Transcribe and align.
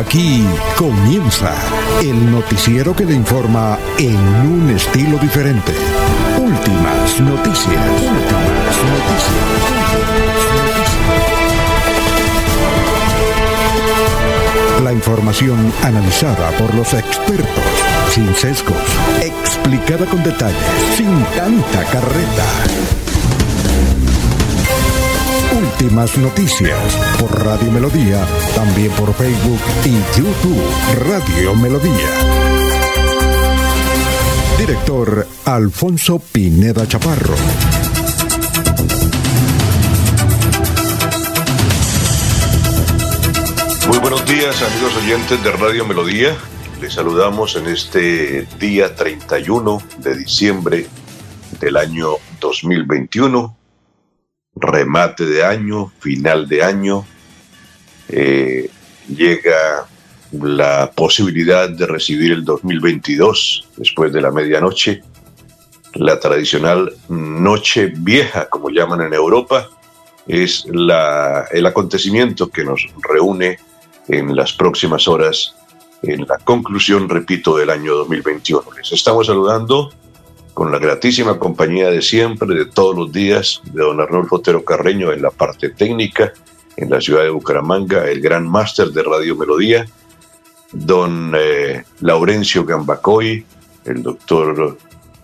Aquí 0.00 0.42
comienza 0.78 1.52
el 2.00 2.32
noticiero 2.32 2.96
que 2.96 3.04
le 3.04 3.14
informa 3.14 3.78
en 3.98 4.16
un 4.16 4.70
estilo 4.74 5.18
diferente. 5.18 5.74
Últimas 6.38 7.20
noticias. 7.20 7.68
Últimas 7.68 8.76
noticias. 8.88 9.60
La 14.82 14.92
información 14.94 15.70
analizada 15.82 16.50
por 16.52 16.74
los 16.74 16.94
expertos, 16.94 17.64
sin 18.08 18.34
sesgos, 18.34 18.78
explicada 19.22 20.06
con 20.06 20.22
detalles, 20.22 20.56
sin 20.96 21.22
tanta 21.36 21.84
carreta. 21.92 22.99
Últimas 25.80 26.18
noticias 26.18 26.94
por 27.18 27.42
Radio 27.42 27.72
Melodía, 27.72 28.22
también 28.54 28.92
por 28.92 29.14
Facebook 29.14 29.60
y 29.86 30.20
YouTube 30.20 30.62
Radio 31.08 31.56
Melodía. 31.56 32.10
Director 34.58 35.26
Alfonso 35.46 36.18
Pineda 36.18 36.86
Chaparro. 36.86 37.34
Muy 43.88 43.98
buenos 44.00 44.26
días 44.26 44.62
amigos 44.62 44.94
oyentes 45.02 45.42
de 45.42 45.50
Radio 45.52 45.86
Melodía. 45.86 46.36
Les 46.82 46.92
saludamos 46.92 47.56
en 47.56 47.68
este 47.68 48.46
día 48.58 48.94
31 48.94 49.82
de 49.96 50.14
diciembre 50.14 50.86
del 51.58 51.78
año 51.78 52.16
2021 52.38 53.59
remate 54.60 55.24
de 55.24 55.44
año, 55.44 55.92
final 55.98 56.48
de 56.48 56.62
año, 56.62 57.06
eh, 58.08 58.70
llega 59.08 59.86
la 60.32 60.90
posibilidad 60.94 61.68
de 61.68 61.86
recibir 61.86 62.32
el 62.32 62.44
2022 62.44 63.68
después 63.76 64.12
de 64.12 64.20
la 64.20 64.30
medianoche, 64.30 65.02
la 65.94 66.20
tradicional 66.20 66.92
noche 67.08 67.92
vieja, 67.96 68.48
como 68.48 68.70
llaman 68.70 69.00
en 69.02 69.12
Europa, 69.12 69.68
es 70.28 70.64
la, 70.70 71.46
el 71.50 71.66
acontecimiento 71.66 72.48
que 72.48 72.62
nos 72.62 72.86
reúne 73.02 73.58
en 74.06 74.36
las 74.36 74.52
próximas 74.52 75.08
horas 75.08 75.54
en 76.02 76.26
la 76.26 76.38
conclusión, 76.38 77.08
repito, 77.08 77.56
del 77.56 77.70
año 77.70 77.94
2021. 77.94 78.62
Les 78.76 78.92
estamos 78.92 79.26
saludando 79.26 79.90
con 80.54 80.72
la 80.72 80.78
gratísima 80.78 81.38
compañía 81.38 81.90
de 81.90 82.02
siempre, 82.02 82.54
de 82.54 82.66
todos 82.66 82.96
los 82.96 83.12
días, 83.12 83.62
de 83.64 83.82
don 83.82 84.00
Arnulfo 84.00 84.36
Otero 84.36 84.64
Carreño 84.64 85.12
en 85.12 85.22
la 85.22 85.30
parte 85.30 85.70
técnica, 85.70 86.32
en 86.76 86.90
la 86.90 87.00
ciudad 87.00 87.22
de 87.22 87.30
Bucaramanga, 87.30 88.08
el 88.08 88.20
gran 88.20 88.48
máster 88.48 88.88
de 88.88 89.02
Radio 89.02 89.36
Melodía, 89.36 89.86
don 90.72 91.32
eh, 91.36 91.84
Laurencio 92.00 92.64
Gambacoy, 92.64 93.44
el 93.84 94.02
doctor 94.02 94.78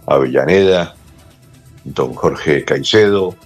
Avellaneda, 0.07 0.95
don 1.85 2.15
Jorge 2.15 2.65
Caicedo, 2.65 3.37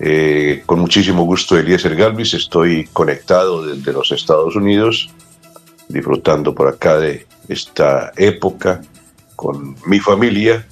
eh, 0.00 0.62
con 0.66 0.78
muchísimo 0.78 1.24
gusto 1.24 1.58
Eliezer 1.58 1.96
Galvis, 1.96 2.34
estoy 2.34 2.86
conectado 2.92 3.66
desde 3.66 3.92
los 3.92 4.12
Estados 4.12 4.54
Unidos, 4.54 5.10
disfrutando 5.88 6.54
por 6.54 6.68
acá 6.68 6.98
de 6.98 7.26
esta 7.48 8.12
época 8.16 8.80
con 9.38 9.76
mi 9.86 10.00
familia, 10.00 10.66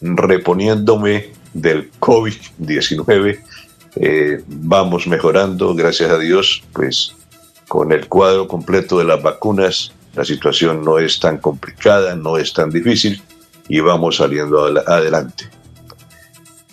reponiéndome 0.00 1.32
del 1.52 1.90
COVID-19. 1.98 3.40
Eh, 3.96 4.40
vamos 4.46 5.08
mejorando, 5.08 5.74
gracias 5.74 6.12
a 6.12 6.18
Dios, 6.18 6.62
pues 6.72 7.12
con 7.66 7.90
el 7.90 8.06
cuadro 8.06 8.46
completo 8.46 8.98
de 8.98 9.04
las 9.04 9.20
vacunas, 9.20 9.92
la 10.14 10.24
situación 10.24 10.84
no 10.84 11.00
es 11.00 11.18
tan 11.18 11.38
complicada, 11.38 12.14
no 12.14 12.38
es 12.38 12.52
tan 12.52 12.70
difícil 12.70 13.20
y 13.68 13.80
vamos 13.80 14.18
saliendo 14.18 14.62
adelante. 14.62 15.50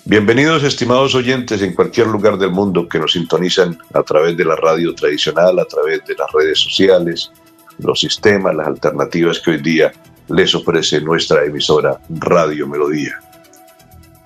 Bienvenidos 0.06 0.64
estimados 0.64 1.16
oyentes 1.16 1.64
en 1.64 1.74
cualquier 1.74 2.06
lugar 2.06 2.38
del 2.38 2.52
mundo 2.52 2.88
que 2.88 3.00
nos 3.00 3.14
sintonizan 3.14 3.80
a 3.96 4.04
través 4.04 4.38
de 4.38 4.46
la 4.46 4.58
radio 4.58 4.94
tradicional, 4.94 5.58
a 5.58 5.66
través 5.66 6.06
de 6.06 6.14
las 6.14 6.32
redes 6.32 6.60
sociales, 6.60 7.32
los 7.80 8.00
sistemas, 8.00 8.54
las 8.54 8.68
alternativas 8.68 9.40
que 9.40 9.52
hoy 9.52 9.58
día 9.58 9.92
les 10.34 10.54
ofrece 10.56 11.02
nuestra 11.02 11.44
emisora 11.46 12.00
Radio 12.10 12.68
Melodía. 12.68 13.20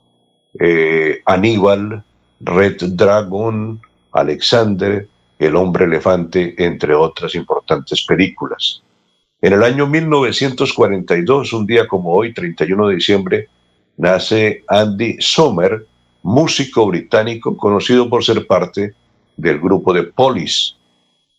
eh, 0.58 1.20
Aníbal, 1.26 2.04
Red 2.40 2.76
Dragon, 2.92 3.80
Alexander, 4.12 5.06
El 5.38 5.54
hombre 5.56 5.84
elefante, 5.84 6.54
entre 6.58 6.94
otras 6.94 7.34
importantes 7.34 8.04
películas. 8.04 8.82
En 9.40 9.52
el 9.52 9.62
año 9.62 9.86
1942, 9.86 11.52
un 11.52 11.66
día 11.66 11.86
como 11.86 12.12
hoy, 12.12 12.34
31 12.34 12.88
de 12.88 12.94
diciembre, 12.96 13.48
nace 13.96 14.64
Andy 14.66 15.16
Sommer, 15.20 15.86
músico 16.22 16.86
británico 16.86 17.56
conocido 17.56 18.08
por 18.08 18.24
ser 18.24 18.46
parte 18.46 18.94
del 19.36 19.58
grupo 19.60 19.92
de 19.92 20.04
Police. 20.04 20.78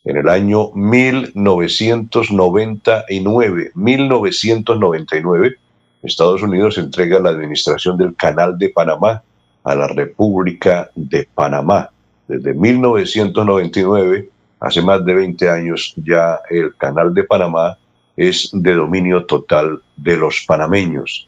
En 0.06 0.18
el 0.18 0.30
año 0.30 0.71
1999, 0.74 3.71
1999, 3.75 5.56
Estados 6.01 6.42
Unidos 6.42 6.77
entrega 6.77 7.19
la 7.19 7.31
administración 7.31 7.98
del 7.98 8.15
Canal 8.15 8.57
de 8.57 8.69
Panamá 8.69 9.21
a 9.63 9.75
la 9.75 9.88
República 9.88 10.89
de 10.95 11.27
Panamá. 11.36 11.89
Desde 12.27 12.54
1999, 12.54 14.30
hace 14.59 14.81
más 14.81 15.04
de 15.04 15.13
20 15.13 15.50
años, 15.50 15.94
ya 15.98 16.39
el 16.50 16.74
Canal 16.75 17.13
de 17.13 17.25
Panamá 17.25 17.77
es 18.15 18.50
de 18.54 18.74
dominio 18.74 19.25
total 19.25 19.81
de 19.95 20.18
los 20.18 20.44
panameños. 20.48 21.27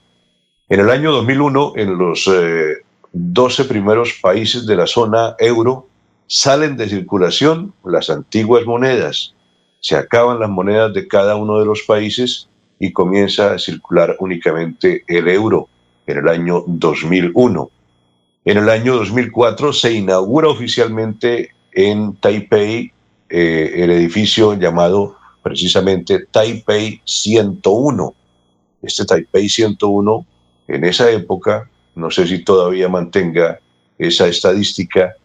En 0.69 0.79
el 0.79 0.89
año 0.89 1.11
2001, 1.11 1.73
en 1.75 1.97
los 1.97 2.27
eh, 2.27 2.77
12 3.13 3.65
primeros 3.65 4.13
países 4.21 4.65
de 4.65 4.75
la 4.75 4.87
zona 4.87 5.35
euro 5.39 5.87
salen 6.27 6.77
de 6.77 6.87
circulación 6.87 7.73
las 7.83 8.09
antiguas 8.09 8.65
monedas. 8.65 9.33
Se 9.81 9.95
acaban 9.95 10.39
las 10.39 10.49
monedas 10.49 10.93
de 10.93 11.07
cada 11.07 11.35
uno 11.35 11.59
de 11.59 11.65
los 11.65 11.81
países 11.81 12.47
y 12.79 12.93
comienza 12.93 13.53
a 13.53 13.59
circular 13.59 14.15
únicamente 14.19 15.03
el 15.07 15.27
euro 15.27 15.67
en 16.07 16.17
el 16.19 16.27
año 16.29 16.63
2001. 16.67 17.69
En 18.45 18.57
el 18.57 18.69
año 18.69 18.95
2004 18.95 19.73
se 19.73 19.93
inaugura 19.93 20.47
oficialmente 20.47 21.51
en 21.73 22.15
Taipei 22.15 22.91
eh, 23.29 23.71
el 23.75 23.91
edificio 23.91 24.55
llamado 24.55 25.15
precisamente 25.41 26.25
Taipei 26.31 27.01
101. 27.05 28.13
Este 28.81 29.05
Taipei 29.05 29.47
101 29.47 30.25
en 30.67 30.83
esa 30.85 31.09
época, 31.11 31.69
no 31.95 32.11
sé 32.11 32.27
si 32.27 32.43
todavía 32.43 32.89
mantenga 32.89 33.61
esa 33.97 34.27
estadística, 34.27 35.15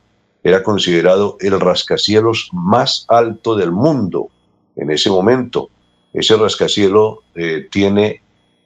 era 0.43 0.63
considerado 0.63 1.37
el 1.41 1.59
rascacielos 1.59 2.51
más 2.53 3.07
alto 3.09 3.57
del 3.57 3.73
mundo 3.73 4.29
en 4.77 4.91
ese 4.91 5.09
momento. 5.11 5.71
Ese 6.13 6.37
rascacielos 6.37 7.21
eh, 7.35 7.67
tiene 7.71 8.21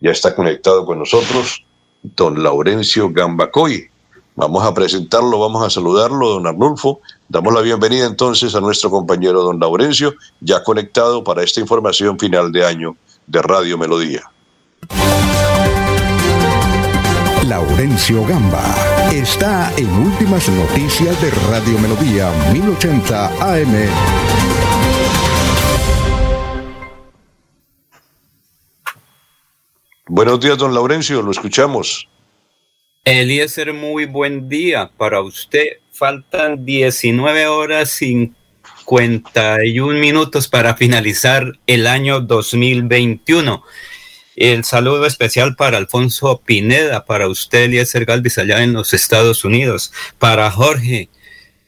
Ya 0.00 0.10
está 0.10 0.34
conectado 0.34 0.84
con 0.84 0.98
nosotros 0.98 1.64
don 2.02 2.42
Laurencio 2.42 3.10
Gambacoy. 3.10 3.88
Vamos 4.36 4.64
a 4.64 4.72
presentarlo, 4.72 5.40
vamos 5.40 5.66
a 5.66 5.70
saludarlo, 5.70 6.28
don 6.28 6.46
Arnulfo. 6.46 7.00
Damos 7.28 7.52
la 7.52 7.60
bienvenida 7.60 8.06
entonces 8.06 8.54
a 8.54 8.60
nuestro 8.60 8.88
compañero 8.88 9.42
don 9.42 9.58
Laurencio, 9.58 10.14
ya 10.40 10.62
conectado 10.62 11.24
para 11.24 11.42
esta 11.42 11.60
información 11.60 12.18
final 12.18 12.52
de 12.52 12.64
año 12.64 12.96
de 13.26 13.42
Radio 13.42 13.76
Melodía. 13.76 14.22
Laurencio 17.48 18.24
Gamba 18.26 18.62
está 19.10 19.72
en 19.76 19.90
Últimas 19.90 20.48
Noticias 20.48 21.20
de 21.20 21.30
Radio 21.50 21.78
Melodía 21.78 22.30
1080 22.52 23.54
AM. 23.54 24.37
Buenos 30.10 30.40
días, 30.40 30.56
don 30.56 30.72
Laurencio, 30.72 31.20
lo 31.20 31.30
escuchamos. 31.30 32.08
Eliezer, 33.04 33.74
muy 33.74 34.06
buen 34.06 34.48
día 34.48 34.90
para 34.96 35.20
usted. 35.20 35.80
Faltan 35.92 36.64
19 36.64 37.46
horas 37.46 37.90
51 37.90 40.00
minutos 40.00 40.48
para 40.48 40.76
finalizar 40.76 41.52
el 41.66 41.86
año 41.86 42.20
2021. 42.20 43.62
El 44.34 44.64
saludo 44.64 45.04
especial 45.04 45.56
para 45.56 45.76
Alfonso 45.76 46.40
Pineda, 46.42 47.04
para 47.04 47.28
usted, 47.28 47.64
Eliezer 47.64 48.06
Galvis, 48.06 48.38
allá 48.38 48.62
en 48.62 48.72
los 48.72 48.94
Estados 48.94 49.44
Unidos, 49.44 49.92
para 50.18 50.50
Jorge 50.50 51.10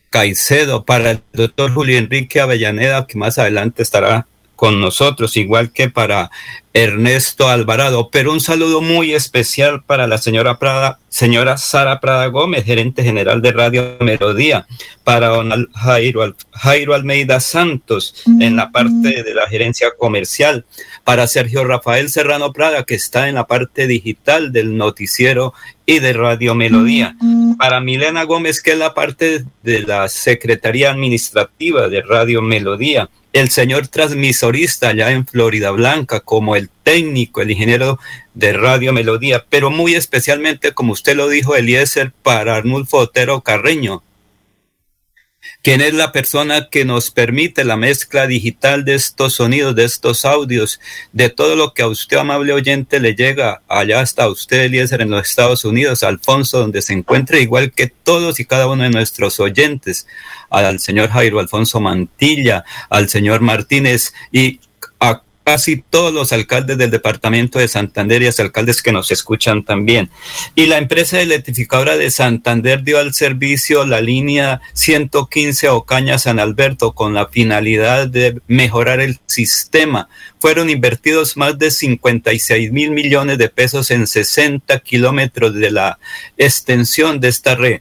Caicedo, 0.08 0.86
para 0.86 1.10
el 1.10 1.22
doctor 1.34 1.74
Julio 1.74 1.98
Enrique 1.98 2.40
Avellaneda, 2.40 3.06
que 3.06 3.18
más 3.18 3.36
adelante 3.36 3.82
estará 3.82 4.29
con 4.60 4.78
nosotros, 4.78 5.38
igual 5.38 5.72
que 5.72 5.88
para 5.88 6.30
Ernesto 6.74 7.48
Alvarado. 7.48 8.10
Pero 8.12 8.30
un 8.30 8.42
saludo 8.42 8.82
muy 8.82 9.14
especial 9.14 9.82
para 9.84 10.06
la 10.06 10.18
señora 10.18 10.58
Prada, 10.58 10.98
señora 11.08 11.56
Sara 11.56 11.98
Prada 11.98 12.26
Gómez, 12.26 12.66
gerente 12.66 13.02
general 13.02 13.40
de 13.40 13.52
Radio 13.52 13.96
Melodía, 14.00 14.66
para 15.02 15.28
don 15.28 15.66
Jairo, 15.72 16.36
Jairo 16.52 16.92
Almeida 16.92 17.40
Santos 17.40 18.22
en 18.38 18.56
la 18.56 18.70
parte 18.70 19.22
de 19.22 19.32
la 19.34 19.48
gerencia 19.48 19.92
comercial, 19.98 20.66
para 21.04 21.26
Sergio 21.26 21.64
Rafael 21.64 22.10
Serrano 22.10 22.52
Prada, 22.52 22.84
que 22.84 22.96
está 22.96 23.30
en 23.30 23.36
la 23.36 23.46
parte 23.46 23.86
digital 23.86 24.52
del 24.52 24.76
noticiero 24.76 25.54
y 25.86 26.00
de 26.00 26.12
Radio 26.12 26.54
Melodía, 26.54 27.16
para 27.58 27.80
Milena 27.80 28.24
Gómez, 28.24 28.60
que 28.60 28.72
es 28.72 28.78
la 28.78 28.92
parte 28.92 29.42
de 29.62 29.80
la 29.80 30.06
Secretaría 30.10 30.90
Administrativa 30.90 31.88
de 31.88 32.02
Radio 32.02 32.42
Melodía, 32.42 33.08
el 33.32 33.50
señor 33.50 33.88
transmisorista 33.88 34.88
allá 34.88 35.10
en 35.10 35.26
Florida 35.26 35.70
Blanca, 35.70 36.20
como 36.20 36.56
el 36.56 36.68
técnico, 36.82 37.40
el 37.40 37.50
ingeniero 37.50 37.98
de 38.34 38.52
Radio 38.52 38.92
Melodía, 38.92 39.44
pero 39.48 39.70
muy 39.70 39.94
especialmente, 39.94 40.72
como 40.72 40.92
usted 40.92 41.16
lo 41.16 41.28
dijo, 41.28 41.54
Eliezer, 41.54 42.12
para 42.22 42.56
Arnulfo 42.56 42.98
Otero 42.98 43.42
Carreño, 43.42 44.02
quien 45.62 45.80
es 45.80 45.92
la 45.92 46.12
persona 46.12 46.68
que 46.70 46.84
nos 46.84 47.10
permite 47.10 47.64
la 47.64 47.76
mezcla 47.76 48.26
digital 48.26 48.84
de 48.84 48.94
estos 48.94 49.34
sonidos, 49.34 49.74
de 49.74 49.84
estos 49.84 50.24
audios, 50.24 50.80
de 51.12 51.28
todo 51.28 51.54
lo 51.54 51.74
que 51.74 51.82
a 51.82 51.88
usted, 51.88 52.16
amable 52.16 52.52
oyente, 52.52 52.98
le 52.98 53.14
llega 53.14 53.62
allá 53.68 54.00
hasta 54.00 54.28
usted, 54.28 54.64
Eliezer, 54.64 55.02
en 55.02 55.10
los 55.10 55.28
Estados 55.28 55.64
Unidos, 55.64 56.02
Alfonso, 56.02 56.60
donde 56.60 56.80
se 56.80 56.94
encuentra, 56.94 57.38
igual 57.38 57.72
que 57.72 57.88
todos 57.88 58.40
y 58.40 58.46
cada 58.46 58.68
uno 58.68 58.84
de 58.84 58.90
nuestros 58.90 59.38
oyentes, 59.38 60.06
al 60.48 60.80
señor 60.80 61.10
Jairo 61.10 61.40
Alfonso 61.40 61.80
Mantilla, 61.80 62.64
al 62.88 63.08
señor 63.08 63.40
Martínez 63.40 64.14
y 64.32 64.60
a 64.98 65.22
casi 65.50 65.82
todos 65.90 66.14
los 66.14 66.32
alcaldes 66.32 66.78
del 66.78 66.92
departamento 66.92 67.58
de 67.58 67.66
Santander 67.66 68.22
y 68.22 68.26
los 68.26 68.38
alcaldes 68.38 68.82
que 68.82 68.92
nos 68.92 69.10
escuchan 69.10 69.64
también. 69.64 70.08
Y 70.54 70.66
la 70.66 70.78
empresa 70.78 71.20
electrificadora 71.20 71.96
de 71.96 72.12
Santander 72.12 72.84
dio 72.84 73.00
al 73.00 73.14
servicio 73.14 73.84
la 73.84 74.00
línea 74.00 74.60
115 74.74 75.68
Ocaña 75.70 76.18
San 76.18 76.38
Alberto 76.38 76.92
con 76.92 77.14
la 77.14 77.26
finalidad 77.26 78.06
de 78.06 78.40
mejorar 78.46 79.00
el 79.00 79.18
sistema. 79.26 80.08
Fueron 80.38 80.70
invertidos 80.70 81.36
más 81.36 81.58
de 81.58 81.72
56 81.72 82.70
mil 82.70 82.92
millones 82.92 83.36
de 83.36 83.48
pesos 83.48 83.90
en 83.90 84.06
60 84.06 84.78
kilómetros 84.78 85.52
de 85.52 85.72
la 85.72 85.98
extensión 86.38 87.18
de 87.18 87.26
esta 87.26 87.56
red 87.56 87.80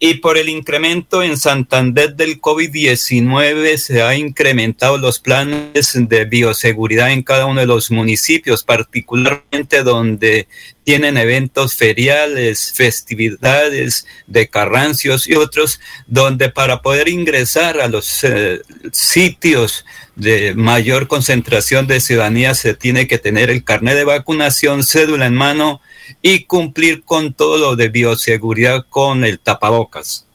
y 0.00 0.14
por 0.14 0.38
el 0.38 0.48
incremento 0.48 1.24
en 1.24 1.36
Santander 1.36 2.14
del 2.14 2.40
COVID-19 2.40 3.76
se 3.78 4.02
han 4.02 4.16
incrementado 4.16 4.96
los 4.96 5.18
planes 5.18 5.92
de 5.94 6.24
bioseguridad 6.24 7.10
en 7.10 7.24
cada 7.24 7.46
uno 7.46 7.60
de 7.60 7.66
los 7.66 7.90
municipios, 7.90 8.62
particularmente 8.62 9.82
donde 9.82 10.46
tienen 10.84 11.16
eventos 11.16 11.74
feriales, 11.74 12.72
festividades 12.72 14.06
de 14.28 14.48
carrancios 14.48 15.28
y 15.28 15.34
otros, 15.34 15.80
donde 16.06 16.48
para 16.48 16.80
poder 16.80 17.08
ingresar 17.08 17.80
a 17.80 17.88
los 17.88 18.22
eh, 18.22 18.60
sitios 18.92 19.84
de 20.14 20.54
mayor 20.54 21.08
concentración 21.08 21.88
de 21.88 22.00
ciudadanía 22.00 22.54
se 22.54 22.74
tiene 22.74 23.08
que 23.08 23.18
tener 23.18 23.50
el 23.50 23.64
carnet 23.64 23.96
de 23.96 24.04
vacunación, 24.04 24.84
cédula 24.84 25.26
en 25.26 25.34
mano, 25.34 25.80
y 26.22 26.44
cumplir 26.44 27.02
con 27.04 27.34
todo 27.34 27.58
lo 27.58 27.76
de 27.76 27.88
bioseguridad 27.88 28.86
con 28.88 29.24
el 29.24 29.38
tapabocas. 29.38 30.26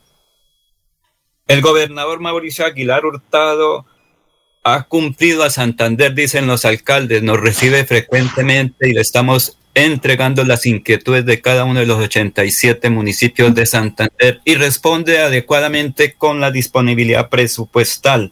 El 1.48 1.62
gobernador 1.62 2.20
Mauricio 2.20 2.66
Aguilar 2.66 3.06
Hurtado 3.06 3.86
ha 4.64 4.84
cumplido 4.84 5.44
a 5.44 5.50
Santander, 5.50 6.14
dicen 6.14 6.48
los 6.48 6.64
alcaldes, 6.66 7.22
nos 7.22 7.40
recibe 7.40 7.84
frecuentemente 7.86 8.90
y 8.90 8.94
le 8.94 9.02
estamos 9.02 9.58
entregando 9.76 10.44
las 10.44 10.66
inquietudes 10.66 11.26
de 11.26 11.42
cada 11.42 11.66
uno 11.66 11.80
de 11.80 11.88
los 11.88 12.00
87 12.00 12.90
municipios 12.90 13.56
de 13.56 13.66
Santander 13.66 14.40
y 14.46 14.56
responde 14.56 15.20
adecuadamente 15.20 16.14
con 16.14 16.40
la 16.40 16.52
disponibilidad 16.52 17.30
presupuestal. 17.30 18.32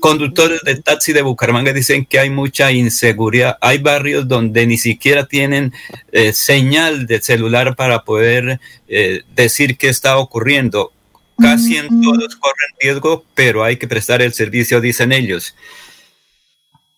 Conductores 0.00 0.60
de 0.62 0.76
taxi 0.76 1.12
de 1.12 1.22
Bucaramanga 1.22 1.72
dicen 1.72 2.04
que 2.04 2.18
hay 2.18 2.28
mucha 2.28 2.70
inseguridad. 2.70 3.56
Hay 3.62 3.78
barrios 3.78 4.28
donde 4.28 4.66
ni 4.66 4.76
siquiera 4.76 5.24
tienen 5.24 5.72
eh, 6.12 6.32
señal 6.34 7.06
de 7.06 7.22
celular 7.22 7.76
para 7.76 8.04
poder 8.04 8.60
eh, 8.88 9.22
decir 9.34 9.78
qué 9.78 9.88
está 9.88 10.18
ocurriendo. 10.18 10.92
Casi 11.38 11.76
en 11.76 12.00
todos 12.00 12.36
corren 12.36 12.70
riesgo, 12.80 13.24
pero 13.34 13.64
hay 13.64 13.76
que 13.76 13.88
prestar 13.88 14.22
el 14.22 14.32
servicio, 14.32 14.80
dicen 14.80 15.10
ellos. 15.10 15.56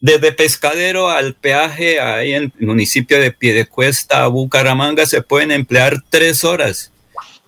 Desde 0.06 0.30
Pescadero 0.30 1.08
al 1.08 1.34
peaje 1.34 1.98
ahí 1.98 2.32
en 2.32 2.52
el 2.60 2.66
municipio 2.68 3.20
de 3.20 3.32
Piedecuesta 3.32 4.22
a 4.22 4.28
Bucaramanga 4.28 5.04
se 5.04 5.20
pueden 5.20 5.50
emplear 5.50 6.00
tres 6.10 6.44
horas 6.44 6.92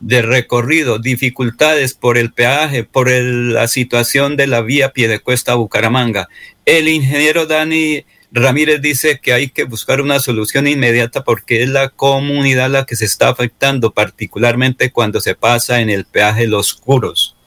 de 0.00 0.22
recorrido, 0.22 0.98
dificultades 0.98 1.94
por 1.94 2.18
el 2.18 2.32
peaje, 2.32 2.82
por 2.82 3.08
la 3.12 3.68
situación 3.68 4.36
de 4.36 4.48
la 4.48 4.60
vía 4.60 4.92
Piedecuesta 4.92 5.52
a 5.52 5.54
Bucaramanga. 5.54 6.28
El 6.64 6.88
ingeniero 6.88 7.46
Dani 7.46 8.04
Ramírez 8.32 8.82
dice 8.82 9.20
que 9.22 9.32
hay 9.32 9.50
que 9.50 9.62
buscar 9.62 10.00
una 10.00 10.18
solución 10.18 10.66
inmediata 10.66 11.22
porque 11.22 11.62
es 11.62 11.68
la 11.68 11.90
comunidad 11.90 12.70
la 12.70 12.86
que 12.86 12.96
se 12.96 13.04
está 13.04 13.28
afectando, 13.28 13.92
particularmente 13.92 14.90
cuando 14.90 15.20
se 15.20 15.36
pasa 15.36 15.80
en 15.80 15.90
el 15.90 16.06
peaje 16.06 16.48
Los 16.48 16.74
Curos. 16.74 17.37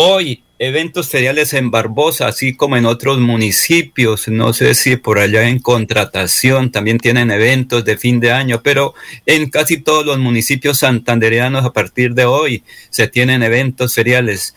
Hoy 0.00 0.44
eventos 0.60 1.08
feriales 1.08 1.52
en 1.54 1.72
Barbosa, 1.72 2.28
así 2.28 2.54
como 2.54 2.76
en 2.76 2.86
otros 2.86 3.18
municipios. 3.18 4.28
No 4.28 4.52
sé 4.52 4.74
si 4.74 4.96
por 4.96 5.18
allá 5.18 5.48
en 5.48 5.58
contratación 5.58 6.70
también 6.70 6.98
tienen 6.98 7.32
eventos 7.32 7.84
de 7.84 7.96
fin 7.96 8.20
de 8.20 8.30
año, 8.30 8.62
pero 8.62 8.94
en 9.26 9.50
casi 9.50 9.78
todos 9.78 10.06
los 10.06 10.20
municipios 10.20 10.78
santandereanos 10.78 11.64
a 11.64 11.72
partir 11.72 12.14
de 12.14 12.26
hoy 12.26 12.62
se 12.90 13.08
tienen 13.08 13.42
eventos 13.42 13.92
feriales. 13.92 14.54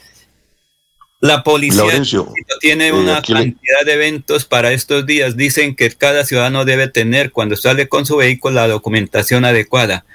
La 1.22 1.44
policía 1.44 2.04
tiene 2.60 2.90
eh, 2.90 2.94
una 2.94 3.24
cantidad 3.24 3.84
de 3.84 3.94
eventos 3.94 4.46
para 4.46 4.72
estos 4.74 5.08
días. 5.08 5.38
Dicen 5.38 5.76
que 5.76 5.90
cada 5.90 6.24
ciudadano 6.24 6.66
debe 6.66 6.88
tener 6.88 7.32
cuando 7.32 7.58
sale 7.58 7.90
con 7.90 8.06
su 8.06 8.18
vehículo 8.18 8.56
la 8.58 8.68
documentación 8.68 9.46
adecuada. 9.46 10.06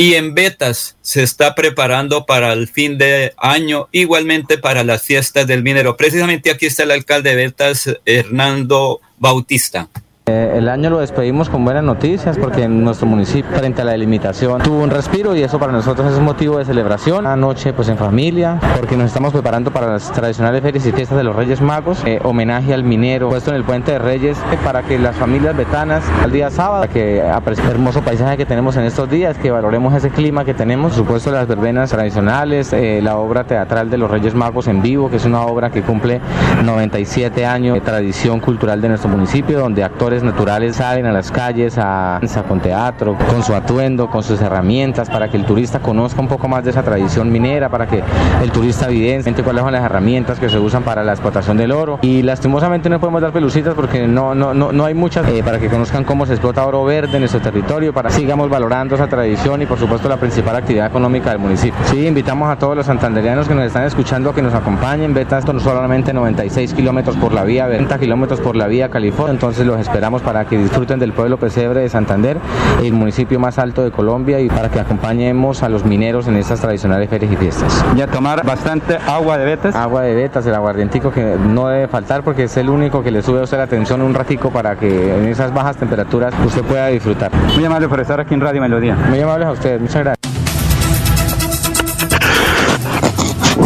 Y 0.00 0.14
en 0.14 0.34
Betas 0.34 0.96
se 1.02 1.22
está 1.22 1.54
preparando 1.54 2.24
para 2.24 2.54
el 2.54 2.68
fin 2.68 2.96
de 2.96 3.34
año, 3.36 3.90
igualmente 3.92 4.56
para 4.56 4.82
las 4.82 5.02
fiestas 5.02 5.46
del 5.46 5.62
minero. 5.62 5.98
Precisamente 5.98 6.50
aquí 6.50 6.64
está 6.64 6.84
el 6.84 6.92
alcalde 6.92 7.28
de 7.28 7.36
Betas, 7.36 7.98
Hernando 8.06 9.02
Bautista. 9.18 9.90
Eh, 10.30 10.58
el 10.58 10.68
año 10.68 10.90
lo 10.90 11.00
despedimos 11.00 11.48
con 11.48 11.64
buenas 11.64 11.82
noticias 11.82 12.38
porque 12.38 12.62
en 12.62 12.84
nuestro 12.84 13.04
municipio 13.04 13.50
frente 13.58 13.82
a 13.82 13.84
la 13.84 13.92
delimitación 13.92 14.62
tuvo 14.62 14.84
un 14.84 14.90
respiro 14.90 15.34
y 15.34 15.42
eso 15.42 15.58
para 15.58 15.72
nosotros 15.72 16.12
es 16.12 16.20
motivo 16.20 16.58
de 16.58 16.64
celebración. 16.64 17.26
Anoche 17.26 17.72
pues 17.72 17.88
en 17.88 17.96
familia 17.96 18.60
porque 18.76 18.96
nos 18.96 19.06
estamos 19.06 19.32
preparando 19.32 19.72
para 19.72 19.88
las 19.88 20.12
tradicionales 20.12 20.62
ferias 20.62 20.86
y 20.86 20.92
fiestas 20.92 21.18
de 21.18 21.24
los 21.24 21.34
Reyes 21.34 21.60
Magos, 21.60 22.04
eh, 22.06 22.20
homenaje 22.22 22.72
al 22.72 22.84
minero 22.84 23.28
puesto 23.28 23.50
en 23.50 23.56
el 23.56 23.64
puente 23.64 23.90
de 23.90 23.98
Reyes 23.98 24.38
eh, 24.52 24.58
para 24.64 24.82
que 24.82 25.00
las 25.00 25.16
familias 25.16 25.56
betanas 25.56 26.04
al 26.22 26.30
día 26.30 26.48
sábado, 26.48 26.86
que 26.92 27.22
aprecien 27.22 27.66
el 27.66 27.72
hermoso 27.72 28.00
paisaje 28.02 28.36
que 28.36 28.46
tenemos 28.46 28.76
en 28.76 28.84
estos 28.84 29.10
días, 29.10 29.36
que 29.36 29.50
valoremos 29.50 29.94
ese 29.94 30.10
clima 30.10 30.44
que 30.44 30.54
tenemos, 30.54 30.92
por 30.92 30.98
supuesto 31.00 31.32
las 31.32 31.48
verbenas 31.48 31.90
tradicionales, 31.90 32.72
la 32.72 33.16
obra 33.16 33.42
teatral 33.42 33.90
de 33.90 33.98
los 33.98 34.08
Reyes 34.08 34.34
Magos 34.34 34.68
en 34.68 34.80
vivo, 34.80 35.10
que 35.10 35.16
es 35.16 35.24
una 35.24 35.40
obra 35.40 35.70
que 35.70 35.82
cumple 35.82 36.20
97 36.64 37.44
años 37.44 37.74
de 37.74 37.80
tradición 37.80 38.38
cultural 38.38 38.80
de 38.80 38.90
nuestro 38.90 39.10
municipio, 39.10 39.58
donde 39.58 39.82
actores 39.82 40.19
naturales 40.22 40.76
salen 40.76 41.06
a 41.06 41.12
las 41.12 41.30
calles 41.30 41.78
a, 41.78 42.20
con 42.46 42.60
teatro, 42.60 43.16
con 43.30 43.42
su 43.42 43.54
atuendo, 43.54 44.10
con 44.10 44.22
sus 44.22 44.40
herramientas, 44.40 45.08
para 45.08 45.28
que 45.28 45.36
el 45.36 45.44
turista 45.44 45.80
conozca 45.80 46.20
un 46.20 46.28
poco 46.28 46.48
más 46.48 46.64
de 46.64 46.70
esa 46.70 46.82
tradición 46.82 47.30
minera, 47.30 47.68
para 47.68 47.86
que 47.86 48.02
el 48.42 48.52
turista 48.52 48.86
evidencie 48.86 49.30
cuáles 49.42 49.62
son 49.62 49.72
las 49.72 49.84
herramientas 49.84 50.38
que 50.38 50.48
se 50.48 50.58
usan 50.58 50.82
para 50.82 51.04
la 51.04 51.12
explotación 51.12 51.56
del 51.56 51.72
oro. 51.72 51.98
Y 52.02 52.22
lastimosamente 52.22 52.88
no 52.88 52.98
podemos 53.00 53.22
dar 53.22 53.32
pelucitas 53.32 53.74
porque 53.74 54.06
no, 54.06 54.34
no, 54.34 54.52
no, 54.54 54.72
no 54.72 54.84
hay 54.84 54.94
muchas 54.94 55.26
eh, 55.28 55.42
para 55.44 55.58
que 55.58 55.68
conozcan 55.68 56.04
cómo 56.04 56.26
se 56.26 56.32
explota 56.32 56.66
oro 56.66 56.84
verde 56.84 57.14
en 57.14 57.20
nuestro 57.20 57.40
territorio, 57.40 57.92
para 57.92 58.08
que 58.08 58.16
sigamos 58.16 58.48
valorando 58.48 58.94
esa 58.94 59.06
tradición 59.06 59.62
y 59.62 59.66
por 59.66 59.78
supuesto 59.78 60.08
la 60.08 60.16
principal 60.16 60.56
actividad 60.56 60.86
económica 60.86 61.30
del 61.30 61.38
municipio. 61.38 61.78
Sí, 61.90 62.06
invitamos 62.06 62.50
a 62.50 62.56
todos 62.56 62.76
los 62.76 62.86
santanderianos 62.86 63.48
que 63.48 63.54
nos 63.54 63.64
están 63.64 63.84
escuchando 63.84 64.34
que 64.34 64.42
nos 64.42 64.54
acompañen. 64.54 65.14
Betas 65.14 65.44
no 65.46 65.60
solamente 65.60 66.12
96 66.12 66.74
kilómetros 66.74 67.16
por 67.16 67.32
la 67.32 67.44
vía, 67.44 67.66
20 67.66 67.98
kilómetros 67.98 68.40
por 68.40 68.56
la 68.56 68.66
vía 68.66 68.90
California, 68.90 69.32
entonces 69.32 69.66
los 69.66 69.78
esperamos 69.78 70.09
para 70.18 70.44
que 70.44 70.58
disfruten 70.58 70.98
del 70.98 71.12
pueblo 71.12 71.38
pesebre 71.38 71.80
de 71.80 71.88
Santander, 71.88 72.38
el 72.82 72.92
municipio 72.92 73.38
más 73.38 73.58
alto 73.58 73.82
de 73.82 73.90
Colombia 73.90 74.40
y 74.40 74.48
para 74.48 74.70
que 74.70 74.80
acompañemos 74.80 75.62
a 75.62 75.68
los 75.68 75.84
mineros 75.84 76.26
en 76.26 76.36
estas 76.36 76.60
tradicionales 76.60 77.08
ferias 77.08 77.32
y 77.32 77.36
fiestas. 77.36 77.84
Y 77.96 78.00
a 78.00 78.06
tomar 78.06 78.44
bastante 78.44 78.96
agua 79.06 79.38
de 79.38 79.44
betas. 79.44 79.74
Agua 79.74 80.02
de 80.02 80.14
betas, 80.14 80.44
el 80.46 80.54
aguardientico 80.54 81.12
que 81.12 81.36
no 81.36 81.68
debe 81.68 81.88
faltar 81.88 82.22
porque 82.24 82.44
es 82.44 82.56
el 82.56 82.68
único 82.68 83.02
que 83.02 83.10
le 83.10 83.22
sube 83.22 83.40
a 83.40 83.44
usted 83.44 83.58
la 83.58 83.66
tensión 83.66 84.02
un 84.02 84.14
ratico 84.14 84.50
para 84.50 84.76
que 84.76 85.14
en 85.16 85.26
esas 85.26 85.54
bajas 85.54 85.76
temperaturas 85.76 86.34
usted 86.44 86.62
pueda 86.62 86.88
disfrutar. 86.88 87.30
Muy 87.54 87.64
amable 87.64 87.88
por 87.88 88.00
estar 88.00 88.18
aquí 88.20 88.34
en 88.34 88.40
Radio 88.40 88.60
Melodía. 88.60 88.96
Muy 89.08 89.20
amables 89.20 89.48
a 89.48 89.52
ustedes, 89.52 89.80
muchas 89.80 90.04
gracias. 90.04 90.20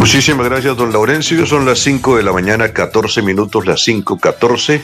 Muchísimas 0.05 0.47
gracias, 0.47 0.77
don 0.77 0.93
Laurencio. 0.93 1.47
Son 1.47 1.65
las 1.65 1.79
5 1.79 2.19
de 2.19 2.23
la 2.23 2.33
mañana, 2.33 2.69
14 2.69 3.23
minutos, 3.23 3.67
las 3.67 3.87
5.14. 3.89 4.83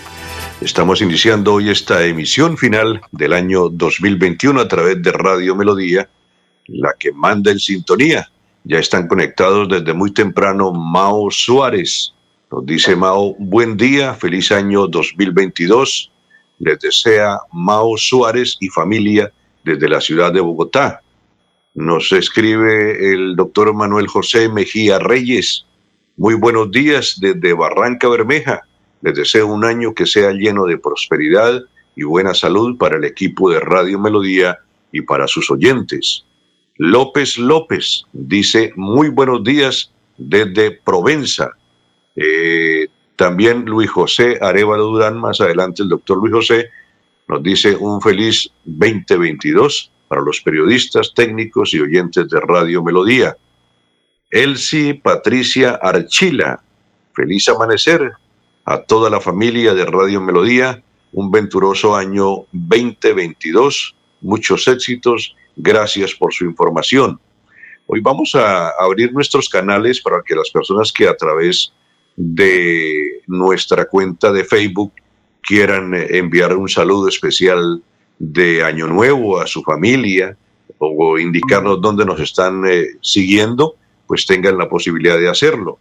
Estamos 0.61 1.00
iniciando 1.00 1.55
hoy 1.55 1.71
esta 1.71 2.05
emisión 2.05 2.59
final 2.59 3.00
del 3.12 3.33
año 3.33 3.71
2021 3.71 4.61
a 4.61 4.69
través 4.69 5.02
de 5.02 5.11
Radio 5.11 5.57
Melodía, 5.57 6.11
la 6.67 6.95
que 6.99 7.12
manda 7.12 7.50
en 7.50 7.59
sintonía. 7.59 8.31
Ya 8.64 8.79
están 8.79 9.09
conectados 9.09 9.71
desde 9.71 9.95
muy 9.95 10.12
temprano 10.12 10.71
Mao 10.71 11.31
Suárez. 11.31 12.12
Nos 12.52 12.67
dice 12.67 12.95
Mao, 12.95 13.35
buen 13.38 13.79
día, 13.79 14.12
feliz 14.12 14.52
año 14.52 14.87
2022. 14.87 16.12
Les 16.59 16.79
desea 16.79 17.38
Mao 17.52 17.97
Suárez 17.97 18.59
y 18.61 18.69
familia 18.69 19.33
desde 19.64 19.88
la 19.88 20.02
ciudad 20.02 20.31
de 20.31 20.40
Bogotá. 20.40 21.00
Nos 21.75 22.12
escribe 22.12 23.14
el 23.14 23.35
doctor 23.35 23.73
Manuel 23.73 24.09
José 24.09 24.50
Mejía 24.50 24.99
Reyes. 24.99 25.64
Muy 26.19 26.35
buenos 26.35 26.71
días 26.71 27.17
desde 27.19 27.55
Barranca 27.55 28.09
Bermeja. 28.09 28.61
Les 29.02 29.14
deseo 29.14 29.47
un 29.47 29.64
año 29.64 29.95
que 29.95 30.07
sea 30.07 30.33
lleno 30.33 30.66
de 30.66 30.78
prosperidad 30.78 31.62
y 31.97 32.04
buena 32.04 32.35
salud 32.35 32.76
para 32.76 32.97
el 32.97 33.04
equipo 33.04 33.50
de 33.50 33.61
Radio 33.61 33.99
Melodía 33.99 34.59
y 34.92 35.02
para 35.02 35.26
sus 35.26 35.50
oyentes. 35.50 36.25
López 36.76 37.37
López 37.38 38.04
dice 38.12 38.73
muy 38.76 39.09
buenos 39.09 39.45
días 39.45 39.92
desde 40.16 40.71
Provenza. 40.71 41.50
Eh, 42.16 42.88
también 43.16 43.64
Luis 43.66 43.90
José 43.90 44.38
Arevalo 44.40 44.85
Durán, 44.85 45.19
más 45.19 45.40
adelante 45.40 45.83
el 45.83 45.90
doctor 45.90 46.19
Luis 46.19 46.33
José, 46.33 46.71
nos 47.28 47.42
dice 47.42 47.76
un 47.76 48.00
feliz 48.00 48.50
2022 48.64 49.92
para 50.09 50.23
los 50.23 50.40
periodistas, 50.40 51.12
técnicos 51.14 51.73
y 51.75 51.80
oyentes 51.80 52.28
de 52.28 52.40
Radio 52.40 52.83
Melodía. 52.83 53.37
Elsie 54.30 54.95
Patricia 54.95 55.78
Archila, 55.83 56.62
feliz 57.14 57.49
amanecer, 57.49 58.11
a 58.64 58.83
toda 58.83 59.11
la 59.11 59.21
familia 59.21 59.75
de 59.75 59.85
Radio 59.85 60.21
Melodía 60.21 60.83
un 61.12 61.31
venturoso 61.31 61.97
año 61.97 62.47
2022, 62.52 63.97
muchos 64.21 64.69
éxitos, 64.69 65.35
gracias 65.57 66.14
por 66.14 66.33
su 66.33 66.45
información. 66.45 67.19
Hoy 67.87 68.00
vamos 68.00 68.35
a 68.35 68.69
abrir 68.79 69.12
nuestros 69.12 69.49
canales 69.49 70.00
para 70.00 70.23
que 70.23 70.37
las 70.37 70.50
personas 70.50 70.93
que 70.93 71.09
a 71.09 71.17
través 71.17 71.73
de 72.17 73.23
nuestra 73.26 73.87
cuenta 73.87 74.31
de 74.31 74.45
Facebook 74.45 74.93
quieran 75.43 75.95
enviar 75.95 76.57
un 76.57 76.69
saludo 76.69 77.09
especial 77.09 77.83
de 78.19 78.62
Año 78.62 78.87
Nuevo 78.87 79.40
a 79.40 79.47
su 79.47 79.62
familia 79.62 80.37
o 80.79 81.19
indicarnos 81.19 81.81
dónde 81.81 82.05
nos 82.05 82.21
están 82.21 82.64
eh, 82.67 82.87
siguiendo, 83.00 83.75
pues 84.07 84.26
tengan 84.26 84.57
la 84.59 84.69
posibilidad 84.69 85.19
de 85.19 85.29
hacerlo 85.29 85.79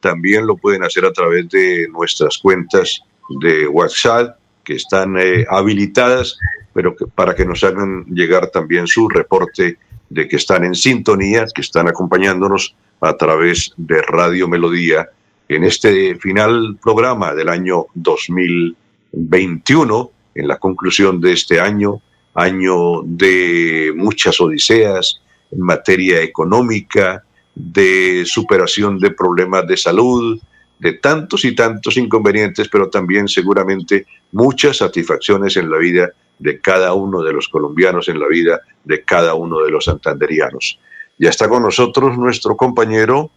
también 0.00 0.46
lo 0.46 0.56
pueden 0.56 0.82
hacer 0.82 1.04
a 1.04 1.12
través 1.12 1.48
de 1.48 1.86
nuestras 1.90 2.38
cuentas 2.38 3.02
de 3.40 3.68
WhatsApp 3.68 4.36
que 4.64 4.74
están 4.74 5.16
eh, 5.18 5.44
habilitadas, 5.48 6.38
pero 6.72 6.94
para 7.14 7.34
que 7.34 7.44
nos 7.44 7.62
hagan 7.64 8.04
llegar 8.06 8.48
también 8.48 8.86
su 8.86 9.08
reporte 9.08 9.78
de 10.08 10.28
que 10.28 10.36
están 10.36 10.64
en 10.64 10.74
sintonía, 10.74 11.44
que 11.54 11.60
están 11.60 11.88
acompañándonos 11.88 12.74
a 13.00 13.16
través 13.16 13.72
de 13.76 14.02
Radio 14.02 14.48
Melodía 14.48 15.08
en 15.48 15.64
este 15.64 16.14
final 16.16 16.78
programa 16.82 17.34
del 17.34 17.48
año 17.48 17.86
2021, 17.94 20.10
en 20.34 20.48
la 20.48 20.58
conclusión 20.58 21.20
de 21.20 21.32
este 21.32 21.60
año, 21.60 22.00
año 22.34 23.02
de 23.02 23.92
muchas 23.96 24.40
odiseas 24.40 25.20
en 25.50 25.60
materia 25.60 26.22
económica, 26.22 27.24
de 27.54 28.24
superación 28.26 28.98
de 28.98 29.10
problemas 29.10 29.66
de 29.66 29.76
salud, 29.76 30.40
de 30.78 30.94
tantos 30.94 31.44
y 31.44 31.54
tantos 31.54 31.96
inconvenientes, 31.96 32.68
pero 32.68 32.88
también 32.88 33.28
seguramente 33.28 34.06
muchas 34.32 34.78
satisfacciones 34.78 35.56
en 35.56 35.70
la 35.70 35.76
vida 35.76 36.10
de 36.38 36.60
cada 36.60 36.94
uno 36.94 37.22
de 37.22 37.32
los 37.32 37.48
colombianos, 37.48 38.08
en 38.08 38.18
la 38.18 38.26
vida 38.26 38.60
de 38.84 39.04
cada 39.04 39.34
uno 39.34 39.60
de 39.60 39.70
los 39.70 39.84
santanderianos. 39.84 40.78
Ya 41.18 41.28
está 41.28 41.48
con 41.48 41.62
nosotros 41.62 42.16
nuestro 42.16 42.56
compañero, 42.56 43.30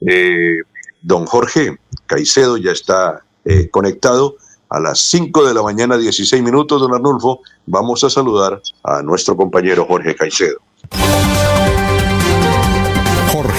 eh, 0.00 0.58
don 1.00 1.24
Jorge 1.24 1.78
Caicedo, 2.06 2.56
ya 2.56 2.72
está 2.72 3.22
eh, 3.44 3.68
conectado 3.70 4.36
a 4.68 4.80
las 4.80 4.98
5 5.00 5.46
de 5.46 5.54
la 5.54 5.62
mañana, 5.62 5.96
16 5.96 6.42
minutos, 6.42 6.80
don 6.80 6.92
Arnulfo. 6.92 7.42
Vamos 7.66 8.02
a 8.02 8.10
saludar 8.10 8.60
a 8.82 9.02
nuestro 9.02 9.36
compañero 9.36 9.84
Jorge 9.84 10.16
Caicedo. 10.16 10.58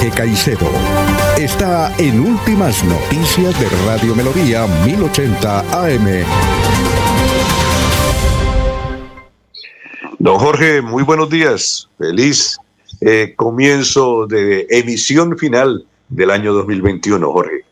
Jorge 0.08 0.12
Caicedo. 0.12 0.70
Está 1.38 1.96
en 1.98 2.20
Últimas 2.20 2.84
Noticias 2.84 3.60
de 3.60 3.70
Radio 3.86 4.16
Melodía 4.16 4.66
1080 4.86 5.60
AM. 5.84 6.24
Don 10.20 10.40
Jorge, 10.40 10.82
muy 10.82 11.04
buenos 11.04 11.30
días. 11.30 11.90
Feliz 11.98 12.58
eh, 13.02 13.34
comienzo 13.36 14.28
de 14.28 14.68
emisión 14.70 15.38
final 15.38 15.86
del 16.10 16.32
año 16.32 16.54
2021, 16.54 17.32
Jorge. 17.32 17.66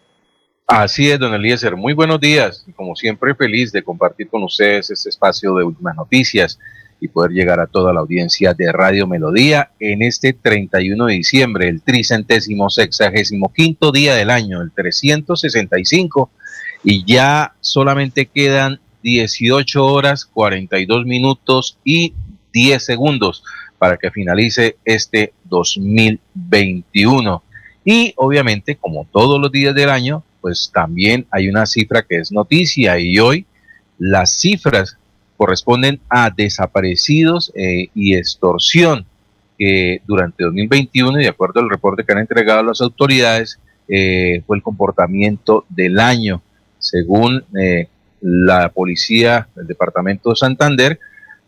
Así 0.68 1.10
es, 1.10 1.20
don 1.20 1.34
Eliezer. 1.34 1.76
Muy 1.76 1.94
buenos 1.94 2.20
días. 2.20 2.66
Como 2.76 2.96
siempre, 2.96 3.36
feliz 3.36 3.72
de 3.72 3.84
compartir 3.84 4.30
con 4.30 4.44
ustedes 4.44 4.90
este 4.90 5.10
espacio 5.10 5.56
de 5.56 5.64
últimas 5.64 5.96
noticias 5.96 6.60
y 7.06 7.08
poder 7.08 7.32
llegar 7.32 7.60
a 7.60 7.68
toda 7.68 7.94
la 7.94 8.02
audiencia 8.02 8.54
de 8.54 8.72
Radio 8.72 9.08
Melodía 9.08 9.72
en 9.80 10.02
este 10.02 10.34
31 10.34 11.06
de 11.06 11.14
diciembre, 11.14 11.70
el 11.70 11.82
tricentésimo 11.82 12.70
sexagésimo 12.70 13.54
quinto 13.54 13.92
día 13.92 14.16
del 14.16 14.30
año, 14.30 14.62
el 14.62 14.72
365, 14.72 16.30
y 16.84 17.06
ya 17.06 17.54
solamente 17.62 18.26
quedan 18.26 18.80
18 19.04 19.86
horas, 19.86 20.26
42 20.26 21.06
minutos 21.06 21.78
y 21.84 22.14
10 22.54 22.84
segundos 22.84 23.44
para 23.78 23.98
que 23.98 24.12
finalice 24.12 24.78
este 24.84 25.34
2021. 25.46 27.44
Y 27.84 28.14
obviamente, 28.18 28.76
como 28.76 29.08
todos 29.12 29.40
los 29.40 29.52
días 29.52 29.76
del 29.76 29.90
año, 29.90 30.24
pues 30.42 30.72
también 30.74 31.28
hay 31.30 31.50
una 31.50 31.66
cifra 31.66 32.02
que 32.02 32.18
es 32.18 32.32
noticia 32.32 33.00
y 33.00 33.20
hoy 33.20 33.46
las 34.00 34.40
cifras 34.40 34.98
corresponden 35.38 36.00
a 36.10 36.30
desaparecidos 36.30 37.52
eh, 37.56 37.90
y 37.94 38.16
extorsión. 38.16 39.06
que 39.58 40.02
durante 40.06 40.44
2021, 40.44 41.22
y 41.22 41.24
de 41.24 41.30
acuerdo 41.30 41.62
al 41.62 41.70
reporte 41.70 42.04
que 42.04 42.12
han 42.12 42.20
entregado 42.20 42.62
las 42.62 42.82
autoridades, 42.82 43.58
eh, 43.88 44.42
fue 44.46 44.58
el 44.58 44.64
comportamiento 44.64 45.66
del 45.70 46.00
año. 46.00 46.42
Según 46.80 47.44
eh, 47.58 47.88
la 48.22 48.70
policía 48.70 49.48
del 49.56 49.68
departamento 49.68 50.32
de 50.32 50.36
Santander, 50.36 51.00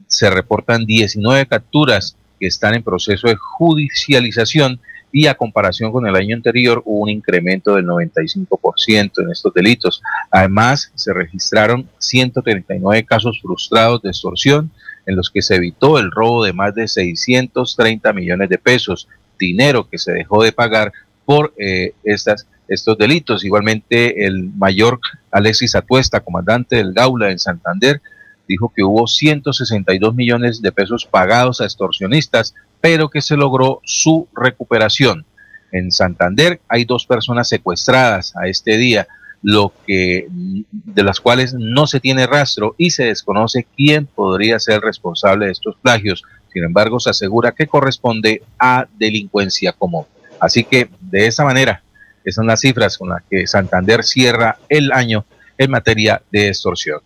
se 0.08 0.30
reportan 0.30 0.86
19 0.86 1.48
capturas 1.48 2.16
que 2.40 2.48
están 2.48 2.76
en 2.76 2.84
proceso 2.84 3.28
de 3.28 3.36
judicialización 3.36 4.80
y 5.18 5.26
a 5.26 5.34
comparación 5.34 5.92
con 5.92 6.06
el 6.06 6.16
año 6.16 6.36
anterior 6.36 6.84
hubo 6.86 7.00
un 7.00 7.10
incremento 7.10 7.74
del 7.74 7.88
95% 7.88 9.24
en 9.24 9.32
estos 9.32 9.52
delitos. 9.52 10.04
Además, 10.30 10.92
se 10.94 11.12
registraron 11.12 11.90
139 11.98 13.04
casos 13.04 13.40
frustrados 13.42 14.04
de 14.04 14.10
extorsión 14.10 14.70
en 15.08 15.16
los 15.16 15.32
que 15.32 15.42
se 15.42 15.56
evitó 15.56 15.98
el 15.98 16.12
robo 16.12 16.44
de 16.44 16.54
más 16.54 16.76
de 16.76 16.88
630 16.88 18.14
millones 18.14 18.48
de 18.48 18.60
pesos, 18.60 19.08
dinero 19.40 19.90
que 19.90 19.98
se 19.98 20.12
dejó 20.12 20.44
de 20.44 20.52
pagar 20.52 20.94
por 21.26 21.52
eh, 21.58 21.96
estas, 22.04 22.46
estos 22.68 22.96
delitos. 22.96 23.44
Igualmente, 23.44 24.24
el 24.28 24.52
mayor 24.54 25.00
Alexis 25.32 25.74
Atuesta, 25.74 26.20
comandante 26.20 26.76
del 26.76 26.94
Gaula 26.94 27.32
en 27.32 27.40
Santander, 27.40 28.04
dijo 28.48 28.72
que 28.76 28.84
hubo 28.84 29.08
162 29.08 30.14
millones 30.14 30.62
de 30.62 30.72
pesos 30.72 31.08
pagados 31.10 31.60
a 31.60 31.66
extorsionistas, 31.66 32.54
pero 32.82 33.10
que 33.10 33.22
se 33.22 33.36
logró 33.36 33.82
su 33.84 34.28
recuperación. 34.34 35.26
En 35.72 35.92
Santander 35.92 36.62
hay 36.68 36.86
dos 36.86 37.06
personas 37.06 37.50
secuestradas 37.50 38.36
a 38.36 38.48
este 38.48 38.78
día, 38.78 39.08
lo 39.44 39.74
que 39.86 40.28
de 40.30 41.04
las 41.04 41.20
cuales 41.20 41.54
no 41.54 41.88
se 41.88 42.00
tiene 42.00 42.26
rastro 42.26 42.76
y 42.78 42.92
se 42.92 43.06
desconoce 43.06 43.68
quién 43.76 44.06
podría 44.06 44.60
ser 44.60 44.82
responsable 44.82 45.46
de 45.46 45.52
estos 45.52 45.76
plagios. 45.82 46.24
Sin 46.52 46.64
embargo, 46.64 47.00
se 47.00 47.10
asegura 47.10 47.52
que 47.52 47.68
corresponde 47.68 48.42
a 48.58 48.88
delincuencia 48.98 49.74
común. 49.74 50.06
Así 50.40 50.64
que 50.64 50.90
de 51.02 51.28
esa 51.28 51.44
manera, 51.44 51.84
esas 52.24 52.36
son 52.36 52.48
las 52.48 52.62
cifras 52.62 52.98
con 52.98 53.10
las 53.10 53.24
que 53.30 53.48
Santander 53.48 54.04
cierra 54.04 54.58
el 54.70 54.92
año 54.92 55.26
en 55.58 55.72
materia 55.72 56.22
de 56.32 56.48
extorsión. 56.48 57.02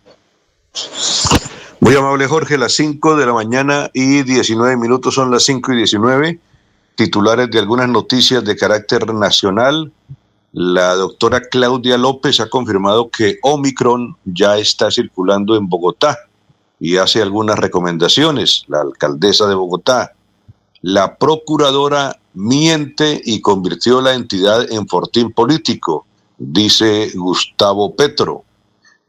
Muy 1.81 1.95
amable 1.95 2.27
Jorge, 2.27 2.59
las 2.59 2.73
5 2.73 3.15
de 3.15 3.25
la 3.25 3.33
mañana 3.33 3.89
y 3.91 4.21
19 4.21 4.77
minutos 4.77 5.15
son 5.15 5.31
las 5.31 5.41
5 5.45 5.73
y 5.73 5.77
19. 5.77 6.39
Titulares 6.93 7.49
de 7.49 7.57
algunas 7.57 7.89
noticias 7.89 8.45
de 8.45 8.55
carácter 8.55 9.11
nacional. 9.15 9.91
La 10.53 10.93
doctora 10.93 11.41
Claudia 11.41 11.97
López 11.97 12.39
ha 12.39 12.51
confirmado 12.51 13.09
que 13.09 13.39
Omicron 13.41 14.15
ya 14.25 14.59
está 14.59 14.91
circulando 14.91 15.55
en 15.55 15.67
Bogotá 15.67 16.19
y 16.79 16.97
hace 16.97 17.19
algunas 17.19 17.57
recomendaciones. 17.57 18.63
La 18.67 18.81
alcaldesa 18.81 19.47
de 19.47 19.55
Bogotá, 19.55 20.13
la 20.83 21.15
procuradora 21.15 22.15
miente 22.35 23.19
y 23.25 23.41
convirtió 23.41 24.01
la 24.01 24.13
entidad 24.13 24.71
en 24.71 24.87
fortín 24.87 25.31
político, 25.31 26.05
dice 26.37 27.09
Gustavo 27.15 27.95
Petro. 27.95 28.43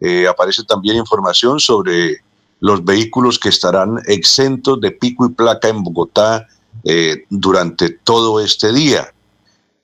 Eh, 0.00 0.26
aparece 0.26 0.64
también 0.64 0.96
información 0.96 1.60
sobre 1.60 2.22
los 2.62 2.84
vehículos 2.84 3.40
que 3.40 3.48
estarán 3.48 3.98
exentos 4.06 4.80
de 4.80 4.92
pico 4.92 5.26
y 5.26 5.30
placa 5.30 5.68
en 5.68 5.82
Bogotá 5.82 6.46
eh, 6.84 7.24
durante 7.28 7.90
todo 7.90 8.38
este 8.38 8.72
día. 8.72 9.12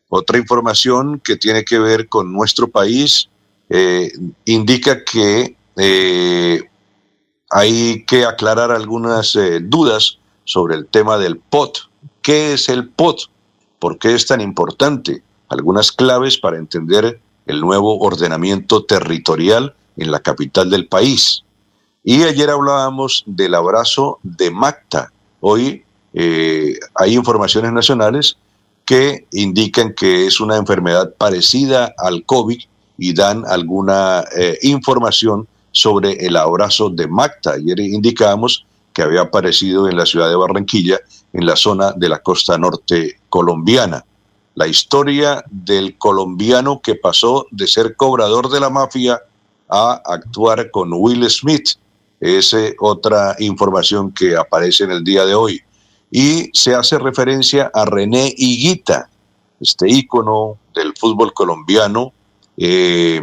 Otra 0.09 0.39
información 0.39 1.19
que 1.19 1.35
tiene 1.35 1.65
que 1.65 1.81
ver 1.81 2.09
con 2.09 2.33
nuestro 2.33 2.69
país 2.69 3.29
eh, 3.69 4.13
indica 4.45 5.05
que 5.05 5.57
hay 7.51 8.05
que 8.05 8.25
aclarar 8.25 8.71
algunas 8.71 9.37
dudas 9.63 10.19
sobre 10.45 10.77
el 10.77 10.87
tema 10.87 11.19
del 11.19 11.39
POT. 11.39 11.79
¿Qué 12.23 12.53
es 12.53 12.69
el 12.69 12.89
POT? 12.89 13.23
¿Por 13.79 13.99
qué 13.99 14.15
es 14.15 14.27
tan 14.27 14.41
importante? 14.41 15.23
Algunas 15.49 15.91
claves 15.91 16.39
para 16.39 16.59
entender 16.59 17.21
el 17.47 17.61
nuevo 17.61 17.99
ordenamiento 17.99 18.85
territorial 18.85 19.75
en 19.97 20.13
la 20.13 20.21
capital 20.21 20.71
del 20.71 20.87
país. 20.87 21.43
Y 22.11 22.23
ayer 22.23 22.49
hablábamos 22.49 23.23
del 23.27 23.55
abrazo 23.55 24.19
de 24.23 24.51
Macta. 24.51 25.13
Hoy 25.41 25.85
eh, 26.15 26.79
hay 26.95 27.15
informaciones 27.15 27.71
nacionales 27.71 28.39
que 28.87 29.27
indican 29.31 29.93
que 29.93 30.27
es 30.27 30.41
una 30.41 30.57
enfermedad 30.57 31.13
parecida 31.19 31.93
al 31.99 32.25
COVID 32.25 32.63
y 32.97 33.13
dan 33.13 33.45
alguna 33.47 34.25
eh, 34.35 34.57
información 34.63 35.47
sobre 35.71 36.13
el 36.25 36.39
abrazo 36.39 36.89
de 36.89 37.07
Macta. 37.07 37.53
Ayer 37.53 37.79
indicábamos 37.79 38.65
que 38.95 39.03
había 39.03 39.21
aparecido 39.21 39.87
en 39.87 39.99
la 39.99 40.07
ciudad 40.07 40.31
de 40.31 40.37
Barranquilla, 40.37 41.01
en 41.35 41.45
la 41.45 41.57
zona 41.57 41.93
de 41.93 42.09
la 42.09 42.21
costa 42.21 42.57
norte 42.57 43.21
colombiana. 43.29 44.03
La 44.55 44.67
historia 44.67 45.45
del 45.51 45.99
colombiano 45.99 46.81
que 46.81 46.95
pasó 46.95 47.47
de 47.51 47.67
ser 47.67 47.97
cobrador 47.97 48.49
de 48.49 48.61
la 48.61 48.71
mafia 48.71 49.21
a 49.69 50.01
actuar 50.07 50.71
con 50.71 50.91
Will 50.95 51.29
Smith. 51.29 51.77
Es 52.21 52.55
otra 52.81 53.37
información 53.39 54.13
que 54.13 54.37
aparece 54.37 54.85
en 54.85 54.91
el 54.91 55.05
día 55.05 55.25
de 55.25 55.35
hoy. 55.35 55.63
Y 56.11 56.51
se 56.53 56.75
hace 56.75 56.99
referencia 56.99 57.71
a 57.73 57.85
René 57.85 58.35
Higuita, 58.37 59.09
este 59.61 59.89
ícono 59.89 60.59
del 60.75 60.95
fútbol 60.97 61.33
colombiano, 61.33 62.13
eh, 62.57 63.21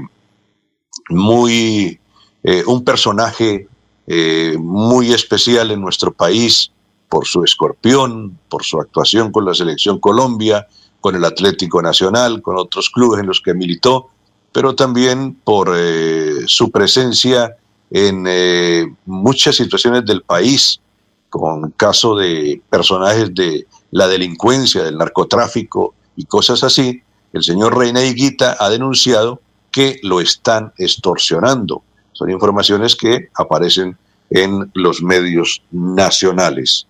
muy, 1.09 1.99
eh, 2.43 2.63
un 2.67 2.83
personaje 2.83 3.67
eh, 4.07 4.55
muy 4.59 5.13
especial 5.13 5.71
en 5.71 5.81
nuestro 5.81 6.11
país 6.11 6.71
por 7.09 7.25
su 7.25 7.43
escorpión, 7.43 8.37
por 8.49 8.63
su 8.63 8.79
actuación 8.79 9.31
con 9.31 9.45
la 9.45 9.53
selección 9.53 9.99
Colombia, 9.99 10.67
con 11.01 11.15
el 11.15 11.25
Atlético 11.25 11.81
Nacional, 11.81 12.41
con 12.41 12.57
otros 12.57 12.89
clubes 12.89 13.19
en 13.19 13.27
los 13.27 13.41
que 13.41 13.53
militó, 13.53 14.09
pero 14.51 14.75
también 14.75 15.35
por 15.43 15.73
eh, 15.75 16.43
su 16.47 16.71
presencia 16.71 17.57
en 17.95 18.25
eh, 18.27 18.93
muchas 19.05 19.55
situaciones 19.55 20.05
del 20.05 20.21
país, 20.21 20.81
con 21.29 21.71
caso 21.71 22.17
de 22.17 22.61
personajes 22.69 23.33
de 23.33 23.65
la 23.91 24.09
delincuencia, 24.09 24.83
del 24.83 24.97
narcotráfico 24.97 25.95
y 26.17 26.25
cosas 26.25 26.61
así, 26.65 27.01
el 27.31 27.41
señor 27.41 27.77
Reina 27.77 28.03
Higuita 28.03 28.57
ha 28.59 28.69
denunciado 28.69 29.39
que 29.71 29.97
lo 30.03 30.19
están 30.19 30.73
extorsionando. 30.77 31.83
Son 32.11 32.29
informaciones 32.29 32.97
que 32.97 33.29
aparecen 33.33 33.97
en 34.29 34.69
los 34.73 35.01
medios 35.01 35.61
nacionales. 35.71 36.87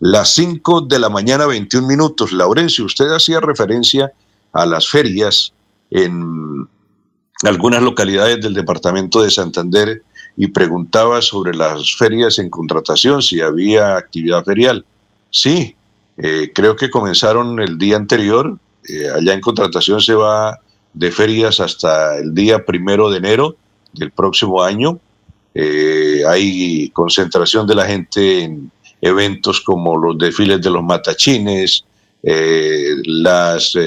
Las 0.00 0.32
5 0.36 0.82
de 0.82 0.98
la 0.98 1.10
mañana, 1.10 1.44
21 1.44 1.86
minutos. 1.86 2.32
Laurencio, 2.32 2.86
usted 2.86 3.12
hacía 3.12 3.40
referencia 3.40 4.10
a 4.54 4.64
las 4.64 4.88
ferias 4.88 5.52
en 5.90 6.66
algunas 7.42 7.82
localidades 7.82 8.40
del 8.40 8.54
departamento 8.54 9.20
de 9.20 9.30
Santander 9.30 10.02
y 10.36 10.48
preguntaba 10.48 11.22
sobre 11.22 11.54
las 11.54 11.96
ferias 11.96 12.38
en 12.38 12.50
contratación, 12.50 13.22
si 13.22 13.40
había 13.40 13.96
actividad 13.96 14.44
ferial. 14.44 14.84
Sí, 15.30 15.74
eh, 16.18 16.50
creo 16.54 16.76
que 16.76 16.90
comenzaron 16.90 17.58
el 17.60 17.78
día 17.78 17.96
anterior. 17.96 18.58
Eh, 18.88 19.08
allá 19.08 19.32
en 19.32 19.40
contratación 19.40 20.00
se 20.00 20.14
va 20.14 20.58
de 20.92 21.10
ferias 21.10 21.60
hasta 21.60 22.18
el 22.18 22.34
día 22.34 22.64
primero 22.64 23.10
de 23.10 23.18
enero 23.18 23.56
del 23.92 24.10
próximo 24.10 24.62
año. 24.62 24.98
Eh, 25.54 26.22
hay 26.28 26.90
concentración 26.90 27.66
de 27.66 27.74
la 27.74 27.86
gente 27.86 28.42
en 28.44 28.70
eventos 29.00 29.60
como 29.62 29.96
los 29.96 30.18
desfiles 30.18 30.60
de 30.60 30.70
los 30.70 30.82
matachines, 30.82 31.84
las 32.22 33.78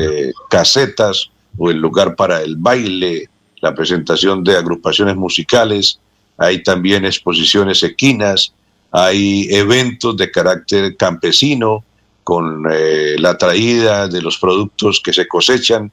casetas 0.49 1.29
o 1.57 1.69
el 1.69 1.77
lugar 1.77 2.15
para 2.15 2.41
el 2.41 2.55
baile, 2.55 3.27
la 3.59 3.75
presentación 3.75 4.43
de 4.45 4.55
agrupaciones 4.55 5.17
musicales, 5.17 5.99
hay 6.39 6.63
también 6.63 7.05
exposiciones 7.05 7.83
equinas, 7.83 8.53
hay 8.91 9.47
eventos 9.51 10.17
de 10.17 10.31
carácter 10.31 10.95
campesino 10.97 11.83
con 12.23 12.63
eh, 12.71 13.15
la 13.19 13.37
traída 13.37 14.07
de 14.07 14.21
los 14.21 14.37
productos 14.37 15.01
que 15.03 15.13
se 15.13 15.27
cosechan. 15.27 15.91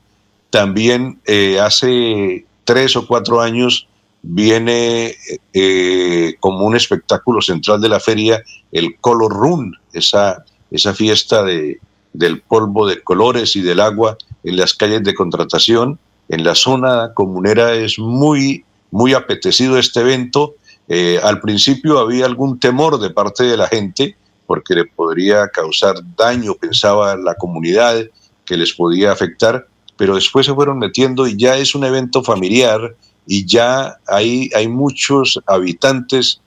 También 0.50 1.20
eh, 1.26 1.58
hace 1.60 2.46
tres 2.64 2.96
o 2.96 3.06
cuatro 3.06 3.40
años 3.40 3.88
viene 4.22 5.14
eh, 5.52 6.34
como 6.40 6.64
un 6.64 6.76
espectáculo 6.76 7.40
central 7.40 7.80
de 7.80 7.88
la 7.88 8.00
feria 8.00 8.42
el 8.72 8.96
Color 9.00 9.32
Run, 9.32 9.76
esa, 9.92 10.44
esa 10.70 10.94
fiesta 10.94 11.42
de, 11.42 11.80
del 12.12 12.40
polvo 12.40 12.86
de 12.86 13.02
colores 13.02 13.56
y 13.56 13.62
del 13.62 13.80
agua 13.80 14.16
en 14.42 14.56
las 14.56 14.74
calles 14.74 15.02
de 15.02 15.14
contratación 15.14 15.98
en 16.28 16.44
la 16.44 16.54
zona 16.54 17.12
comunera 17.14 17.74
es 17.74 17.98
muy, 17.98 18.64
muy 18.90 19.14
apetecido 19.14 19.78
este 19.78 20.00
evento. 20.00 20.54
Eh, 20.88 21.18
al 21.22 21.40
principio 21.40 21.98
había 21.98 22.26
algún 22.26 22.58
temor 22.58 23.00
de 23.00 23.10
parte 23.10 23.44
de 23.44 23.56
la 23.56 23.66
gente 23.66 24.16
porque 24.46 24.74
le 24.74 24.84
podría 24.84 25.48
causar 25.48 25.96
daño, 26.16 26.54
pensaba 26.54 27.16
la 27.16 27.34
comunidad, 27.34 28.06
que 28.44 28.56
les 28.56 28.72
podía 28.72 29.12
afectar, 29.12 29.66
pero 29.96 30.14
después 30.14 30.46
se 30.46 30.54
fueron 30.54 30.78
metiendo 30.78 31.26
y 31.26 31.36
ya 31.36 31.56
es 31.56 31.74
un 31.74 31.84
evento 31.84 32.22
familiar 32.22 32.94
y 33.26 33.44
ya 33.44 33.96
hay, 34.06 34.50
hay 34.54 34.68
muchos 34.68 35.40
habitantes 35.46 36.40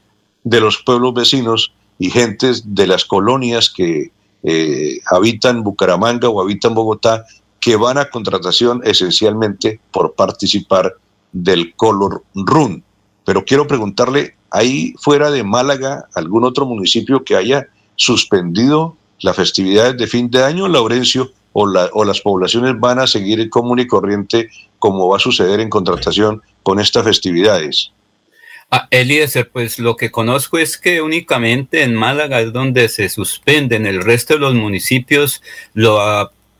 de 0.43 0.61
los 0.61 0.77
pueblos 0.77 1.13
vecinos 1.13 1.73
y 1.97 2.09
gentes 2.09 2.63
de 2.65 2.87
las 2.87 3.03
colonias 3.03 3.69
que 3.69 4.11
eh, 4.43 4.99
habitan 5.11 5.63
Bucaramanga 5.63 6.29
o 6.29 6.41
habitan 6.41 6.73
Bogotá, 6.73 7.25
que 7.59 7.75
van 7.75 7.97
a 7.97 8.09
contratación 8.09 8.81
esencialmente 8.85 9.81
por 9.91 10.13
participar 10.13 10.95
del 11.31 11.73
Color 11.75 12.23
Run. 12.33 12.83
Pero 13.25 13.45
quiero 13.45 13.67
preguntarle, 13.67 14.35
¿hay 14.49 14.93
fuera 14.99 15.29
de 15.29 15.43
Málaga 15.43 16.05
algún 16.15 16.43
otro 16.43 16.65
municipio 16.65 17.23
que 17.23 17.35
haya 17.35 17.67
suspendido 17.95 18.95
las 19.19 19.35
festividades 19.35 19.97
de 19.97 20.07
fin 20.07 20.29
de 20.29 20.43
año, 20.43 20.67
Laurencio, 20.67 21.31
o, 21.51 21.63
o 21.63 22.05
las 22.05 22.21
poblaciones 22.21 22.79
van 22.79 22.99
a 22.99 23.07
seguir 23.07 23.49
común 23.49 23.79
y 23.79 23.87
corriente 23.87 24.49
como 24.77 25.09
va 25.09 25.17
a 25.17 25.19
suceder 25.19 25.59
en 25.59 25.69
contratación 25.69 26.41
con 26.63 26.79
estas 26.79 27.03
festividades? 27.03 27.91
Ah, 28.71 28.87
Eliezer, 28.91 29.49
pues 29.49 29.79
lo 29.79 29.95
que 29.95 30.11
conozco 30.11 30.59
es 30.59 30.77
que 30.77 31.01
únicamente 31.01 31.81
en 31.81 31.95
Málaga 31.95 32.39
es 32.39 32.53
donde 32.53 32.87
se 32.87 33.09
suspenden, 33.09 33.87
el 33.87 34.03
resto 34.03 34.35
de 34.35 34.41
los 34.41 34.53
municipios 34.53 35.41
lo 35.73 35.99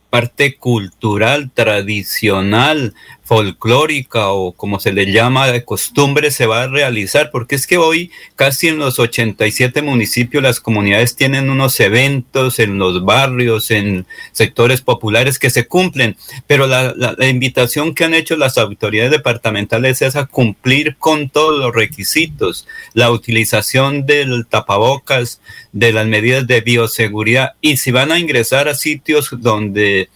parte 0.10 0.58
cultural, 0.58 1.52
tradicional, 1.54 2.96
folclórica 3.30 4.30
o 4.30 4.54
como 4.54 4.80
se 4.80 4.92
le 4.92 5.12
llama 5.12 5.52
de 5.52 5.64
costumbre 5.64 6.32
se 6.32 6.48
va 6.48 6.64
a 6.64 6.68
realizar, 6.68 7.30
porque 7.30 7.54
es 7.54 7.68
que 7.68 7.78
hoy 7.78 8.10
casi 8.36 8.70
en 8.70 8.80
los 8.80 8.98
87 8.98 9.84
municipios 9.84 10.42
las 10.42 10.60
comunidades 10.60 11.16
tienen 11.16 11.52
unos 11.52 11.80
eventos 11.80 12.58
en 12.58 12.80
los 12.80 13.06
barrios, 13.06 13.70
en 13.70 14.08
sectores 14.32 14.82
populares 14.82 15.38
que 15.38 15.52
se 15.52 15.68
cumplen, 15.68 16.18
pero 16.48 16.66
la, 16.66 16.96
la, 16.96 17.28
invitación 17.28 17.94
que 17.94 18.06
han 18.06 18.16
hecho 18.16 18.36
las 18.36 18.58
autoridades 18.58 19.12
departamentales 19.12 20.02
es 20.02 20.16
a 20.16 20.26
cumplir 20.26 20.96
con 20.98 21.30
todos 21.30 21.60
los 21.60 21.72
requisitos, 21.72 22.68
la 22.96 23.12
utilización 23.12 24.08
del 24.08 24.48
tapabocas, 24.48 25.40
de 25.72 25.94
las 25.94 26.08
medidas 26.08 26.48
de 26.48 26.62
bioseguridad 26.62 27.54
y 27.62 27.78
si 27.78 27.92
van 27.92 28.12
a 28.12 28.18
ingresar 28.18 28.68
a 28.68 28.74
sitios 28.74 29.30
donde 29.32 30.10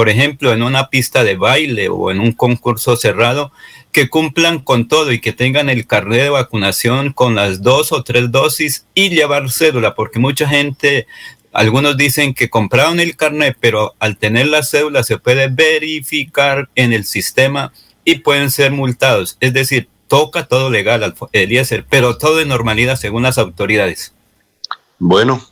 por 0.00 0.08
ejemplo, 0.08 0.54
en 0.54 0.62
una 0.62 0.88
pista 0.88 1.24
de 1.24 1.36
baile 1.36 1.90
o 1.90 2.10
en 2.10 2.20
un 2.20 2.32
concurso 2.32 2.96
cerrado, 2.96 3.52
que 3.92 4.08
cumplan 4.08 4.60
con 4.60 4.88
todo 4.88 5.12
y 5.12 5.20
que 5.20 5.34
tengan 5.34 5.68
el 5.68 5.86
carnet 5.86 6.22
de 6.22 6.30
vacunación 6.30 7.12
con 7.12 7.34
las 7.34 7.60
dos 7.60 7.92
o 7.92 8.02
tres 8.02 8.32
dosis 8.32 8.86
y 8.94 9.10
llevar 9.10 9.50
cédula, 9.50 9.94
porque 9.94 10.18
mucha 10.18 10.48
gente, 10.48 11.06
algunos 11.52 11.98
dicen 11.98 12.32
que 12.32 12.48
compraron 12.48 12.98
el 12.98 13.14
carnet, 13.14 13.58
pero 13.60 13.94
al 13.98 14.16
tener 14.16 14.46
la 14.46 14.62
cédula 14.62 15.02
se 15.02 15.18
puede 15.18 15.48
verificar 15.48 16.70
en 16.76 16.94
el 16.94 17.04
sistema 17.04 17.74
y 18.02 18.20
pueden 18.20 18.50
ser 18.50 18.72
multados. 18.72 19.36
Es 19.40 19.52
decir, 19.52 19.90
toca 20.08 20.46
todo 20.46 20.70
legal, 20.70 21.14
Eliezer, 21.32 21.84
pero 21.90 22.16
todo 22.16 22.38
de 22.38 22.46
normalidad 22.46 22.96
según 22.96 23.24
las 23.24 23.36
autoridades. 23.36 24.14
Bueno, 24.98 25.46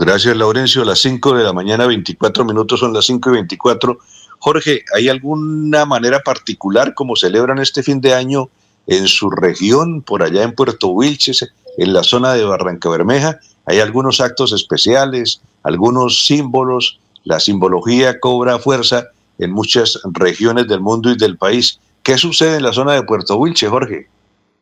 Gracias, 0.00 0.36
Laurencio. 0.36 0.84
Las 0.84 1.00
5 1.00 1.34
de 1.34 1.42
la 1.42 1.52
mañana, 1.52 1.84
24 1.86 2.44
minutos, 2.44 2.78
son 2.78 2.92
las 2.92 3.04
5 3.06 3.30
y 3.30 3.32
24. 3.32 3.98
Jorge, 4.38 4.84
¿hay 4.94 5.08
alguna 5.08 5.86
manera 5.86 6.20
particular 6.20 6.94
como 6.94 7.16
celebran 7.16 7.58
este 7.58 7.82
fin 7.82 8.00
de 8.00 8.14
año 8.14 8.48
en 8.86 9.08
su 9.08 9.28
región, 9.28 10.02
por 10.02 10.22
allá 10.22 10.44
en 10.44 10.54
Puerto 10.54 10.88
Wilches, 10.88 11.52
en 11.78 11.92
la 11.92 12.04
zona 12.04 12.34
de 12.34 12.44
Barranca 12.44 12.88
Bermeja? 12.88 13.40
¿Hay 13.66 13.80
algunos 13.80 14.20
actos 14.20 14.52
especiales, 14.52 15.40
algunos 15.64 16.24
símbolos? 16.26 17.00
La 17.24 17.40
simbología 17.40 18.20
cobra 18.20 18.60
fuerza 18.60 19.08
en 19.40 19.50
muchas 19.50 19.98
regiones 20.12 20.68
del 20.68 20.80
mundo 20.80 21.10
y 21.10 21.16
del 21.16 21.36
país. 21.36 21.80
¿Qué 22.04 22.16
sucede 22.18 22.58
en 22.58 22.62
la 22.62 22.72
zona 22.72 22.92
de 22.92 23.02
Puerto 23.02 23.36
Wilches, 23.36 23.68
Jorge? 23.68 24.06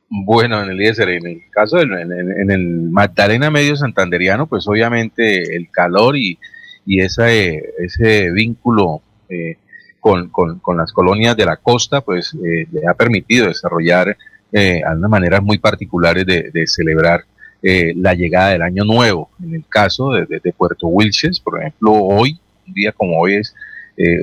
Bueno, 0.08 0.62
en 0.62 0.70
el 0.70 0.80
en 0.80 1.26
el 1.26 1.42
caso 1.50 1.78
del 1.78 1.92
en, 1.92 2.50
el 2.50 2.68
Magdalena 2.90 3.50
Medio 3.50 3.76
Santanderiano, 3.76 4.46
pues 4.46 4.66
obviamente 4.68 5.56
el 5.56 5.70
calor 5.70 6.16
y, 6.16 6.38
y 6.84 7.00
ese 7.00 8.30
vínculo 8.32 9.02
eh, 9.28 9.56
con, 10.60 10.76
las 10.76 10.92
colonias 10.92 11.36
de 11.36 11.44
la 11.44 11.56
costa, 11.56 12.00
pues 12.00 12.34
eh, 12.34 12.66
le 12.70 12.86
ha 12.88 12.94
permitido 12.94 13.48
desarrollar 13.48 14.16
eh, 14.52 14.80
algunas 14.86 15.10
maneras 15.10 15.42
muy 15.42 15.58
particulares 15.58 16.24
de, 16.24 16.66
celebrar 16.66 17.24
eh, 17.62 17.92
la 17.96 18.14
llegada 18.14 18.50
del 18.50 18.62
año 18.62 18.84
nuevo. 18.84 19.30
En 19.42 19.54
el 19.54 19.64
caso 19.68 20.12
de, 20.12 20.52
Puerto 20.56 20.86
Wilches, 20.86 21.40
por 21.40 21.60
ejemplo, 21.60 21.92
hoy, 21.92 22.38
un 22.66 22.74
día 22.74 22.92
como 22.92 23.18
hoy 23.18 23.34
es 23.34 23.54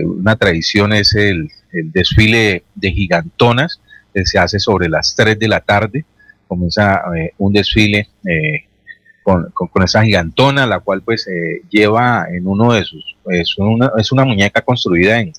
una 0.06 0.36
tradición, 0.36 0.94
es 0.94 1.16
el, 1.16 1.50
el 1.72 1.92
desfile 1.92 2.64
de 2.76 2.92
gigantonas, 2.92 3.82
se 4.26 4.40
hace 4.40 4.60
sobre 4.60 4.90
las 4.90 5.16
3 5.16 5.38
de 5.40 5.48
la 5.48 5.60
tarde, 5.60 6.06
comienza 6.48 7.02
eh, 7.18 7.34
un 7.38 7.54
desfile 7.54 8.10
eh, 8.26 8.66
con, 9.24 9.52
esa 9.84 10.04
gigantona, 10.04 10.66
la 10.66 10.80
cual 10.80 11.02
pues 11.02 11.28
eh, 11.28 11.62
lleva 11.70 12.28
en 12.30 12.46
uno 12.46 12.74
de 12.74 12.84
sus, 12.84 13.16
es 13.30 13.58
una, 13.58 13.92
es 13.98 14.12
una 14.12 14.26
muñeca 14.26 14.62
construida 14.62 15.20
en, 15.20 15.34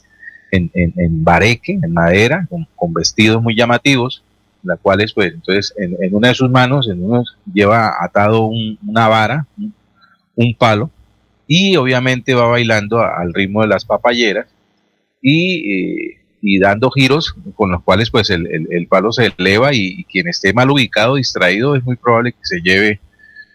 en, 0.50 0.70
en, 0.74 1.24
bareque, 1.24 1.78
en 1.80 1.92
madera, 1.92 2.48
con, 2.48 2.92
vestidos 2.92 3.42
muy 3.42 3.54
llamativos, 3.54 4.24
la 4.62 4.76
cual 4.76 5.02
es 5.02 5.12
pues 5.12 5.34
entonces 5.34 5.74
en, 5.76 6.14
una 6.14 6.28
de 6.28 6.34
sus 6.34 6.50
manos, 6.50 6.88
en 6.88 7.04
uno 7.04 7.24
lleva 7.52 8.02
atado 8.02 8.46
una 8.46 9.08
vara, 9.08 9.46
un, 10.34 10.54
palo, 10.54 10.90
y 11.46 11.76
obviamente 11.76 12.34
va 12.34 12.46
bailando 12.46 13.00
al 13.00 13.34
ritmo 13.34 13.62
de 13.62 13.68
las 13.68 13.84
papayeras 13.84 14.46
y 15.20 16.13
y 16.46 16.58
dando 16.58 16.90
giros 16.90 17.34
con 17.56 17.72
los 17.72 17.82
cuales 17.82 18.10
pues 18.10 18.28
el, 18.28 18.46
el, 18.70 18.86
palo 18.86 19.12
se 19.12 19.32
eleva 19.36 19.72
y, 19.72 20.04
quien 20.04 20.28
esté 20.28 20.52
mal 20.52 20.70
ubicado, 20.70 21.14
distraído, 21.14 21.74
es 21.74 21.82
muy 21.84 21.96
probable 21.96 22.32
que 22.32 22.38
se 22.42 22.60
lleve 22.60 23.00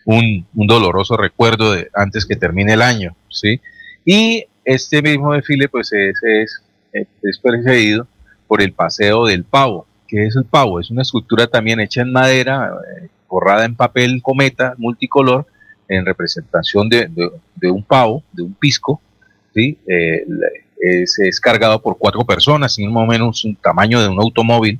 un, 0.06 0.45
un, 0.56 0.67
doloroso 0.67 1.15
recuerdo 1.15 1.73
de 1.73 1.89
antes 1.93 2.25
que 2.25 2.36
termine 2.36 2.73
el 2.73 2.82
año, 2.82 3.15
¿sí? 3.30 3.62
Y 4.04 4.45
este 4.65 5.04
mismo 5.04 5.34
desfile 5.34 5.69
pues 5.69 5.93
es, 5.93 6.15
es, 6.23 7.08
es 7.21 7.39
precedido 7.39 8.08
por 8.47 8.60
el 8.63 8.73
Paseo 8.73 9.28
del 9.28 9.43
Pavo. 9.43 9.86
que 10.08 10.25
es 10.25 10.36
el 10.36 10.45
pavo? 10.45 10.80
Es 10.80 10.89
una 10.89 11.04
escultura 11.04 11.45
también 11.45 11.80
hecha 11.80 12.02
en 12.02 12.12
madera, 12.12 12.73
eh, 12.97 13.08
borrada 13.30 13.65
en 13.65 13.75
papel 13.75 14.23
cometa 14.23 14.73
multicolor, 14.80 15.45
en 15.88 16.08
representación 16.08 16.89
de, 16.89 17.08
de, 17.56 17.69
un 17.69 17.84
pavo, 17.84 18.23
de 18.32 18.41
un 18.41 18.54
pisco, 18.56 18.99
¿sí? 19.54 19.78
Eh, 19.88 20.25
es, 20.80 21.39
cargado 21.39 21.82
por 21.82 21.98
cuatro 21.98 22.26
personas, 22.26 22.74
sin 22.74 22.92
más 22.92 23.04
o 23.04 23.08
menos 23.08 23.44
un 23.44 23.56
tamaño 23.56 24.02
de 24.02 24.08
un 24.08 24.20
automóvil, 24.20 24.80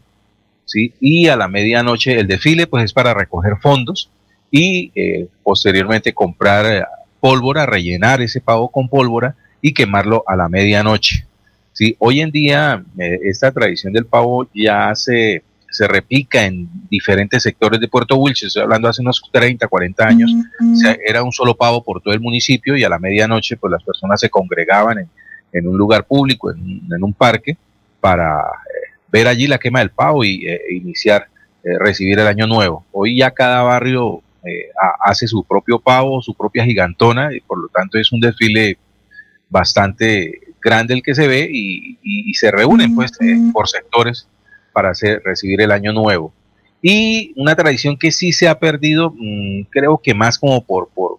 ¿sí? 0.66 0.94
Y 1.00 1.28
a 1.28 1.36
la 1.36 1.48
medianoche 1.48 2.20
el 2.20 2.28
desfile, 2.28 2.68
pues 2.68 2.86
es 2.86 2.94
para 2.94 3.14
recoger 3.14 3.58
fondos 3.62 4.10
y 4.52 4.92
eh, 4.96 5.28
posteriormente 5.44 6.14
comprar 6.14 6.66
eh, 6.66 6.84
pólvora, 7.20 7.66
rellenar 7.66 8.22
ese 8.22 8.42
pavo 8.42 8.70
con 8.70 8.88
pólvora 8.88 9.36
y 9.62 9.74
quemarlo 9.74 10.24
a 10.26 10.36
la 10.36 10.48
medianoche. 10.48 11.26
¿sí? 11.74 11.96
Hoy 12.00 12.22
en 12.22 12.32
día 12.32 12.84
eh, 12.98 13.20
esta 13.24 13.52
tradición 13.52 13.94
del 13.94 14.06
pavo 14.06 14.48
ya 14.54 14.96
se, 14.96 15.44
se 15.70 15.88
replica 15.88 16.46
en 16.46 16.68
diferentes 16.90 17.44
sectores 17.44 17.80
de 17.80 17.88
Puerto 17.88 18.16
Wilches, 18.16 18.48
estoy 18.48 18.64
hablando 18.64 18.88
hace 18.88 19.02
unos 19.02 19.22
30, 19.32 19.68
40 19.68 20.08
años, 20.08 20.32
era 21.06 21.22
un 21.24 21.32
solo 21.32 21.56
pavo 21.56 21.84
por 21.84 22.02
todo 22.02 22.14
el 22.14 22.22
municipio 22.22 22.76
y 22.78 22.84
a 22.84 22.90
la 22.90 23.00
medianoche 23.00 23.58
pues 23.58 23.72
las 23.72 23.84
personas 23.84 24.20
se 24.20 24.30
congregaban 24.30 25.00
en, 25.00 25.10
en 25.52 25.68
un 25.68 25.78
lugar 25.78 26.06
público, 26.06 26.52
en, 26.52 27.04
un 27.04 27.14
parque, 27.14 27.58
para 28.00 28.40
eh, 28.40 28.94
ver 29.12 29.28
allí 29.28 29.48
la 29.48 29.58
quema 29.58 29.80
del 29.80 29.92
pavo 29.92 30.24
y 30.24 30.46
eh, 30.48 30.62
iniciar, 30.72 31.28
eh, 31.64 31.78
recibir 31.80 32.20
el 32.20 32.28
año 32.28 32.48
nuevo. 32.48 32.86
Hoy 32.92 33.18
ya 33.18 33.32
cada 33.32 33.62
barrio 33.64 34.22
hace 35.04 35.28
su 35.28 35.44
propio 35.44 35.80
pavo, 35.80 36.22
su 36.22 36.34
propia 36.34 36.64
gigantona, 36.64 37.36
y 37.36 37.42
por 37.42 37.60
lo 37.60 37.68
tanto 37.68 38.00
es 38.00 38.12
un 38.14 38.22
desfile 38.22 38.78
bastante 39.50 40.40
grande 40.62 40.94
el 40.94 41.04
que 41.04 41.14
se 41.14 41.28
ve 41.28 41.48
y, 41.52 42.34
se 42.36 42.50
reúnen 42.50 42.96
pues 42.96 43.12
por 43.52 43.68
sectores 43.68 44.30
para 44.72 44.92
hacer, 44.92 45.22
recibir 45.26 45.60
el 45.60 45.72
año 45.72 45.92
nuevo. 45.92 46.34
Y 46.82 47.34
una 47.36 47.54
tradición 47.54 47.98
que 47.98 48.14
sí 48.14 48.32
se 48.32 48.48
ha 48.48 48.58
perdido, 48.58 49.14
mm, 49.14 49.64
creo 49.70 49.98
que 50.02 50.14
más 50.14 50.40
como 50.40 50.64
por, 50.64 50.88
por, 50.88 51.18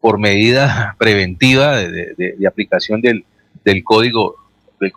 por 0.00 0.18
medida 0.18 0.96
preventiva 0.98 1.76
de 1.76 2.46
aplicación 2.46 3.00
del, 3.00 3.24
del 3.68 3.84
código 3.84 4.36
del, 4.80 4.92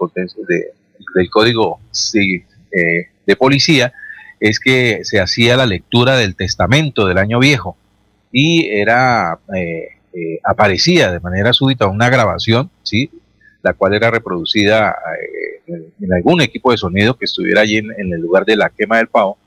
del 1.16 1.30
código 1.30 1.80
eh, 2.14 3.08
de 3.26 3.36
policía 3.36 3.92
es 4.40 4.60
que 4.60 5.02
se 5.04 5.20
hacía 5.20 5.58
la 5.58 5.66
lectura 5.66 6.16
del 6.16 6.36
testamento 6.36 7.06
del 7.06 7.18
año 7.18 7.40
viejo 7.40 7.76
y 8.32 8.68
era 8.70 9.40
eh, 9.54 9.90
eh, 10.14 10.40
aparecía 10.44 11.12
de 11.12 11.20
manera 11.20 11.52
súbita 11.52 11.88
una 11.88 12.10
grabación, 12.10 12.72
sí, 12.84 13.12
la 13.62 13.74
cual 13.74 13.94
era 13.94 14.10
reproducida 14.10 14.96
en 15.68 16.14
algún 16.14 16.42
equipo 16.42 16.72
de 16.72 16.78
sonido 16.78 17.18
que 17.18 17.26
estuviera 17.26 17.62
allí 17.62 17.78
en, 17.78 18.14
el 18.14 18.22
lugar 18.22 18.46
de 18.46 18.56
la 18.56 18.70
quema 18.70 18.98
del 18.98 19.08
pavo 19.08 19.38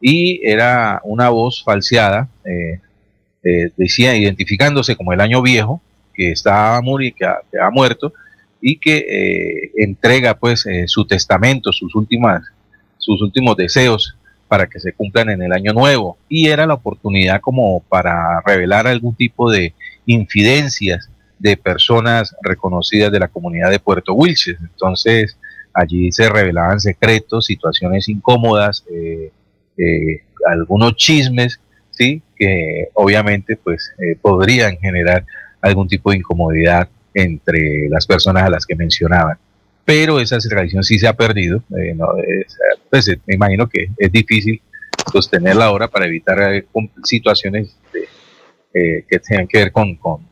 y 0.00 0.40
era 0.46 1.00
una 1.04 1.30
voz 1.30 1.64
falseada, 1.64 2.28
decía 3.76 4.14
identificándose 4.14 4.94
como 4.94 5.12
el 5.12 5.20
año 5.20 5.42
viejo 5.42 5.82
que 6.14 6.30
estaba 6.30 6.80
muriendo, 6.80 7.16
que 7.50 7.58
ha 7.58 7.70
muerto 7.70 8.12
y 8.66 8.78
que 8.78 8.96
eh, 8.96 9.72
entrega 9.76 10.38
pues 10.38 10.64
eh, 10.64 10.84
su 10.86 11.04
testamento, 11.04 11.70
sus 11.70 11.94
últimas, 11.94 12.42
sus 12.96 13.20
últimos 13.20 13.58
deseos 13.58 14.16
para 14.48 14.68
que 14.68 14.80
se 14.80 14.94
cumplan 14.94 15.28
en 15.28 15.42
el 15.42 15.52
año 15.52 15.74
nuevo. 15.74 16.16
Y 16.30 16.48
era 16.48 16.66
la 16.66 16.72
oportunidad 16.72 17.42
como 17.42 17.80
para 17.80 18.40
revelar 18.40 18.86
algún 18.86 19.14
tipo 19.16 19.50
de 19.50 19.74
infidencias 20.06 21.10
de 21.38 21.58
personas 21.58 22.34
reconocidas 22.40 23.12
de 23.12 23.20
la 23.20 23.28
comunidad 23.28 23.70
de 23.70 23.80
Puerto 23.80 24.14
Wilches. 24.14 24.56
Entonces, 24.58 25.36
allí 25.74 26.10
se 26.10 26.30
revelaban 26.30 26.80
secretos, 26.80 27.44
situaciones 27.44 28.08
incómodas, 28.08 28.82
eh, 28.90 29.30
algunos 30.50 30.96
chismes, 30.96 31.60
sí, 31.90 32.22
que 32.34 32.88
obviamente 32.94 33.58
pues 33.58 33.92
podrían 34.22 34.78
generar 34.78 35.26
algún 35.60 35.86
tipo 35.86 36.12
de 36.12 36.16
incomodidad 36.16 36.88
entre 37.14 37.88
las 37.88 38.06
personas 38.06 38.42
a 38.42 38.50
las 38.50 38.66
que 38.66 38.74
mencionaban. 38.74 39.38
Pero 39.84 40.20
esa 40.20 40.38
tradición 40.38 40.82
sí 40.82 40.98
se 40.98 41.06
ha 41.06 41.12
perdido. 41.14 41.62
pues, 42.90 43.08
me 43.26 43.34
imagino 43.34 43.68
que 43.68 43.90
es 43.96 44.12
difícil 44.12 44.60
sostenerla 45.12 45.66
ahora 45.66 45.88
para 45.88 46.06
evitar 46.06 46.64
situaciones 47.04 47.76
que 48.72 49.18
tengan 49.20 49.46
que 49.46 49.58
ver 49.58 49.72
con, 49.72 49.94
con, 49.96 50.26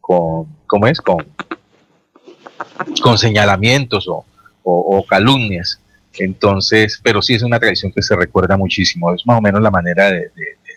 con 0.00 0.46
¿cómo 0.66 0.86
es? 0.86 1.00
Con, 1.00 1.26
con 3.02 3.18
señalamientos 3.18 4.06
o, 4.08 4.24
o, 4.62 5.04
calumnias. 5.06 5.80
Entonces, 6.18 7.00
pero 7.02 7.22
sí 7.22 7.34
es 7.34 7.42
una 7.42 7.58
tradición 7.58 7.92
que 7.92 8.02
se 8.02 8.14
recuerda 8.16 8.56
muchísimo. 8.56 9.14
Es 9.14 9.26
más 9.26 9.38
o 9.38 9.40
menos 9.40 9.60
la 9.62 9.70
manera 9.70 10.10
de, 10.10 10.30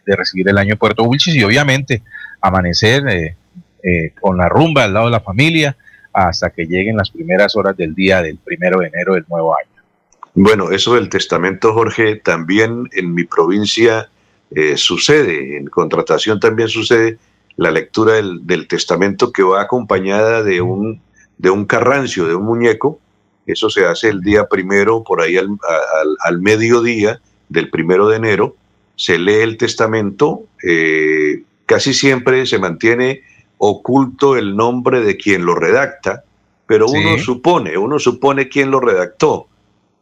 recibir 0.05 0.49
el 0.49 0.57
año 0.57 0.73
en 0.73 0.77
Puerto 0.77 1.03
Wilches 1.03 1.35
y 1.35 1.43
obviamente 1.43 2.01
amanecer 2.41 3.07
eh, 3.07 3.35
eh, 3.83 4.13
con 4.19 4.37
la 4.37 4.47
rumba 4.49 4.83
al 4.83 4.93
lado 4.93 5.05
de 5.07 5.11
la 5.11 5.21
familia 5.21 5.75
hasta 6.13 6.49
que 6.49 6.65
lleguen 6.65 6.97
las 6.97 7.09
primeras 7.09 7.55
horas 7.55 7.77
del 7.77 7.95
día 7.95 8.21
del 8.21 8.37
primero 8.37 8.79
de 8.79 8.87
enero 8.87 9.13
del 9.13 9.25
nuevo 9.29 9.55
año. 9.55 9.69
Bueno, 10.33 10.71
eso 10.71 10.95
del 10.95 11.09
testamento, 11.09 11.73
Jorge, 11.73 12.17
también 12.17 12.89
en 12.93 13.13
mi 13.13 13.23
provincia 13.23 14.09
eh, 14.53 14.77
sucede, 14.77 15.57
en 15.57 15.67
contratación 15.67 16.39
también 16.39 16.69
sucede 16.69 17.17
la 17.57 17.71
lectura 17.71 18.13
del, 18.13 18.67
testamento 18.67 19.31
que 19.31 19.43
va 19.43 19.61
acompañada 19.61 20.41
de 20.43 20.61
un, 20.61 21.01
de 21.37 21.49
un 21.49 21.65
carrancio, 21.65 22.27
de 22.27 22.35
un 22.35 22.45
muñeco, 22.45 22.99
eso 23.45 23.69
se 23.69 23.85
hace 23.85 24.09
el 24.09 24.21
día 24.21 24.47
primero, 24.47 25.03
por 25.03 25.21
ahí 25.21 25.37
al, 25.37 26.41
mediodía 26.41 27.19
del 27.49 27.69
primero 27.69 28.07
de 28.07 28.17
enero. 28.17 28.55
Se 28.95 29.17
lee 29.17 29.41
el 29.41 29.57
testamento. 29.57 30.43
Eh, 30.63 31.43
casi 31.65 31.93
siempre 31.93 32.45
se 32.45 32.59
mantiene 32.59 33.23
oculto 33.63 34.35
el 34.35 34.55
nombre 34.55 35.01
de 35.01 35.17
quien 35.17 35.45
lo 35.45 35.53
redacta, 35.53 36.23
pero 36.65 36.87
uno 36.87 37.19
supone, 37.19 37.77
uno 37.77 37.99
supone 37.99 38.49
quién 38.49 38.71
lo 38.71 38.79
redactó, 38.79 39.47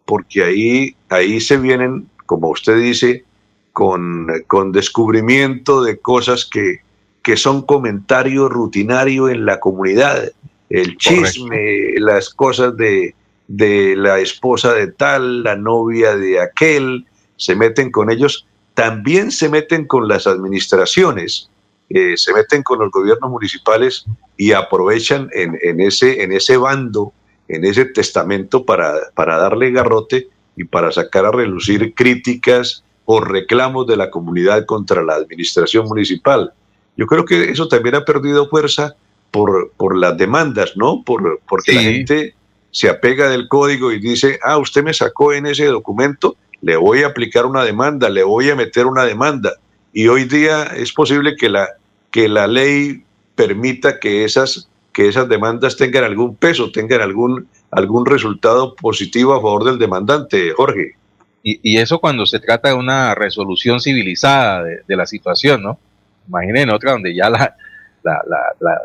porque 0.06 0.46
ahí, 0.46 0.96
ahí 1.10 1.42
se 1.42 1.58
vienen, 1.58 2.08
como 2.26 2.52
usted 2.52 2.78
dice, 2.78 3.26
con, 3.74 4.28
con 4.48 4.72
descubrimiento 4.72 5.84
de 5.84 6.00
cosas 6.00 6.46
que, 6.46 6.80
que 7.22 7.36
son 7.36 7.64
comentario 7.64 8.48
rutinario 8.48 9.28
en 9.28 9.46
la 9.46 9.60
comunidad, 9.60 10.32
el 10.70 10.96
chisme, 10.96 11.96
las 11.98 12.30
cosas 12.30 12.78
de, 12.78 13.14
de 13.50 13.98
la 13.98 14.20
esposa 14.20 14.74
de 14.74 14.88
tal, 14.88 15.44
la 15.44 15.58
novia 15.58 16.16
de 16.16 16.40
aquel, 16.40 17.06
se 17.36 17.58
meten 17.58 17.92
con 17.92 18.10
ellos, 18.10 18.46
también 18.74 19.32
se 19.32 19.50
meten 19.50 19.86
con 19.86 20.08
las 20.08 20.28
administraciones, 20.28 21.50
eh, 21.90 22.16
se 22.18 22.34
meten 22.34 22.64
con 22.64 22.80
los 22.80 22.92
gobiernos 22.92 23.30
municipales 23.32 24.06
y 24.38 24.52
aprovechan 24.52 25.30
en, 25.34 25.82
ese, 25.82 26.24
en 26.24 26.32
ese 26.32 26.58
bando, 26.58 27.14
en 27.48 27.66
ese 27.66 27.86
testamento 27.86 28.64
para, 28.64 28.94
para 29.16 29.38
darle 29.38 29.72
garrote 29.72 30.28
y 30.56 30.64
para 30.66 30.92
sacar 30.92 31.26
a 31.26 31.32
relucir 31.32 31.94
críticas 31.94 32.84
o 33.06 33.20
reclamos 33.22 33.88
de 33.88 33.98
la 33.98 34.12
comunidad 34.12 34.66
contra 34.66 35.04
la 35.04 35.16
administración 35.16 35.88
municipal. 35.88 36.54
Yo 36.96 37.08
creo 37.08 37.26
que 37.26 37.50
eso 37.50 37.68
también 37.68 37.96
ha 37.96 38.06
perdido 38.06 38.48
fuerza 38.50 38.96
por, 39.32 39.72
por 39.78 39.98
las 39.98 40.18
demandas, 40.18 40.74
¿no? 40.76 41.04
Por, 41.04 41.42
porque 41.48 41.74
la 41.74 41.82
gente 41.82 42.36
se 42.72 42.90
apega 42.90 43.30
del 43.30 43.48
código 43.48 43.92
y 43.92 44.00
dice, 44.00 44.40
ah, 44.44 44.58
usted 44.58 44.84
me 44.84 44.94
sacó 44.94 45.34
en 45.34 45.46
ese 45.46 45.66
documento, 45.66 46.36
le 46.62 46.76
voy 46.76 47.04
a 47.04 47.08
aplicar 47.08 47.46
una 47.46 47.64
demanda, 47.64 48.10
le 48.10 48.24
voy 48.24 48.50
a 48.50 48.56
meter 48.56 48.86
una 48.86 49.06
demanda. 49.06 49.54
Y 49.94 50.08
hoy 50.08 50.26
día 50.26 50.64
es 50.76 50.94
posible 50.94 51.36
que 51.36 51.50
la, 51.50 51.68
que 52.12 52.28
la 52.30 52.48
ley 52.48 53.04
permita 53.36 54.00
que 54.00 54.24
esas, 54.24 54.70
que 54.94 55.08
esas 55.08 55.28
demandas 55.28 55.78
tengan 55.78 56.04
algún 56.04 56.36
peso, 56.36 56.72
tengan 56.72 57.02
algún, 57.02 57.48
algún 57.72 58.06
resultado 58.06 58.76
positivo 58.76 59.34
a 59.34 59.42
favor 59.42 59.64
del 59.64 59.80
demandante, 59.80 60.52
Jorge. 60.52 60.96
Y, 61.42 61.78
eso 61.78 62.00
cuando 62.00 62.26
se 62.26 62.40
trata 62.40 62.70
de 62.70 62.76
una 62.76 63.16
resolución 63.16 63.80
civilizada 63.80 64.62
de, 64.64 64.96
la 64.96 65.06
situación, 65.06 65.64
¿no? 65.64 65.80
Imaginen 66.28 66.70
otra 66.70 66.92
donde 66.92 67.16
ya 67.16 67.30
la, 67.30 67.56
la, 68.04 68.22
la, 68.60 68.78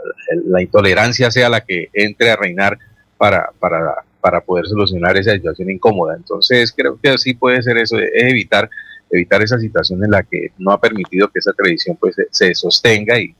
la 0.47 0.63
intolerancia 0.63 1.31
sea 1.31 1.49
la 1.49 1.63
que 1.63 1.91
entre 1.93 2.31
a 2.31 2.37
reinar 2.37 2.79
para, 3.19 3.51
para, 3.59 4.05
para 4.21 4.41
poder 4.41 4.67
solucionar 4.67 5.17
esa 5.17 5.33
situación 5.33 5.69
incómoda. 5.69 6.15
Entonces 6.17 6.73
creo 6.75 6.99
que 6.99 7.11
así 7.11 7.35
puede 7.35 7.63
ser 7.63 7.77
eso, 7.77 7.99
es 7.99 8.11
evitar, 8.15 8.71
evitar 9.15 9.43
esa 9.43 9.59
situación 9.59 10.05
en 10.05 10.11
la 10.11 10.23
que 10.23 10.53
no 10.59 10.73
ha 10.73 10.81
permitido 10.81 11.29
que 11.29 11.39
esa 11.39 11.53
tradición 11.53 11.97
pues 11.97 12.17
se, 12.31 12.55
sostenga 12.55 13.19
y, 13.19 13.35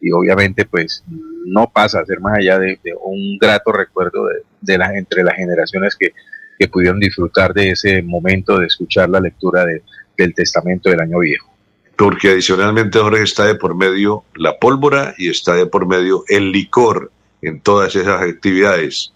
y, 0.00 0.10
obviamente 0.10 0.64
pues 0.64 1.04
no 1.44 1.70
pasa 1.70 2.00
a 2.00 2.04
ser 2.04 2.20
más 2.20 2.38
allá 2.38 2.58
de, 2.58 2.78
un 3.02 3.38
grato 3.38 3.72
recuerdo 3.72 4.26
de, 4.26 4.42
de 4.60 4.78
la, 4.78 4.96
entre 4.96 5.22
las 5.22 5.36
generaciones 5.36 5.96
que, 5.96 6.12
que 6.58 6.68
pudieron 6.68 6.98
disfrutar 6.98 7.54
de 7.54 7.70
ese 7.70 8.02
momento 8.02 8.58
de 8.58 8.66
escuchar 8.66 9.08
la 9.08 9.20
lectura 9.20 9.64
del 9.64 10.34
testamento 10.34 10.90
del 10.90 11.00
año 11.00 11.20
viejo. 11.20 11.48
Porque 11.96 12.30
adicionalmente 12.30 12.98
ahora 12.98 13.22
está 13.22 13.46
de 13.46 13.54
por 13.54 13.74
medio 13.74 14.24
la 14.34 14.58
pólvora 14.58 15.14
y 15.16 15.28
está 15.30 15.54
de 15.54 15.66
por 15.66 15.86
medio 15.86 16.24
el 16.28 16.50
licor 16.52 17.10
en 17.42 17.60
todas 17.60 17.94
esas 17.94 18.22
actividades. 18.22 19.12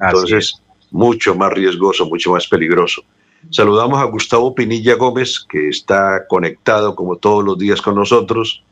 Entonces, 0.00 0.60
mucho 0.90 1.34
más 1.34 1.52
riesgoso, 1.52 2.06
mucho 2.06 2.32
más 2.32 2.46
peligroso. 2.46 3.04
Saludamos 3.50 4.00
a 4.00 4.04
Gustavo 4.04 4.54
Pinilla 4.54 4.94
Gómez, 4.94 5.44
que 5.48 5.68
está 5.68 6.26
conectado 6.26 6.94
como 6.96 7.16
todos 7.16 7.44
los 7.44 7.58
días 7.58 7.80
con 7.80 7.94
nosotros. 7.94 8.62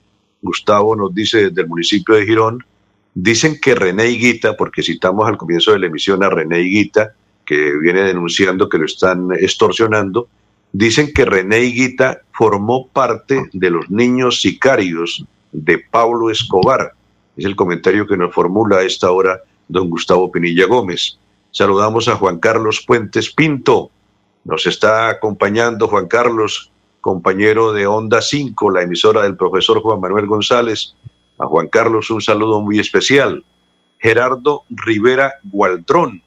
Gustavo 0.43 0.97
nos 0.97 1.15
dice 1.15 1.49
desde 1.49 1.63
el 1.63 1.69
municipio 1.69 2.15
de 2.15 2.27
Girón, 2.27 2.65
dicen 3.15 3.59
que 3.61 3.75
René 3.75 4.11
Higuita, 4.11 4.57
porque 4.57 4.83
citamos 4.83 5.29
al 5.29 5.37
comienzo 5.37 5.73
de 5.73 5.79
la 5.79 5.87
emisión 5.87 6.23
a 6.23 6.31
René 6.31 6.61
Higuita, 6.61 7.15
que 7.45 7.73
viene 7.79 8.03
denunciando 8.03 8.69
que 8.69 8.79
lo 8.79 8.87
están 8.87 9.29
extorsionando, 9.33 10.29
dicen 10.73 11.13
que 11.15 11.25
René 11.25 11.61
Higuita 11.61 12.23
formó 12.33 12.89
parte 12.89 13.49
de 13.53 13.71
los 13.71 13.89
niños 13.91 14.41
sicarios 14.41 15.25
de 15.53 15.79
Pablo 15.79 16.31
Escobar. 16.31 16.93
Es 17.37 17.45
el 17.45 17.57
comentario 17.57 18.07
que 18.07 18.17
nos 18.17 18.35
formula 18.35 18.79
a 18.79 18.83
esta 18.83 19.11
hora 19.11 19.41
don 19.69 19.89
Gustavo 19.89 20.31
Pinilla 20.31 20.67
Gómez. 20.67 21.19
Saludamos 21.53 22.09
a 22.09 22.17
Juan 22.17 22.39
Carlos 22.39 22.83
Puentes 22.85 23.31
Pinto. 23.31 23.91
Nos 24.45 24.67
está 24.67 25.09
acompañando 25.09 25.89
Juan 25.89 26.07
Carlos, 26.07 26.71
compañero 27.01 27.73
de 27.73 27.87
Onda 27.87 28.21
5, 28.21 28.71
la 28.71 28.83
emisora 28.83 29.23
del 29.23 29.37
profesor 29.37 29.81
Juan 29.81 30.01
Manuel 30.01 30.27
González. 30.27 30.95
A 31.39 31.47
Juan 31.47 31.69
Carlos 31.69 32.11
un 32.11 32.21
saludo 32.21 32.61
muy 32.61 32.79
especial. 32.79 33.45
Gerardo 33.99 34.65
Rivera 34.69 35.35
Gualdrón, 35.45 36.23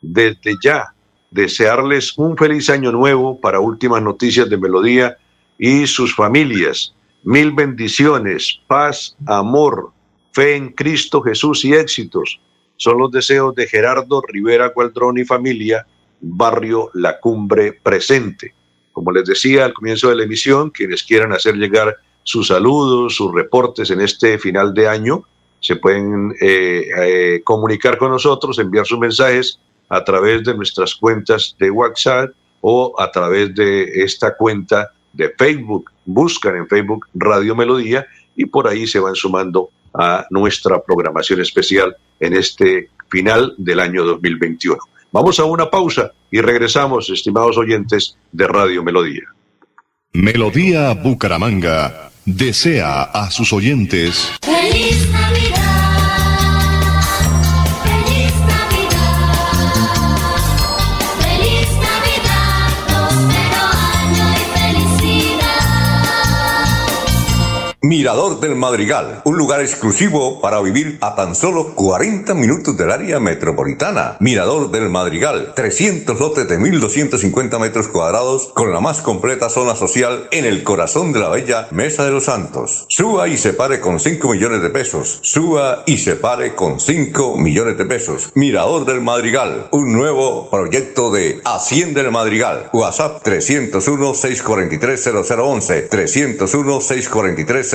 desde 0.00 0.54
ya 0.62 0.94
desearles 1.30 2.16
un 2.16 2.36
feliz 2.36 2.70
año 2.70 2.92
nuevo 2.92 3.40
para 3.40 3.60
últimas 3.60 4.00
noticias 4.00 4.48
de 4.48 4.56
Melodía 4.56 5.16
y 5.58 5.86
sus 5.86 6.14
familias. 6.14 6.94
Mil 7.24 7.52
bendiciones, 7.52 8.60
paz, 8.68 9.16
amor, 9.26 9.90
fe 10.32 10.54
en 10.54 10.70
Cristo 10.70 11.20
Jesús 11.20 11.64
y 11.64 11.74
éxitos 11.74 12.40
son 12.76 12.98
los 12.98 13.10
deseos 13.10 13.54
de 13.54 13.66
Gerardo 13.66 14.22
Rivera 14.26 14.68
Gualdrón 14.68 15.18
y 15.18 15.24
familia, 15.24 15.86
barrio 16.20 16.90
La 16.94 17.20
Cumbre 17.20 17.72
presente. 17.72 18.54
Como 18.92 19.12
les 19.12 19.24
decía 19.24 19.64
al 19.64 19.74
comienzo 19.74 20.08
de 20.08 20.16
la 20.16 20.24
emisión, 20.24 20.70
quienes 20.70 21.02
quieran 21.02 21.32
hacer 21.32 21.56
llegar 21.56 21.96
sus 22.22 22.48
saludos, 22.48 23.14
sus 23.14 23.32
reportes 23.34 23.90
en 23.90 24.00
este 24.00 24.38
final 24.38 24.74
de 24.74 24.88
año, 24.88 25.24
se 25.60 25.76
pueden 25.76 26.34
eh, 26.40 26.86
eh, 26.96 27.40
comunicar 27.44 27.98
con 27.98 28.10
nosotros, 28.10 28.58
enviar 28.58 28.86
sus 28.86 28.98
mensajes 28.98 29.60
a 29.88 30.02
través 30.04 30.44
de 30.44 30.54
nuestras 30.54 30.94
cuentas 30.94 31.56
de 31.58 31.70
WhatsApp 31.70 32.30
o 32.60 32.94
a 32.98 33.10
través 33.10 33.54
de 33.54 33.84
esta 34.02 34.36
cuenta 34.36 34.92
de 35.12 35.32
Facebook. 35.38 35.90
Buscan 36.04 36.56
en 36.56 36.68
Facebook 36.68 37.06
Radio 37.14 37.54
Melodía 37.54 38.06
y 38.34 38.46
por 38.46 38.68
ahí 38.68 38.86
se 38.86 38.98
van 38.98 39.14
sumando 39.14 39.70
a 39.94 40.26
nuestra 40.30 40.82
programación 40.82 41.40
especial 41.40 41.96
en 42.20 42.34
este 42.34 42.90
final 43.08 43.54
del 43.56 43.80
año 43.80 44.04
2021. 44.04 44.78
Vamos 45.12 45.38
a 45.40 45.44
una 45.44 45.70
pausa 45.70 46.12
y 46.30 46.40
regresamos, 46.40 47.08
estimados 47.10 47.56
oyentes 47.56 48.16
de 48.32 48.46
Radio 48.46 48.82
Melodía. 48.82 49.22
Melodía 50.12 50.92
Bucaramanga 50.94 52.10
desea 52.24 53.02
a 53.02 53.30
sus 53.30 53.52
oyentes. 53.52 54.30
¡Feliz 54.42 55.08
Mirador 67.86 68.40
del 68.40 68.56
Madrigal, 68.56 69.22
un 69.24 69.38
lugar 69.38 69.60
exclusivo 69.60 70.40
para 70.40 70.60
vivir 70.60 70.98
a 71.00 71.14
tan 71.14 71.36
solo 71.36 71.72
40 71.76 72.34
minutos 72.34 72.76
del 72.76 72.90
área 72.90 73.20
metropolitana. 73.20 74.16
Mirador 74.18 74.72
del 74.72 74.90
Madrigal, 74.90 75.52
300 75.54 76.18
lotes 76.18 76.48
de 76.48 76.58
1.250 76.58 77.60
metros 77.60 77.86
cuadrados 77.86 78.50
con 78.54 78.72
la 78.72 78.80
más 78.80 79.02
completa 79.02 79.48
zona 79.48 79.76
social 79.76 80.26
en 80.32 80.44
el 80.46 80.64
corazón 80.64 81.12
de 81.12 81.20
la 81.20 81.28
bella 81.28 81.68
Mesa 81.70 82.04
de 82.04 82.10
los 82.10 82.24
Santos. 82.24 82.86
Suba 82.88 83.28
y 83.28 83.36
se 83.36 83.52
pare 83.52 83.78
con 83.78 84.00
5 84.00 84.32
millones 84.32 84.62
de 84.62 84.70
pesos. 84.70 85.20
Suba 85.22 85.84
y 85.86 85.98
se 85.98 86.16
pare 86.16 86.56
con 86.56 86.80
5 86.80 87.36
millones 87.36 87.78
de 87.78 87.86
pesos. 87.86 88.32
Mirador 88.34 88.84
del 88.84 89.00
Madrigal, 89.00 89.68
un 89.70 89.92
nuevo 89.92 90.50
proyecto 90.50 91.12
de 91.12 91.40
Hacienda 91.44 92.02
del 92.02 92.10
Madrigal. 92.10 92.68
WhatsApp 92.72 93.22
301 93.22 94.14
643 94.14 95.06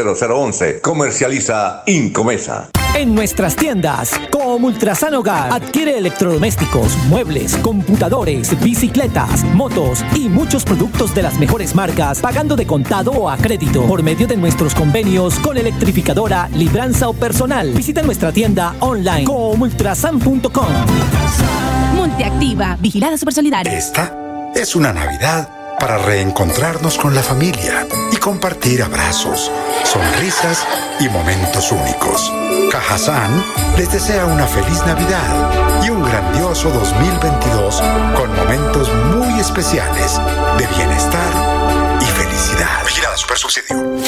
0011 0.03 0.19
301 0.19 0.53
643 0.53 0.81
0011. 0.81 0.81
Comercializa 0.81 1.83
Incomesa. 1.85 2.69
En 2.93 3.15
nuestras 3.15 3.55
tiendas, 3.55 4.11
como 4.31 4.67
Ultrasan 4.67 5.13
Hogar, 5.15 5.53
adquiere 5.53 5.97
electrodomésticos, 5.97 6.97
muebles, 7.07 7.55
computadores, 7.57 8.59
bicicletas, 8.61 9.45
motos 9.45 10.03
y 10.13 10.27
muchos 10.27 10.65
productos 10.65 11.15
de 11.15 11.21
las 11.21 11.39
mejores 11.39 11.73
marcas, 11.73 12.19
pagando 12.19 12.57
de 12.57 12.67
contado 12.67 13.11
o 13.11 13.29
a 13.29 13.37
crédito 13.37 13.87
por 13.87 14.03
medio 14.03 14.27
de 14.27 14.35
nuestros 14.35 14.75
convenios 14.75 15.39
con 15.39 15.57
electrificadora, 15.57 16.49
libranza 16.53 17.07
o 17.07 17.13
personal. 17.13 17.71
Visita 17.71 18.01
nuestra 18.01 18.33
tienda 18.33 18.75
online 18.81 19.23
comultrasan.com. 19.23 20.67
Multiactiva, 21.95 22.77
vigilada 22.81 23.17
super 23.17 23.33
solidaria. 23.33 23.77
Esta 23.77 24.51
es 24.53 24.75
una 24.75 24.91
Navidad 24.91 25.60
para 25.81 25.97
reencontrarnos 25.97 26.99
con 26.99 27.15
la 27.15 27.23
familia 27.23 27.87
y 28.11 28.17
compartir 28.17 28.83
abrazos, 28.83 29.51
sonrisas 29.83 30.63
y 30.99 31.09
momentos 31.09 31.71
únicos. 31.71 32.31
Cajazán 32.71 33.43
les 33.77 33.91
desea 33.91 34.27
una 34.27 34.45
feliz 34.45 34.85
Navidad 34.85 35.83
y 35.83 35.89
un 35.89 36.03
grandioso 36.03 36.69
2022 36.69 37.81
con 38.15 38.35
momentos 38.35 38.93
muy 39.15 39.39
especiales 39.39 40.21
de 40.59 40.67
bienestar 40.67 41.90
y 42.61 42.63
felicidad. 42.63 42.85
Vigilada 42.85 43.17
Super 43.17 43.37
Subsidio. 43.37 44.01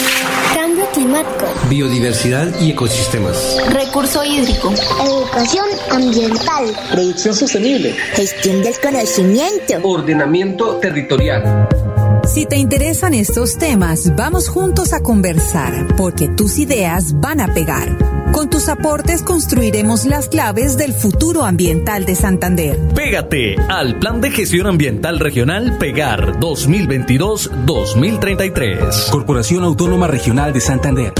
Cambio 0.54 0.86
climático. 0.94 1.46
Biodiversidad 1.70 2.60
y 2.60 2.72
ecosistemas. 2.72 3.58
Recurso 3.70 4.24
hídrico. 4.24 4.74
Educación 5.04 5.66
ambiental. 5.92 6.66
Producción 6.92 7.34
sostenible. 7.34 7.94
Gestión 8.14 8.62
del 8.62 8.80
conocimiento. 8.80 9.80
Ordenamiento 9.84 10.78
territorial. 10.78 11.93
Si 12.26 12.46
te 12.46 12.56
interesan 12.56 13.14
estos 13.14 13.58
temas, 13.58 14.16
vamos 14.16 14.48
juntos 14.48 14.94
a 14.94 15.04
conversar, 15.04 15.94
porque 15.98 16.30
tus 16.30 16.58
ideas 16.58 17.20
van 17.20 17.42
a 17.42 17.54
pegar. 17.54 17.98
Con 18.32 18.50
tus 18.50 18.70
aportes 18.70 19.22
construiremos 19.22 20.06
las 20.06 20.30
claves 20.30 20.78
del 20.78 20.94
futuro 20.94 21.44
ambiental 21.44 22.06
de 22.06 22.16
Santander. 22.16 22.80
Pégate 22.96 23.58
al 23.70 24.00
Plan 24.00 24.22
de 24.22 24.32
Gestión 24.32 24.68
Ambiental 24.68 25.20
Regional 25.20 25.78
Pegar 25.78 26.40
2022-2033. 26.40 29.10
Corporación 29.12 29.66
Autónoma 29.66 30.08
Regional 30.08 30.54
de 30.54 30.62
Santander. 30.62 31.12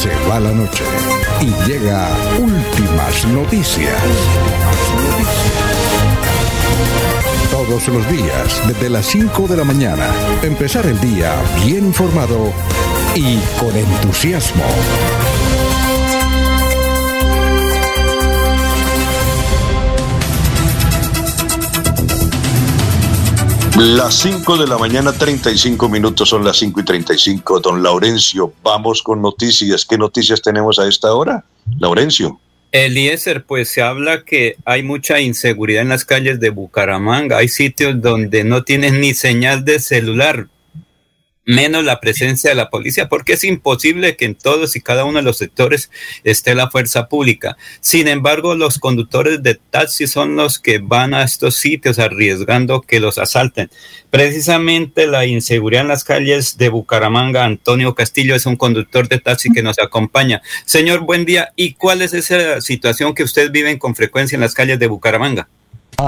Se 0.00 0.10
va 0.28 0.38
la 0.38 0.52
noche 0.52 0.84
y 1.42 1.48
llega 1.68 2.08
últimas 2.38 3.26
noticias. 3.26 4.00
Todos 7.50 7.88
los 7.88 8.08
días, 8.10 8.62
desde 8.66 8.88
las 8.88 9.06
5 9.06 9.48
de 9.48 9.56
la 9.56 9.64
mañana, 9.64 10.06
empezar 10.42 10.86
el 10.86 11.00
día 11.00 11.34
bien 11.64 11.86
informado 11.86 12.52
y 13.14 13.38
con 13.58 13.76
entusiasmo. 13.76 14.64
Las 23.80 24.14
5 24.16 24.58
de 24.58 24.66
la 24.66 24.76
mañana, 24.76 25.10
35 25.10 25.88
minutos, 25.88 26.28
son 26.28 26.44
las 26.44 26.58
5 26.58 26.80
y 26.80 26.84
35. 26.84 27.60
Don 27.60 27.82
Laurencio, 27.82 28.52
vamos 28.62 29.02
con 29.02 29.22
noticias. 29.22 29.86
¿Qué 29.86 29.96
noticias 29.96 30.42
tenemos 30.42 30.78
a 30.78 30.86
esta 30.86 31.14
hora? 31.14 31.44
Laurencio. 31.78 32.38
Eliezer, 32.72 33.44
pues 33.44 33.68
se 33.68 33.82
habla 33.82 34.24
que 34.24 34.56
hay 34.64 34.82
mucha 34.82 35.20
inseguridad 35.20 35.82
en 35.82 35.88
las 35.88 36.04
calles 36.04 36.38
de 36.38 36.50
Bucaramanga. 36.50 37.38
Hay 37.38 37.48
sitios 37.48 38.00
donde 38.00 38.44
no 38.44 38.62
tienen 38.62 39.00
ni 39.00 39.14
señal 39.14 39.64
de 39.64 39.80
celular 39.80 40.48
menos 41.44 41.84
la 41.84 42.00
presencia 42.00 42.50
de 42.50 42.56
la 42.56 42.70
policía, 42.70 43.08
porque 43.08 43.32
es 43.32 43.44
imposible 43.44 44.16
que 44.16 44.24
en 44.24 44.34
todos 44.34 44.76
y 44.76 44.80
cada 44.80 45.04
uno 45.04 45.18
de 45.18 45.24
los 45.24 45.38
sectores 45.38 45.90
esté 46.22 46.54
la 46.54 46.70
fuerza 46.70 47.08
pública. 47.08 47.56
Sin 47.80 48.08
embargo, 48.08 48.54
los 48.54 48.78
conductores 48.78 49.42
de 49.42 49.54
taxi 49.54 50.06
son 50.06 50.36
los 50.36 50.58
que 50.58 50.78
van 50.78 51.14
a 51.14 51.22
estos 51.22 51.56
sitios 51.56 51.98
arriesgando 51.98 52.82
que 52.82 53.00
los 53.00 53.18
asalten. 53.18 53.70
Precisamente 54.10 55.06
la 55.06 55.26
inseguridad 55.26 55.82
en 55.82 55.88
las 55.88 56.04
calles 56.04 56.56
de 56.56 56.68
Bucaramanga, 56.68 57.44
Antonio 57.44 57.94
Castillo 57.94 58.34
es 58.34 58.46
un 58.46 58.56
conductor 58.56 59.08
de 59.08 59.18
taxi 59.18 59.50
que 59.50 59.62
nos 59.62 59.78
acompaña. 59.78 60.42
Señor, 60.64 61.00
buen 61.00 61.24
día. 61.24 61.52
¿Y 61.56 61.74
cuál 61.74 62.02
es 62.02 62.14
esa 62.14 62.60
situación 62.60 63.14
que 63.14 63.22
ustedes 63.22 63.50
viven 63.50 63.78
con 63.78 63.94
frecuencia 63.94 64.36
en 64.36 64.42
las 64.42 64.54
calles 64.54 64.78
de 64.78 64.86
Bucaramanga? 64.86 65.48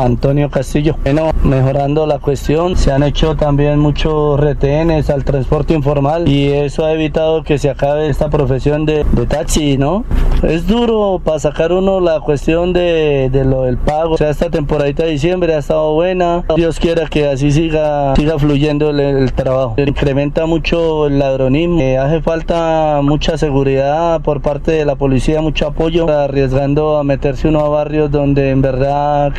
Antonio 0.00 0.50
Castillo. 0.50 0.96
Bueno, 1.02 1.30
mejorando 1.44 2.06
la 2.06 2.18
cuestión, 2.18 2.76
se 2.76 2.92
han 2.92 3.02
hecho 3.02 3.36
también 3.36 3.78
muchos 3.78 4.40
retenes 4.40 5.10
al 5.10 5.24
transporte 5.24 5.74
informal 5.74 6.28
y 6.28 6.48
eso 6.48 6.84
ha 6.84 6.92
evitado 6.92 7.42
que 7.42 7.58
se 7.58 7.68
acabe 7.70 8.08
esta 8.08 8.30
profesión 8.30 8.86
de, 8.86 9.04
de 9.12 9.26
taxi, 9.26 9.76
¿no? 9.76 10.04
Es 10.42 10.66
duro 10.66 11.20
para 11.24 11.38
sacar 11.38 11.72
uno 11.72 12.00
la 12.00 12.20
cuestión 12.20 12.72
de, 12.72 13.28
de, 13.30 13.44
lo 13.44 13.62
del 13.62 13.78
pago. 13.78 14.14
O 14.14 14.16
sea, 14.16 14.30
esta 14.30 14.50
temporadita 14.50 15.04
de 15.04 15.10
diciembre 15.10 15.54
ha 15.54 15.58
estado 15.58 15.92
buena. 15.94 16.44
Dios 16.56 16.80
quiera 16.80 17.06
que 17.06 17.28
así 17.28 17.52
siga, 17.52 18.16
siga 18.16 18.38
fluyendo 18.38 18.90
el, 18.90 18.98
el 18.98 19.32
trabajo. 19.32 19.74
Incrementa 19.76 20.46
mucho 20.46 21.06
el 21.06 21.18
ladronismo. 21.18 21.80
Eh, 21.80 21.98
hace 21.98 22.22
falta 22.22 23.00
mucha 23.02 23.38
seguridad 23.38 24.20
por 24.22 24.42
parte 24.42 24.72
de 24.72 24.84
la 24.84 24.96
policía, 24.96 25.40
mucho 25.40 25.66
apoyo, 25.68 26.08
arriesgando 26.08 26.96
a 26.96 27.04
meterse 27.04 27.48
uno 27.48 27.60
a 27.60 27.68
barrios 27.68 28.10
donde 28.10 28.50
en 28.50 28.62
verdad 28.62 29.32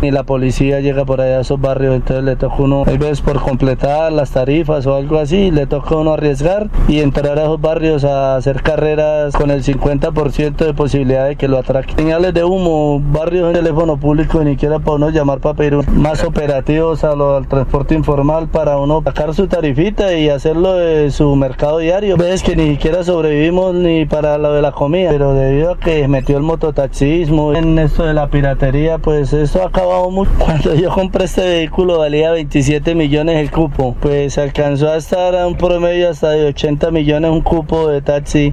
ni 0.00 0.10
la 0.10 0.24
policía 0.24 0.80
llega 0.80 1.04
por 1.04 1.20
allá 1.20 1.38
a 1.38 1.40
esos 1.40 1.60
barrios, 1.60 1.94
entonces 1.94 2.24
le 2.24 2.36
toca 2.36 2.56
uno, 2.58 2.84
hay 2.86 2.98
veces 2.98 3.20
por 3.20 3.40
completar 3.40 4.12
las 4.12 4.30
tarifas 4.30 4.86
o 4.86 4.94
algo 4.94 5.18
así, 5.18 5.50
le 5.50 5.66
toca 5.66 5.96
uno 5.96 6.12
arriesgar 6.12 6.68
y 6.88 7.00
entrar 7.00 7.38
a 7.38 7.42
esos 7.42 7.60
barrios 7.60 8.04
a 8.04 8.36
hacer 8.36 8.62
carreras 8.62 9.34
con 9.34 9.50
el 9.50 9.62
50% 9.62 10.56
de 10.56 10.74
posibilidad 10.74 11.28
de 11.28 11.36
que 11.36 11.48
lo 11.48 11.58
atraquen. 11.58 11.96
Señales 11.96 12.34
de 12.34 12.44
humo, 12.44 13.00
barrios 13.00 13.48
en 13.48 13.54
teléfono 13.54 13.96
público, 13.96 14.42
ni 14.42 14.52
siquiera 14.52 14.78
para 14.78 14.96
uno 14.96 15.10
llamar 15.10 15.40
para 15.40 15.54
pedir 15.54 15.88
más 15.90 16.22
operativos 16.24 17.04
a 17.04 17.14
lo, 17.14 17.36
al 17.36 17.48
transporte 17.48 17.94
informal 17.94 18.48
para 18.48 18.78
uno 18.78 19.02
sacar 19.04 19.34
su 19.34 19.46
tarifita 19.46 20.14
y 20.14 20.28
hacerlo 20.28 20.74
de 20.74 21.10
su 21.10 21.34
mercado 21.36 21.78
diario. 21.78 22.16
Ves 22.16 22.42
que 22.42 22.56
ni 22.56 22.70
siquiera 22.72 23.04
sobrevivimos 23.04 23.74
ni 23.74 24.04
para 24.04 24.38
lo 24.38 24.52
de 24.52 24.62
la 24.62 24.72
comida, 24.72 25.10
pero 25.10 25.34
debido 25.34 25.72
a 25.72 25.78
que 25.78 26.06
metió 26.08 26.36
el 26.36 26.42
mototaxismo 26.42 27.54
en 27.54 27.78
esto 27.78 28.04
de 28.04 28.14
la 28.14 28.28
piratería, 28.28 28.98
pues 28.98 29.32
eso 29.32 29.62
ha 29.62 29.69
acabado 29.70 30.10
mucho. 30.10 30.30
Cuando 30.38 30.74
yo 30.74 30.90
compré 30.90 31.24
este 31.24 31.42
vehículo 31.42 31.98
valía 31.98 32.30
27 32.32 32.94
millones 32.94 33.36
el 33.36 33.50
cupo, 33.50 33.96
pues 34.00 34.36
alcanzó 34.38 34.90
a 34.90 34.96
estar 34.96 35.34
a 35.34 35.46
un 35.46 35.56
promedio 35.56 36.10
hasta 36.10 36.30
de 36.30 36.46
80 36.46 36.90
millones 36.90 37.30
un 37.30 37.40
cupo 37.40 37.88
de 37.88 38.02
taxi. 38.02 38.52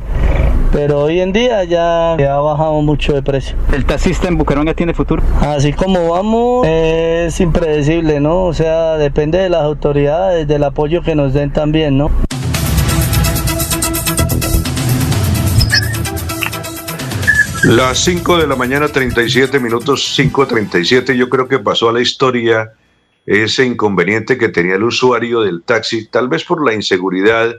Pero 0.71 1.03
hoy 1.03 1.21
en 1.21 1.31
día 1.31 1.63
ya 1.63 2.13
ha 2.13 2.39
bajado 2.39 2.81
mucho 2.81 3.13
de 3.13 3.23
precio. 3.23 3.55
¿El 3.73 3.85
taxista 3.85 4.27
en 4.27 4.37
Bucaramanga 4.37 4.73
tiene 4.73 4.93
futuro? 4.93 5.23
Así 5.39 5.71
como 5.73 6.09
vamos, 6.09 6.67
es 6.67 7.39
impredecible, 7.39 8.19
¿no? 8.19 8.43
O 8.43 8.53
sea, 8.53 8.97
depende 8.97 9.37
de 9.37 9.49
las 9.49 9.61
autoridades, 9.61 10.47
del 10.47 10.63
apoyo 10.63 11.01
que 11.01 11.15
nos 11.15 11.33
den 11.33 11.51
también, 11.51 11.97
¿no? 11.97 12.11
Las 17.67 18.05
5 18.05 18.37
de 18.37 18.47
la 18.47 18.55
mañana, 18.55 18.87
37 18.87 19.59
minutos, 19.59 20.17
5.37, 20.17 21.15
yo 21.15 21.27
creo 21.27 21.49
que 21.49 21.59
pasó 21.59 21.89
a 21.89 21.91
la 21.91 21.99
historia 21.99 22.71
ese 23.25 23.65
inconveniente 23.65 24.37
que 24.37 24.47
tenía 24.47 24.75
el 24.75 24.83
usuario 24.83 25.41
del 25.41 25.63
taxi, 25.63 26.07
tal 26.07 26.29
vez 26.29 26.45
por 26.45 26.65
la 26.65 26.73
inseguridad 26.73 27.57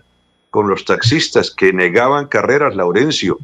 con 0.49 0.67
los 0.67 0.87
taxistas 0.87 1.51
que 1.51 1.75
negaban 1.75 2.27
carreras, 2.27 2.75
Laurencio. 2.75 3.39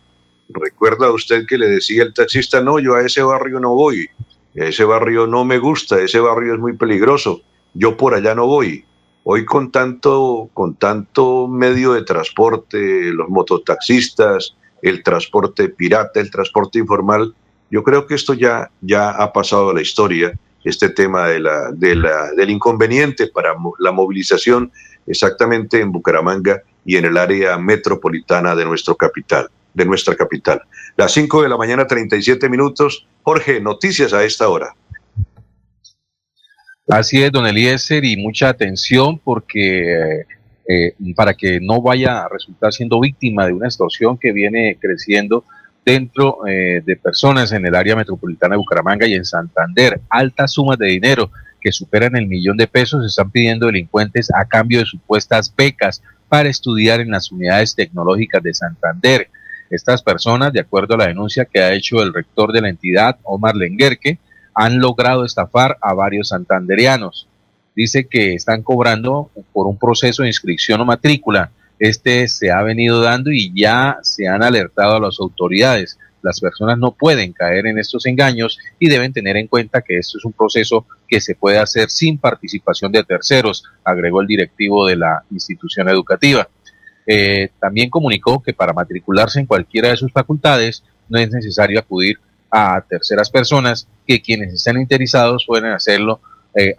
¿Recuerda 0.48 1.12
usted 1.12 1.44
que 1.46 1.58
le 1.58 1.68
decía 1.68 2.02
el 2.02 2.14
taxista, 2.14 2.62
no, 2.62 2.78
yo 2.78 2.94
a 2.94 3.02
ese 3.02 3.22
barrio 3.22 3.60
no 3.60 3.74
voy, 3.74 4.08
ese 4.54 4.84
barrio 4.84 5.26
no 5.26 5.44
me 5.44 5.58
gusta, 5.58 6.00
ese 6.00 6.18
barrio 6.18 6.54
es 6.54 6.60
muy 6.60 6.72
peligroso, 6.78 7.42
yo 7.74 7.94
por 7.94 8.14
allá 8.14 8.34
no 8.34 8.46
voy? 8.46 8.86
Hoy 9.24 9.44
con 9.44 9.70
tanto, 9.70 10.48
con 10.54 10.76
tanto 10.76 11.46
medio 11.46 11.92
de 11.92 12.04
transporte, 12.04 13.12
los 13.12 13.28
mototaxistas, 13.28 14.56
el 14.84 15.02
transporte 15.02 15.70
pirata, 15.70 16.20
el 16.20 16.30
transporte 16.30 16.78
informal. 16.78 17.34
Yo 17.70 17.82
creo 17.82 18.06
que 18.06 18.14
esto 18.14 18.34
ya, 18.34 18.70
ya 18.82 19.10
ha 19.10 19.32
pasado 19.32 19.70
a 19.70 19.74
la 19.74 19.80
historia, 19.80 20.38
este 20.62 20.90
tema 20.90 21.26
de 21.26 21.40
la, 21.40 21.72
de 21.72 21.96
la, 21.96 22.32
del 22.32 22.50
inconveniente 22.50 23.28
para 23.28 23.54
la 23.78 23.92
movilización 23.92 24.70
exactamente 25.06 25.80
en 25.80 25.90
Bucaramanga 25.90 26.62
y 26.84 26.96
en 26.96 27.06
el 27.06 27.16
área 27.16 27.56
metropolitana 27.56 28.54
de 28.54 28.66
nuestro 28.66 28.94
capital, 28.94 29.48
de 29.72 29.86
nuestra 29.86 30.14
capital. 30.16 30.60
Las 30.96 31.12
5 31.12 31.42
de 31.42 31.48
la 31.48 31.56
mañana, 31.56 31.86
37 31.86 32.50
minutos. 32.50 33.06
Jorge, 33.22 33.60
noticias 33.62 34.12
a 34.12 34.22
esta 34.22 34.48
hora. 34.50 34.74
Así 36.88 37.22
es, 37.22 37.32
don 37.32 37.46
Eliezer, 37.46 38.04
y 38.04 38.18
mucha 38.18 38.50
atención 38.50 39.18
porque 39.18 40.24
eh, 40.68 40.94
para 41.14 41.34
que 41.34 41.60
no 41.60 41.82
vaya 41.82 42.24
a 42.24 42.28
resultar 42.28 42.72
siendo 42.72 43.00
víctima 43.00 43.46
de 43.46 43.52
una 43.52 43.66
extorsión 43.66 44.16
que 44.18 44.32
viene 44.32 44.78
creciendo 44.80 45.44
dentro 45.84 46.46
eh, 46.46 46.82
de 46.84 46.96
personas 46.96 47.52
en 47.52 47.66
el 47.66 47.74
área 47.74 47.96
metropolitana 47.96 48.54
de 48.54 48.58
Bucaramanga 48.58 49.06
y 49.06 49.14
en 49.14 49.24
Santander. 49.24 50.00
Altas 50.08 50.52
sumas 50.52 50.78
de 50.78 50.86
dinero 50.86 51.30
que 51.60 51.72
superan 51.72 52.16
el 52.16 52.26
millón 52.26 52.56
de 52.56 52.66
pesos 52.66 53.04
están 53.04 53.30
pidiendo 53.30 53.66
delincuentes 53.66 54.30
a 54.34 54.44
cambio 54.46 54.78
de 54.80 54.86
supuestas 54.86 55.54
becas 55.54 56.02
para 56.28 56.48
estudiar 56.48 57.00
en 57.00 57.10
las 57.10 57.30
unidades 57.30 57.74
tecnológicas 57.74 58.42
de 58.42 58.54
Santander. 58.54 59.28
Estas 59.70 60.02
personas, 60.02 60.52
de 60.52 60.60
acuerdo 60.60 60.94
a 60.94 60.98
la 60.98 61.06
denuncia 61.06 61.46
que 61.46 61.60
ha 61.60 61.72
hecho 61.72 62.02
el 62.02 62.12
rector 62.12 62.52
de 62.52 62.60
la 62.60 62.68
entidad, 62.68 63.18
Omar 63.22 63.56
Lenguerque, 63.56 64.18
han 64.54 64.78
logrado 64.78 65.24
estafar 65.24 65.76
a 65.80 65.94
varios 65.94 66.28
santanderianos. 66.28 67.28
Dice 67.74 68.06
que 68.08 68.34
están 68.34 68.62
cobrando 68.62 69.30
por 69.52 69.66
un 69.66 69.78
proceso 69.78 70.22
de 70.22 70.28
inscripción 70.28 70.80
o 70.80 70.84
matrícula. 70.84 71.50
Este 71.78 72.28
se 72.28 72.52
ha 72.52 72.62
venido 72.62 73.00
dando 73.00 73.30
y 73.32 73.52
ya 73.54 73.98
se 74.02 74.28
han 74.28 74.42
alertado 74.42 74.96
a 74.96 75.00
las 75.00 75.18
autoridades. 75.18 75.98
Las 76.22 76.40
personas 76.40 76.78
no 76.78 76.92
pueden 76.92 77.32
caer 77.32 77.66
en 77.66 77.78
estos 77.78 78.06
engaños 78.06 78.58
y 78.78 78.88
deben 78.88 79.12
tener 79.12 79.36
en 79.36 79.48
cuenta 79.48 79.82
que 79.82 79.98
esto 79.98 80.18
es 80.18 80.24
un 80.24 80.32
proceso 80.32 80.86
que 81.06 81.20
se 81.20 81.34
puede 81.34 81.58
hacer 81.58 81.90
sin 81.90 82.16
participación 82.16 82.92
de 82.92 83.04
terceros, 83.04 83.64
agregó 83.84 84.22
el 84.22 84.26
directivo 84.26 84.86
de 84.86 84.96
la 84.96 85.22
institución 85.30 85.88
educativa. 85.88 86.48
Eh, 87.06 87.50
también 87.60 87.90
comunicó 87.90 88.42
que 88.42 88.54
para 88.54 88.72
matricularse 88.72 89.40
en 89.40 89.46
cualquiera 89.46 89.90
de 89.90 89.96
sus 89.96 90.12
facultades 90.12 90.82
no 91.08 91.18
es 91.18 91.30
necesario 91.30 91.78
acudir 91.78 92.18
a 92.50 92.80
terceras 92.88 93.28
personas, 93.30 93.88
que 94.06 94.22
quienes 94.22 94.54
estén 94.54 94.78
interesados 94.78 95.44
pueden 95.46 95.72
hacerlo 95.72 96.20
eh, 96.56 96.74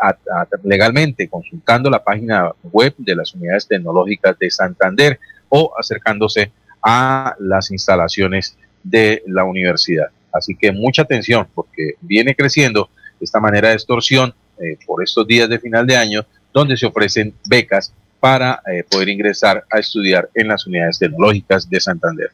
legalmente 0.63 1.27
consultando 1.27 1.89
la 1.89 2.03
página 2.03 2.51
web 2.63 2.93
de 2.97 3.15
las 3.15 3.33
unidades 3.33 3.67
tecnológicas 3.67 4.37
de 4.39 4.49
Santander 4.49 5.19
o 5.49 5.73
acercándose 5.77 6.51
a 6.81 7.35
las 7.39 7.71
instalaciones 7.71 8.57
de 8.83 9.23
la 9.27 9.43
universidad. 9.43 10.07
Así 10.31 10.55
que 10.55 10.71
mucha 10.71 11.01
atención 11.01 11.47
porque 11.53 11.95
viene 12.01 12.35
creciendo 12.35 12.89
esta 13.19 13.39
manera 13.39 13.69
de 13.69 13.75
extorsión 13.75 14.33
eh, 14.59 14.77
por 14.85 15.03
estos 15.03 15.25
días 15.27 15.49
de 15.49 15.59
final 15.59 15.87
de 15.87 15.97
año 15.97 16.25
donde 16.53 16.77
se 16.77 16.85
ofrecen 16.85 17.33
becas 17.45 17.93
para 18.19 18.61
eh, 18.71 18.83
poder 18.89 19.09
ingresar 19.09 19.65
a 19.69 19.79
estudiar 19.79 20.29
en 20.33 20.47
las 20.47 20.65
unidades 20.65 20.99
tecnológicas 20.99 21.69
de 21.69 21.79
Santander. 21.79 22.31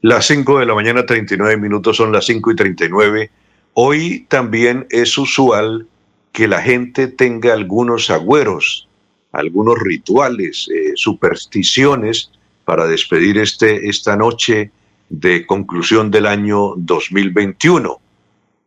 Las 0.00 0.26
5 0.26 0.58
de 0.58 0.66
la 0.66 0.74
mañana, 0.74 1.06
39 1.06 1.56
minutos, 1.56 1.96
son 1.96 2.12
las 2.12 2.26
5 2.26 2.50
y 2.50 2.56
39. 2.56 3.30
Hoy 3.74 4.26
también 4.28 4.86
es 4.90 5.16
usual 5.16 5.86
que 6.32 6.48
la 6.48 6.62
gente 6.62 7.08
tenga 7.08 7.52
algunos 7.52 8.10
agüeros, 8.10 8.88
algunos 9.32 9.78
rituales, 9.78 10.68
eh, 10.74 10.92
supersticiones 10.94 12.30
para 12.64 12.86
despedir 12.86 13.38
este, 13.38 13.88
esta 13.88 14.16
noche 14.16 14.70
de 15.10 15.46
conclusión 15.46 16.10
del 16.10 16.26
año 16.26 16.72
2021. 16.76 18.00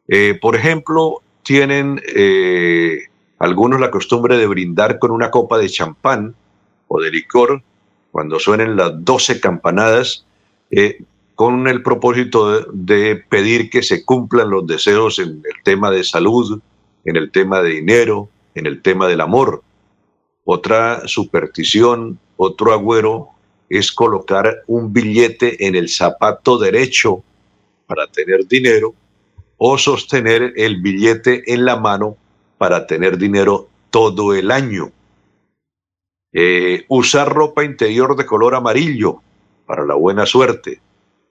Eh, 0.07 0.37
por 0.39 0.55
ejemplo, 0.55 1.21
tienen 1.41 2.01
eh, 2.15 2.99
algunos 3.39 3.79
la 3.79 3.89
costumbre 3.89 4.37
de 4.37 4.45
brindar 4.45 4.99
con 4.99 5.09
una 5.11 5.31
copa 5.31 5.57
de 5.57 5.69
champán 5.69 6.35
o 6.87 7.01
de 7.01 7.09
licor 7.09 7.63
cuando 8.11 8.39
suenen 8.39 8.75
las 8.75 9.03
12 9.03 9.41
campanadas, 9.41 10.25
con 11.35 11.67
el 11.67 11.83
propósito 11.83 12.61
de, 12.71 13.17
pedir 13.17 13.69
que 13.69 13.83
se 13.83 14.05
cumplan 14.05 14.49
los 14.49 14.65
deseos 14.65 15.19
en 15.19 15.29
el 15.29 15.63
tema 15.63 15.91
de 15.91 16.03
salud, 16.03 16.61
en 17.05 17.15
el 17.15 17.31
tema 17.31 17.61
de 17.61 17.69
dinero, 17.69 18.29
en 18.55 18.65
el 18.65 18.81
tema 18.81 19.07
del 19.07 19.21
amor. 19.21 19.63
Otra 20.43 21.07
superstición, 21.07 22.19
otro 22.35 22.73
agüero 22.73 23.29
es 23.69 23.91
colocar 23.91 24.63
un 24.67 24.91
billete 24.91 25.67
en 25.67 25.75
el 25.75 25.89
zapato 25.89 26.57
derecho 26.57 27.23
para 27.87 28.07
tener 28.07 28.47
dinero 28.47 28.93
o 29.57 29.77
sostener 29.77 30.53
el 30.55 30.81
billete 30.81 31.53
en 31.53 31.65
la 31.65 31.77
mano 31.77 32.17
para 32.57 32.85
tener 32.85 33.17
dinero 33.17 33.69
todo 33.89 34.33
el 34.33 34.51
año. 34.51 34.91
Eh, 36.33 36.85
usar 36.89 37.31
ropa 37.31 37.63
interior 37.63 38.15
de 38.15 38.25
color 38.25 38.55
amarillo 38.55 39.21
para 39.65 39.85
la 39.85 39.95
buena 39.95 40.25
suerte. 40.25 40.81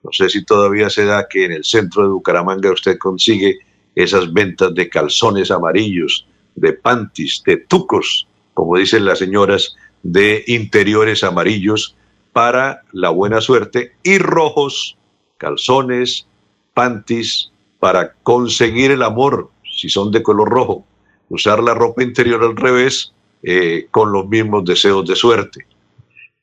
No 0.03 0.11
sé 0.11 0.29
si 0.29 0.43
todavía 0.43 0.89
se 0.89 1.05
da 1.05 1.27
que 1.27 1.45
en 1.45 1.51
el 1.51 1.63
centro 1.63 2.03
de 2.03 2.09
Bucaramanga 2.09 2.71
usted 2.71 2.97
consigue 2.97 3.59
esas 3.95 4.31
ventas 4.31 4.73
de 4.75 4.89
calzones 4.89 5.51
amarillos, 5.51 6.27
de 6.55 6.73
panties, 6.73 7.41
de 7.45 7.57
tucos, 7.57 8.27
como 8.53 8.77
dicen 8.77 9.05
las 9.05 9.19
señoras, 9.19 9.75
de 10.03 10.43
interiores 10.47 11.23
amarillos 11.23 11.95
para 12.31 12.83
la 12.91 13.09
buena 13.09 13.41
suerte 13.41 13.93
y 14.03 14.17
rojos, 14.17 14.97
calzones, 15.37 16.27
panties, 16.73 17.51
para 17.79 18.13
conseguir 18.23 18.91
el 18.91 19.03
amor, 19.03 19.49
si 19.79 19.89
son 19.89 20.11
de 20.11 20.21
color 20.21 20.49
rojo. 20.49 20.85
Usar 21.29 21.61
la 21.63 21.73
ropa 21.73 22.03
interior 22.03 22.43
al 22.43 22.55
revés 22.55 23.13
eh, 23.41 23.87
con 23.91 24.11
los 24.11 24.27
mismos 24.27 24.65
deseos 24.65 25.07
de 25.07 25.15
suerte. 25.15 25.65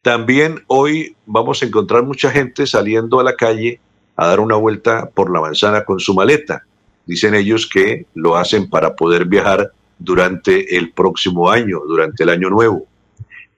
También 0.03 0.65
hoy 0.67 1.15
vamos 1.27 1.63
a 1.63 1.67
encontrar 1.67 2.03
mucha 2.03 2.31
gente 2.31 2.67
saliendo 2.67 3.21
a 3.21 3.25
la 3.25 3.37
calle 3.37 3.81
a 4.17 4.27
dar 4.27 4.41
una 4.41 4.57
vuelta 4.57 5.09
por 5.11 5.33
la 5.33 5.41
manzana 5.41 5.85
con 5.85 6.01
su 6.01 6.15
maleta. 6.15 6.65
Dicen 7.07 7.35
ellos 7.35 7.69
que 7.69 8.07
lo 8.15 8.37
hacen 8.37 8.69
para 8.71 8.95
poder 8.95 9.27
viajar 9.27 9.73
durante 9.99 10.77
el 10.77 10.93
próximo 10.93 11.51
año, 11.51 11.81
durante 11.87 12.23
el 12.23 12.31
año 12.31 12.51
nuevo. 12.51 12.87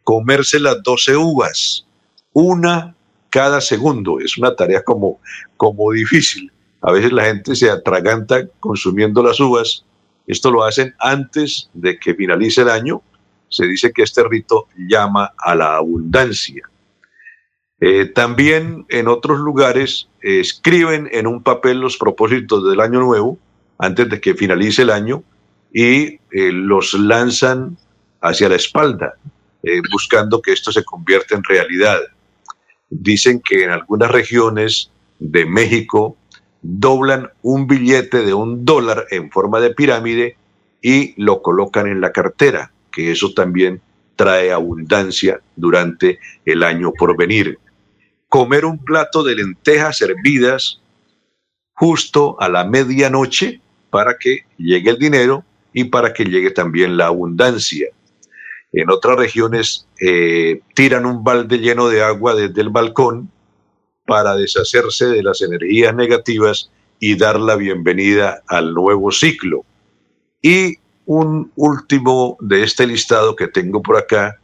Comerse 0.03 0.61
las 0.61 0.83
12 0.83 1.17
uvas, 1.17 1.87
una 2.33 2.95
cada 3.31 3.61
segundo. 3.61 4.21
Es 4.21 4.39
una 4.39 4.55
tarea 4.55 4.83
como, 4.83 5.21
como 5.57 5.91
difícil. 5.93 6.53
A 6.81 6.93
veces 6.93 7.13
la 7.13 7.25
gente 7.25 7.57
se 7.57 7.71
atraganta 7.71 8.47
consumiendo 8.61 9.23
las 9.23 9.41
uvas. 9.41 9.85
Esto 10.27 10.51
lo 10.51 10.65
hacen 10.65 10.95
antes 10.99 11.69
de 11.73 11.99
que 11.99 12.15
finalice 12.15 12.63
el 12.63 12.69
año. 12.69 13.03
Se 13.49 13.67
dice 13.67 13.93
que 13.93 14.03
este 14.03 14.23
rito 14.23 14.69
llama 14.77 15.33
a 15.39 15.55
la 15.55 15.77
abundancia. 15.77 16.69
Eh, 17.87 18.07
también 18.07 18.87
en 18.89 19.09
otros 19.09 19.39
lugares 19.41 20.09
eh, 20.23 20.41
escriben 20.41 21.07
en 21.13 21.27
un 21.27 21.43
papel 21.43 21.81
los 21.81 21.99
propósitos 21.99 22.67
del 22.67 22.81
año 22.81 23.01
nuevo 23.01 23.39
antes 23.77 24.09
de 24.09 24.23
que 24.23 24.35
finalice 24.35 24.81
el 24.81 24.91
año 24.91 25.23
y 25.71 26.19
eh, 26.31 26.51
los 26.51 26.95
lanzan 26.95 27.77
hacia 28.23 28.49
la 28.49 28.57
espalda, 28.57 29.17
buscando 29.93 30.41
que 30.41 30.53
esto 30.53 30.73
se 30.73 30.83
convierta 30.83 31.35
en 31.35 31.45
realidad 31.45 32.01
dicen 32.89 33.43
que 33.47 33.65
en 33.65 33.71
algunas 33.71 34.11
regiones 34.11 34.91
de 35.19 35.45
México 35.45 36.17
doblan 36.63 37.29
un 37.43 37.67
billete 37.67 38.25
de 38.25 38.33
un 38.33 38.65
dólar 38.65 39.05
en 39.11 39.31
forma 39.31 39.61
de 39.61 39.75
pirámide 39.75 40.39
y 40.81 41.21
lo 41.23 41.43
colocan 41.43 41.87
en 41.87 42.01
la 42.01 42.13
cartera, 42.13 42.73
que 42.91 43.13
eso 43.13 43.35
también 43.35 43.83
trae 44.17 44.53
abundancia 44.53 45.41
durante 45.55 46.19
el 46.47 46.63
año 46.63 46.91
por 46.93 47.15
venir. 47.15 47.59
Comer 48.35 48.65
un 48.65 48.79
plato 48.79 49.23
de 49.23 49.37
lentejas 49.37 50.03
hervidas 50.03 50.81
justo 51.73 52.35
a 52.41 52.49
la 52.49 52.65
medianoche 52.65 53.61
para 53.91 54.19
que 54.19 54.41
llegue 54.59 54.91
el 54.91 54.99
dinero 54.99 55.45
y 55.73 55.85
para 55.85 56.13
que 56.13 56.25
llegue 56.25 56.51
también 56.51 56.97
la 56.97 57.07
abundancia. 57.07 57.87
En 58.73 58.91
otras 58.91 59.17
regiones 59.19 59.87
eh, 60.01 60.63
tiran 60.75 61.07
un 61.07 61.23
balde 61.23 61.59
lleno 61.59 61.87
de 61.87 62.03
agua 62.03 62.35
desde 62.35 62.61
el 62.61 62.71
balcón 62.71 63.31
para 64.05 64.35
deshacerse 64.35 65.07
de 65.07 65.23
las 65.23 65.41
energías 65.41 65.95
negativas 65.95 66.73
y 66.99 67.15
dar 67.17 67.39
la 67.39 67.55
bienvenida 67.55 68.43
al 68.49 68.75
nuevo 68.75 69.13
ciclo. 69.13 69.65
Y 70.43 70.79
un 71.05 71.53
último 71.55 72.37
de 72.41 72.65
este 72.65 72.85
listado 72.85 73.37
que 73.37 73.47
tengo 73.47 73.81
por 73.81 73.97
acá, 73.97 74.41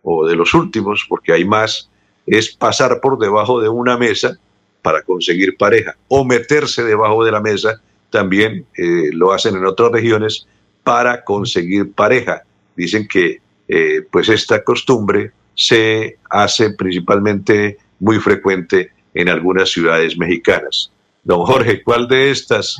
o 0.00 0.26
de 0.26 0.34
los 0.34 0.54
últimos, 0.54 1.04
porque 1.06 1.34
hay 1.34 1.44
más, 1.44 1.90
es 2.26 2.54
pasar 2.54 3.00
por 3.00 3.18
debajo 3.18 3.60
de 3.60 3.68
una 3.68 3.96
mesa 3.96 4.38
para 4.82 5.02
conseguir 5.02 5.56
pareja, 5.56 5.96
o 6.08 6.24
meterse 6.24 6.82
debajo 6.84 7.24
de 7.24 7.32
la 7.32 7.40
mesa, 7.40 7.80
también 8.10 8.66
eh, 8.76 9.10
lo 9.12 9.32
hacen 9.32 9.56
en 9.56 9.64
otras 9.64 9.90
regiones, 9.90 10.46
para 10.82 11.24
conseguir 11.24 11.92
pareja. 11.92 12.42
Dicen 12.76 13.08
que 13.08 13.40
eh, 13.66 14.02
pues 14.10 14.28
esta 14.28 14.62
costumbre 14.62 15.32
se 15.54 16.18
hace 16.28 16.70
principalmente 16.70 17.78
muy 17.98 18.18
frecuente 18.18 18.90
en 19.14 19.28
algunas 19.28 19.70
ciudades 19.70 20.16
mexicanas. 20.18 20.90
Don 21.22 21.46
Jorge, 21.46 21.82
¿cuál 21.82 22.06
de 22.06 22.30
estas 22.30 22.78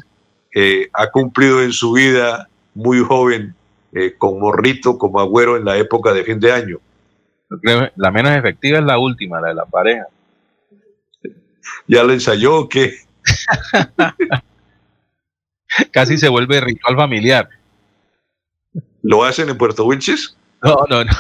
eh, 0.54 0.88
ha 0.92 1.10
cumplido 1.10 1.62
en 1.62 1.72
su 1.72 1.92
vida 1.92 2.48
muy 2.74 2.98
joven, 2.98 3.54
eh, 3.92 4.14
con 4.18 4.38
morrito, 4.38 4.98
como 4.98 5.20
agüero 5.20 5.56
en 5.56 5.64
la 5.64 5.78
época 5.78 6.12
de 6.12 6.24
fin 6.24 6.38
de 6.38 6.52
año? 6.52 6.78
La 7.96 8.10
menos 8.10 8.32
efectiva 8.32 8.78
es 8.78 8.84
la 8.84 8.98
última, 8.98 9.40
la 9.40 9.48
de 9.48 9.54
la 9.54 9.66
pareja. 9.66 10.06
¿Ya 11.86 12.04
la 12.04 12.12
ensayó 12.12 12.56
o 12.56 12.68
qué? 12.68 12.94
Casi 15.90 16.18
se 16.18 16.28
vuelve 16.28 16.60
ritual 16.60 16.96
familiar. 16.96 17.48
¿Lo 19.02 19.24
hacen 19.24 19.48
en 19.48 19.58
Puerto 19.58 19.84
Wilches? 19.84 20.36
No, 20.62 20.76
no, 20.88 21.04
no. 21.04 21.12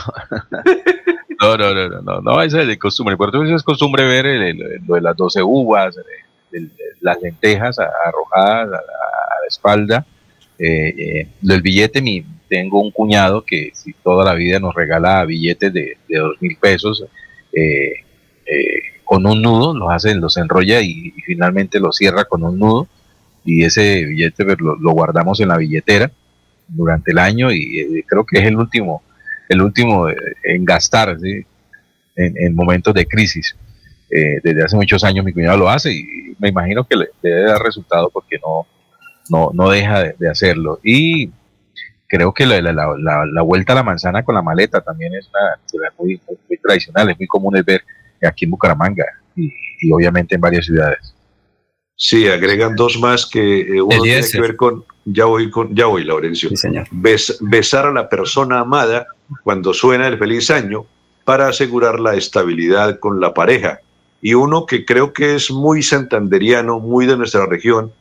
No, 1.40 1.56
no, 1.58 1.74
no, 1.74 2.00
no, 2.00 2.20
no, 2.20 2.40
eso 2.42 2.60
es 2.60 2.68
de 2.68 2.78
costumbre. 2.78 3.14
En 3.14 3.18
Puerto 3.18 3.40
Wilches 3.40 3.56
es 3.56 3.62
costumbre 3.62 4.06
ver 4.06 4.54
lo 4.86 4.94
de 4.94 5.00
las 5.00 5.16
12 5.16 5.42
uvas, 5.42 5.94
las 7.00 7.20
lentejas 7.20 7.78
arrojadas 7.78 8.68
a, 8.68 8.70
la 8.70 9.46
espalda. 9.48 10.06
Eh, 10.58 10.94
eh, 10.96 11.28
del 11.40 11.60
billete, 11.60 12.00
mi, 12.00 12.24
tengo 12.54 12.80
un 12.80 12.92
cuñado 12.92 13.44
que 13.44 13.72
si 13.74 13.92
toda 13.94 14.24
la 14.24 14.34
vida 14.34 14.60
nos 14.60 14.76
regala 14.76 15.24
billetes 15.24 15.72
de, 15.72 15.96
dos 16.08 16.40
mil 16.40 16.56
pesos 16.56 17.04
eh, 17.52 17.94
eh, 18.46 18.80
con 19.02 19.26
un 19.26 19.42
nudo, 19.42 19.74
los 19.74 19.90
hace, 19.90 20.14
los 20.14 20.36
enrolla 20.36 20.80
y, 20.80 21.10
finalmente 21.26 21.80
lo 21.80 21.90
cierra 21.90 22.26
con 22.26 22.44
un 22.44 22.56
nudo 22.60 22.86
y 23.44 23.64
ese 23.64 24.04
billete 24.04 24.44
pues, 24.44 24.58
lo, 24.60 24.92
guardamos 24.92 25.40
en 25.40 25.48
la 25.48 25.56
billetera 25.56 26.12
durante 26.68 27.10
el 27.10 27.18
año 27.18 27.50
y 27.50 28.04
creo 28.06 28.24
que 28.24 28.38
es 28.38 28.46
el 28.46 28.56
último, 28.56 29.02
el 29.48 29.60
último 29.60 30.06
en 30.08 30.64
gastar 30.64 31.16
en, 32.14 32.54
momentos 32.54 32.94
de 32.94 33.04
crisis. 33.04 33.56
desde 34.08 34.62
hace 34.62 34.76
muchos 34.76 35.02
años 35.02 35.24
mi 35.24 35.32
cuñado 35.32 35.58
lo 35.58 35.68
hace 35.68 35.92
y 35.92 36.36
me 36.38 36.50
imagino 36.50 36.84
que 36.84 36.96
le 36.96 37.08
debe 37.20 37.42
dar 37.46 37.60
resultado 37.60 38.10
porque 38.10 38.38
no, 38.38 38.64
no, 39.28 39.50
no 39.52 39.70
deja 39.70 40.04
de, 40.04 40.30
hacerlo. 40.30 40.78
Y 40.84 41.30
creo 42.14 42.32
que 42.32 42.46
la, 42.46 42.60
la, 42.62 43.42
vuelta 43.42 43.72
a 43.72 43.76
la 43.76 43.82
manzana 43.82 44.22
con 44.22 44.36
la 44.36 44.42
maleta 44.42 44.80
también 44.80 45.14
es 45.14 45.28
una 45.72 45.90
muy, 45.98 46.20
muy, 46.48 46.56
tradicional, 46.58 47.10
es 47.10 47.18
muy 47.18 47.26
común 47.26 47.54
de 47.54 47.62
ver 47.62 47.82
aquí 48.22 48.44
en 48.44 48.52
Bucaramanga 48.52 49.04
y, 49.34 49.50
obviamente 49.92 50.36
en 50.36 50.40
varias 50.40 50.66
ciudades. 50.66 51.12
Sí, 51.96 52.28
agregan 52.28 52.76
dos 52.76 52.98
más 53.00 53.26
que 53.26 53.60
eh, 53.60 53.82
uno 53.82 54.02
tiene 54.02 54.22
que 54.30 54.40
ver 54.40 54.56
con, 54.56 54.84
ya 55.04 55.24
voy 55.24 55.50
con, 55.50 55.74
ya 55.74 55.86
voy, 55.86 56.04
Laurencio. 56.04 56.50
besar 57.40 57.86
a 57.86 57.92
la 57.92 58.08
persona 58.08 58.60
amada 58.60 59.06
cuando 59.42 59.74
suena 59.74 60.06
el 60.06 60.18
feliz 60.18 60.50
año 60.50 60.86
para 61.24 61.48
asegurar 61.48 61.98
la 61.98 62.14
estabilidad 62.14 63.00
con 63.00 63.20
la 63.20 63.34
pareja. 63.34 63.80
Y 64.22 64.34
uno 64.34 64.66
que 64.66 64.84
creo 64.84 65.12
que 65.12 65.34
es 65.34 65.50
muy 65.50 65.82
santanderiano, 65.82 66.78
muy 66.78 67.06
de 67.06 67.16
nuestra 67.16 67.46
región, 67.46 67.92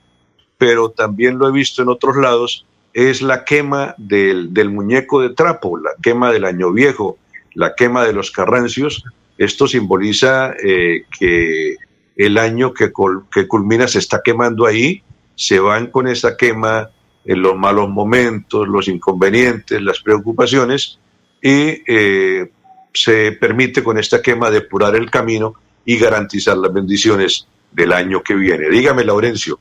pero 0.58 0.92
también 0.92 1.38
lo 1.38 1.48
he 1.48 1.52
visto 1.52 1.82
en 1.82 1.90
otros 1.90 2.16
lados, 2.16 2.66
es 2.94 3.22
la 3.22 3.44
quema 3.44 3.96
del, 3.98 4.70
muñeco 4.70 5.22
de 5.22 5.32
trapo, 5.32 5.78
la 5.78 5.92
quema 6.02 6.32
del 6.32 6.46
año 6.46 6.72
viejo, 6.72 7.18
la 7.54 7.76
quema 7.76 8.06
de 8.06 8.14
los 8.14 8.32
carrancios. 8.32 9.04
Esto 9.38 9.68
simboliza 9.68 10.54
eh, 10.64 11.06
que 11.18 11.76
el 12.16 12.38
año 12.38 12.74
que, 12.74 12.92
que 13.32 13.48
culmina 13.48 13.88
se 13.88 14.00
está 14.00 14.22
quemando 14.24 14.66
ahí, 14.66 15.02
se 15.36 15.60
van 15.60 15.88
con 15.88 16.08
esa 16.08 16.38
quema 16.38 16.90
en 17.26 17.42
los 17.42 17.56
malos 17.58 17.90
momentos, 17.90 18.68
los 18.68 18.88
inconvenientes, 18.88 19.82
las 19.82 20.00
preocupaciones, 20.02 21.00
y 21.42 21.82
eh, 21.88 22.52
se 22.94 23.32
permite 23.34 23.84
con 23.84 23.98
esta 23.98 24.22
quema 24.22 24.52
depurar 24.52 24.96
el 24.96 25.10
camino 25.10 25.56
y 25.86 25.98
garantizar 25.98 26.58
las 26.58 26.72
bendiciones 26.72 27.48
del 27.72 27.92
año 27.92 28.22
que 28.22 28.36
viene. 28.36 28.70
Dígame, 28.70 29.04
Laurencio. 29.04 29.60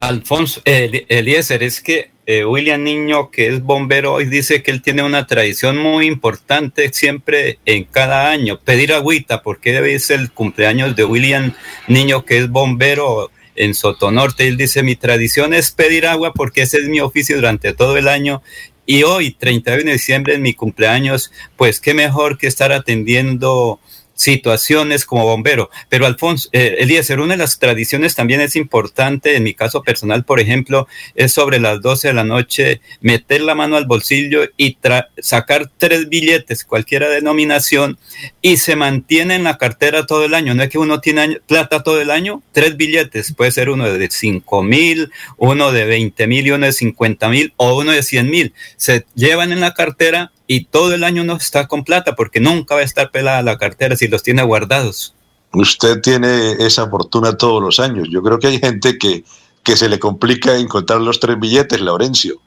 Alfonso, 0.00 0.60
Eliezer, 0.64 1.62
es 1.62 1.80
que 1.80 2.09
eh, 2.26 2.44
William 2.44 2.82
Niño, 2.82 3.30
que 3.30 3.48
es 3.48 3.62
bombero, 3.62 4.14
hoy 4.14 4.26
dice 4.26 4.62
que 4.62 4.70
él 4.70 4.82
tiene 4.82 5.02
una 5.02 5.26
tradición 5.26 5.76
muy 5.78 6.06
importante 6.06 6.92
siempre 6.92 7.58
en 7.64 7.84
cada 7.84 8.30
año, 8.30 8.60
pedir 8.60 8.92
agüita, 8.92 9.42
porque 9.42 9.98
ser 9.98 10.20
el 10.20 10.30
cumpleaños 10.30 10.94
de 10.96 11.04
William 11.04 11.54
Niño, 11.88 12.24
que 12.24 12.38
es 12.38 12.48
bombero 12.48 13.30
en 13.56 13.74
Sotonorte. 13.74 14.48
Él 14.48 14.56
dice, 14.56 14.82
mi 14.82 14.96
tradición 14.96 15.54
es 15.54 15.70
pedir 15.70 16.06
agua 16.06 16.32
porque 16.32 16.62
ese 16.62 16.78
es 16.78 16.88
mi 16.88 17.00
oficio 17.00 17.36
durante 17.36 17.72
todo 17.72 17.96
el 17.96 18.08
año. 18.08 18.42
Y 18.86 19.02
hoy, 19.04 19.32
31 19.32 19.84
de 19.84 19.92
diciembre, 19.92 20.34
es 20.34 20.40
mi 20.40 20.54
cumpleaños, 20.54 21.30
pues 21.56 21.80
qué 21.80 21.94
mejor 21.94 22.38
que 22.38 22.46
estar 22.46 22.72
atendiendo 22.72 23.80
situaciones 24.20 25.06
como 25.06 25.24
bombero. 25.24 25.70
Pero 25.88 26.04
Alfonso, 26.04 26.50
eh, 26.52 26.76
Eliezer, 26.80 27.20
una 27.20 27.34
de 27.34 27.38
las 27.38 27.58
tradiciones 27.58 28.14
también 28.14 28.42
es 28.42 28.54
importante, 28.54 29.34
en 29.34 29.44
mi 29.44 29.54
caso 29.54 29.82
personal, 29.82 30.24
por 30.24 30.40
ejemplo, 30.40 30.86
es 31.14 31.32
sobre 31.32 31.58
las 31.58 31.80
12 31.80 32.08
de 32.08 32.14
la 32.14 32.24
noche 32.24 32.82
meter 33.00 33.40
la 33.40 33.54
mano 33.54 33.76
al 33.76 33.86
bolsillo 33.86 34.42
y 34.58 34.76
sacar 35.20 35.70
tres 35.78 36.10
billetes, 36.10 36.64
cualquiera 36.64 37.08
denominación, 37.08 37.98
y 38.42 38.58
se 38.58 38.76
mantiene 38.76 39.36
en 39.36 39.44
la 39.44 39.56
cartera 39.56 40.04
todo 40.04 40.26
el 40.26 40.34
año. 40.34 40.54
No 40.54 40.64
es 40.64 40.68
que 40.68 40.78
uno 40.78 41.00
tiene 41.00 41.40
plata 41.46 41.82
todo 41.82 42.00
el 42.02 42.10
año, 42.10 42.42
tres 42.52 42.76
billetes, 42.76 43.32
puede 43.32 43.52
ser 43.52 43.70
uno 43.70 43.90
de 43.90 44.10
5 44.10 44.62
mil, 44.62 45.10
uno 45.38 45.72
de 45.72 45.86
20 45.86 46.26
mil 46.26 46.46
y 46.46 46.50
uno 46.50 46.66
de 46.66 46.72
50 46.72 47.28
mil 47.30 47.54
o 47.56 47.78
uno 47.78 47.92
de 47.92 48.02
100 48.02 48.30
mil. 48.30 48.52
Se 48.76 49.06
llevan 49.14 49.52
en 49.52 49.60
la 49.60 49.72
cartera 49.72 50.30
y 50.52 50.64
todo 50.64 50.92
el 50.96 51.04
año 51.04 51.22
no 51.22 51.36
está 51.36 51.68
con 51.68 51.84
plata 51.84 52.16
porque 52.16 52.40
nunca 52.40 52.74
va 52.74 52.80
a 52.80 52.84
estar 52.84 53.12
pelada 53.12 53.40
la 53.40 53.56
cartera 53.56 53.94
si 53.94 54.08
los 54.08 54.24
tiene 54.24 54.42
guardados. 54.42 55.14
Usted 55.52 56.00
tiene 56.00 56.54
esa 56.58 56.90
fortuna 56.90 57.36
todos 57.36 57.62
los 57.62 57.78
años. 57.78 58.08
Yo 58.10 58.20
creo 58.20 58.40
que 58.40 58.48
hay 58.48 58.58
gente 58.58 58.98
que, 58.98 59.22
que 59.62 59.76
se 59.76 59.88
le 59.88 60.00
complica 60.00 60.56
encontrar 60.56 61.02
los 61.02 61.20
tres 61.20 61.38
billetes, 61.38 61.80
Laurencio. 61.80 62.40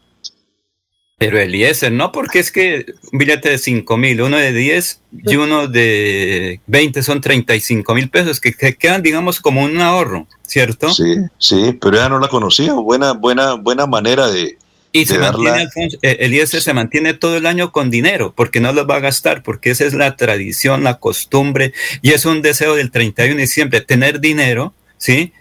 Pero 1.17 1.39
Eliezer, 1.39 1.93
no, 1.93 2.11
porque 2.11 2.39
es 2.39 2.51
que 2.51 2.87
un 3.13 3.19
billete 3.19 3.51
de 3.51 3.57
5 3.57 3.95
mil, 3.95 4.21
uno 4.21 4.35
de 4.35 4.51
10 4.51 5.01
y 5.25 5.35
uno 5.37 5.69
de 5.69 6.59
20 6.67 7.03
son 7.03 7.21
35 7.21 7.95
mil 7.95 8.09
pesos 8.09 8.41
que, 8.41 8.51
que, 8.51 8.75
quedan, 8.75 9.01
digamos, 9.01 9.39
como 9.39 9.63
un 9.63 9.79
ahorro, 9.79 10.27
¿cierto? 10.41 10.93
Sí, 10.93 11.15
sí, 11.37 11.77
pero 11.79 11.95
ya 11.95 12.09
no 12.09 12.19
la 12.19 12.27
conocía. 12.27 12.73
Buena, 12.73 13.13
buena, 13.13 13.53
buena 13.53 13.87
manera 13.87 14.29
de, 14.29 14.57
y 14.95 15.07
se 15.07 15.17
mantiene, 15.17 15.67
el 16.03 16.33
IES 16.33 16.51
se 16.51 16.73
mantiene 16.73 17.15
todo 17.15 17.35
el 17.35 17.47
año 17.47 17.71
con 17.71 17.89
dinero, 17.89 18.31
porque 18.35 18.59
no 18.59 18.71
lo 18.73 18.85
va 18.85 18.97
a 18.97 18.99
gastar, 18.99 19.41
porque 19.41 19.71
esa 19.71 19.85
es 19.85 19.95
la 19.95 20.15
tradición, 20.15 20.83
la 20.83 20.99
costumbre, 20.99 21.73
y 22.03 22.11
es 22.11 22.25
un 22.25 22.43
deseo 22.43 22.75
del 22.75 22.91
31 22.91 23.35
de 23.35 23.41
diciembre, 23.41 23.81
tener 23.81 24.19
dinero, 24.19 24.73
¿sí? 24.97 25.33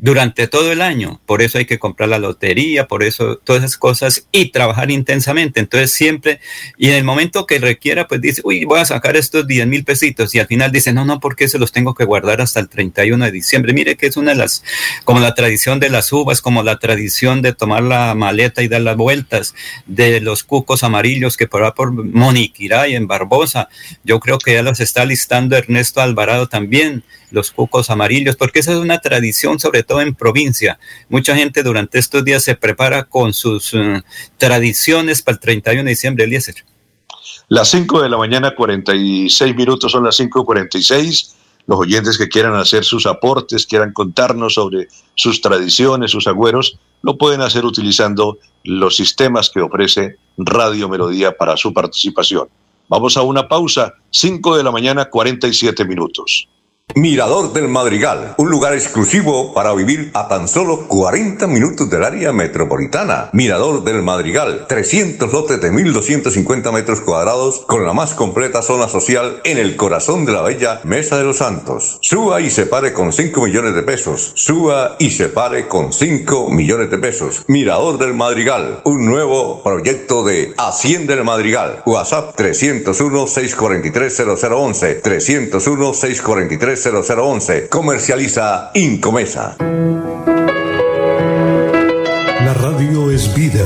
Durante 0.00 0.48
todo 0.48 0.72
el 0.72 0.80
año. 0.80 1.20
Por 1.26 1.42
eso 1.42 1.58
hay 1.58 1.66
que 1.66 1.78
comprar 1.78 2.08
la 2.08 2.18
lotería, 2.18 2.88
por 2.88 3.02
eso 3.02 3.36
todas 3.36 3.62
esas 3.62 3.76
cosas 3.76 4.26
y 4.32 4.46
trabajar 4.46 4.90
intensamente. 4.90 5.60
Entonces 5.60 5.92
siempre, 5.92 6.40
y 6.78 6.88
en 6.88 6.94
el 6.94 7.04
momento 7.04 7.46
que 7.46 7.58
requiera, 7.58 8.08
pues 8.08 8.20
dice, 8.20 8.40
uy, 8.44 8.64
voy 8.64 8.80
a 8.80 8.84
sacar 8.84 9.16
estos 9.16 9.46
10 9.46 9.66
mil 9.66 9.84
pesitos 9.84 10.34
y 10.34 10.38
al 10.38 10.46
final 10.46 10.72
dice, 10.72 10.92
no, 10.92 11.04
no, 11.04 11.20
porque 11.20 11.48
se 11.48 11.58
los 11.58 11.72
tengo 11.72 11.94
que 11.94 12.04
guardar 12.04 12.40
hasta 12.40 12.60
el 12.60 12.68
31 12.68 13.24
de 13.26 13.32
diciembre. 13.32 13.72
Mire 13.72 13.96
que 13.96 14.06
es 14.06 14.16
una 14.16 14.32
de 14.32 14.38
las, 14.38 14.64
como 15.04 15.20
la 15.20 15.34
tradición 15.34 15.80
de 15.80 15.90
las 15.90 16.12
uvas, 16.12 16.40
como 16.40 16.62
la 16.62 16.78
tradición 16.78 17.42
de 17.42 17.52
tomar 17.52 17.82
la 17.82 18.14
maleta 18.14 18.62
y 18.62 18.68
dar 18.68 18.80
las 18.80 18.96
vueltas, 18.96 19.54
de 19.86 20.20
los 20.20 20.44
cucos 20.44 20.82
amarillos 20.82 21.36
que 21.36 21.46
por 21.46 21.60
por 21.74 21.92
Moniquirá 21.92 22.88
y 22.88 22.96
en 22.96 23.06
Barbosa. 23.06 23.68
Yo 24.02 24.18
creo 24.18 24.38
que 24.38 24.54
ya 24.54 24.62
los 24.62 24.80
está 24.80 25.04
listando 25.04 25.56
Ernesto 25.56 26.00
Alvarado 26.00 26.48
también 26.48 27.04
los 27.30 27.50
cucos 27.50 27.90
amarillos, 27.90 28.36
porque 28.36 28.60
esa 28.60 28.72
es 28.72 28.78
una 28.78 28.98
tradición, 28.98 29.58
sobre 29.58 29.82
todo 29.82 30.00
en 30.00 30.14
provincia. 30.14 30.78
Mucha 31.08 31.34
gente 31.34 31.62
durante 31.62 31.98
estos 31.98 32.24
días 32.24 32.42
se 32.42 32.56
prepara 32.56 33.04
con 33.04 33.32
sus 33.32 33.74
eh, 33.74 34.02
tradiciones 34.36 35.22
para 35.22 35.34
el 35.34 35.40
31 35.40 35.84
de 35.84 35.90
diciembre, 35.90 36.24
Eliezer. 36.24 36.64
Las 37.48 37.68
5 37.70 38.02
de 38.02 38.08
la 38.08 38.16
mañana, 38.16 38.54
46 38.54 39.56
minutos, 39.56 39.90
son 39.90 40.04
las 40.04 40.18
5.46. 40.20 41.34
Los 41.66 41.78
oyentes 41.80 42.16
que 42.16 42.28
quieran 42.28 42.54
hacer 42.54 42.84
sus 42.84 43.06
aportes, 43.06 43.66
quieran 43.66 43.92
contarnos 43.92 44.54
sobre 44.54 44.88
sus 45.14 45.40
tradiciones, 45.40 46.10
sus 46.10 46.26
agüeros, 46.26 46.78
lo 47.02 47.16
pueden 47.16 47.40
hacer 47.42 47.64
utilizando 47.64 48.38
los 48.64 48.96
sistemas 48.96 49.50
que 49.50 49.60
ofrece 49.60 50.16
Radio 50.36 50.88
Melodía 50.88 51.36
para 51.36 51.56
su 51.56 51.72
participación. 51.72 52.48
Vamos 52.88 53.16
a 53.16 53.22
una 53.22 53.48
pausa, 53.48 53.94
5 54.10 54.56
de 54.56 54.64
la 54.64 54.72
mañana, 54.72 55.06
47 55.06 55.84
minutos. 55.84 56.48
Mirador 56.94 57.52
del 57.52 57.68
Madrigal, 57.68 58.34
un 58.36 58.50
lugar 58.50 58.74
exclusivo 58.74 59.54
para 59.54 59.72
vivir 59.74 60.10
a 60.12 60.26
tan 60.26 60.48
solo 60.48 60.88
40 60.88 61.46
minutos 61.46 61.88
del 61.88 62.02
área 62.02 62.32
metropolitana. 62.32 63.30
Mirador 63.32 63.84
del 63.84 64.02
Madrigal, 64.02 64.66
300 64.68 65.32
lotes 65.32 65.60
de 65.60 65.70
1.250 65.70 66.72
metros 66.72 67.00
cuadrados 67.00 67.60
con 67.66 67.86
la 67.86 67.92
más 67.92 68.14
completa 68.14 68.62
zona 68.62 68.88
social 68.88 69.40
en 69.44 69.58
el 69.58 69.76
corazón 69.76 70.24
de 70.24 70.32
la 70.32 70.42
bella 70.42 70.80
Mesa 70.84 71.16
de 71.16 71.24
los 71.24 71.36
Santos. 71.36 71.98
Suba 72.00 72.40
y 72.40 72.50
se 72.50 72.66
pare 72.66 72.92
con 72.92 73.12
5 73.12 73.40
millones 73.40 73.74
de 73.74 73.82
pesos. 73.82 74.32
Suba 74.34 74.96
y 74.98 75.10
se 75.10 75.28
pare 75.28 75.68
con 75.68 75.92
5 75.92 76.50
millones 76.50 76.90
de 76.90 76.98
pesos. 76.98 77.44
Mirador 77.46 77.98
del 77.98 78.14
Madrigal, 78.14 78.80
un 78.84 79.06
nuevo 79.06 79.62
proyecto 79.62 80.24
de 80.24 80.54
Hacienda 80.58 81.14
del 81.14 81.24
Madrigal. 81.24 81.82
WhatsApp 81.86 82.34
301 82.34 83.26
643 83.28 84.20
0011 86.80 87.00
301 87.10 87.40
643 87.40 87.66
0011. 87.66 87.68
Comercializa 87.68 88.70
Incomesa. 88.74 89.56
La 92.44 92.54
radio 92.54 93.10
es 93.10 93.34
vida. 93.34 93.64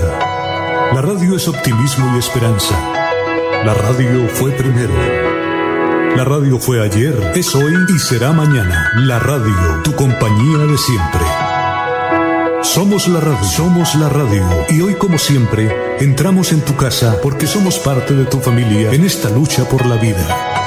La 0.92 1.00
radio 1.00 1.36
es 1.36 1.48
optimismo 1.48 2.14
y 2.14 2.18
esperanza. 2.18 2.74
La 3.64 3.74
radio 3.74 4.28
fue 4.28 4.50
primero. 4.52 4.92
La 6.16 6.24
radio 6.24 6.58
fue 6.60 6.80
ayer, 6.80 7.32
es 7.34 7.54
hoy 7.56 7.74
y 7.88 7.98
será 7.98 8.32
mañana. 8.32 8.92
La 8.94 9.18
radio, 9.18 9.82
tu 9.82 9.92
compañía 9.94 10.58
de 10.58 10.78
siempre. 10.78 11.20
Somos 12.62 13.08
la 13.08 13.20
radio, 13.20 13.44
somos 13.44 13.94
la 13.96 14.08
radio. 14.08 14.46
Y 14.70 14.80
hoy, 14.80 14.94
como 14.94 15.18
siempre, 15.18 15.96
entramos 15.98 16.52
en 16.52 16.60
tu 16.60 16.76
casa 16.76 17.18
porque 17.22 17.46
somos 17.46 17.78
parte 17.78 18.14
de 18.14 18.26
tu 18.26 18.38
familia 18.40 18.92
en 18.92 19.04
esta 19.04 19.28
lucha 19.28 19.68
por 19.68 19.84
la 19.86 19.96
vida. 19.96 20.63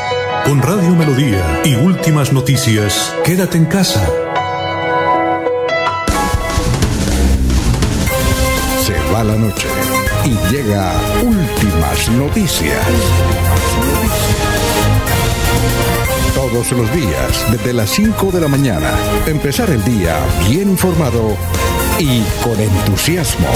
Con 0.48 0.62
Radio 0.62 0.96
Melodía 0.96 1.62
y 1.66 1.76
últimas 1.76 2.32
noticias, 2.32 3.14
quédate 3.26 3.58
en 3.58 3.66
casa. 3.66 4.08
Se 8.82 8.94
va 9.14 9.26
la 9.26 9.36
noche 9.36 9.68
y 10.24 10.30
llega 10.50 10.94
últimas 11.22 12.10
noticias. 12.12 12.80
Todos 16.34 16.72
los 16.72 16.94
días, 16.94 17.52
desde 17.52 17.74
las 17.74 17.90
5 17.90 18.32
de 18.32 18.40
la 18.40 18.48
mañana, 18.48 18.94
empezar 19.26 19.70
el 19.70 19.84
día 19.84 20.18
bien 20.48 20.70
informado 20.70 21.36
y 22.00 22.22
con 22.42 22.58
entusiasmo. 22.58 23.50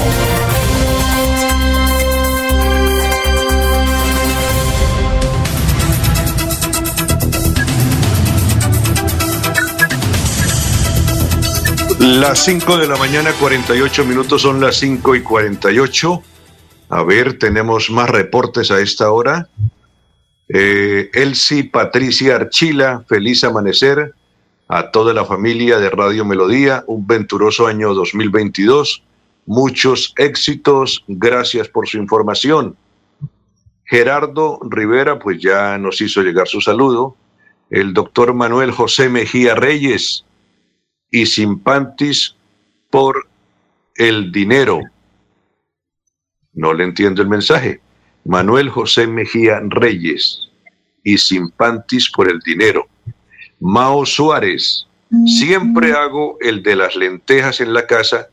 Las 12.02 12.44
5 12.46 12.78
de 12.78 12.88
la 12.88 12.96
mañana, 12.96 13.30
48 13.38 14.04
minutos, 14.04 14.42
son 14.42 14.60
las 14.60 14.74
5 14.78 15.14
y 15.14 15.22
48. 15.22 16.22
A 16.88 17.04
ver, 17.04 17.38
tenemos 17.38 17.90
más 17.90 18.10
reportes 18.10 18.72
a 18.72 18.80
esta 18.80 19.12
hora. 19.12 19.48
Eh, 20.48 21.10
Elsie 21.14 21.70
Patricia 21.70 22.34
Archila, 22.34 23.04
feliz 23.08 23.44
amanecer 23.44 24.14
a 24.66 24.90
toda 24.90 25.14
la 25.14 25.24
familia 25.24 25.78
de 25.78 25.90
Radio 25.90 26.24
Melodía, 26.24 26.82
un 26.88 27.06
venturoso 27.06 27.68
año 27.68 27.94
2022, 27.94 29.04
muchos 29.46 30.12
éxitos, 30.16 31.04
gracias 31.06 31.68
por 31.68 31.86
su 31.86 31.98
información. 31.98 32.76
Gerardo 33.84 34.58
Rivera, 34.68 35.20
pues 35.20 35.40
ya 35.40 35.78
nos 35.78 36.00
hizo 36.00 36.22
llegar 36.22 36.48
su 36.48 36.60
saludo. 36.60 37.14
El 37.70 37.94
doctor 37.94 38.34
Manuel 38.34 38.72
José 38.72 39.08
Mejía 39.08 39.54
Reyes 39.54 40.24
y 41.12 41.26
Simpantis 41.26 42.34
por 42.90 43.28
el 43.94 44.32
dinero. 44.32 44.80
No 46.54 46.74
le 46.74 46.84
entiendo 46.84 47.22
el 47.22 47.28
mensaje. 47.28 47.80
Manuel 48.24 48.70
José 48.70 49.06
Mejía 49.06 49.60
Reyes 49.68 50.48
y 51.04 51.18
Simpantis 51.18 52.10
por 52.10 52.30
el 52.30 52.40
dinero. 52.40 52.86
Mao 53.60 54.04
Suárez, 54.06 54.86
siempre 55.26 55.92
hago 55.92 56.36
el 56.40 56.62
de 56.62 56.76
las 56.76 56.96
lentejas 56.96 57.60
en 57.60 57.74
la 57.74 57.86
casa 57.86 58.28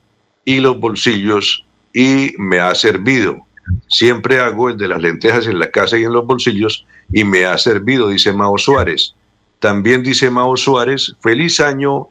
y 0.46 0.60
los 0.60 0.80
bolsillos 0.80 1.66
y 1.94 2.34
me 2.38 2.60
ha 2.60 2.74
servido. 2.76 3.46
Siempre 3.88 4.40
hago 4.40 4.70
el 4.70 4.78
de 4.78 4.88
las 4.88 5.02
lentejas 5.02 5.48
en 5.48 5.60
la 5.60 5.70
casa 5.70 5.98
y 5.98 6.06
en 6.06 6.14
los 6.14 6.26
bolsillos 6.26 6.86
y 7.12 7.24
me 7.24 7.46
ha 7.46 7.58
servido, 7.58 8.08
dice 8.08 8.32
Mao 8.32 8.58
Suárez. 8.58 9.16
También 9.60 10.02
dice 10.02 10.30
Mao 10.30 10.56
Suárez, 10.56 11.16
feliz 11.20 11.60
año 11.60 12.10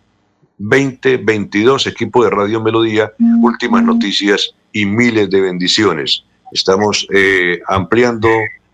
2022, 0.58 1.86
equipo 1.86 2.24
de 2.24 2.30
Radio 2.30 2.60
Melodía, 2.60 3.12
últimas 3.40 3.84
noticias 3.84 4.54
y 4.72 4.86
miles 4.86 5.30
de 5.30 5.40
bendiciones. 5.40 6.24
Estamos 6.52 7.06
eh, 7.12 7.60
ampliando 7.68 8.28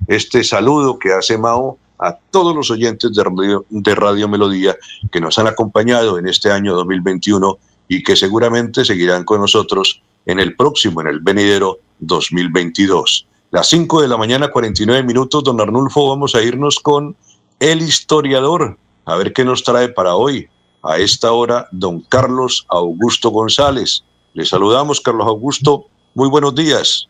este 0.06 0.44
saludo 0.44 0.98
que 0.98 1.12
hace 1.12 1.38
Mao 1.38 1.78
a 1.98 2.16
todos 2.30 2.54
los 2.54 2.70
oyentes 2.70 3.14
de 3.14 3.22
Radio, 3.22 3.64
de 3.70 3.94
Radio 3.94 4.28
Melodía 4.28 4.76
que 5.10 5.20
nos 5.20 5.38
han 5.38 5.46
acompañado 5.46 6.18
en 6.18 6.28
este 6.28 6.50
año 6.50 6.74
2021 6.74 7.58
y 7.88 8.02
que 8.02 8.16
seguramente 8.16 8.84
seguirán 8.84 9.24
con 9.24 9.40
nosotros 9.40 10.02
en 10.26 10.40
el 10.40 10.56
próximo, 10.56 11.00
en 11.00 11.08
el 11.08 11.20
venidero 11.20 11.78
2022. 12.00 13.26
Las 13.50 13.68
5 13.68 14.02
de 14.02 14.08
la 14.08 14.16
mañana, 14.16 14.50
49 14.50 15.02
minutos, 15.04 15.44
don 15.44 15.60
Arnulfo, 15.60 16.08
vamos 16.08 16.34
a 16.34 16.42
irnos 16.42 16.80
con 16.80 17.14
el 17.60 17.82
historiador, 17.82 18.76
a 19.04 19.16
ver 19.16 19.32
qué 19.32 19.44
nos 19.44 19.62
trae 19.62 19.88
para 19.88 20.16
hoy. 20.16 20.48
A 20.86 20.98
esta 20.98 21.32
hora, 21.32 21.66
don 21.72 22.00
Carlos 22.02 22.66
Augusto 22.68 23.30
González. 23.30 24.04
Le 24.34 24.44
saludamos, 24.44 25.00
Carlos 25.00 25.26
Augusto. 25.26 25.86
Muy 26.14 26.28
buenos 26.28 26.54
días. 26.54 27.08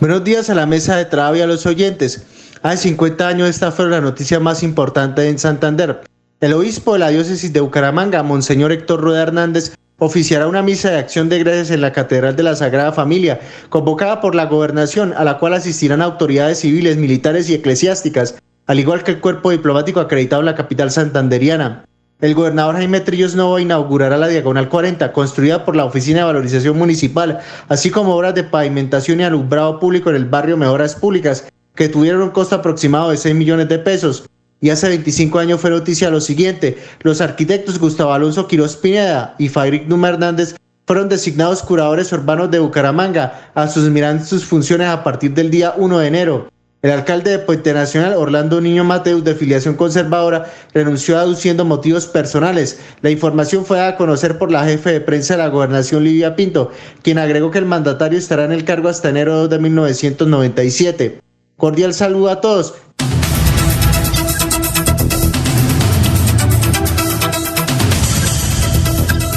Buenos 0.00 0.24
días 0.24 0.48
a 0.48 0.54
la 0.54 0.64
mesa 0.64 0.96
de 0.96 1.04
trabajo 1.04 1.36
y 1.36 1.42
a 1.42 1.46
los 1.46 1.66
oyentes. 1.66 2.26
Hace 2.62 2.88
50 2.88 3.28
años 3.28 3.50
esta 3.50 3.70
fue 3.70 3.90
la 3.90 4.00
noticia 4.00 4.40
más 4.40 4.62
importante 4.62 5.28
en 5.28 5.38
Santander. 5.38 6.00
El 6.40 6.54
obispo 6.54 6.94
de 6.94 7.00
la 7.00 7.10
diócesis 7.10 7.52
de 7.52 7.60
Bucaramanga, 7.60 8.22
Monseñor 8.22 8.72
Héctor 8.72 9.02
Rueda 9.02 9.24
Hernández, 9.24 9.74
oficiará 9.98 10.46
una 10.46 10.62
misa 10.62 10.90
de 10.90 10.98
acción 10.98 11.28
de 11.28 11.38
gracias 11.38 11.70
en 11.70 11.82
la 11.82 11.92
Catedral 11.92 12.34
de 12.34 12.44
la 12.44 12.56
Sagrada 12.56 12.92
Familia, 12.92 13.40
convocada 13.68 14.22
por 14.22 14.34
la 14.34 14.46
gobernación, 14.46 15.12
a 15.16 15.24
la 15.24 15.36
cual 15.38 15.52
asistirán 15.52 16.00
autoridades 16.00 16.60
civiles, 16.60 16.96
militares 16.96 17.50
y 17.50 17.54
eclesiásticas, 17.54 18.36
al 18.66 18.80
igual 18.80 19.04
que 19.04 19.12
el 19.12 19.20
cuerpo 19.20 19.50
diplomático 19.50 20.00
acreditado 20.00 20.40
en 20.40 20.46
la 20.46 20.54
capital 20.54 20.90
santanderiana. 20.90 21.84
El 22.18 22.34
gobernador 22.34 22.76
Jaime 22.76 23.00
Trillos 23.00 23.34
Novo 23.34 23.58
inaugurará 23.58 24.16
la 24.16 24.28
Diagonal 24.28 24.70
40, 24.70 25.12
construida 25.12 25.66
por 25.66 25.76
la 25.76 25.84
Oficina 25.84 26.20
de 26.20 26.24
Valorización 26.24 26.78
Municipal, 26.78 27.40
así 27.68 27.90
como 27.90 28.16
obras 28.16 28.34
de 28.34 28.42
pavimentación 28.42 29.20
y 29.20 29.24
alumbrado 29.24 29.78
público 29.78 30.08
en 30.08 30.16
el 30.16 30.24
barrio 30.24 30.56
Mejoras 30.56 30.94
Públicas, 30.94 31.46
que 31.74 31.90
tuvieron 31.90 32.22
un 32.22 32.30
costo 32.30 32.54
aproximado 32.54 33.10
de 33.10 33.18
6 33.18 33.34
millones 33.34 33.68
de 33.68 33.78
pesos. 33.80 34.24
Y 34.62 34.70
hace 34.70 34.88
25 34.88 35.38
años 35.38 35.60
fue 35.60 35.68
noticia 35.68 36.08
lo 36.08 36.22
siguiente, 36.22 36.78
los 37.02 37.20
arquitectos 37.20 37.78
Gustavo 37.78 38.14
Alonso 38.14 38.48
Quiroz 38.48 38.78
Pineda 38.78 39.34
y 39.38 39.50
Fabric 39.50 39.86
Numa 39.86 40.08
Hernández 40.08 40.56
fueron 40.86 41.10
designados 41.10 41.62
curadores 41.62 42.10
urbanos 42.14 42.50
de 42.50 42.60
Bucaramanga, 42.60 43.50
asumirán 43.54 44.24
sus 44.24 44.42
funciones 44.46 44.88
a 44.88 45.04
partir 45.04 45.34
del 45.34 45.50
día 45.50 45.74
1 45.76 45.98
de 45.98 46.06
enero. 46.06 46.48
El 46.82 46.90
alcalde 46.90 47.30
de 47.30 47.38
Puente 47.38 47.72
Nacional, 47.72 48.14
Orlando 48.14 48.60
Niño 48.60 48.84
Mateus, 48.84 49.24
de 49.24 49.34
filiación 49.34 49.76
conservadora, 49.76 50.52
renunció 50.74 51.18
aduciendo 51.18 51.64
motivos 51.64 52.06
personales. 52.06 52.78
La 53.00 53.10
información 53.10 53.64
fue 53.64 53.78
dada 53.78 53.90
a 53.90 53.96
conocer 53.96 54.36
por 54.36 54.52
la 54.52 54.64
jefe 54.64 54.92
de 54.92 55.00
prensa 55.00 55.34
de 55.34 55.42
la 55.42 55.48
gobernación, 55.48 56.04
Livia 56.04 56.36
Pinto, 56.36 56.70
quien 57.02 57.18
agregó 57.18 57.50
que 57.50 57.58
el 57.58 57.64
mandatario 57.64 58.18
estará 58.18 58.44
en 58.44 58.52
el 58.52 58.64
cargo 58.64 58.90
hasta 58.90 59.08
enero 59.08 59.48
de 59.48 59.58
1997. 59.58 61.20
Cordial 61.56 61.94
saludo 61.94 62.28
a 62.28 62.42
todos. 62.42 62.74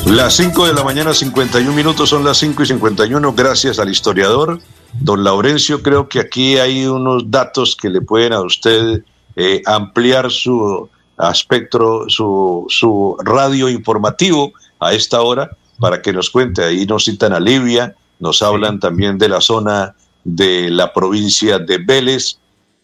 Las 0.06 0.34
5 0.36 0.68
de 0.68 0.74
la 0.74 0.84
mañana, 0.84 1.14
51 1.14 1.72
minutos, 1.72 2.10
son 2.10 2.26
las 2.26 2.38
5 2.38 2.64
y 2.64 2.66
51, 2.66 3.34
gracias 3.34 3.80
al 3.80 3.90
historiador. 3.90 4.60
Don 4.94 5.24
Laurencio, 5.24 5.82
creo 5.82 6.10
que 6.10 6.20
aquí 6.20 6.58
hay 6.58 6.86
unos 6.86 7.30
datos 7.30 7.76
que 7.76 7.90
le 7.90 8.02
pueden 8.02 8.34
a 8.34 8.42
usted 8.42 9.04
eh, 9.36 9.62
ampliar 9.66 10.32
su 10.32 10.90
aspecto, 11.18 12.06
su, 12.08 12.66
su 12.70 13.16
radio 13.24 13.70
informativo 13.70 14.52
a 14.80 14.94
esta 14.94 15.22
hora 15.22 15.50
para 15.80 16.02
que 16.02 16.14
nos 16.14 16.30
cuente. 16.30 16.64
Ahí 16.64 16.86
nos 16.86 17.06
citan 17.06 17.34
a 17.34 17.40
Libia, 17.40 17.96
nos 18.20 18.42
hablan 18.42 18.80
también 18.80 19.18
de 19.18 19.30
la 19.30 19.42
zona 19.42 19.96
de 20.24 20.70
la 20.70 20.92
provincia 20.92 21.60
de 21.60 21.78
Vélez. 21.78 22.38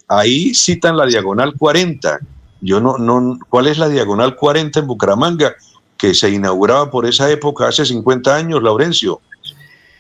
Ahí 0.07 0.53
citan 0.53 0.97
la 0.97 1.05
diagonal 1.05 1.53
40. 1.57 2.19
Yo 2.61 2.79
no, 2.79 2.97
no, 2.97 3.39
¿cuál 3.49 3.67
es 3.67 3.77
la 3.77 3.89
diagonal 3.89 4.35
40 4.35 4.79
en 4.79 4.87
Bucaramanga? 4.87 5.55
que 5.97 6.13
se 6.13 6.29
inauguraba 6.29 6.89
por 6.91 7.05
esa 7.05 7.29
época, 7.31 7.67
hace 7.67 7.85
50 7.85 8.35
años, 8.35 8.61
Laurencio. 8.61 9.21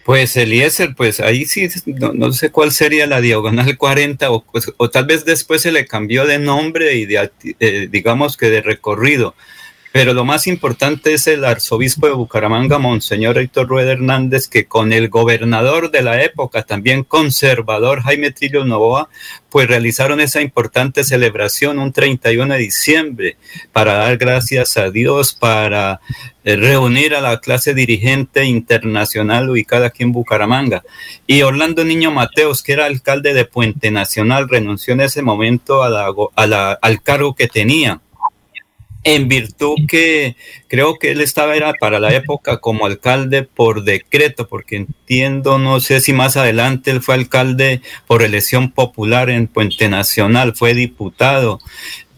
Pues 0.05 0.37
Eliezer, 0.37 0.93
pues 0.93 1.19
ahí 1.19 1.45
sí, 1.45 1.67
no, 1.87 2.31
sé 2.31 2.51
cuál 2.51 2.71
sería 2.71 3.07
la 3.07 3.21
diagonal 3.21 3.75
40 3.79 4.29
o, 4.29 4.43
pues, 4.43 4.71
o, 4.77 4.87
tal 4.91 5.05
vez 5.05 5.25
después 5.25 5.63
se 5.63 5.71
le 5.71 5.87
cambió 5.87 6.27
de 6.27 6.37
nombre 6.37 6.93
y 6.93 7.07
de, 7.07 7.31
eh, 7.59 7.87
digamos 7.89 8.37
que 8.37 8.51
de 8.51 8.61
recorrido. 8.61 9.33
Pero 9.95 10.13
lo 10.13 10.25
más 10.25 10.45
importante 10.47 11.13
es 11.13 11.25
el 11.25 11.45
arzobispo 11.45 12.07
de 12.07 12.11
Bucaramanga, 12.11 12.79
Monseñor 12.79 13.37
Héctor 13.37 13.69
Rueda 13.69 13.93
Hernández, 13.93 14.49
que 14.49 14.65
con 14.65 14.91
el 14.91 15.07
gobernador 15.07 15.89
de 15.89 16.01
la 16.01 16.21
época, 16.21 16.63
también 16.63 17.05
conservador 17.05 18.01
Jaime 18.01 18.31
Trillo 18.31 18.65
Novoa, 18.65 19.07
pues 19.49 19.69
realizaron 19.69 20.19
esa 20.19 20.41
importante 20.41 21.05
celebración 21.05 21.79
un 21.79 21.93
31 21.93 22.55
de 22.55 22.59
diciembre 22.59 23.37
para 23.71 23.93
dar 23.93 24.17
gracias 24.17 24.75
a 24.75 24.91
Dios, 24.91 25.33
para 25.33 26.01
eh, 26.43 26.57
reunir 26.57 27.15
a 27.15 27.21
la 27.21 27.39
clase 27.39 27.73
dirigente 27.73 28.43
internacional 28.43 29.49
ubicada 29.49 29.87
aquí 29.87 30.03
en 30.03 30.11
Bucaramanga. 30.11 30.83
Y 31.25 31.41
Orlando 31.43 31.85
Niño 31.85 32.11
Mateos, 32.11 32.63
que 32.63 32.73
era 32.73 32.83
alcalde 32.83 33.33
de 33.33 33.45
Puente 33.45 33.91
Nacional, 33.91 34.49
renunció 34.49 34.93
en 34.93 34.99
ese 34.99 35.21
momento 35.21 35.83
a 35.83 35.89
la, 36.47 36.73
al 36.81 37.01
cargo 37.01 37.33
que 37.33 37.47
tenía 37.47 38.01
en 39.05 39.27
virtud 39.27 39.75
que 39.87 40.35
creo 40.67 40.97
que 40.97 41.11
él 41.11 41.21
estaba 41.21 41.55
era 41.55 41.73
para 41.73 41.99
la 41.99 42.13
época 42.13 42.57
como 42.57 42.87
alcalde 42.87 43.43
por 43.43 43.83
decreto, 43.83 44.47
porque 44.47 44.77
entiendo, 44.77 45.59
no 45.59 45.79
sé 45.79 46.01
si 46.01 46.11
más 46.11 46.35
adelante 46.35 46.89
él 46.89 47.01
fue 47.01 47.13
alcalde 47.13 47.81
por 48.07 48.23
elección 48.23 48.71
popular 48.71 49.29
en 49.29 49.47
Puente 49.47 49.89
Nacional, 49.89 50.55
fue 50.55 50.73
diputado, 50.73 51.59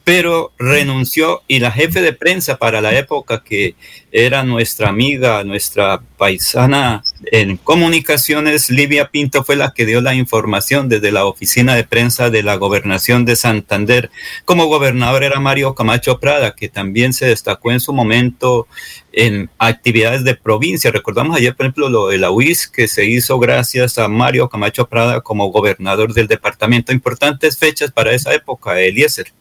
pero 0.08 0.54
renunció 0.58 1.42
y 1.50 1.60
la 1.60 1.70
jefe 1.70 2.02
de 2.02 2.14
prensa 2.14 2.56
para 2.56 2.80
la 2.80 2.98
época 2.98 3.44
que 3.44 3.76
era 4.10 4.42
nuestra 4.44 4.88
amiga, 4.88 5.44
nuestra 5.44 6.02
paisana 6.18 7.04
en 7.30 7.58
comunicaciones, 7.58 8.70
Livia 8.70 9.10
Pinto 9.10 9.44
fue 9.44 9.58
la 9.58 9.74
que 9.74 9.86
dio 9.86 10.00
la 10.00 10.16
información 10.16 10.88
desde 10.88 11.12
la 11.12 11.26
oficina 11.26 11.76
de 11.76 11.84
prensa 11.84 12.30
de 12.30 12.42
la 12.42 12.56
gobernación 12.56 13.26
de 13.26 13.36
Santander. 13.36 14.10
Como 14.46 14.68
gobernador 14.68 15.26
era 15.26 15.42
Mario 15.42 15.76
Camacho 15.76 16.22
Prada, 16.22 16.56
que 16.56 16.70
también 16.70 17.12
se 17.12 17.26
destacó 17.26 17.74
en 17.74 17.82
su 17.82 17.92
momento 17.92 18.66
en 19.12 19.50
actividades 19.58 20.24
de 20.24 20.36
provincia. 20.36 20.90
Recordamos 20.90 21.36
ayer, 21.36 21.54
por 21.54 21.66
ejemplo, 21.66 21.90
lo 21.90 22.08
de 22.08 22.18
la 22.18 22.32
UIS, 22.32 22.70
que 22.70 22.88
se 22.88 23.04
hizo 23.04 23.40
gracias 23.40 23.98
a 23.98 24.08
Mario 24.08 24.48
Camacho 24.48 24.88
Prada 24.88 25.20
como 25.20 25.52
gobernador 25.52 26.14
del 26.14 26.28
departamento. 26.28 26.94
Importantes 26.94 27.58
fechas 27.58 27.92
para 27.92 28.14
esa 28.14 28.34
época, 28.34 28.80
Eliezer. 28.80 29.34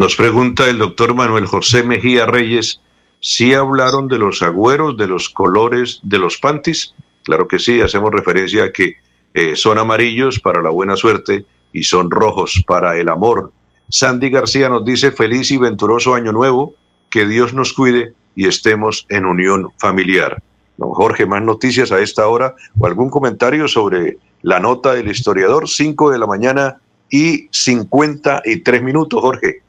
Nos 0.00 0.16
pregunta 0.16 0.66
el 0.70 0.78
doctor 0.78 1.14
Manuel 1.14 1.44
José 1.44 1.82
Mejía 1.82 2.24
Reyes, 2.24 2.80
¿sí 3.20 3.52
hablaron 3.52 4.08
de 4.08 4.16
los 4.16 4.40
agüeros, 4.40 4.96
de 4.96 5.06
los 5.06 5.28
colores 5.28 6.00
de 6.02 6.18
los 6.18 6.38
panties? 6.38 6.94
Claro 7.22 7.46
que 7.46 7.58
sí, 7.58 7.82
hacemos 7.82 8.10
referencia 8.10 8.64
a 8.64 8.72
que 8.72 8.94
eh, 9.34 9.56
son 9.56 9.76
amarillos 9.76 10.40
para 10.40 10.62
la 10.62 10.70
buena 10.70 10.96
suerte 10.96 11.44
y 11.74 11.82
son 11.82 12.10
rojos 12.10 12.64
para 12.66 12.96
el 12.96 13.10
amor. 13.10 13.52
Sandy 13.90 14.30
García 14.30 14.70
nos 14.70 14.86
dice 14.86 15.12
feliz 15.12 15.50
y 15.50 15.58
venturoso 15.58 16.14
año 16.14 16.32
nuevo, 16.32 16.72
que 17.10 17.26
Dios 17.26 17.52
nos 17.52 17.74
cuide 17.74 18.14
y 18.34 18.46
estemos 18.46 19.04
en 19.10 19.26
unión 19.26 19.68
familiar. 19.76 20.42
Don 20.78 20.92
Jorge, 20.92 21.26
más 21.26 21.42
noticias 21.42 21.92
a 21.92 22.00
esta 22.00 22.26
hora 22.26 22.54
o 22.78 22.86
algún 22.86 23.10
comentario 23.10 23.68
sobre 23.68 24.16
la 24.40 24.60
nota 24.60 24.94
del 24.94 25.08
historiador, 25.08 25.68
5 25.68 26.10
de 26.10 26.18
la 26.18 26.26
mañana 26.26 26.78
y 27.10 27.48
53 27.50 28.82
minutos, 28.82 29.20
Jorge. 29.20 29.60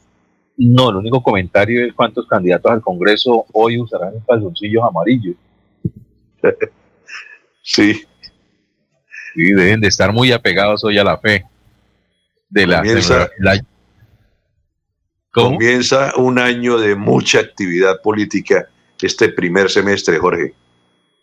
No, 0.63 0.91
el 0.91 0.97
único 0.97 1.23
comentario 1.23 1.83
es 1.83 1.93
cuántos 1.93 2.27
candidatos 2.27 2.71
al 2.71 2.81
Congreso 2.81 3.47
hoy 3.51 3.79
usarán 3.79 4.13
calzoncillos 4.27 4.83
amarillos. 4.83 5.35
sí. 7.63 8.03
Y 9.35 9.53
deben 9.53 9.81
de 9.81 9.87
estar 9.87 10.13
muy 10.13 10.31
apegados 10.31 10.83
hoy 10.83 10.99
a 10.99 11.03
la 11.03 11.17
fe. 11.17 11.45
De 12.47 12.67
la, 12.67 12.77
comienza, 12.77 13.31
comienza 15.31 16.13
un 16.17 16.37
año 16.37 16.77
de 16.77 16.95
mucha 16.95 17.39
actividad 17.39 17.99
política 18.03 18.67
este 19.01 19.29
primer 19.29 19.67
semestre, 19.71 20.19
Jorge. 20.19 20.53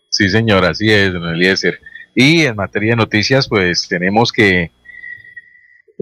Sí, 0.09 0.27
señor, 0.27 0.65
así 0.65 0.91
es, 0.91 1.13
don 1.13 1.29
Eliezer. 1.29 1.79
Y 2.13 2.41
en 2.41 2.57
materia 2.57 2.89
de 2.89 2.97
noticias, 2.97 3.47
pues 3.47 3.87
tenemos 3.87 4.33
que 4.33 4.71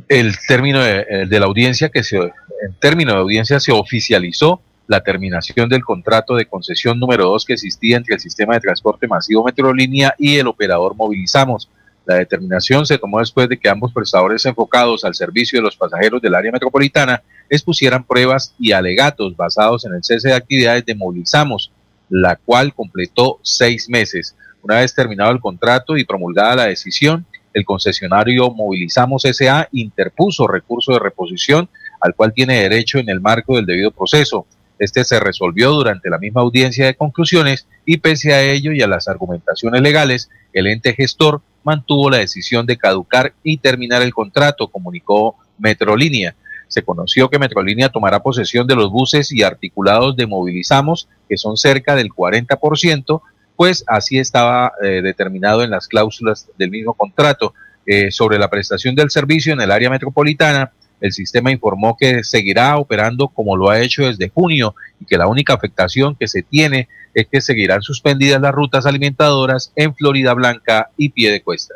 el 0.08 0.34
término 0.48 0.82
de, 0.82 1.28
de 1.28 1.40
la 1.40 1.46
audiencia 1.46 1.90
que 1.90 2.02
se 2.02 2.18
en 2.62 2.74
términos 2.74 3.16
de 3.16 3.22
audiencia 3.22 3.60
se 3.60 3.72
oficializó 3.72 4.62
la 4.88 5.02
terminación 5.02 5.68
del 5.68 5.84
contrato 5.84 6.36
de 6.36 6.46
concesión 6.46 7.00
número 7.00 7.26
2 7.26 7.46
que 7.46 7.54
existía 7.54 7.98
entre 7.98 8.16
el 8.16 8.22
sistema 8.22 8.54
de 8.54 8.62
transporte 8.62 9.08
masivo 9.08 9.44
Metrolínea 9.44 10.16
y 10.18 10.38
el 10.38 10.48
operador 10.48 10.96
Movilizamos. 10.96 11.70
La 12.06 12.16
determinación 12.16 12.86
se 12.86 12.98
tomó 12.98 13.20
después 13.20 13.50
de 13.50 13.58
que 13.58 13.68
ambos 13.68 13.92
prestadores 13.92 14.46
enfocados 14.46 15.04
al 15.04 15.14
servicio 15.14 15.60
de 15.60 15.64
los 15.64 15.76
pasajeros 15.76 16.22
del 16.22 16.36
área 16.36 16.54
metropolitana 16.54 17.22
expusieran 17.50 18.06
pruebas 18.06 18.56
y 18.58 18.72
alegatos 18.72 19.36
basados 19.36 19.86
en 19.86 19.94
el 19.94 20.04
cese 20.04 20.30
de 20.30 20.36
actividades 20.36 20.86
de 20.86 20.96
Movilizamos, 20.96 21.72
la 22.10 22.38
cual 22.38 22.74
completó 22.74 23.40
seis 23.44 23.90
meses. 23.90 24.38
Una 24.62 24.76
vez 24.76 24.96
terminado 24.96 25.32
el 25.32 25.42
contrato 25.42 25.98
y 25.98 26.06
promulgada 26.06 26.56
la 26.56 26.66
decisión, 26.68 27.26
el 27.54 27.66
concesionario 27.66 28.52
Movilizamos 28.52 29.24
SA 29.24 29.68
interpuso 29.74 30.48
recurso 30.48 30.94
de 30.94 31.00
reposición 31.00 31.68
al 32.00 32.16
cual 32.16 32.34
tiene 32.34 32.62
derecho 32.62 33.00
en 33.00 33.10
el 33.10 33.22
marco 33.22 33.56
del 33.56 33.66
debido 33.66 33.92
proceso. 33.92 34.46
Este 34.80 35.04
se 35.04 35.20
resolvió 35.20 35.72
durante 35.72 36.10
la 36.10 36.20
misma 36.20 36.42
audiencia 36.42 36.86
de 36.86 36.96
conclusiones 36.96 37.68
y 37.86 37.98
pese 37.98 38.34
a 38.34 38.44
ello 38.44 38.72
y 38.72 38.82
a 38.82 38.88
las 38.88 39.08
argumentaciones 39.08 39.82
legales, 39.82 40.30
el 40.54 40.68
ente 40.68 40.94
gestor 40.94 41.42
mantuvo 41.64 42.10
la 42.10 42.18
decisión 42.18 42.66
de 42.66 42.78
caducar 42.78 43.34
y 43.44 43.58
terminar 43.58 44.02
el 44.02 44.14
contrato, 44.14 44.68
comunicó 44.68 45.36
Metrolínea. 45.58 46.36
Se 46.68 46.84
conoció 46.84 47.30
que 47.30 47.40
Metrolínea 47.40 47.90
tomará 47.90 48.22
posesión 48.22 48.68
de 48.68 48.76
los 48.76 48.92
buses 48.92 49.32
y 49.32 49.42
articulados 49.42 50.16
de 50.16 50.28
Movilizamos, 50.28 51.08
que 51.28 51.38
son 51.38 51.58
cerca 51.58 51.96
del 51.96 52.10
40%, 52.10 53.22
pues 53.56 53.84
así 53.88 54.20
estaba 54.20 54.74
eh, 54.84 55.02
determinado 55.02 55.64
en 55.64 55.72
las 55.72 55.88
cláusulas 55.88 56.50
del 56.58 56.70
mismo 56.70 56.94
contrato. 56.94 57.54
Eh, 57.90 58.12
sobre 58.12 58.38
la 58.38 58.50
prestación 58.50 58.96
del 58.96 59.10
servicio 59.10 59.54
en 59.54 59.62
el 59.62 59.72
área 59.72 59.90
metropolitana, 59.90 60.74
el 61.00 61.12
sistema 61.12 61.52
informó 61.52 61.96
que 62.00 62.24
seguirá 62.24 62.78
operando 62.78 63.28
como 63.28 63.56
lo 63.56 63.70
ha 63.70 63.80
hecho 63.80 64.06
desde 64.06 64.30
junio 64.30 64.76
y 65.00 65.06
que 65.06 65.18
la 65.18 65.28
única 65.28 65.54
afectación 65.54 66.16
que 66.16 66.28
se 66.28 66.42
tiene 66.42 66.88
es 67.14 67.28
que 67.28 67.42
seguirán 67.42 67.82
suspendidas 67.82 68.42
las 68.42 68.54
rutas 68.54 68.86
alimentadoras 68.86 69.72
en 69.76 69.96
Florida 69.96 70.34
Blanca 70.34 70.90
y 70.98 71.10
Piedecuesta. 71.10 71.76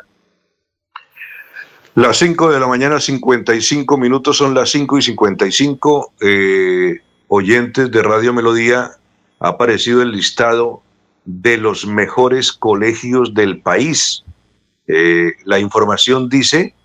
Las 1.96 2.18
5 2.18 2.52
de 2.52 2.60
la 2.60 2.68
mañana, 2.68 3.02
55 3.02 3.98
minutos, 3.98 4.38
son 4.38 4.54
las 4.54 4.70
5 4.70 4.98
y 4.98 5.02
55. 5.02 6.14
Eh, 6.22 7.00
oyentes 7.28 7.92
de 7.92 8.02
Radio 8.02 8.34
Melodía, 8.34 8.92
ha 9.40 9.48
aparecido 9.48 10.02
el 10.02 10.12
listado 10.12 10.84
de 11.26 11.58
los 11.58 11.86
mejores 11.86 12.54
colegios 12.54 13.34
del 13.34 13.60
país. 13.60 14.24
Eh, 14.88 15.34
la 15.44 15.60
información 15.60 16.30
dice 16.30 16.76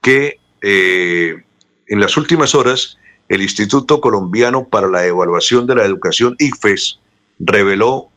que 0.00 0.38
eh, 0.62 1.42
en 1.88 2.00
las 2.00 2.16
últimas 2.16 2.54
horas, 2.54 2.98
el 3.28 3.42
Instituto 3.42 4.00
Colombiano 4.00 4.68
para 4.68 4.88
la 4.88 5.06
Evaluación 5.06 5.66
de 5.66 5.74
la 5.74 5.84
Educación, 5.84 6.36
IFES, 6.38 7.00
reveló 7.38 8.08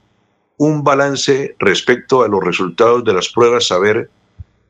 un 0.58 0.84
balance 0.84 1.56
respecto 1.60 2.24
a 2.24 2.28
los 2.28 2.44
resultados 2.44 3.04
de 3.04 3.14
las 3.14 3.30
pruebas 3.30 3.68
saber 3.68 4.10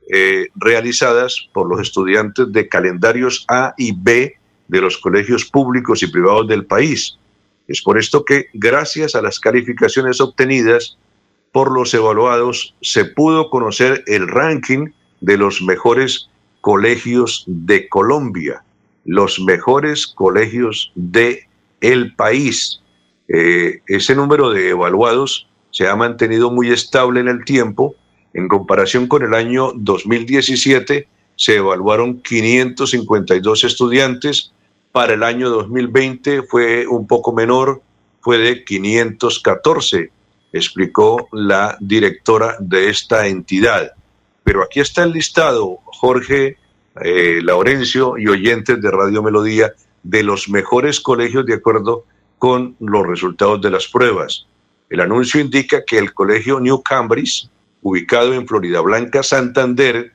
eh, 0.10 0.48
realizadas 0.56 1.50
por 1.54 1.68
los 1.68 1.82
estudiantes 1.82 2.52
de 2.52 2.68
calendarios 2.68 3.46
A 3.48 3.74
y 3.78 3.92
B 3.92 4.36
de 4.68 4.82
los 4.82 4.98
colegios 4.98 5.46
públicos 5.46 6.02
y 6.04 6.08
privados 6.08 6.48
del 6.48 6.66
país. 6.66 7.18
Es 7.68 7.82
por 7.82 7.98
esto 7.98 8.24
que, 8.24 8.48
gracias 8.54 9.16
a 9.16 9.22
las 9.22 9.40
calificaciones 9.40 10.22
obtenidas 10.22 10.98
por 11.52 11.72
los 11.72 11.94
evaluados, 11.94 12.76
se 12.82 13.06
pudo 13.06 13.50
conocer 13.50 14.04
el 14.08 14.28
ranking 14.28 14.92
de 15.20 15.38
los 15.38 15.62
mejores 15.62 16.30
colegios 16.62 17.44
de 17.48 17.90
Colombia 17.90 18.64
los 19.06 19.40
mejores 19.40 20.08
colegios 20.08 20.92
de 20.96 21.48
el 21.80 22.16
país. 22.16 22.82
Eh, 23.28 23.82
ese 23.88 24.16
número 24.16 24.50
de 24.52 24.70
evaluados 24.70 25.48
se 25.72 25.88
ha 25.88 25.96
mantenido 25.96 26.52
muy 26.52 26.72
estable 26.72 27.20
en 27.20 27.28
el 27.28 27.44
tiempo. 27.46 27.96
En 28.34 28.48
comparación 28.48 29.08
con 29.08 29.24
el 29.24 29.34
año 29.34 29.72
2017, 29.76 31.08
se 31.36 31.56
evaluaron 31.56 32.22
552 32.22 33.64
estudiantes. 33.64 34.54
Para 34.92 35.14
el 35.14 35.24
año 35.24 35.50
2020 35.50 36.44
fue 36.44 36.86
un 36.86 37.08
poco 37.08 37.34
menor, 37.34 37.82
fue 38.20 38.38
de 38.38 38.64
514, 38.64 40.12
explicó 40.54 41.28
la 41.32 41.78
directora 41.80 42.58
de 42.60 42.90
esta 42.90 43.28
entidad. 43.28 43.94
Pero 44.44 44.64
aquí 44.64 44.82
está 44.82 45.04
el 45.04 45.14
listado, 45.14 45.80
Jorge 45.86 46.58
eh, 47.00 47.40
Laurencio 47.42 48.18
y 48.18 48.28
oyentes 48.28 48.82
de 48.82 48.92
Radio 48.92 49.24
Melodía 49.24 49.74
de 50.04 50.24
los 50.24 50.50
mejores 50.50 51.00
colegios 51.00 51.46
de 51.46 51.54
acuerdo 51.54 52.06
con 52.38 52.76
los 52.80 53.06
resultados 53.08 53.62
de 53.62 53.70
las 53.70 53.88
pruebas. 53.88 54.48
El 54.90 55.00
anuncio 55.00 55.40
indica 55.40 55.84
que 55.86 55.98
el 55.98 56.14
colegio 56.14 56.60
New 56.60 56.82
Cambridge, 56.82 57.50
ubicado 57.82 58.34
en 58.34 58.48
Florida 58.48 58.82
Blanca, 58.82 59.24
Santander, 59.24 60.12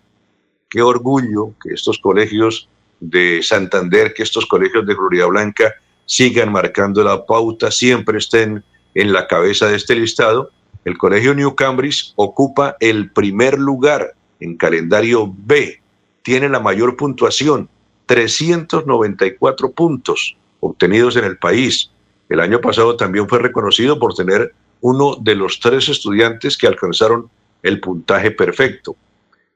qué 0.68 0.82
orgullo 0.82 1.54
que 1.62 1.72
estos 1.72 1.98
colegios 1.98 2.68
de 3.00 3.42
Santander, 3.42 4.12
que 4.12 4.22
estos 4.22 4.44
colegios 4.46 4.86
de 4.86 4.94
Florida 4.94 5.26
Blanca 5.26 5.74
sigan 6.04 6.52
marcando 6.52 7.02
la 7.02 7.24
pauta, 7.24 7.70
siempre 7.70 8.18
estén 8.18 8.62
en 8.94 9.12
la 9.12 9.26
cabeza 9.26 9.66
de 9.68 9.76
este 9.76 9.94
listado. 9.94 10.50
El 10.84 10.98
colegio 10.98 11.34
New 11.34 11.54
Cambridge 11.54 12.12
ocupa 12.16 12.76
el 12.80 13.10
primer 13.10 13.58
lugar 13.58 14.14
en 14.40 14.56
calendario 14.56 15.32
B 15.34 15.80
tiene 16.26 16.48
la 16.48 16.58
mayor 16.58 16.96
puntuación, 16.96 17.68
394 18.06 19.70
puntos 19.70 20.36
obtenidos 20.58 21.14
en 21.14 21.22
el 21.22 21.38
país. 21.38 21.88
El 22.28 22.40
año 22.40 22.60
pasado 22.60 22.96
también 22.96 23.28
fue 23.28 23.38
reconocido 23.38 23.96
por 24.00 24.12
tener 24.12 24.52
uno 24.80 25.14
de 25.20 25.36
los 25.36 25.60
tres 25.60 25.88
estudiantes 25.88 26.58
que 26.58 26.66
alcanzaron 26.66 27.30
el 27.62 27.78
puntaje 27.78 28.32
perfecto. 28.32 28.96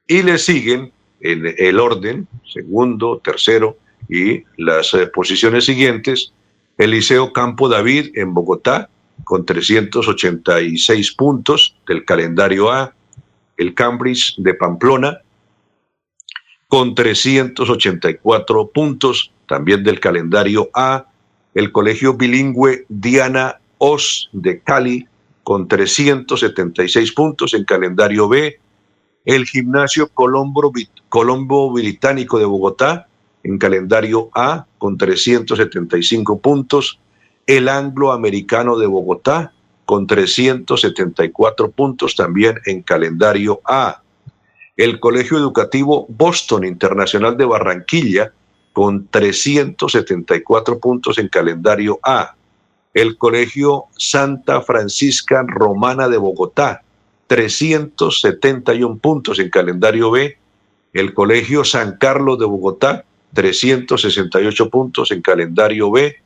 Y 0.07 0.23
le 0.23 0.39
siguen 0.39 0.93
en 1.21 1.53
el 1.59 1.81
orden, 1.81 2.29
segundo, 2.47 3.19
tercero 3.19 3.77
y 4.09 4.45
las 4.57 4.95
eh, 4.95 5.09
posiciones 5.09 5.65
siguientes, 5.65 6.33
el 6.79 6.93
Liceo 6.93 7.33
Campo 7.33 7.69
David 7.69 8.13
en 8.15 8.33
Bogotá, 8.33 8.89
con 9.25 9.45
386 9.45 11.13
puntos 11.17 11.75
del 11.89 12.05
calendario 12.05 12.71
A, 12.71 12.95
el 13.57 13.75
Cambridge 13.75 14.37
de 14.39 14.55
Pamplona, 14.55 15.19
con 16.71 16.95
384 16.95 18.69
puntos 18.69 19.33
también 19.49 19.83
del 19.83 19.99
calendario 19.99 20.71
A, 20.73 21.07
el 21.53 21.73
Colegio 21.73 22.15
Bilingüe 22.15 22.87
Diana 22.89 23.61
Os 23.79 24.31
de 24.33 24.61
Cali 24.61 25.09
con 25.43 25.67
376 25.67 27.11
puntos 27.11 27.55
en 27.55 27.65
calendario 27.65 28.29
B, 28.29 28.61
el 29.25 29.47
Gimnasio 29.47 30.11
Colombo, 30.15 30.73
Colombo 31.09 31.73
Británico 31.73 32.39
de 32.39 32.45
Bogotá 32.45 33.09
en 33.43 33.59
calendario 33.59 34.31
A 34.33 34.67
con 34.79 34.97
375 34.97 36.39
puntos, 36.39 37.01
el 37.49 37.69
Anglo 37.69 38.13
Americano 38.13 38.79
de 38.79 38.87
Bogotá 38.87 39.53
con 39.87 40.07
374 40.07 41.73
puntos 41.73 42.15
también 42.15 42.61
en 42.65 42.83
calendario 42.83 43.61
A, 43.65 44.03
el 44.81 44.99
Colegio 44.99 45.37
Educativo 45.37 46.07
Boston 46.09 46.65
Internacional 46.65 47.37
de 47.37 47.45
Barranquilla 47.45 48.33
con 48.73 49.09
374 49.09 50.79
puntos 50.79 51.19
en 51.19 51.29
calendario 51.29 52.01
A, 52.03 52.35
el 52.95 53.19
Colegio 53.19 53.85
Santa 53.99 54.63
Francisca 54.63 55.45
Romana 55.47 56.09
de 56.09 56.17
Bogotá, 56.17 56.81
371 57.27 58.97
puntos 58.97 59.39
en 59.39 59.51
calendario 59.51 60.13
B, 60.13 60.39
el 60.95 61.13
Colegio 61.13 61.63
San 61.63 61.99
Carlos 61.99 62.39
de 62.39 62.47
Bogotá, 62.47 63.05
368 63.35 64.71
puntos 64.71 65.11
en 65.11 65.21
calendario 65.21 65.91
B, 65.91 66.17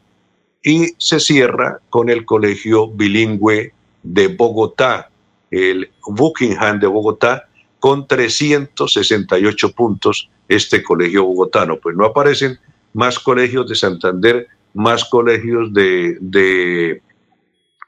y 0.63 0.95
se 0.97 1.19
cierra 1.19 1.81
con 1.91 2.09
el 2.09 2.25
Colegio 2.25 2.87
Bilingüe 2.87 3.73
de 4.05 4.29
Bogotá, 4.29 5.11
el 5.51 5.91
Buckingham 6.07 6.79
de 6.79 6.87
Bogotá, 6.87 7.49
con 7.85 8.07
368 8.07 9.73
puntos 9.73 10.31
este 10.49 10.83
colegio 10.83 11.25
bogotano. 11.25 11.77
Pues 11.77 11.95
no 11.95 12.07
aparecen 12.07 12.59
más 12.95 13.19
colegios 13.19 13.69
de 13.69 13.75
Santander 13.75 14.49
más 14.73 15.05
colegios 15.05 15.71
de, 15.75 17.03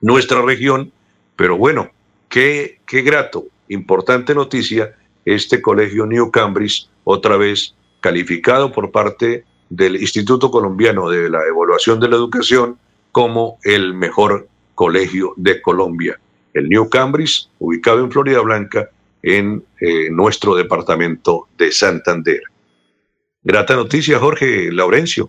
nuestra 0.02 0.42
región, 0.42 0.92
pero 1.34 1.56
bueno, 1.56 1.90
qué, 2.28 2.78
qué 2.86 3.00
grato, 3.00 3.46
importante 3.70 4.34
noticia, 4.34 4.94
este 5.24 5.62
colegio 5.62 6.04
New 6.04 6.30
Cambridge, 6.30 6.90
otra 7.04 7.38
vez 7.38 7.74
calificado 8.00 8.72
por 8.72 8.90
parte 8.90 9.46
del 9.70 9.96
Instituto 9.96 10.50
Colombiano 10.50 11.08
de 11.08 11.30
la 11.30 11.42
Evaluación 11.46 12.00
de 12.00 12.10
la 12.10 12.16
Educación 12.16 12.78
como 13.12 13.56
el 13.64 13.94
mejor 13.94 14.46
colegio 14.74 15.32
de 15.36 15.62
Colombia. 15.62 16.20
El 16.52 16.68
New 16.68 16.90
Cambridge, 16.90 17.48
ubicado 17.58 18.00
en 18.00 18.12
Florida 18.12 18.42
Blanca, 18.42 18.90
en 19.26 19.64
eh, 19.80 20.08
nuestro 20.08 20.54
departamento 20.54 21.48
de 21.58 21.72
Santander. 21.72 22.42
Grata 23.42 23.74
noticia, 23.74 24.20
Jorge 24.20 24.70
Laurencio. 24.70 25.28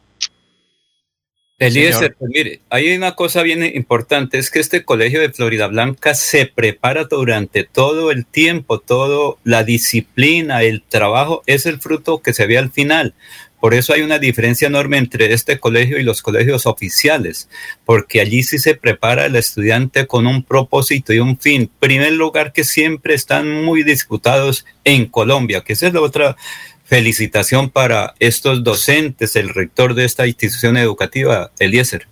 Eliezer, 1.58 2.16
pues 2.16 2.30
mire, 2.32 2.62
hay 2.70 2.96
una 2.96 3.16
cosa 3.16 3.42
bien 3.42 3.64
importante, 3.64 4.38
es 4.38 4.52
que 4.52 4.60
este 4.60 4.86
colegio 4.86 5.20
de 5.20 5.32
Florida 5.32 5.66
Blanca 5.66 6.14
se 6.14 6.46
prepara 6.46 7.06
durante 7.06 7.64
todo 7.64 8.12
el 8.12 8.28
tiempo, 8.28 8.80
todo 8.80 9.40
la 9.44 9.64
disciplina, 9.64 10.62
el 10.62 10.84
trabajo, 10.84 11.42
es 11.48 11.66
el 11.66 11.80
fruto 11.80 12.22
que 12.22 12.34
se 12.34 12.46
ve 12.46 12.60
al 12.60 12.70
final. 12.70 13.16
Por 13.60 13.74
eso 13.74 13.94
hay 13.94 14.02
una 14.02 14.20
diferencia 14.20 14.68
enorme 14.68 14.98
entre 14.98 15.34
este 15.34 15.60
colegio 15.60 16.00
y 16.00 16.04
los 16.04 16.22
colegios 16.22 16.68
oficiales, 16.68 17.50
porque 17.86 18.22
allí 18.22 18.44
sí 18.44 18.60
se 18.60 18.76
prepara 18.76 19.26
el 19.26 19.36
estudiante 19.36 20.06
con 20.06 20.28
un 20.28 20.44
propósito 20.44 21.12
y 21.12 21.20
un 21.20 21.40
fin. 21.40 21.72
Primer 21.80 22.14
lugar 22.14 22.54
que 22.54 22.64
siempre 22.64 23.16
están 23.16 23.64
muy 23.64 23.84
disputados 23.84 24.66
en 24.84 25.08
Colombia, 25.08 25.62
que 25.62 25.74
esa 25.74 25.88
es 25.88 25.94
la 25.94 26.02
otra 26.02 26.36
felicitación 26.84 27.70
para 27.70 28.14
estos 28.20 28.64
docentes, 28.64 29.36
el 29.36 29.50
rector 29.50 29.96
de 29.96 30.06
esta 30.06 30.28
institución 30.28 30.78
educativa, 30.78 31.52
Eliezer. 31.58 32.08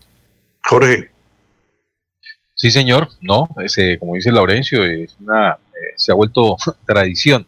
Jorge. 0.64 1.12
Sí, 2.56 2.72
señor. 2.72 3.10
No, 3.22 3.48
ese, 3.64 4.00
como 4.00 4.16
dice 4.16 4.32
Laurencio, 4.32 4.84
es 4.84 5.16
una, 5.20 5.52
eh, 5.52 5.94
se 5.96 6.12
ha 6.12 6.16
vuelto 6.16 6.58
tradición 6.88 7.46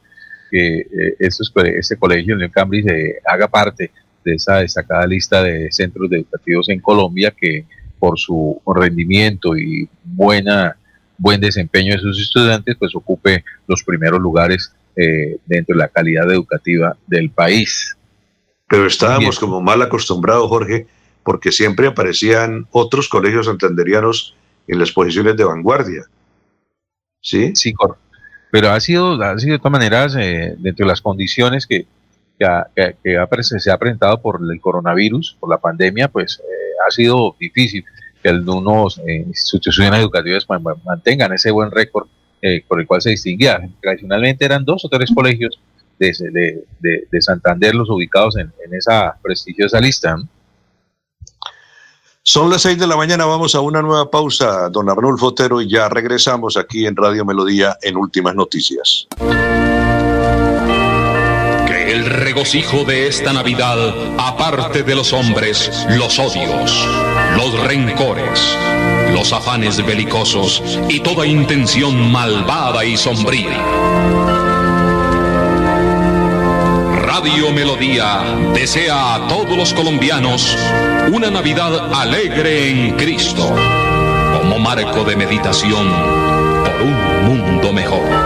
que 0.49 0.85
este 1.19 1.97
colegio 1.97 2.39
en 2.39 2.49
Cambridge 2.49 2.87
eh, 2.87 3.15
haga 3.25 3.47
parte 3.47 3.91
de 4.23 4.33
esa 4.33 4.57
destacada 4.57 5.05
lista 5.07 5.43
de 5.43 5.71
centros 5.71 6.11
educativos 6.11 6.69
en 6.69 6.79
Colombia 6.79 7.33
que 7.35 7.65
por 7.99 8.19
su 8.19 8.61
rendimiento 8.65 9.57
y 9.57 9.89
buena 10.03 10.77
buen 11.17 11.41
desempeño 11.41 11.93
de 11.93 11.99
sus 11.99 12.21
estudiantes, 12.21 12.75
pues 12.77 12.95
ocupe 12.95 13.43
los 13.67 13.83
primeros 13.83 14.19
lugares 14.19 14.71
eh, 14.95 15.37
dentro 15.45 15.75
de 15.75 15.79
la 15.79 15.87
calidad 15.87 16.31
educativa 16.31 16.95
del 17.07 17.29
país. 17.29 17.97
Pero 18.67 18.85
estábamos 18.85 19.39
como 19.39 19.61
mal 19.61 19.81
acostumbrados, 19.81 20.47
Jorge, 20.49 20.87
porque 21.23 21.51
siempre 21.51 21.87
aparecían 21.87 22.67
otros 22.71 23.09
colegios 23.09 23.47
santanderianos 23.47 24.35
en 24.67 24.79
las 24.79 24.91
posiciones 24.91 25.37
de 25.37 25.43
vanguardia. 25.43 26.03
¿Sí? 27.21 27.51
Sí, 27.55 27.73
pero 28.51 28.71
ha 28.71 28.79
sido, 28.79 29.21
ha 29.21 29.37
sido 29.37 29.53
de 29.53 29.59
todas 29.59 29.71
maneras, 29.71 30.15
eh, 30.17 30.55
dentro 30.57 30.85
de 30.85 30.89
las 30.89 31.01
condiciones 31.01 31.67
que, 31.67 31.85
que, 32.37 33.17
se 33.41 33.71
ha 33.71 33.77
presentado 33.77 34.21
por 34.21 34.39
el 34.41 34.61
coronavirus, 34.61 35.37
por 35.39 35.49
la 35.49 35.57
pandemia, 35.57 36.07
pues 36.07 36.39
eh, 36.39 36.73
ha 36.87 36.91
sido 36.91 37.35
difícil 37.39 37.83
que 38.21 38.29
algunos 38.29 38.99
instituciones 39.05 39.99
educativas 39.99 40.45
pues, 40.45 40.61
mantengan 40.85 41.33
ese 41.33 41.51
buen 41.51 41.71
récord 41.71 42.07
eh, 42.39 42.63
por 42.67 42.79
el 42.79 42.85
cual 42.85 43.01
se 43.01 43.09
distinguía. 43.09 43.67
Tradicionalmente 43.81 44.45
eran 44.45 44.63
dos 44.63 44.85
o 44.85 44.89
tres 44.89 45.09
colegios 45.11 45.59
de, 45.97 46.63
de, 46.79 47.21
Santander 47.21 47.73
los 47.73 47.89
ubicados 47.89 48.37
en, 48.37 48.51
esa 48.71 49.17
prestigiosa 49.23 49.79
lista. 49.79 50.17
Son 52.29 52.49
las 52.49 52.63
seis 52.63 52.77
de 52.77 52.85
la 52.85 52.97
mañana, 52.97 53.23
vamos 53.23 53.55
a 53.55 53.61
una 53.61 53.81
nueva 53.81 54.11
pausa, 54.11 54.67
don 54.67 54.89
Arnulfo 54.89 55.27
Otero, 55.27 55.61
y 55.61 55.69
ya 55.69 55.87
regresamos 55.87 56.57
aquí 56.57 56.85
en 56.85 56.93
Radio 56.93 57.23
Melodía 57.23 57.77
en 57.81 57.95
Últimas 57.95 58.35
Noticias. 58.35 59.07
Que 61.67 61.91
el 61.93 62.05
regocijo 62.05 62.83
de 62.83 63.07
esta 63.07 63.31
Navidad 63.31 63.77
aparte 64.17 64.83
de 64.83 64.93
los 64.93 65.13
hombres 65.13 65.87
los 65.97 66.19
odios, 66.19 66.85
los 67.37 67.65
rencores 67.65 68.57
los 69.13 69.31
afanes 69.31 69.83
belicosos 69.85 70.61
y 70.89 70.99
toda 70.99 71.25
intención 71.25 72.11
malvada 72.11 72.83
y 72.83 72.97
sombría. 72.97 73.57
Radio 76.91 77.53
Melodía 77.53 78.21
desea 78.53 79.15
a 79.15 79.27
todos 79.29 79.55
los 79.55 79.73
colombianos 79.73 80.57
una 81.11 81.31
Navidad 81.31 81.93
alegre 81.93 82.69
en 82.69 82.97
Cristo, 82.97 83.55
como 84.33 84.59
marco 84.59 85.03
de 85.05 85.15
meditación 85.15 85.87
por 86.65 86.81
un 86.81 87.25
mundo 87.25 87.71
mejor. 87.71 88.16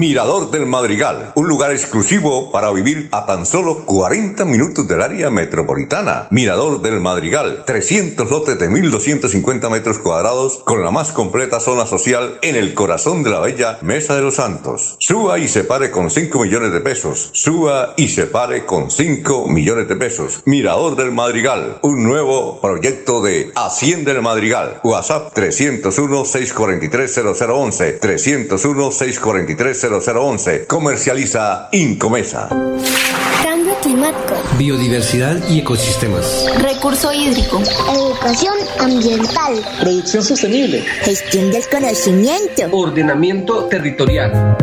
Mirador 0.00 0.50
del 0.50 0.64
Madrigal, 0.64 1.32
un 1.34 1.46
lugar 1.46 1.72
exclusivo 1.72 2.50
para 2.50 2.72
vivir 2.72 3.10
a 3.12 3.26
tan 3.26 3.44
solo 3.44 3.84
40 3.84 4.46
minutos 4.46 4.88
del 4.88 5.02
área 5.02 5.28
metropolitana. 5.28 6.26
Mirador 6.30 6.80
del 6.80 7.00
Madrigal, 7.00 7.64
300 7.66 8.30
lotes 8.30 8.58
de 8.58 8.70
1.250 8.70 9.68
metros 9.68 9.98
cuadrados 9.98 10.62
con 10.64 10.82
la 10.82 10.90
más 10.90 11.12
completa 11.12 11.60
zona 11.60 11.84
social 11.84 12.38
en 12.40 12.56
el 12.56 12.72
corazón 12.72 13.22
de 13.22 13.28
la 13.28 13.40
bella 13.40 13.78
Mesa 13.82 14.16
de 14.16 14.22
los 14.22 14.36
Santos. 14.36 14.96
Suba 15.00 15.38
y 15.38 15.48
se 15.48 15.64
pare 15.64 15.90
con 15.90 16.10
5 16.10 16.44
millones 16.44 16.72
de 16.72 16.80
pesos. 16.80 17.28
Suba 17.34 17.92
y 17.98 18.08
se 18.08 18.24
pare 18.24 18.64
con 18.64 18.90
5 18.90 19.48
millones 19.48 19.86
de 19.86 19.96
pesos. 19.96 20.40
Mirador 20.46 20.96
del 20.96 21.12
Madrigal, 21.12 21.78
un 21.82 22.04
nuevo 22.04 22.58
proyecto 22.62 23.20
de 23.20 23.52
Hacienda 23.54 24.14
del 24.14 24.22
Madrigal. 24.22 24.80
WhatsApp 24.82 25.34
301 25.34 26.24
643 26.24 27.20
0011 27.36 27.92
301 28.00 28.92
643 28.92 29.80
0011. 29.80 29.89
Comercializa 30.66 31.68
Incomesa. 31.72 32.48
Cambio 33.42 33.74
climático. 33.82 34.34
Biodiversidad 34.56 35.36
y 35.48 35.58
ecosistemas. 35.58 36.46
Recurso 36.62 37.12
hídrico. 37.12 37.60
Educación 37.92 38.54
ambiental. 38.78 39.60
Producción 39.80 40.22
sostenible. 40.22 40.82
Gestión 41.02 41.50
del 41.50 41.66
conocimiento. 41.68 42.62
Ordenamiento 42.70 43.64
territorial. 43.64 44.56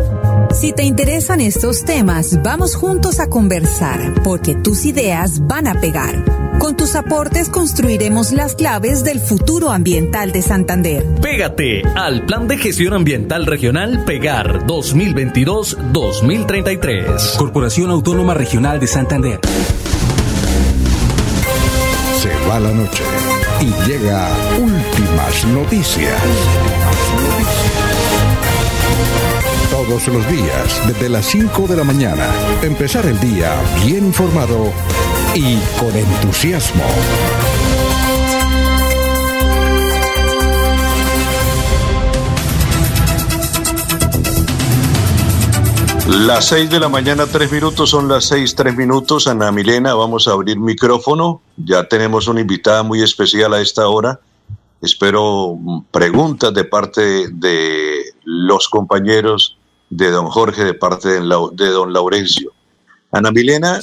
Si 0.54 0.72
te 0.72 0.82
interesan 0.82 1.40
estos 1.40 1.84
temas, 1.84 2.42
vamos 2.42 2.74
juntos 2.74 3.20
a 3.20 3.28
conversar, 3.28 4.14
porque 4.24 4.54
tus 4.54 4.86
ideas 4.86 5.46
van 5.46 5.66
a 5.66 5.78
pegar. 5.78 6.47
Con 6.58 6.76
tus 6.76 6.94
aportes 6.96 7.48
construiremos 7.48 8.32
las 8.32 8.56
claves 8.56 9.04
del 9.04 9.20
futuro 9.20 9.70
ambiental 9.70 10.32
de 10.32 10.42
Santander. 10.42 11.06
Pégate 11.22 11.84
al 11.94 12.26
Plan 12.26 12.48
de 12.48 12.58
Gestión 12.58 12.94
Ambiental 12.94 13.46
Regional 13.46 14.04
Pegar 14.04 14.66
2022-2033. 14.66 17.36
Corporación 17.36 17.90
Autónoma 17.90 18.34
Regional 18.34 18.80
de 18.80 18.88
Santander. 18.88 19.38
Se 22.20 22.30
va 22.48 22.58
la 22.58 22.72
noche 22.72 23.04
y 23.60 23.66
llega 23.88 24.28
últimas 24.58 25.46
noticias 25.46 26.20
Todos 29.70 30.08
los 30.08 30.28
días, 30.28 30.82
desde 30.88 31.08
las 31.08 31.24
5 31.26 31.68
de 31.68 31.76
la 31.76 31.84
mañana. 31.84 32.26
Empezar 32.62 33.06
el 33.06 33.20
día 33.20 33.54
bien 33.84 34.06
informado 34.06 34.72
y 35.38 35.56
con 35.78 35.94
entusiasmo. 35.94 36.82
Las 46.08 46.46
6 46.46 46.70
de 46.70 46.80
la 46.80 46.88
mañana, 46.88 47.26
3 47.26 47.52
minutos, 47.52 47.90
son 47.90 48.08
las 48.08 48.24
6, 48.24 48.56
3 48.56 48.76
minutos. 48.76 49.28
Ana 49.28 49.52
Milena, 49.52 49.94
vamos 49.94 50.26
a 50.26 50.32
abrir 50.32 50.58
micrófono. 50.58 51.40
Ya 51.56 51.84
tenemos 51.84 52.26
una 52.26 52.40
invitada 52.40 52.82
muy 52.82 53.02
especial 53.02 53.54
a 53.54 53.60
esta 53.60 53.86
hora. 53.86 54.18
Espero 54.82 55.56
preguntas 55.92 56.52
de 56.52 56.64
parte 56.64 57.28
de 57.30 58.12
los 58.24 58.68
compañeros 58.68 59.56
de 59.88 60.10
don 60.10 60.26
Jorge, 60.26 60.64
de 60.64 60.74
parte 60.74 61.08
de 61.10 61.68
don 61.68 61.92
Laurencio. 61.92 62.50
Ana 63.12 63.30
Milena 63.30 63.80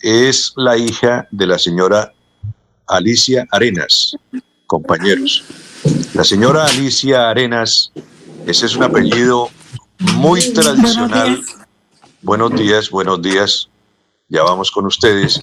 es 0.00 0.52
la 0.56 0.76
hija 0.76 1.28
de 1.30 1.46
la 1.46 1.58
señora 1.58 2.12
Alicia 2.86 3.46
Arenas, 3.50 4.16
compañeros. 4.66 5.44
La 6.14 6.24
señora 6.24 6.66
Alicia 6.66 7.30
Arenas, 7.30 7.92
ese 8.46 8.66
es 8.66 8.76
un 8.76 8.84
apellido 8.84 9.50
muy 10.16 10.40
tradicional 10.52 11.42
Buenos 12.20 12.52
días, 12.56 12.90
buenos 12.90 13.22
días. 13.22 13.68
Ya 14.28 14.42
vamos 14.42 14.72
con 14.72 14.84
ustedes. 14.86 15.40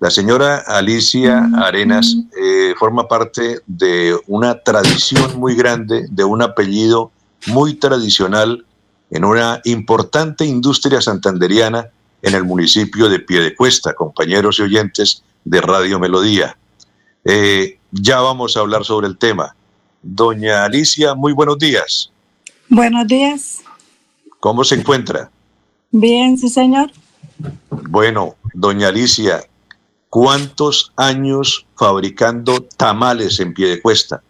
La 0.00 0.10
señora 0.10 0.58
Alicia 0.66 1.48
Arenas 1.54 2.16
eh, 2.36 2.74
forma 2.76 3.06
parte 3.06 3.60
de 3.68 4.18
una 4.26 4.58
tradición 4.58 5.38
muy 5.38 5.54
grande, 5.54 6.08
de 6.10 6.24
un 6.24 6.42
apellido 6.42 7.12
muy 7.46 7.74
tradicional 7.74 8.66
en 9.10 9.24
una 9.24 9.60
importante 9.64 10.44
industria 10.44 11.00
santanderiana 11.00 11.90
en 12.22 12.34
el 12.34 12.44
municipio 12.44 13.08
de 13.08 13.20
Piedecuesta, 13.20 13.94
compañeros 13.94 14.58
y 14.58 14.62
oyentes 14.62 15.22
de 15.44 15.60
Radio 15.60 15.98
Melodía. 15.98 16.56
Eh, 17.24 17.78
ya 17.90 18.20
vamos 18.20 18.56
a 18.56 18.60
hablar 18.60 18.84
sobre 18.84 19.06
el 19.06 19.18
tema. 19.18 19.54
Doña 20.02 20.64
Alicia, 20.64 21.14
muy 21.14 21.32
buenos 21.32 21.58
días. 21.58 22.10
Buenos 22.68 23.06
días. 23.06 23.62
¿Cómo 24.40 24.64
se 24.64 24.76
encuentra? 24.76 25.30
Bien, 25.90 26.36
sí, 26.36 26.48
señor. 26.48 26.90
Bueno, 27.70 28.36
doña 28.54 28.88
Alicia, 28.88 29.42
¿cuántos 30.08 30.92
años 30.96 31.66
fabricando 31.76 32.62
tamales 32.62 33.40
en 33.40 33.54
pie 33.54 33.68
de 33.68 33.82
cuesta? 33.82 34.22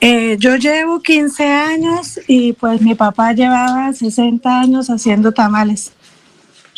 Eh, 0.00 0.36
yo 0.38 0.56
llevo 0.56 1.00
15 1.00 1.44
años 1.44 2.20
y 2.28 2.52
pues 2.52 2.82
mi 2.82 2.94
papá 2.94 3.32
llevaba 3.32 3.92
60 3.92 4.60
años 4.60 4.90
haciendo 4.90 5.32
tamales. 5.32 5.92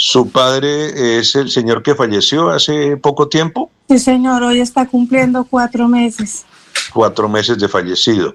¿Su 0.01 0.31
padre 0.31 1.19
es 1.19 1.35
el 1.35 1.51
señor 1.51 1.83
que 1.83 1.95
falleció 1.95 2.51
hace 2.51 2.97
poco 2.97 3.29
tiempo? 3.29 3.71
Sí, 3.89 3.99
señor, 3.99 4.45
hoy 4.45 4.61
está 4.61 4.87
cumpliendo 4.87 5.45
cuatro 5.45 5.89
meses. 5.89 6.47
Cuatro 6.95 7.29
meses 7.29 7.59
de 7.59 7.69
fallecido. 7.69 8.33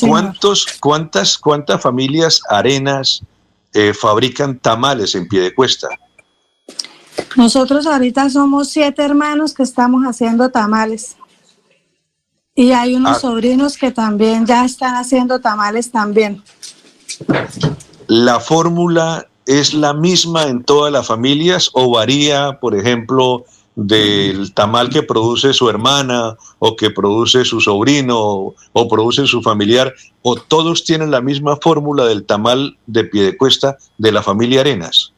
¿Cuántos, 0.00 0.66
cuántas, 0.80 1.36
cuántas 1.36 1.82
familias 1.82 2.40
arenas 2.48 3.22
eh, 3.74 3.94
fabrican 3.94 4.58
tamales 4.58 5.14
en 5.14 5.26
pie 5.26 5.40
de 5.40 5.54
cuesta. 5.54 5.88
Nosotros 7.36 7.86
ahorita 7.86 8.28
somos 8.28 8.68
siete 8.68 9.02
hermanos 9.02 9.54
que 9.54 9.62
estamos 9.62 10.04
haciendo 10.04 10.50
tamales. 10.50 11.16
Y 12.54 12.72
hay 12.72 12.94
unos 12.94 13.16
ah. 13.16 13.20
sobrinos 13.20 13.78
que 13.78 13.90
también 13.90 14.44
ya 14.44 14.66
están 14.66 14.96
haciendo 14.96 15.40
tamales 15.40 15.90
también. 15.90 16.42
¿La 18.08 18.40
fórmula 18.40 19.26
es 19.46 19.74
la 19.74 19.92
misma 19.92 20.44
en 20.44 20.62
todas 20.62 20.92
las 20.92 21.06
familias 21.06 21.70
o 21.72 21.90
varía, 21.90 22.58
por 22.60 22.74
ejemplo, 22.74 23.44
del 23.74 24.52
tamal 24.52 24.90
que 24.90 25.02
produce 25.02 25.52
su 25.52 25.68
hermana 25.68 26.36
o 26.58 26.76
que 26.76 26.90
produce 26.90 27.44
su 27.44 27.60
sobrino 27.60 28.54
o, 28.72 28.88
produce 28.88 29.26
su 29.26 29.42
familiar, 29.42 29.94
o 30.22 30.36
todos 30.36 30.84
tienen 30.84 31.10
la 31.10 31.20
misma 31.20 31.56
fórmula 31.56 32.04
del 32.04 32.24
tamal 32.24 32.76
de 32.86 33.04
pie 33.04 33.24
de 33.24 33.36
cuesta 33.36 33.78
de 33.98 34.12
la 34.12 34.22
familia 34.22 34.60
Arenas? 34.60 35.12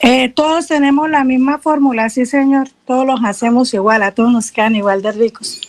Eh, 0.00 0.32
todos 0.34 0.66
tenemos 0.68 1.08
la 1.10 1.24
misma 1.24 1.58
fórmula, 1.58 2.08
sí 2.08 2.26
señor, 2.26 2.68
todos 2.86 3.06
los 3.06 3.20
hacemos 3.24 3.74
igual, 3.74 4.02
a 4.02 4.12
todos 4.12 4.32
nos 4.32 4.50
quedan 4.50 4.76
igual 4.76 5.02
de 5.02 5.12
ricos. 5.12 5.60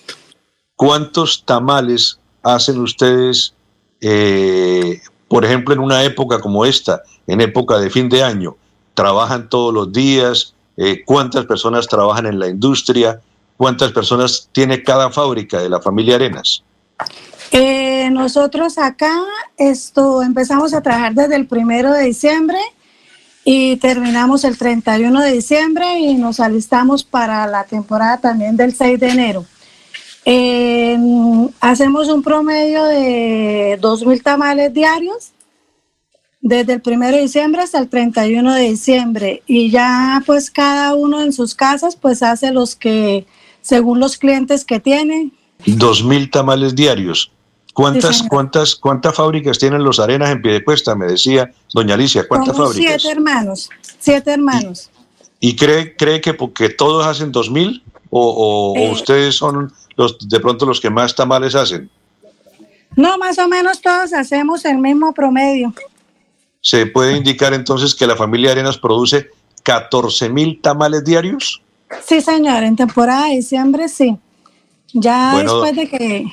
¿Cuántos 0.76 1.44
tamales 1.46 2.20
hacen 2.44 2.80
ustedes, 2.80 3.54
eh, 4.02 5.02
por 5.30 5.46
ejemplo, 5.46 5.74
en 5.74 5.80
una 5.80 6.04
época 6.04 6.42
como 6.42 6.66
esta, 6.66 7.04
en 7.28 7.40
época 7.40 7.78
de 7.78 7.90
fin 7.90 8.10
de 8.10 8.24
año? 8.24 8.58
¿Trabajan 8.94 9.48
todos 9.48 9.74
los 9.74 9.94
días? 9.94 10.54
Eh, 10.76 11.04
cuántas 11.06 11.46
personas 11.46 11.88
trabajan 11.88 12.26
en 12.26 12.40
la 12.40 12.48
industria, 12.48 13.22
cuántas 13.56 13.92
personas 13.92 14.50
tiene 14.52 14.84
cada 14.84 15.12
fábrica 15.12 15.62
de 15.62 15.70
la 15.70 15.80
familia 15.80 16.16
Arenas. 16.16 16.64
Eh, 17.52 18.10
nosotros 18.12 18.78
acá 18.78 19.14
esto, 19.58 20.22
empezamos 20.22 20.74
a 20.74 20.82
trabajar 20.82 21.14
desde 21.14 21.36
el 21.36 21.48
primero 21.48 21.92
de 21.92 22.04
diciembre 22.04 22.60
y 23.44 23.78
terminamos 23.78 24.44
el 24.44 24.58
31 24.58 25.22
de 25.22 25.32
diciembre 25.32 26.00
y 26.00 26.16
nos 26.16 26.40
alistamos 26.40 27.04
para 27.04 27.48
la 27.48 27.64
temporada 27.64 28.18
también 28.18 28.56
del 28.56 28.74
6 28.74 29.00
de 29.00 29.10
enero. 29.10 29.46
Hacemos 31.62 32.08
un 32.10 32.22
promedio 32.22 32.84
de 32.84 33.80
2.000 33.82 34.24
tamales 34.24 34.74
diarios 34.74 35.32
desde 36.42 36.74
el 36.74 36.82
1 36.86 37.08
de 37.08 37.22
diciembre 37.22 37.62
hasta 37.62 37.80
el 37.80 37.90
31 37.90 38.54
de 38.54 38.62
diciembre 38.62 39.44
y 39.46 39.70
ya 39.70 40.24
pues 40.26 40.50
cada 40.50 40.94
uno 40.96 41.22
en 41.22 41.34
sus 41.34 41.54
casas 41.54 41.96
pues 41.96 42.24
hace 42.24 42.52
los 42.52 42.76
que 42.76 43.26
según 43.62 44.00
los 44.00 44.18
clientes 44.18 44.64
que 44.66 44.80
tiene. 44.80 45.32
Dos 45.66 46.04
mil 46.04 46.32
tamales 46.32 46.76
diarios. 46.76 47.32
¿Cuántas, 47.74 48.24
cuántas, 48.24 48.76
cuántas 48.76 49.16
fábricas 49.16 49.58
tienen 49.60 49.84
los 49.84 50.00
arenas 50.00 50.32
en 50.32 50.42
Piedecuesta? 50.42 50.96
Me 50.96 51.06
decía 51.06 51.52
doña 51.74 51.94
Alicia, 51.94 52.28
¿cuántas 52.28 52.58
fábricas? 52.58 53.02
Siete 53.02 53.12
hermanos, 53.12 53.70
siete 54.00 54.32
hermanos. 54.32 54.90
¿Y, 55.40 55.56
cree, 55.56 55.96
cree 55.96 56.20
que 56.20 56.34
porque 56.34 56.70
todos 56.70 57.06
hacen 57.06 57.32
dos 57.32 57.50
mil 57.50 57.84
o, 58.10 58.74
o 58.74 58.78
eh. 58.78 58.92
ustedes 58.92 59.36
son 59.36 59.72
los 60.00 60.18
de 60.28 60.40
pronto 60.40 60.66
los 60.66 60.80
que 60.80 60.90
más 60.90 61.14
tamales 61.14 61.54
hacen? 61.54 61.90
No, 62.96 63.18
más 63.18 63.38
o 63.38 63.48
menos 63.48 63.82
todos 63.82 64.14
hacemos 64.14 64.66
el 64.66 64.80
mismo 64.80 65.14
promedio 65.14 65.74
se 66.62 66.86
puede 66.86 67.18
indicar 67.18 67.54
entonces 67.54 67.96
que 67.96 68.08
la 68.08 68.16
familia 68.16 68.52
Arenas 68.52 68.78
produce 68.78 69.30
14 69.64 70.30
mil 70.30 70.62
tamales 70.62 71.04
diarios. 71.04 71.62
Sí, 72.06 72.22
señor, 72.22 72.64
en 72.64 72.76
temporada 72.76 73.28
de 73.28 73.36
diciembre 73.36 73.88
sí. 73.88 74.18
Ya 74.94 75.38
después 75.38 75.76
de 75.76 75.90
que, 75.90 76.26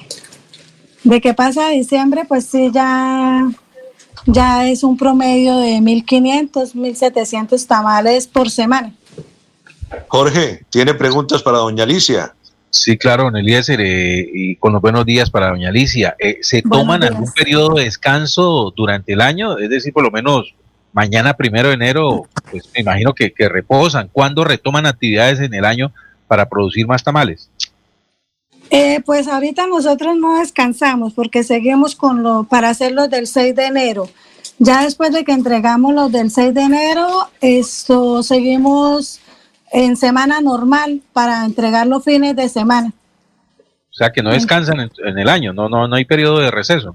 de 1.04 1.20
que 1.20 1.34
pasa 1.34 1.68
diciembre, 1.68 2.24
pues 2.26 2.46
sí, 2.46 2.70
ya, 2.72 3.48
ya 4.26 4.68
es 4.68 4.82
un 4.82 4.96
promedio 4.96 5.58
de 5.58 5.78
1.500, 5.78 6.72
1.700 6.74 7.66
tamales 7.66 8.26
por 8.26 8.50
semana. 8.50 8.92
Jorge, 10.08 10.64
¿tiene 10.70 10.94
preguntas 10.94 11.42
para 11.42 11.58
doña 11.58 11.84
Alicia? 11.84 12.34
Sí, 12.76 12.98
claro, 12.98 13.24
don 13.24 13.36
Eliezer, 13.36 13.80
eh, 13.80 14.28
y 14.32 14.56
con 14.56 14.72
los 14.72 14.82
buenos 14.82 15.06
días 15.06 15.30
para 15.30 15.48
doña 15.48 15.70
Alicia. 15.70 16.14
Eh, 16.18 16.38
¿Se 16.42 16.62
toman 16.62 17.02
algún 17.02 17.32
periodo 17.32 17.74
de 17.74 17.84
descanso 17.84 18.72
durante 18.76 19.14
el 19.14 19.22
año? 19.22 19.58
Es 19.58 19.70
decir, 19.70 19.92
por 19.92 20.04
lo 20.04 20.10
menos 20.10 20.54
mañana, 20.92 21.34
primero 21.34 21.68
de 21.68 21.74
enero, 21.74 22.28
pues 22.50 22.68
me 22.74 22.82
imagino 22.82 23.14
que, 23.14 23.32
reposan. 23.48 24.08
¿Cuándo 24.12 24.44
retoman 24.44 24.86
actividades 24.86 25.40
en 25.40 25.54
el 25.54 25.64
año 25.64 25.92
para 26.28 26.48
producir 26.48 26.86
más 26.86 27.02
tamales? 27.02 27.50
Eh, 28.70 29.00
pues 29.06 29.26
ahorita 29.26 29.66
nosotros 29.66 30.16
no 30.16 30.38
descansamos 30.38 31.14
porque 31.14 31.44
seguimos 31.44 31.94
con 31.94 32.22
lo 32.22 32.44
para 32.44 32.68
hacer 32.68 32.92
los 32.92 33.08
del 33.08 33.26
6 33.26 33.54
de 33.54 33.66
enero. 33.66 34.08
Ya 34.58 34.82
después 34.82 35.12
de 35.12 35.24
que 35.24 35.32
entregamos 35.32 35.94
los 35.94 36.12
del 36.12 36.30
6 36.30 36.52
de 36.52 36.62
enero, 36.62 37.28
esto 37.40 38.22
seguimos 38.22 39.20
en 39.72 39.96
semana 39.96 40.40
normal 40.40 41.02
para 41.12 41.44
entregar 41.44 41.86
los 41.86 42.04
fines 42.04 42.36
de 42.36 42.48
semana. 42.48 42.92
O 43.90 43.94
sea 43.94 44.12
que 44.12 44.22
no 44.22 44.30
descansan 44.30 44.80
en, 44.80 45.18
el 45.18 45.28
año, 45.28 45.52
no, 45.52 45.68
no, 45.68 45.88
no 45.88 45.96
hay 45.96 46.04
periodo 46.04 46.40
de 46.40 46.50
receso. 46.50 46.94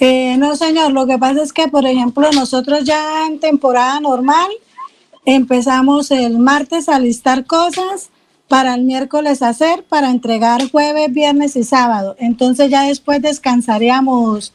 Eh, 0.00 0.36
no, 0.36 0.56
señor, 0.56 0.92
lo 0.92 1.06
que 1.06 1.16
pasa 1.16 1.42
es 1.42 1.52
que, 1.52 1.68
por 1.68 1.86
ejemplo, 1.86 2.28
nosotros 2.32 2.82
ya 2.82 3.26
en 3.26 3.38
temporada 3.38 4.00
normal 4.00 4.50
empezamos 5.24 6.10
el 6.10 6.38
martes 6.38 6.88
a 6.88 6.98
listar 6.98 7.46
cosas 7.46 8.10
para 8.48 8.74
el 8.74 8.82
miércoles 8.82 9.42
hacer, 9.42 9.84
para 9.84 10.10
entregar 10.10 10.68
jueves, 10.70 11.12
viernes 11.12 11.56
y 11.56 11.64
sábado. 11.64 12.16
Entonces 12.18 12.68
ya 12.68 12.82
después 12.82 13.22
descansaríamos 13.22 14.52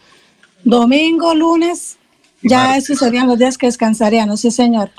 domingo, 0.63 1.33
lunes, 1.33 1.97
ya 2.43 2.77
esos 2.77 2.99
serían 2.99 3.27
los 3.27 3.39
días 3.39 3.57
que 3.57 3.67
descansaríamos, 3.67 4.41
sí, 4.41 4.51
señor. 4.51 4.91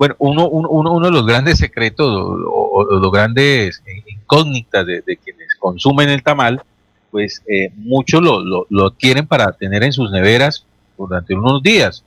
Bueno, 0.00 0.16
uno, 0.18 0.48
uno, 0.48 0.92
uno 0.92 1.06
de 1.08 1.12
los 1.12 1.26
grandes 1.26 1.58
secretos 1.58 2.08
o, 2.08 2.86
los 2.90 3.12
grandes 3.12 3.82
incógnitas 4.06 4.86
de, 4.86 5.02
quienes 5.22 5.54
consumen 5.58 6.08
el 6.08 6.22
tamal, 6.22 6.62
pues 7.10 7.42
eh, 7.46 7.70
muchos 7.76 8.22
lo, 8.22 8.64
lo, 8.70 8.90
tienen 8.92 9.26
para 9.26 9.52
tener 9.52 9.82
en 9.82 9.92
sus 9.92 10.10
neveras 10.10 10.64
durante 10.96 11.34
unos 11.34 11.62
días. 11.62 12.02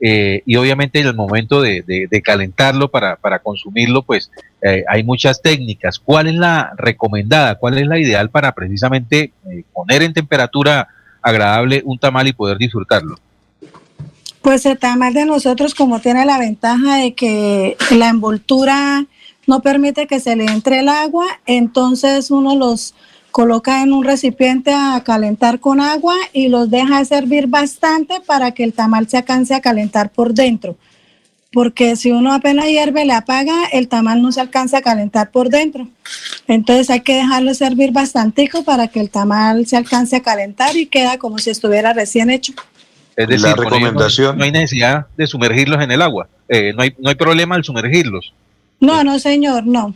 eh, 0.00 0.42
y 0.46 0.56
obviamente 0.56 1.00
en 1.00 1.06
el 1.08 1.14
momento 1.14 1.60
de, 1.60 1.82
de, 1.82 2.22
calentarlo 2.22 2.90
para, 2.90 3.16
para, 3.16 3.40
consumirlo, 3.40 4.00
pues 4.00 4.30
eh, 4.62 4.82
hay 4.88 5.04
muchas 5.04 5.42
técnicas. 5.42 5.98
¿Cuál 5.98 6.28
es 6.28 6.36
la 6.36 6.72
recomendada? 6.78 7.56
¿Cuál 7.56 7.76
es 7.76 7.86
la 7.86 7.98
ideal 7.98 8.30
para 8.30 8.52
precisamente 8.52 9.34
eh, 9.50 9.64
poner 9.70 10.00
en 10.00 10.14
temperatura 10.14 10.88
agradable 11.20 11.82
un 11.84 11.98
tamal 11.98 12.26
y 12.26 12.32
poder 12.32 12.56
disfrutarlo? 12.56 13.16
Pues 14.44 14.66
el 14.66 14.78
tamal 14.78 15.14
de 15.14 15.24
nosotros 15.24 15.74
como 15.74 16.00
tiene 16.00 16.26
la 16.26 16.36
ventaja 16.36 16.96
de 16.96 17.14
que 17.14 17.78
la 17.90 18.10
envoltura 18.10 19.06
no 19.46 19.60
permite 19.60 20.06
que 20.06 20.20
se 20.20 20.36
le 20.36 20.44
entre 20.44 20.80
el 20.80 20.90
agua, 20.90 21.24
entonces 21.46 22.30
uno 22.30 22.54
los 22.54 22.94
coloca 23.30 23.82
en 23.82 23.94
un 23.94 24.04
recipiente 24.04 24.70
a 24.74 25.00
calentar 25.02 25.60
con 25.60 25.80
agua 25.80 26.14
y 26.34 26.48
los 26.48 26.68
deja 26.68 26.98
de 26.98 27.06
servir 27.06 27.46
bastante 27.46 28.20
para 28.20 28.50
que 28.50 28.64
el 28.64 28.74
tamal 28.74 29.08
se 29.08 29.16
alcance 29.16 29.54
a 29.54 29.62
calentar 29.62 30.10
por 30.10 30.34
dentro. 30.34 30.76
Porque 31.50 31.96
si 31.96 32.10
uno 32.10 32.34
apenas 32.34 32.66
hierve, 32.66 33.06
le 33.06 33.14
apaga, 33.14 33.64
el 33.72 33.88
tamal 33.88 34.20
no 34.20 34.30
se 34.30 34.42
alcanza 34.42 34.78
a 34.78 34.82
calentar 34.82 35.30
por 35.30 35.48
dentro. 35.48 35.88
Entonces 36.48 36.90
hay 36.90 37.00
que 37.00 37.14
dejarlo 37.14 37.54
servir 37.54 37.92
bastantico 37.92 38.62
para 38.62 38.88
que 38.88 39.00
el 39.00 39.08
tamal 39.08 39.66
se 39.66 39.78
alcance 39.78 40.16
a 40.16 40.22
calentar 40.22 40.76
y 40.76 40.84
queda 40.84 41.16
como 41.16 41.38
si 41.38 41.48
estuviera 41.48 41.94
recién 41.94 42.28
hecho. 42.28 42.52
Es 43.16 43.28
decir, 43.28 43.46
la 43.46 43.54
recomendación. 43.54 44.38
No, 44.38 44.44
hay 44.44 44.52
necesidad 44.52 45.06
de 45.16 45.26
sumergirlos 45.26 45.82
en 45.82 45.90
el 45.90 46.02
agua. 46.02 46.28
Eh, 46.48 46.72
no, 46.74 46.82
hay, 46.82 46.94
no 46.98 47.10
hay 47.10 47.14
problema 47.14 47.54
al 47.54 47.64
sumergirlos. 47.64 48.32
No, 48.80 49.04
no, 49.04 49.18
señor, 49.18 49.66
no. 49.66 49.94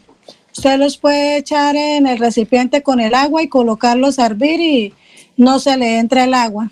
Usted 0.56 0.78
los 0.78 0.96
puede 0.96 1.38
echar 1.38 1.76
en 1.76 2.06
el 2.06 2.18
recipiente 2.18 2.82
con 2.82 3.00
el 3.00 3.14
agua 3.14 3.42
y 3.42 3.48
colocarlos 3.48 4.18
a 4.18 4.26
hervir 4.26 4.60
y 4.60 4.94
no 5.36 5.58
se 5.58 5.76
le 5.76 5.98
entra 5.98 6.24
el 6.24 6.34
agua. 6.34 6.70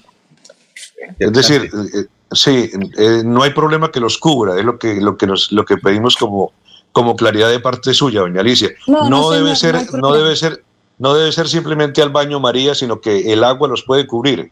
Es 1.19 1.33
decir, 1.33 1.71
eh, 1.95 2.07
sí, 2.33 2.71
eh, 2.99 3.23
no 3.25 3.43
hay 3.43 3.51
problema 3.51 3.91
que 3.91 4.01
los 4.01 4.19
cubra, 4.19 4.59
es 4.59 4.65
lo 4.65 4.79
que, 4.79 5.01
lo 5.01 5.17
que, 5.17 5.27
nos, 5.27 5.53
lo 5.53 5.65
que 5.65 5.77
pedimos 5.77 6.17
como, 6.17 6.53
como 6.93 7.17
claridad 7.17 7.51
de 7.51 7.61
parte 7.61 7.95
suya, 7.95 8.21
doña 8.21 8.41
Alicia. 8.41 8.71
No, 8.87 9.31
debe 9.31 9.55
ser, 9.55 9.77
no, 9.93 10.13
debe 10.13 10.35
ser, 10.35 10.65
no 10.99 11.15
debe 11.15 11.31
ser 11.31 11.49
simplemente 11.49 12.03
al 12.03 12.11
baño 12.11 12.41
María, 12.41 12.75
sino 12.75 13.01
que 13.01 13.33
el 13.33 13.45
agua 13.45 13.69
los 13.69 13.83
puede 13.83 14.07
cubrir. 14.07 14.51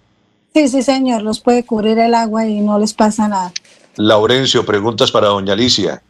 Sí, 0.55 0.68
sí, 0.68 0.82
señor, 0.84 1.22
los 1.22 1.40
puede 1.40 1.64
cubrir 1.64 1.98
el 1.98 2.14
agua 2.14 2.46
y 2.46 2.61
no 2.61 2.78
les 2.78 2.94
pasa 2.94 3.26
nada. 3.26 3.52
Laurencio, 3.96 4.64
preguntas 4.64 5.11
para 5.11 5.26
doña 5.26 5.55
Alicia. 5.55 6.00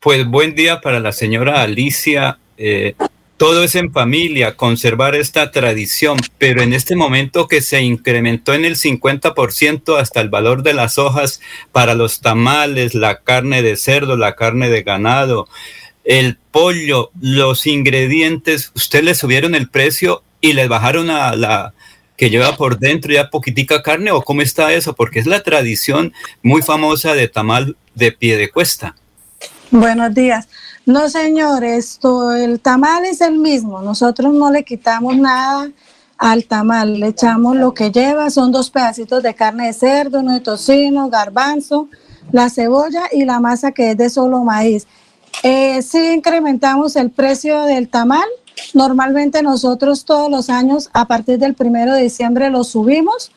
Pues 0.00 0.26
buen 0.26 0.54
día 0.54 0.82
para 0.82 1.00
la 1.00 1.12
señora 1.12 1.62
Alicia. 1.62 2.38
Eh, 2.58 2.94
todo 3.38 3.64
es 3.64 3.74
en 3.76 3.90
familia, 3.90 4.54
conservar 4.54 5.14
esta 5.14 5.50
tradición, 5.50 6.18
pero 6.36 6.60
en 6.60 6.74
este 6.74 6.94
momento 6.94 7.48
que 7.48 7.62
se 7.62 7.80
incrementó 7.80 8.52
en 8.52 8.66
el 8.66 8.76
50% 8.76 9.98
hasta 9.98 10.20
el 10.20 10.28
valor 10.28 10.62
de 10.62 10.74
las 10.74 10.98
hojas 10.98 11.40
para 11.72 11.94
los 11.94 12.20
tamales, 12.20 12.94
la 12.94 13.20
carne 13.20 13.62
de 13.62 13.76
cerdo, 13.76 14.18
la 14.18 14.36
carne 14.36 14.68
de 14.68 14.82
ganado, 14.82 15.48
el 16.04 16.36
pollo, 16.50 17.12
los 17.18 17.66
ingredientes, 17.66 18.72
usted 18.74 19.04
le 19.04 19.14
subieron 19.14 19.54
el 19.54 19.70
precio 19.70 20.22
y 20.42 20.52
les 20.52 20.68
bajaron 20.68 21.08
a 21.08 21.34
la 21.34 21.72
que 22.20 22.28
lleva 22.28 22.54
por 22.54 22.78
dentro 22.78 23.14
ya 23.14 23.30
poquitica 23.30 23.82
carne 23.82 24.10
o 24.10 24.20
cómo 24.20 24.42
está 24.42 24.74
eso, 24.74 24.94
porque 24.94 25.20
es 25.20 25.26
la 25.26 25.42
tradición 25.42 26.12
muy 26.42 26.60
famosa 26.60 27.14
de 27.14 27.28
tamal 27.28 27.78
de 27.94 28.12
pie 28.12 28.36
de 28.36 28.50
cuesta. 28.50 28.94
Buenos 29.70 30.12
días. 30.12 30.46
No, 30.84 31.08
señor, 31.08 31.64
esto, 31.64 32.34
el 32.34 32.60
tamal 32.60 33.06
es 33.06 33.22
el 33.22 33.38
mismo. 33.38 33.80
Nosotros 33.80 34.34
no 34.34 34.50
le 34.50 34.64
quitamos 34.64 35.16
nada 35.16 35.70
al 36.18 36.44
tamal. 36.44 37.00
Le 37.00 37.06
echamos 37.06 37.56
lo 37.56 37.72
que 37.72 37.90
lleva. 37.90 38.28
Son 38.28 38.52
dos 38.52 38.68
pedacitos 38.68 39.22
de 39.22 39.32
carne 39.32 39.68
de 39.68 39.72
cerdo, 39.72 40.20
uno 40.20 40.34
de 40.34 40.40
tocino, 40.40 41.08
garbanzo, 41.08 41.88
la 42.32 42.50
cebolla 42.50 43.04
y 43.10 43.24
la 43.24 43.40
masa 43.40 43.72
que 43.72 43.92
es 43.92 43.96
de 43.96 44.10
solo 44.10 44.44
maíz. 44.44 44.86
Eh, 45.42 45.80
sí 45.80 46.12
incrementamos 46.12 46.96
el 46.96 47.10
precio 47.10 47.62
del 47.62 47.88
tamal. 47.88 48.28
Normalmente 48.74 49.42
nosotros 49.42 50.04
todos 50.04 50.30
los 50.30 50.50
años, 50.50 50.90
a 50.92 51.06
partir 51.06 51.38
del 51.38 51.54
primero 51.54 51.94
de 51.94 52.02
diciembre, 52.02 52.50
lo 52.50 52.64
subimos 52.64 53.32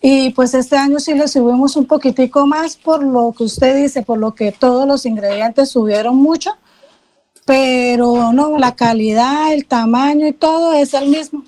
y 0.00 0.30
pues 0.30 0.52
este 0.52 0.76
año 0.76 1.00
sí 1.00 1.14
le 1.14 1.26
subimos 1.28 1.76
un 1.76 1.86
poquitico 1.86 2.46
más 2.46 2.76
por 2.76 3.02
lo 3.02 3.34
que 3.36 3.44
usted 3.44 3.74
dice, 3.74 4.02
por 4.02 4.18
lo 4.18 4.34
que 4.34 4.52
todos 4.52 4.86
los 4.86 5.06
ingredientes 5.06 5.70
subieron 5.70 6.16
mucho, 6.16 6.50
pero 7.46 8.32
no, 8.32 8.58
la 8.58 8.76
calidad, 8.76 9.52
el 9.52 9.64
tamaño 9.64 10.26
y 10.26 10.32
todo 10.32 10.74
es 10.74 10.92
el 10.92 11.08
mismo. 11.08 11.44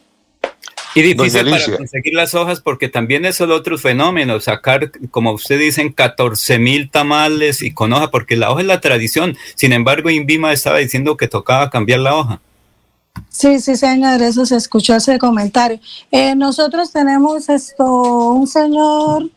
Y 0.95 1.03
difícil 1.03 1.51
para 1.51 1.77
conseguir 1.77 2.15
las 2.15 2.35
hojas 2.35 2.63
porque 2.63 2.89
también 2.89 3.27
es 3.27 3.39
el 3.43 3.53
otro 3.53 3.77
fenómeno, 3.77 4.41
sacar, 4.41 4.91
como 5.11 5.33
usted 5.33 5.59
dicen, 5.59 5.93
14 5.93 6.59
mil 6.59 6.91
tamales 6.91 7.61
y 7.61 7.75
con 7.75 7.93
hoja, 7.93 8.11
porque 8.11 8.37
la 8.37 8.51
hoja 8.51 8.63
es 8.63 8.67
la 8.67 8.81
tradición. 8.81 9.37
Sin 9.55 9.75
embargo, 9.75 10.09
Invima 10.09 10.55
estaba 10.55 10.79
diciendo 10.79 11.19
que 11.19 11.29
tocaba 11.29 11.69
cambiar 11.69 12.01
la 12.01 12.17
hoja. 12.17 12.41
Sí, 13.29 13.61
sí, 13.61 13.77
señor, 13.77 14.23
eso 14.23 14.47
se 14.47 14.57
escuchó 14.57 14.95
ese 14.97 15.19
comentario. 15.19 15.79
Eh, 16.11 16.35
nosotros 16.35 16.93
tenemos 16.93 17.49
esto, 17.49 17.85
un 17.85 18.47
señor 18.47 19.31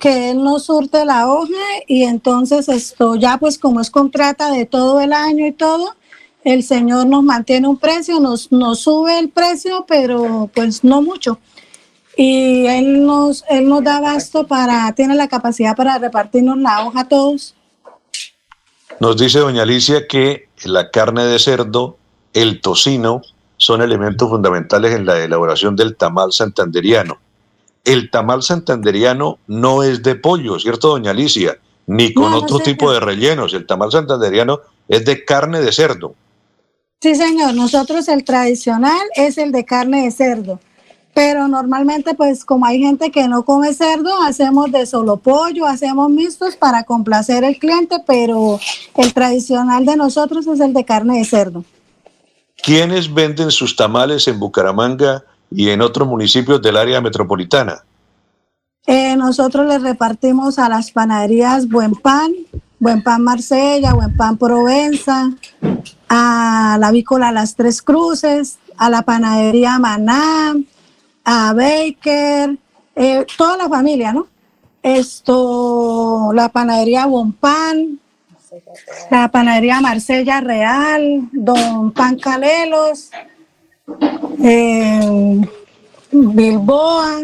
que 0.00 0.30
él 0.30 0.42
nos 0.42 0.64
surte 0.64 1.04
la 1.04 1.30
hoja 1.30 1.52
y 1.86 2.02
entonces 2.02 2.68
esto 2.68 3.14
ya 3.14 3.38
pues 3.38 3.58
como 3.58 3.80
es 3.80 3.90
contrata 3.90 4.50
de 4.50 4.66
todo 4.66 5.00
el 5.00 5.12
año 5.12 5.46
y 5.46 5.52
todo, 5.52 5.94
el 6.44 6.62
señor 6.62 7.06
nos 7.06 7.22
mantiene 7.24 7.66
un 7.66 7.76
precio, 7.76 8.20
nos, 8.20 8.52
nos 8.52 8.80
sube 8.80 9.18
el 9.18 9.30
precio, 9.30 9.84
pero 9.88 10.50
pues 10.54 10.84
no 10.84 11.02
mucho. 11.02 11.38
Y 12.16 12.66
él 12.66 13.04
nos, 13.04 13.44
él 13.48 13.68
nos 13.68 13.84
da 13.84 14.00
basto 14.00 14.46
para, 14.46 14.92
tiene 14.92 15.14
la 15.14 15.28
capacidad 15.28 15.76
para 15.76 15.98
repartirnos 15.98 16.56
la 16.58 16.86
hoja 16.86 17.00
a 17.00 17.08
todos. 17.08 17.54
Nos 19.00 19.16
dice 19.16 19.40
doña 19.40 19.62
Alicia 19.62 20.06
que 20.06 20.48
la 20.64 20.90
carne 20.90 21.24
de 21.24 21.38
cerdo 21.38 21.98
el 22.36 22.60
tocino 22.60 23.22
son 23.56 23.80
elementos 23.80 24.28
fundamentales 24.28 24.94
en 24.94 25.06
la 25.06 25.18
elaboración 25.18 25.74
del 25.74 25.96
tamal 25.96 26.32
santanderiano. 26.32 27.16
El 27.82 28.10
tamal 28.10 28.42
santanderiano 28.42 29.38
no 29.46 29.82
es 29.82 30.02
de 30.02 30.16
pollo, 30.16 30.58
¿cierto, 30.58 30.88
doña 30.88 31.12
Alicia? 31.12 31.58
Ni 31.86 32.12
con 32.12 32.34
otro 32.34 32.58
tipo 32.58 32.92
de 32.92 33.00
rellenos. 33.00 33.54
El 33.54 33.64
tamal 33.64 33.90
santanderiano 33.90 34.60
es 34.86 35.06
de 35.06 35.24
carne 35.24 35.62
de 35.62 35.72
cerdo. 35.72 36.14
Sí, 37.00 37.14
señor. 37.14 37.54
Nosotros 37.54 38.06
el 38.08 38.22
tradicional 38.22 39.06
es 39.14 39.38
el 39.38 39.50
de 39.50 39.64
carne 39.64 40.04
de 40.04 40.10
cerdo. 40.10 40.60
Pero 41.14 41.48
normalmente, 41.48 42.12
pues 42.12 42.44
como 42.44 42.66
hay 42.66 42.80
gente 42.80 43.10
que 43.10 43.28
no 43.28 43.46
come 43.46 43.72
cerdo, 43.72 44.20
hacemos 44.20 44.70
de 44.72 44.84
solo 44.84 45.16
pollo, 45.16 45.64
hacemos 45.64 46.10
mixtos 46.10 46.56
para 46.56 46.84
complacer 46.84 47.46
al 47.46 47.56
cliente, 47.56 47.96
pero 48.06 48.60
el 48.96 49.14
tradicional 49.14 49.86
de 49.86 49.96
nosotros 49.96 50.46
es 50.46 50.60
el 50.60 50.74
de 50.74 50.84
carne 50.84 51.18
de 51.18 51.24
cerdo. 51.24 51.64
¿Quiénes 52.66 53.14
venden 53.14 53.52
sus 53.52 53.76
tamales 53.76 54.26
en 54.26 54.40
Bucaramanga 54.40 55.22
y 55.52 55.68
en 55.68 55.80
otros 55.80 56.08
municipios 56.08 56.60
del 56.60 56.76
área 56.76 57.00
metropolitana? 57.00 57.84
Eh, 58.84 59.14
nosotros 59.14 59.68
les 59.68 59.80
repartimos 59.82 60.58
a 60.58 60.68
las 60.68 60.90
panaderías 60.90 61.68
Buen 61.68 61.92
Pan, 61.92 62.32
Buen 62.80 63.04
Pan 63.04 63.22
Marsella, 63.22 63.94
Buen 63.94 64.16
Pan 64.16 64.36
Provenza, 64.36 65.30
a 66.08 66.76
la 66.80 66.90
Vícola 66.90 67.30
Las 67.30 67.54
Tres 67.54 67.80
Cruces, 67.82 68.58
a 68.76 68.90
la 68.90 69.02
panadería 69.02 69.78
Maná, 69.78 70.56
a 71.24 71.52
Baker, 71.52 72.58
eh, 72.96 73.24
toda 73.38 73.58
la 73.58 73.68
familia, 73.68 74.12
¿no? 74.12 74.26
Esto, 74.82 76.32
la 76.34 76.48
panadería 76.48 77.06
Buen 77.06 77.32
Pan, 77.32 78.00
la 79.10 79.28
panadería 79.30 79.80
Marsella 79.80 80.40
Real, 80.40 81.28
Don 81.32 81.92
Pancalelos, 81.92 83.10
eh, 84.42 85.40
Bilboa, 86.10 87.20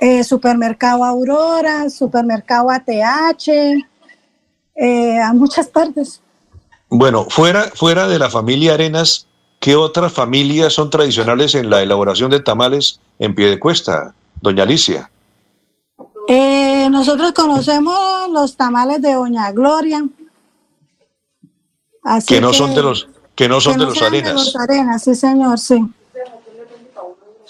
eh, 0.00 0.24
Supermercado 0.24 1.04
Aurora, 1.04 1.88
Supermercado 1.90 2.70
ATH, 2.70 3.48
eh, 4.74 5.20
a 5.20 5.32
muchas 5.32 5.68
partes. 5.68 6.20
Bueno, 6.88 7.26
fuera, 7.28 7.64
fuera 7.74 8.08
de 8.08 8.18
la 8.18 8.30
familia 8.30 8.74
Arenas, 8.74 9.26
¿qué 9.60 9.76
otras 9.76 10.12
familias 10.12 10.72
son 10.72 10.90
tradicionales 10.90 11.54
en 11.54 11.70
la 11.70 11.82
elaboración 11.82 12.30
de 12.30 12.40
tamales 12.40 13.00
en 13.18 13.34
pie 13.34 13.48
de 13.48 13.58
cuesta, 13.58 14.14
doña 14.40 14.64
Alicia? 14.64 15.10
nosotros 16.90 17.32
conocemos 17.32 18.28
los 18.30 18.56
tamales 18.56 19.00
de 19.00 19.14
Doña 19.14 19.50
Gloria, 19.52 20.04
que 22.26 22.40
no 22.40 22.52
son 22.52 22.74
de 22.74 22.82
los 22.82 23.08
que 23.34 23.48
no 23.48 23.60
son 23.60 23.78
de 23.78 23.86
los 23.86 24.02
arenas. 24.02 24.34
los 24.34 24.56
arenas, 24.56 25.02
sí 25.02 25.14
señor, 25.14 25.58
sí. 25.58 25.82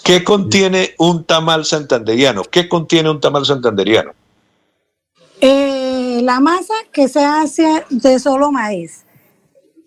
¿Qué 0.03 0.23
contiene 0.23 0.95
un 0.97 1.25
tamal 1.25 1.65
santanderiano? 1.65 2.43
¿Qué 2.43 2.67
contiene 2.67 3.09
un 3.09 3.19
tamal 3.19 3.45
santanderiano? 3.45 4.13
Eh, 5.39 6.21
la 6.23 6.39
masa 6.39 6.73
que 6.91 7.07
se 7.07 7.23
hace 7.23 7.85
de 7.89 8.19
solo 8.19 8.51
maíz. 8.51 9.05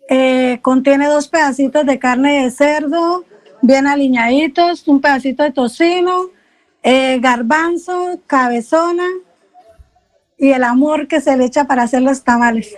Eh, 0.09 0.59
contiene 0.63 1.09
dos 1.09 1.29
pedacitos 1.29 1.87
de 1.87 1.99
carne 1.99 2.45
de 2.45 2.51
cerdo, 2.51 3.25
bien 3.63 3.87
aliñaditos, 3.87 4.87
un 4.87 5.01
pedacito 5.01 5.43
de 5.43 5.53
tocino, 5.53 6.29
eh, 6.83 7.19
garbanzo, 7.21 8.21
cabezona, 8.27 9.09
y 10.37 10.51
el 10.51 10.65
amor 10.65 11.09
que 11.09 11.21
se 11.21 11.37
le 11.37 11.47
echa 11.47 11.65
para 11.65 11.85
hacer 11.85 12.03
los 12.03 12.23
tamales. 12.23 12.75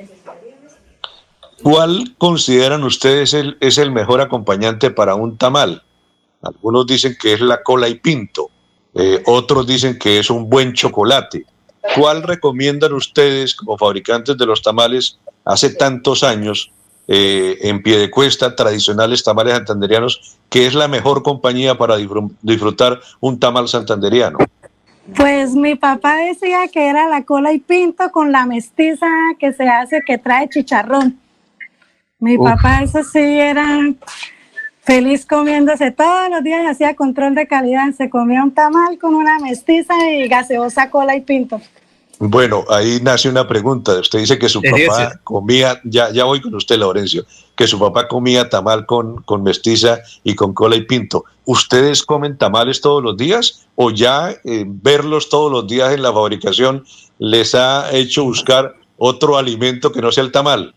¿Cuál 1.66 2.14
consideran 2.16 2.84
ustedes 2.84 3.34
el, 3.34 3.56
es 3.59 3.76
el 3.78 3.90
mejor 3.90 4.20
acompañante 4.20 4.93
para 4.93 5.16
un 5.16 5.36
tamal? 5.36 5.82
Algunos 6.40 6.86
dicen 6.86 7.16
que 7.20 7.32
es 7.32 7.40
la 7.40 7.64
cola 7.64 7.88
y 7.88 7.97
pinto, 7.97 8.51
eh, 8.94 9.20
otros 9.26 9.66
dicen 9.66 9.98
que 9.98 10.20
es 10.20 10.30
un 10.30 10.48
buen 10.48 10.74
chocolate. 10.74 11.44
¿Cuál 11.97 12.22
recomiendan 12.22 12.93
ustedes 12.93 13.56
como 13.56 13.76
fabricantes 13.76 14.38
de 14.38 14.47
los 14.47 14.62
tamales 14.62 15.18
hace 15.44 15.70
tantos 15.70 16.22
años 16.22 16.70
eh, 17.09 17.59
en 17.62 17.82
pie 17.82 17.98
de 17.98 18.12
cuesta, 18.12 18.55
tradicionales 18.55 19.24
tamales 19.24 19.55
santanderianos, 19.55 20.36
que 20.48 20.68
es 20.68 20.74
la 20.74 20.86
mejor 20.86 21.24
compañía 21.24 21.76
para 21.76 21.97
disfrutar 21.97 23.01
un 23.18 23.40
tamal 23.40 23.66
santanderiano? 23.66 24.38
Pues 25.16 25.56
mi 25.56 25.74
papá 25.74 26.14
decía 26.18 26.68
que 26.72 26.86
era 26.86 27.09
la 27.09 27.24
cola 27.24 27.52
y 27.52 27.59
pinto 27.59 28.12
con 28.12 28.30
la 28.30 28.47
mestiza 28.47 29.09
que 29.40 29.52
se 29.52 29.68
hace 29.68 30.02
que 30.06 30.16
trae 30.16 30.48
chicharrón. 30.48 31.26
Mi 32.18 32.38
papá, 32.38 32.82
eso 32.82 33.05
sí, 33.05 33.18
era 33.18 33.78
feliz 34.80 35.26
comiéndose 35.26 35.90
todos 35.90 36.30
los 36.30 36.43
días, 36.43 36.66
hacía 36.66 36.97
control 36.97 37.34
de 37.34 37.47
calidad. 37.47 37.93
Se 37.97 38.09
comía 38.09 38.43
un 38.43 38.52
tamal 38.52 38.98
con 38.98 39.14
una 39.14 39.38
mestiza 39.38 39.94
y 40.10 40.26
gaseosa 40.28 40.90
cola 40.90 41.14
y 41.14 41.20
pinto. 41.20 41.60
Bueno, 42.18 42.64
ahí 42.70 42.98
nace 43.02 43.28
una 43.28 43.47
pregunta. 43.47 43.93
Usted 44.01 44.20
dice 44.20 44.38
que 44.38 44.48
su 44.48 44.62
papá 44.62 45.20
comía, 45.22 45.78
ya, 45.84 46.10
ya 46.10 46.24
voy 46.24 46.40
con 46.40 46.55
usted, 46.55 46.78
Laurencio, 46.78 47.26
que 47.55 47.66
su 47.66 47.78
papá 47.78 48.09
comía 48.09 48.48
tamal 48.48 48.86
con, 48.86 49.22
con 49.22 49.43
mestiza 49.43 49.98
y 50.24 50.34
con 50.34 50.55
cola 50.55 50.76
y 50.76 50.82
pinto. 50.82 51.24
¿Ustedes 51.44 52.02
comen 52.02 52.38
tamales 52.38 52.80
todos 52.80 53.02
los 53.02 53.18
días 53.18 53.66
o 53.74 53.90
ya 53.90 54.30
eh, 54.44 54.64
verlos 54.66 55.28
todos 55.28 55.52
los 55.52 55.66
días 55.66 55.93
en 55.93 56.01
la 56.01 56.12
fabricación 56.12 56.84
les 57.18 57.55
ha 57.55 57.93
hecho 57.93 58.24
buscar 58.24 58.74
otro 58.97 59.36
alimento 59.36 59.93
que 59.93 60.01
no 60.01 60.10
sea 60.10 60.24
el 60.24 60.32
tamal? 60.32 60.74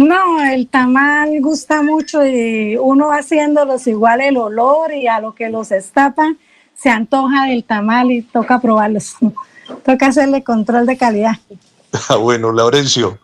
No, 0.00 0.42
el 0.42 0.66
tamal 0.66 1.42
gusta 1.42 1.82
mucho 1.82 2.24
y 2.26 2.74
uno 2.74 3.10
haciéndolos 3.10 3.86
igual 3.86 4.22
el 4.22 4.38
olor 4.38 4.94
y 4.94 5.06
a 5.06 5.20
lo 5.20 5.34
que 5.34 5.50
los 5.50 5.72
estapan, 5.72 6.38
se 6.74 6.88
antoja 6.88 7.48
del 7.48 7.64
tamal 7.64 8.10
y 8.10 8.22
toca 8.22 8.62
probarlos. 8.62 9.16
Toca 9.84 10.06
hacerle 10.06 10.42
control 10.42 10.86
de 10.86 10.96
calidad. 10.96 11.32
Ah, 12.08 12.16
bueno, 12.16 12.50
Laurencio. 12.50 13.18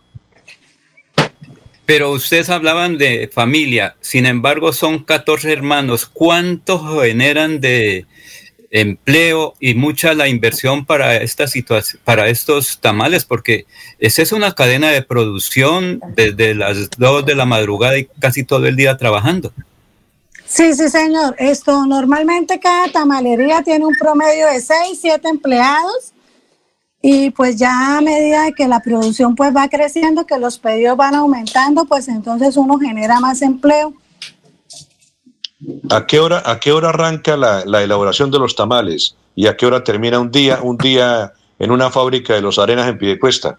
Pero 1.87 2.11
ustedes 2.11 2.51
hablaban 2.51 2.99
de 2.99 3.27
familia, 3.33 3.95
sin 3.99 4.27
embargo 4.27 4.71
son 4.71 4.99
14 5.03 5.51
hermanos. 5.51 6.05
¿Cuántos 6.05 6.81
generan 7.01 7.59
de 7.59 8.05
empleo 8.71 9.53
y 9.59 9.75
mucha 9.75 10.13
la 10.13 10.27
inversión 10.27 10.85
para 10.85 11.15
esta 11.17 11.47
situación, 11.47 12.01
para 12.03 12.27
estos 12.27 12.79
tamales? 12.79 13.25
Porque 13.25 13.65
esa 13.99 14.21
es 14.21 14.31
una 14.31 14.53
cadena 14.53 14.89
de 14.89 15.01
producción 15.01 16.01
desde 16.15 16.55
las 16.55 16.89
2 16.97 17.25
de 17.25 17.35
la 17.35 17.45
madrugada 17.45 17.97
y 17.97 18.07
casi 18.19 18.43
todo 18.43 18.65
el 18.67 18.75
día 18.75 18.97
trabajando. 18.97 19.53
Sí, 20.45 20.73
sí, 20.73 20.89
señor. 20.89 21.35
Esto 21.37 21.85
normalmente 21.85 22.59
cada 22.59 22.87
tamalería 22.89 23.61
tiene 23.63 23.85
un 23.85 23.95
promedio 23.95 24.47
de 24.47 24.61
6, 24.61 24.97
7 24.99 25.27
empleados 25.27 26.13
y 27.01 27.29
pues 27.31 27.57
ya 27.57 27.97
a 27.97 28.01
medida 28.01 28.51
que 28.53 28.67
la 28.67 28.79
producción 28.79 29.35
pues 29.35 29.55
va 29.55 29.67
creciendo, 29.67 30.25
que 30.25 30.37
los 30.37 30.57
pedidos 30.57 30.97
van 30.97 31.15
aumentando, 31.15 31.85
pues 31.85 32.07
entonces 32.07 32.57
uno 32.57 32.79
genera 32.79 33.19
más 33.19 33.41
empleo. 33.41 33.93
¿A 35.89 36.05
qué 36.05 36.19
hora, 36.19 36.43
a 36.45 36.59
qué 36.59 36.71
hora 36.71 36.89
arranca 36.89 37.35
la, 37.35 37.61
elaboración 37.81 38.29
de 38.29 38.39
los 38.39 38.55
tamales 38.55 39.15
y 39.35 39.47
a 39.47 39.57
qué 39.57 39.65
hora 39.65 39.83
termina 39.83 40.19
un 40.19 40.29
día, 40.29 40.59
un 40.61 40.77
día 40.77 41.33
en 41.57 41.71
una 41.71 41.89
fábrica 41.89 42.35
de 42.35 42.41
los 42.41 42.59
arenas 42.59 42.87
en 42.87 42.97
Piedecuesta? 42.97 43.57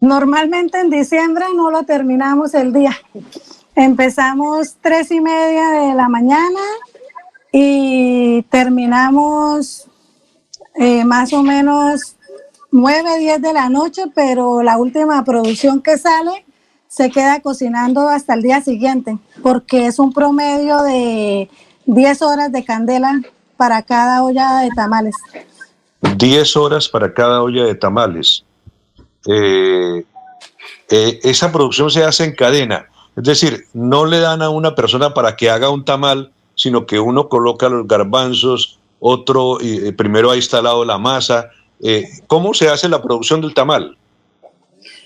Normalmente 0.00 0.80
en 0.80 0.90
diciembre 0.90 1.44
no 1.54 1.70
lo 1.70 1.82
terminamos 1.82 2.54
el 2.54 2.72
día. 2.72 2.96
Empezamos 3.74 4.76
tres 4.80 5.10
y 5.10 5.20
media 5.20 5.68
de 5.70 5.94
la 5.94 6.08
mañana 6.08 6.60
y 7.52 8.42
terminamos 8.44 9.86
eh, 10.76 11.04
más 11.04 11.32
o 11.32 11.42
menos 11.42 12.16
9, 12.70 13.18
10 13.18 13.42
de 13.42 13.52
la 13.52 13.68
noche, 13.68 14.04
pero 14.14 14.62
la 14.62 14.78
última 14.78 15.24
producción 15.24 15.82
que 15.82 15.98
sale 15.98 16.44
se 16.88 17.10
queda 17.10 17.40
cocinando 17.40 18.08
hasta 18.08 18.34
el 18.34 18.42
día 18.42 18.62
siguiente, 18.62 19.18
porque 19.42 19.86
es 19.86 19.98
un 19.98 20.12
promedio 20.12 20.82
de 20.82 21.48
10 21.84 22.22
horas 22.22 22.50
de 22.50 22.64
candela 22.64 23.20
para 23.56 23.82
cada 23.82 24.24
olla 24.24 24.60
de 24.60 24.70
tamales. 24.70 25.14
10 26.16 26.56
horas 26.56 26.88
para 26.88 27.12
cada 27.12 27.42
olla 27.42 27.64
de 27.64 27.74
tamales. 27.74 28.44
Eh, 29.26 30.04
eh, 30.90 31.20
esa 31.22 31.52
producción 31.52 31.90
se 31.90 32.04
hace 32.04 32.24
en 32.24 32.34
cadena, 32.34 32.86
es 33.16 33.24
decir, 33.24 33.66
no 33.74 34.06
le 34.06 34.20
dan 34.20 34.40
a 34.40 34.48
una 34.48 34.74
persona 34.74 35.12
para 35.12 35.36
que 35.36 35.50
haga 35.50 35.68
un 35.70 35.84
tamal, 35.84 36.32
sino 36.54 36.86
que 36.86 36.98
uno 36.98 37.28
coloca 37.28 37.68
los 37.68 37.86
garbanzos, 37.86 38.78
otro 39.00 39.60
eh, 39.60 39.92
primero 39.92 40.30
ha 40.30 40.36
instalado 40.36 40.84
la 40.84 40.98
masa, 40.98 41.50
¿Cómo 42.26 42.54
se 42.54 42.68
hace 42.68 42.88
la 42.88 43.00
producción 43.00 43.40
del 43.40 43.54
tamal? 43.54 43.96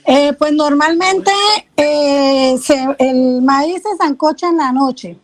Eh, 0.04 0.32
pues 0.32 0.52
normalmente 0.52 1.30
eh, 1.76 2.58
el 2.98 3.42
maíz 3.42 3.82
se 3.82 3.96
zancocha 3.96 4.48
en 4.48 4.56
la 4.56 4.72
noche 4.72 5.18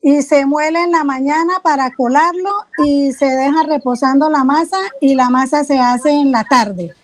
y 0.00 0.22
se 0.22 0.46
muele 0.46 0.82
en 0.82 0.92
la 0.92 1.04
mañana 1.04 1.54
para 1.62 1.90
colarlo 1.90 2.50
y 2.84 3.12
se 3.12 3.26
deja 3.26 3.62
reposando 3.62 4.28
la 4.28 4.44
masa 4.44 4.76
y 5.00 5.14
la 5.14 5.30
masa 5.30 5.64
se 5.64 5.78
hace 5.78 6.10
en 6.10 6.30
la 6.30 6.44
tarde. 6.44 6.94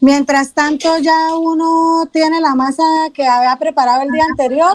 Mientras 0.00 0.52
tanto 0.52 0.98
ya 0.98 1.34
uno 1.36 2.08
tiene 2.12 2.40
la 2.40 2.54
masa 2.54 2.82
que 3.12 3.26
había 3.26 3.56
preparado 3.56 4.02
el 4.02 4.10
día 4.10 4.24
anterior, 4.24 4.72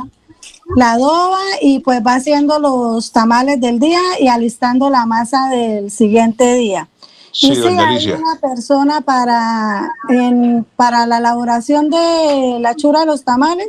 la 0.76 0.94
adoba 0.94 1.42
y 1.62 1.80
pues 1.80 2.02
va 2.06 2.16
haciendo 2.16 2.60
los 2.60 3.12
tamales 3.12 3.60
del 3.60 3.80
día 3.80 4.00
y 4.20 4.28
alistando 4.28 4.90
la 4.90 5.06
masa 5.06 5.50
del 5.50 5.92
siguiente 5.92 6.54
día. 6.56 6.88
Sí, 7.36 7.52
y 7.52 7.68
hay 7.68 8.12
una 8.14 8.40
persona 8.40 9.02
para, 9.02 9.92
para 10.78 11.06
la 11.06 11.18
elaboración 11.18 11.90
de 11.90 12.60
la 12.62 12.76
chura 12.78 13.02
de 13.02 13.08
los 13.08 13.26
tamales. 13.26 13.68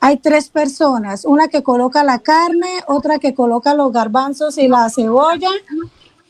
Hay 0.00 0.16
tres 0.16 0.48
personas, 0.48 1.24
una 1.24 1.46
que 1.46 1.62
coloca 1.62 2.02
la 2.02 2.18
carne, 2.18 2.82
otra 2.88 3.20
que 3.20 3.32
coloca 3.32 3.74
los 3.74 3.92
garbanzos 3.92 4.58
y 4.58 4.66
la 4.66 4.90
cebolla 4.90 5.50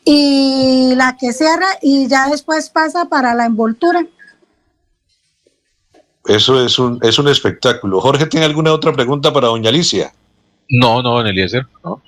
y 0.04 0.92
la 0.96 1.16
que 1.16 1.32
cierra 1.32 1.66
y 1.80 2.08
ya 2.08 2.28
después 2.28 2.68
pasa 2.68 3.06
para 3.06 3.34
la 3.34 3.46
envoltura. 3.46 4.06
Eso 6.26 6.62
es 6.62 6.78
un, 6.78 6.98
es 7.00 7.18
un 7.18 7.28
espectáculo. 7.28 8.02
Jorge, 8.02 8.26
¿tiene 8.26 8.44
alguna 8.44 8.74
otra 8.74 8.92
pregunta 8.92 9.32
para 9.32 9.46
doña 9.46 9.70
Alicia? 9.70 10.12
No, 10.68 11.02
no, 11.02 11.22
en 11.22 11.28
Eliezer, 11.28 11.66
no. 11.82 12.02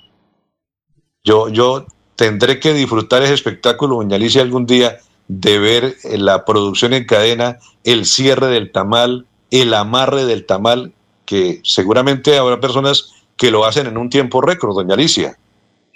Yo, 1.23 1.49
yo 1.49 1.87
tendré 2.19 2.59
que 2.59 2.73
disfrutar 2.73 3.23
ese 3.23 3.33
espectáculo, 3.33 3.95
doña 3.95 4.17
Alicia, 4.17 4.41
algún 4.41 4.65
día 4.65 4.97
de 5.29 5.57
ver 5.57 5.95
eh, 6.03 6.17
la 6.17 6.43
producción 6.43 6.91
en 6.91 7.05
cadena, 7.05 7.59
el 7.85 8.05
cierre 8.05 8.47
del 8.47 8.73
tamal, 8.73 9.25
el 9.51 9.73
amarre 9.73 10.25
del 10.25 10.45
tamal, 10.45 10.91
que 11.25 11.61
seguramente 11.63 12.37
habrá 12.37 12.59
personas 12.59 13.13
que 13.37 13.51
lo 13.51 13.63
hacen 13.63 13.87
en 13.87 13.97
un 13.97 14.09
tiempo 14.09 14.41
récord, 14.41 14.75
doña 14.75 14.95
Alicia. 14.95 15.37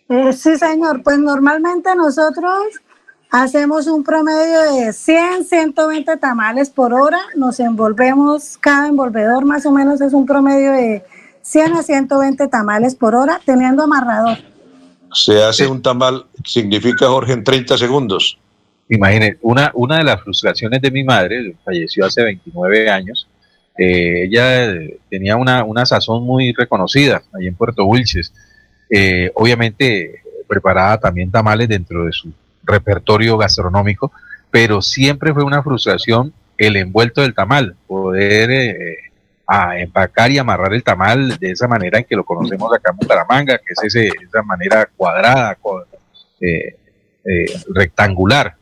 Eh, 0.08 0.32
sí, 0.32 0.58
señor. 0.58 1.04
Pues 1.04 1.20
normalmente 1.20 1.94
nosotros 1.94 2.56
hacemos 3.30 3.88
un 3.88 4.06
promedio 4.06 4.62
de 4.76 4.94
100, 4.94 5.44
120 5.44 6.16
tamales 6.16 6.70
por 6.70 6.94
hora. 6.94 7.20
Nos 7.36 7.60
envolvemos, 7.60 8.58
cada 8.62 8.88
envolvedor 8.88 9.44
más 9.44 9.66
o 9.66 9.72
menos 9.72 10.00
es 10.00 10.14
un 10.14 10.26
promedio 10.26 10.72
de 10.72 11.04
100 11.42 11.74
a 11.74 11.84
120 11.84 12.48
tamales 12.48 12.96
por 12.96 13.14
hora, 13.14 13.42
teniendo 13.46 13.84
amarrador 13.84 14.53
se 15.14 15.44
hace 15.44 15.68
un 15.68 15.82
tamal, 15.82 16.26
significa 16.46 17.08
Jorge 17.08 17.34
en 17.34 17.44
30 17.44 17.78
segundos. 17.78 18.38
Imagínense, 18.90 19.40
una, 19.42 19.72
una 19.74 19.98
de 19.98 20.04
las 20.04 20.22
frustraciones 20.22 20.82
de 20.82 20.92
mi 20.92 21.04
madre, 21.04 21.56
falleció 21.64 22.06
hace 22.06 22.24
29 22.24 22.90
años, 22.90 23.28
eh, 23.78 24.26
ella 24.26 24.72
tenía 25.10 25.36
una, 25.36 25.64
una, 25.64 25.86
sazón 25.86 26.24
muy 26.24 26.54
reconocida 26.54 27.24
ahí 27.34 27.48
en 27.48 27.56
Puerto 27.56 27.86
Wilches. 27.86 28.32
Eh, 28.90 29.32
obviamente 29.36 30.22
preparaba 30.48 31.00
también 31.00 31.32
tamales 31.32 31.68
dentro 31.68 32.06
de 32.06 32.12
su 32.12 32.32
repertorio 32.64 33.38
gastronómico, 33.38 34.12
pero 34.52 34.82
siempre 34.82 35.34
fue 35.34 35.44
una 35.44 35.64
frustración 35.64 36.34
el 36.58 36.76
envuelto 36.76 37.22
del 37.22 37.34
tamal, 37.34 37.76
poder 37.88 38.52
eh, 38.52 38.98
a 39.46 39.78
empacar 39.80 40.32
y 40.32 40.38
amarrar 40.38 40.74
el 40.74 40.84
tamal 40.84 41.38
de 41.38 41.52
esa 41.52 41.68
manera 41.68 42.00
en 42.00 42.06
que 42.06 42.16
lo 42.16 42.24
conocemos 42.24 42.74
acá 42.74 42.92
en 42.92 42.98
Bucaramanga, 42.98 43.58
que 43.58 43.74
es 43.74 43.84
ese, 43.84 44.08
esa 44.08 44.42
manera 44.44 44.90
cuadrada, 44.96 45.58
eh, 46.40 46.76
eh, 47.26 47.46
rectangular. 47.74 48.56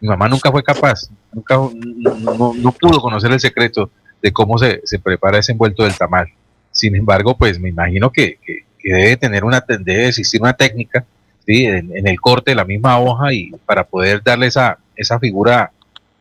Mi 0.00 0.08
mamá 0.08 0.28
nunca 0.28 0.52
fue 0.52 0.62
capaz, 0.62 1.10
nunca 1.32 1.56
no, 1.56 2.72
pudo 2.80 3.00
conocer 3.00 3.32
el 3.32 3.40
secreto 3.40 3.90
de 4.22 4.32
cómo 4.32 4.58
se, 4.58 4.80
prepara 5.02 5.38
ese 5.38 5.52
envuelto 5.52 5.82
del 5.82 5.96
tamal. 5.96 6.28
Sin 6.70 6.94
embargo, 6.94 7.36
pues 7.36 7.58
me 7.58 7.68
imagino 7.68 8.10
que, 8.10 8.38
debe 8.82 9.16
tener 9.16 9.44
una 9.44 9.62
debe 9.68 10.08
existir 10.08 10.40
una 10.40 10.54
técnica 10.54 11.04
¿sí? 11.44 11.66
en, 11.66 12.06
el 12.06 12.20
corte 12.20 12.52
de 12.52 12.54
la 12.54 12.64
misma 12.64 12.98
hoja 12.98 13.34
y 13.34 13.50
para 13.66 13.84
poder 13.84 14.22
darle 14.22 14.46
esa, 14.46 14.78
esa 14.96 15.18
figura 15.18 15.72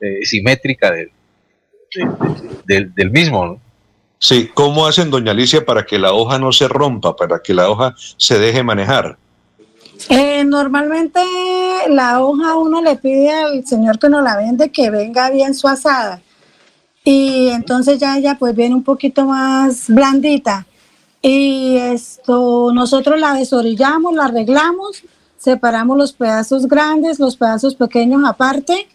eh, 0.02 0.26
simétrica 0.26 0.92
del, 0.92 1.12
del, 2.66 2.94
del 2.94 3.12
mismo. 3.12 3.46
¿no? 3.46 3.67
Sí, 4.20 4.50
¿cómo 4.54 4.88
hacen, 4.88 5.12
doña 5.12 5.32
Alicia, 5.32 5.64
para 5.66 5.86
que 5.86 6.00
la 6.00 6.14
hoja 6.14 6.40
no 6.40 6.52
se 6.52 6.68
rompa, 6.68 7.16
para 7.16 7.40
que 7.40 7.54
la 7.54 7.70
hoja 7.70 7.96
se 8.18 8.40
deje 8.40 8.64
manejar? 8.64 9.18
Eh, 10.10 10.44
normalmente 10.44 11.20
la 11.90 12.24
hoja 12.24 12.56
uno 12.56 12.82
le 12.82 12.96
pide 12.96 13.32
al 13.32 13.66
señor 13.66 14.00
que 14.00 14.10
nos 14.10 14.24
la 14.24 14.38
vende 14.38 14.72
que 14.72 14.90
venga 14.90 15.30
bien 15.30 15.54
su 15.54 15.68
asada 15.68 16.22
y 17.04 17.48
entonces 17.50 18.00
ya 18.00 18.18
ella 18.18 18.36
pues 18.38 18.56
viene 18.56 18.76
un 18.76 18.84
poquito 18.84 19.26
más 19.26 19.88
blandita 19.88 20.66
y 21.22 21.78
esto 21.78 22.72
nosotros 22.74 23.20
la 23.20 23.34
desorillamos, 23.34 24.14
la 24.14 24.26
arreglamos, 24.26 25.04
separamos 25.38 25.98
los 25.98 26.14
pedazos 26.14 26.68
grandes, 26.68 27.20
los 27.20 27.36
pedazos 27.36 27.76
pequeños 27.76 28.22
aparte 28.26 28.88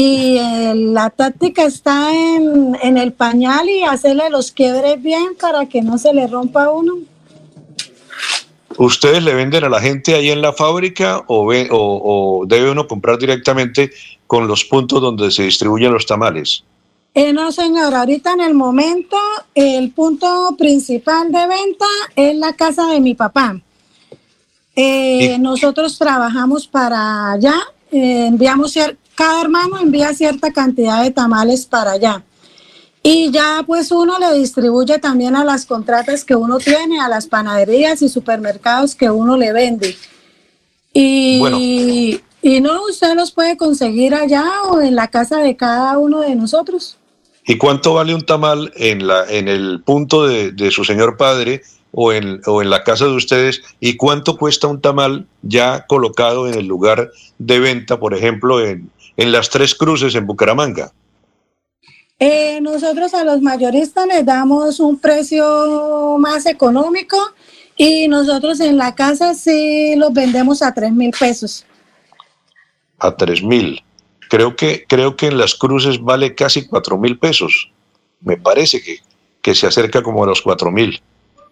y 0.00 0.36
eh, 0.38 0.74
la 0.76 1.10
táctica 1.10 1.64
está 1.64 2.14
en, 2.14 2.76
en 2.80 2.96
el 2.98 3.12
pañal 3.12 3.68
y 3.68 3.82
hacerle 3.82 4.30
los 4.30 4.52
quiebres 4.52 5.02
bien 5.02 5.34
para 5.40 5.66
que 5.66 5.82
no 5.82 5.98
se 5.98 6.14
le 6.14 6.28
rompa 6.28 6.70
uno. 6.70 6.98
¿Ustedes 8.76 9.24
le 9.24 9.34
venden 9.34 9.64
a 9.64 9.68
la 9.68 9.80
gente 9.80 10.14
ahí 10.14 10.30
en 10.30 10.40
la 10.40 10.52
fábrica 10.52 11.24
o, 11.26 11.46
ve- 11.46 11.68
o- 11.72 12.40
o 12.42 12.46
debe 12.46 12.70
uno 12.70 12.86
comprar 12.86 13.18
directamente 13.18 13.90
con 14.28 14.46
los 14.46 14.64
puntos 14.64 15.00
donde 15.02 15.32
se 15.32 15.42
distribuyen 15.42 15.92
los 15.92 16.06
tamales? 16.06 16.62
Eh, 17.12 17.32
no, 17.32 17.50
señor, 17.50 17.92
ahorita 17.92 18.34
en 18.34 18.40
el 18.42 18.54
momento 18.54 19.16
el 19.52 19.90
punto 19.90 20.54
principal 20.56 21.32
de 21.32 21.44
venta 21.48 21.86
es 22.14 22.36
la 22.36 22.52
casa 22.52 22.86
de 22.86 23.00
mi 23.00 23.16
papá. 23.16 23.60
Eh, 24.76 25.36
Nosotros 25.40 25.98
trabajamos 25.98 26.68
para 26.68 27.32
allá, 27.32 27.56
eh, 27.90 28.26
enviamos 28.28 28.76
cada 29.18 29.42
hermano 29.42 29.80
envía 29.80 30.14
cierta 30.14 30.52
cantidad 30.52 31.02
de 31.02 31.10
tamales 31.10 31.66
para 31.66 31.90
allá. 31.90 32.22
Y 33.02 33.32
ya 33.32 33.64
pues 33.66 33.90
uno 33.90 34.16
le 34.16 34.38
distribuye 34.38 35.00
también 35.00 35.34
a 35.34 35.44
las 35.44 35.66
contratas 35.66 36.24
que 36.24 36.36
uno 36.36 36.58
tiene, 36.58 37.00
a 37.00 37.08
las 37.08 37.26
panaderías 37.26 38.00
y 38.02 38.08
supermercados 38.08 38.94
que 38.94 39.10
uno 39.10 39.36
le 39.36 39.52
vende. 39.52 39.96
Y, 40.92 41.40
Bueno. 41.40 41.58
y 41.60 42.60
no, 42.60 42.84
usted 42.88 43.16
los 43.16 43.32
puede 43.32 43.56
conseguir 43.56 44.14
allá 44.14 44.44
o 44.70 44.80
en 44.80 44.94
la 44.94 45.08
casa 45.08 45.38
de 45.38 45.56
cada 45.56 45.98
uno 45.98 46.20
de 46.20 46.36
nosotros. 46.36 46.96
¿Y 47.44 47.58
cuánto 47.58 47.94
vale 47.94 48.14
un 48.14 48.24
tamal 48.24 48.72
en, 48.76 49.04
la, 49.08 49.24
en 49.28 49.48
el 49.48 49.82
punto 49.84 50.28
de, 50.28 50.52
de 50.52 50.70
su 50.70 50.84
señor 50.84 51.16
padre 51.16 51.62
o 51.90 52.12
en, 52.12 52.40
o 52.46 52.62
en 52.62 52.70
la 52.70 52.84
casa 52.84 53.06
de 53.06 53.16
ustedes? 53.16 53.62
¿Y 53.80 53.96
cuánto 53.96 54.36
cuesta 54.36 54.68
un 54.68 54.80
tamal 54.80 55.26
ya 55.42 55.86
colocado 55.88 56.46
en 56.46 56.54
el 56.54 56.66
lugar 56.66 57.10
de 57.38 57.58
venta, 57.58 57.98
por 57.98 58.14
ejemplo, 58.14 58.64
en, 58.64 58.90
en 59.18 59.32
las 59.32 59.50
Tres 59.50 59.74
Cruces 59.74 60.14
en 60.14 60.26
Bucaramanga? 60.26 60.92
Eh, 62.20 62.60
nosotros 62.62 63.12
a 63.14 63.24
los 63.24 63.42
mayoristas 63.42 64.06
les 64.06 64.24
damos 64.24 64.80
un 64.80 64.98
precio 64.98 66.16
más 66.18 66.46
económico 66.46 67.16
y 67.76 68.08
nosotros 68.08 68.60
en 68.60 68.76
la 68.76 68.94
casa 68.94 69.34
sí 69.34 69.94
los 69.96 70.12
vendemos 70.12 70.62
a 70.62 70.72
tres 70.72 70.92
mil 70.92 71.10
pesos. 71.10 71.64
A 72.98 73.14
tres 73.14 73.42
mil. 73.42 73.82
Creo 74.30 74.56
que, 74.56 74.84
creo 74.88 75.16
que 75.16 75.26
en 75.26 75.38
las 75.38 75.54
cruces 75.54 76.00
vale 76.00 76.34
casi 76.34 76.66
cuatro 76.66 76.96
mil 76.98 77.18
pesos. 77.18 77.70
Me 78.20 78.36
parece 78.36 78.80
que, 78.82 78.98
que 79.42 79.54
se 79.54 79.66
acerca 79.66 80.02
como 80.02 80.24
a 80.24 80.26
los 80.26 80.42
cuatro 80.42 80.70
mil. 80.70 81.00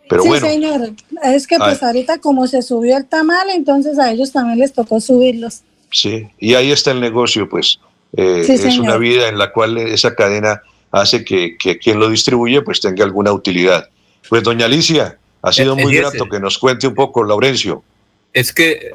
Pero 0.08 0.22
sí, 0.22 0.28
bueno, 0.28 0.46
señor. 0.46 0.92
Es 1.24 1.46
que 1.46 1.58
pues 1.58 1.82
Ah. 1.82 1.86
ahorita 1.88 2.18
como 2.18 2.46
se 2.46 2.62
subió 2.62 2.96
el 2.96 3.06
tamal, 3.06 3.50
entonces 3.50 3.98
a 3.98 4.12
ellos 4.12 4.30
también 4.32 4.58
les 4.60 4.72
tocó 4.72 5.00
subirlos. 5.00 5.62
Sí. 6.00 6.28
Y 6.38 6.54
ahí 6.54 6.70
está 6.72 6.90
el 6.92 7.00
negocio, 7.00 7.48
pues. 7.48 7.80
Eh, 8.16 8.42
Sí, 8.46 8.52
es 8.52 8.60
señor. 8.60 8.80
una 8.80 8.96
vida 8.96 9.28
en 9.28 9.38
la 9.38 9.52
cual 9.52 9.76
esa 9.78 10.14
cadena 10.14 10.62
hace 10.92 11.24
que, 11.24 11.56
que 11.58 11.78
quien 11.78 11.98
lo 11.98 12.08
distribuye 12.08 12.62
pues 12.62 12.80
tenga 12.80 13.04
alguna 13.04 13.32
utilidad. 13.32 13.88
Pues 14.28 14.42
doña 14.42 14.66
Alicia, 14.66 15.18
ha 15.42 15.52
sido 15.52 15.76
Eh, 15.76 15.82
muy 15.82 15.96
eh, 15.96 16.00
grato 16.00 16.28
que 16.28 16.40
nos 16.40 16.58
cuente 16.58 16.86
un 16.86 16.94
poco, 16.94 17.24
Laurencio. 17.24 17.82
Es 18.32 18.52
que 18.52 18.94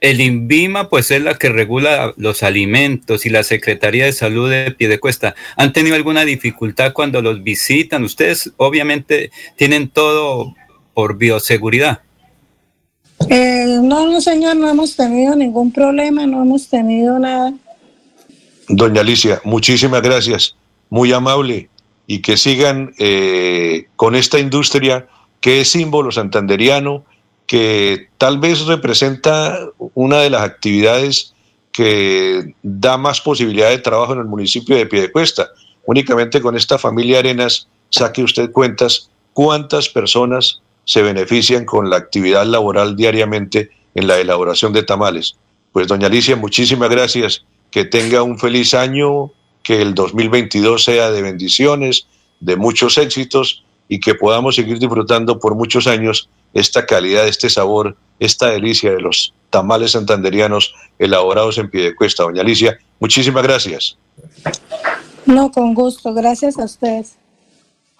el 0.00 0.20
INVIMA 0.20 0.88
pues 0.88 1.10
es 1.10 1.22
la 1.22 1.34
que 1.34 1.48
regula 1.48 2.12
los 2.16 2.42
alimentos 2.42 3.26
y 3.26 3.30
la 3.30 3.42
Secretaría 3.44 4.06
de 4.06 4.12
Salud 4.12 4.50
de 4.50 4.70
Piedecuesta. 4.72 5.34
¿Han 5.56 5.72
tenido 5.72 5.94
alguna 5.96 6.24
dificultad 6.24 6.92
cuando 6.92 7.20
los 7.22 7.42
visitan? 7.42 8.02
Ustedes 8.04 8.52
obviamente 8.56 9.30
tienen 9.56 9.88
todo 9.88 10.54
por 10.94 11.18
bioseguridad. 11.18 12.00
Eh, 13.28 13.78
no, 13.82 14.06
no, 14.06 14.20
señor, 14.20 14.56
no 14.56 14.68
hemos 14.68 14.96
tenido 14.96 15.34
ningún 15.36 15.72
problema, 15.72 16.26
no 16.26 16.42
hemos 16.42 16.68
tenido 16.68 17.18
nada. 17.18 17.52
Doña 18.68 19.00
Alicia, 19.00 19.40
muchísimas 19.44 20.02
gracias, 20.02 20.56
muy 20.88 21.12
amable 21.12 21.68
y 22.06 22.22
que 22.22 22.36
sigan 22.36 22.94
eh, 22.98 23.86
con 23.96 24.14
esta 24.14 24.38
industria 24.38 25.06
que 25.40 25.60
es 25.60 25.68
símbolo 25.68 26.10
santanderiano, 26.10 27.04
que 27.46 28.08
tal 28.16 28.38
vez 28.38 28.64
representa 28.66 29.58
una 29.94 30.18
de 30.18 30.30
las 30.30 30.42
actividades 30.42 31.34
que 31.72 32.54
da 32.62 32.96
más 32.96 33.20
posibilidad 33.20 33.70
de 33.70 33.78
trabajo 33.78 34.12
en 34.12 34.20
el 34.20 34.26
municipio 34.26 34.76
de 34.76 34.86
Piedecuesta. 34.86 35.48
Únicamente 35.84 36.40
con 36.40 36.56
esta 36.56 36.78
familia 36.78 37.18
Arenas, 37.18 37.66
saque 37.90 38.22
usted 38.22 38.52
cuentas 38.52 39.10
cuántas 39.32 39.88
personas 39.88 40.61
se 40.84 41.02
benefician 41.02 41.64
con 41.64 41.90
la 41.90 41.96
actividad 41.96 42.44
laboral 42.46 42.96
diariamente 42.96 43.70
en 43.94 44.06
la 44.06 44.18
elaboración 44.18 44.72
de 44.72 44.82
tamales. 44.82 45.36
Pues 45.72 45.86
doña 45.86 46.06
Alicia, 46.06 46.36
muchísimas 46.36 46.90
gracias, 46.90 47.44
que 47.70 47.84
tenga 47.84 48.22
un 48.22 48.38
feliz 48.38 48.74
año, 48.74 49.32
que 49.62 49.80
el 49.80 49.94
2022 49.94 50.84
sea 50.84 51.10
de 51.10 51.22
bendiciones, 51.22 52.06
de 52.40 52.56
muchos 52.56 52.98
éxitos 52.98 53.64
y 53.88 54.00
que 54.00 54.14
podamos 54.14 54.56
seguir 54.56 54.78
disfrutando 54.78 55.38
por 55.38 55.54
muchos 55.54 55.86
años 55.86 56.28
esta 56.52 56.84
calidad, 56.84 57.26
este 57.26 57.48
sabor, 57.48 57.96
esta 58.18 58.50
delicia 58.50 58.92
de 58.92 59.00
los 59.00 59.32
tamales 59.50 59.92
santanderianos 59.92 60.74
elaborados 60.98 61.58
en 61.58 61.70
Piedecuesta. 61.70 62.24
Doña 62.24 62.42
Alicia, 62.42 62.78
muchísimas 63.00 63.42
gracias. 63.42 63.96
No, 65.24 65.50
con 65.50 65.74
gusto, 65.74 66.12
gracias 66.12 66.58
a 66.58 66.64
ustedes. 66.64 67.16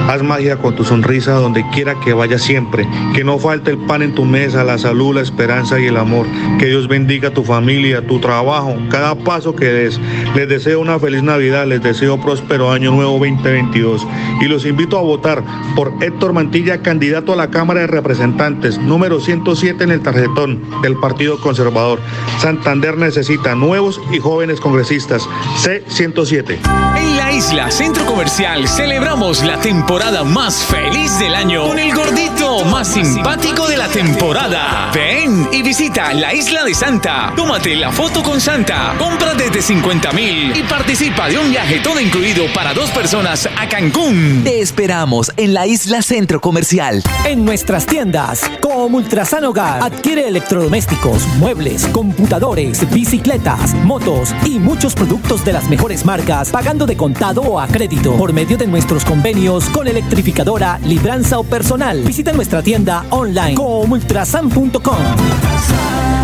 Haz 0.07 0.23
magia 0.23 0.59
con 0.59 0.77
tu 0.77 0.85
sonrisa 0.85 1.33
donde 1.33 1.65
quiera 1.71 1.99
que 1.99 2.13
vaya 2.13 2.39
siempre. 2.39 2.87
Que 3.15 3.25
no 3.25 3.39
falte 3.39 3.71
el 3.71 3.79
pan 3.79 4.03
en 4.03 4.15
tu 4.15 4.27
mesa, 4.27 4.63
la 4.63 4.77
salud, 4.77 5.15
la 5.15 5.23
esperanza 5.23 5.81
y 5.81 5.87
el 5.87 5.97
amor. 5.97 6.27
Que 6.59 6.67
Dios 6.67 6.89
bendiga 6.89 7.31
tu 7.31 7.43
familia, 7.43 8.07
tu 8.07 8.21
trabajo, 8.21 8.77
cada 8.91 9.15
paso 9.15 9.57
que 9.57 9.65
des. 9.65 9.99
Les 10.35 10.47
deseo 10.47 10.81
una 10.81 10.99
feliz 10.99 11.23
Navidad, 11.23 11.67
les 11.67 11.83
deseo 11.83 12.21
próspero 12.21 12.71
año 12.71 12.91
nuevo 12.91 13.13
2022. 13.13 14.07
Y 14.43 14.45
los 14.45 14.67
invito 14.67 14.99
a 14.99 15.03
votar 15.03 15.43
por 15.75 15.95
Héctor 16.03 16.35
Mantilla, 16.35 16.83
candidato 16.83 17.33
a 17.33 17.37
la 17.37 17.49
Cámara 17.49 17.81
de 17.81 17.87
Representantes, 17.87 18.79
número 18.79 19.21
107 19.21 19.85
en 19.85 19.91
el 19.91 20.03
tarjetón 20.03 20.63
del 20.83 20.97
Partido 20.97 21.41
Conservador. 21.41 21.99
Santander 22.39 22.99
necesita 22.99 23.55
nuevos 23.55 24.03
y 24.13 24.19
jóvenes 24.19 24.61
congresistas. 24.61 25.27
C107. 25.63 26.59
En 26.99 27.17
la 27.17 27.33
isla 27.33 27.71
Centro 27.71 28.05
Comercial 28.05 28.69
celebramos 28.69 29.43
la 29.43 29.59
temporada 29.61 29.94
más 29.95 30.65
feliz 30.65 31.21
del 31.21 31.37
año 31.37 31.69
con 31.69 31.79
el 31.79 31.95
gordito 31.95 32.65
más 32.65 32.89
simpático 32.89 33.69
de 33.69 33.77
la 33.77 33.87
temporada. 33.87 34.91
Ven 34.93 35.49
y 35.53 35.63
visita 35.63 36.13
la 36.13 36.35
isla 36.35 36.65
de 36.65 36.75
Santa. 36.75 37.33
Tómate 37.37 37.77
la 37.77 37.93
foto 37.93 38.21
con 38.21 38.41
Santa. 38.41 38.97
Compra 38.99 39.35
desde 39.35 39.63
50 39.63 40.13
mil 40.13 40.57
y 40.57 40.65
participa 40.65 41.29
de 41.29 41.39
un 41.39 41.49
viaje 41.49 41.79
todo 41.79 42.01
incluido 42.01 42.47
para 42.53 42.75
dos 42.75 42.91
personas 42.91 43.49
a 43.57 43.69
Cancún. 43.69 44.43
Te 44.43 44.61
esperamos 44.61 45.31
en 45.37 45.55
la 45.55 45.69
isla 45.69 46.03
Centro 46.03 46.41
Comercial. 46.41 47.01
En 47.25 47.45
nuestras 47.45 47.87
tiendas, 47.87 48.51
como 48.61 48.97
Ultrasan 48.97 49.45
Hogar, 49.45 49.81
adquiere 49.81 50.27
electrodomésticos, 50.27 51.25
muebles, 51.39 51.87
computadores, 51.87 52.91
bicicletas, 52.91 53.75
motos 53.85 54.35
y 54.45 54.59
muchos 54.59 54.95
productos 54.95 55.45
de 55.45 55.53
las 55.53 55.69
mejores 55.69 56.05
marcas, 56.05 56.51
pagando 56.51 56.85
de 56.85 56.97
contado 56.97 57.43
o 57.43 57.61
a 57.61 57.69
crédito 57.69 58.17
por 58.17 58.33
medio 58.33 58.57
de 58.57 58.67
nuestros 58.67 59.05
convenios 59.05 59.71
con 59.71 59.84
electrificadora, 59.89 60.79
libranza 60.85 61.39
o 61.39 61.45
personal. 61.45 62.03
Visita 62.03 62.33
nuestra 62.33 62.63
tienda 62.63 63.05
online 63.11 63.55
como 63.55 63.81
ultrasan.com. 63.81 64.97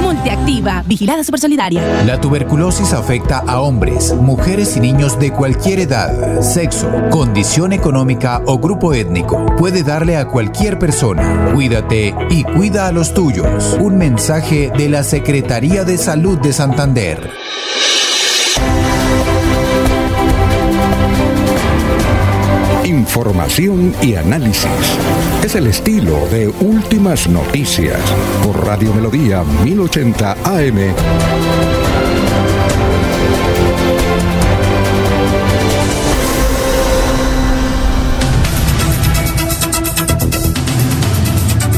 Multiactiva, 0.01 0.83
vigilada 0.87 1.23
supersolidaria. 1.23 2.05
La 2.05 2.21
tuberculosis 2.21 2.93
afecta 2.93 3.39
a 3.39 3.61
hombres, 3.61 4.15
mujeres 4.15 4.77
y 4.77 4.81
niños 4.81 5.19
de 5.19 5.33
cualquier 5.33 5.79
edad, 5.79 6.41
sexo, 6.41 6.91
condición 7.11 7.73
económica 7.73 8.43
o 8.47 8.59
grupo 8.59 8.93
étnico. 8.93 9.47
Puede 9.57 9.83
darle 9.83 10.17
a 10.17 10.27
cualquier 10.27 10.79
persona. 10.79 11.53
Cuídate 11.55 12.15
y 12.29 12.43
cuida 12.45 12.87
a 12.89 12.93
los 12.93 13.15
tuyos. 13.15 13.77
Un 13.81 13.99
mensaje 13.99 14.73
de 14.77 14.89
la 14.89 15.05
Secretaría 15.05 15.85
de 15.85 15.97
Salud 15.97 16.39
de 16.39 16.53
Santander. 16.53 17.31
Información 22.91 23.95
y 24.03 24.17
análisis. 24.17 24.69
Es 25.45 25.55
el 25.55 25.69
estilo 25.69 26.27
de 26.27 26.49
Últimas 26.49 27.29
Noticias 27.29 28.01
por 28.43 28.67
Radio 28.67 28.93
Melodía 28.93 29.45
1080 29.45 30.33
AM. 30.43 30.95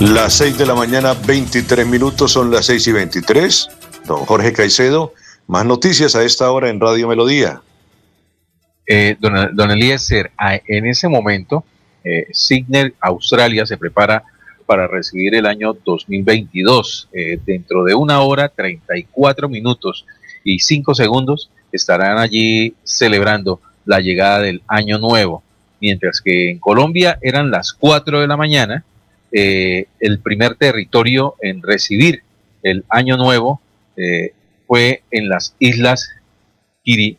Las 0.01 0.33
6 0.33 0.57
de 0.57 0.65
la 0.65 0.75
mañana, 0.75 1.13
23 1.27 1.87
minutos, 1.87 2.33
son 2.33 2.51
las 2.51 2.65
6 2.65 2.87
y 2.87 2.93
23. 2.93 3.69
Don 4.07 4.25
Jorge 4.25 4.55
Caicedo, 4.55 5.13
más 5.47 5.67
noticias 5.67 6.15
a 6.15 6.23
esta 6.25 6.51
hora 6.51 6.71
en 6.71 6.81
Radio 6.81 7.07
Melodía. 7.07 7.61
Eh, 8.87 9.17
don, 9.19 9.55
don, 9.55 9.71
Eliezer, 9.71 10.33
en 10.67 10.87
ese 10.87 11.09
momento, 11.09 11.65
eh, 12.05 12.27
Australia 13.01 13.65
se 13.65 13.77
prepara 13.77 14.25
para 14.67 14.87
recibir 14.87 15.35
el 15.35 15.47
año 15.47 15.75
2022. 15.85 17.09
Eh, 17.13 17.39
dentro 17.45 17.85
de 17.85 17.95
una 17.95 18.21
hora, 18.21 18.49
34 18.49 19.49
minutos 19.49 20.07
y 20.45 20.59
5 20.59 20.95
segundos 20.95 21.51
estarán 21.71 22.19
allí 22.19 22.75
celebrando 22.85 23.61
la 23.85 24.01
llegada 24.01 24.41
del 24.41 24.63
año 24.67 24.99
nuevo. 24.99 25.43
Mientras 25.81 26.21
que 26.21 26.51
en 26.51 26.59
Colombia 26.59 27.19
eran 27.23 27.51
las 27.51 27.73
4 27.73 28.21
de 28.21 28.27
la 28.27 28.37
mañana, 28.37 28.85
eh, 29.33 29.87
el 29.99 30.21
primer 30.21 30.55
territorio 30.55 31.35
en 31.41 31.63
recibir 31.63 32.23
el 32.63 32.85
año 32.89 33.17
nuevo 33.17 33.61
eh, 33.97 34.33
fue 34.67 35.03
en 35.11 35.29
las 35.29 35.55
islas 35.59 36.11
Kiri, 36.85 37.17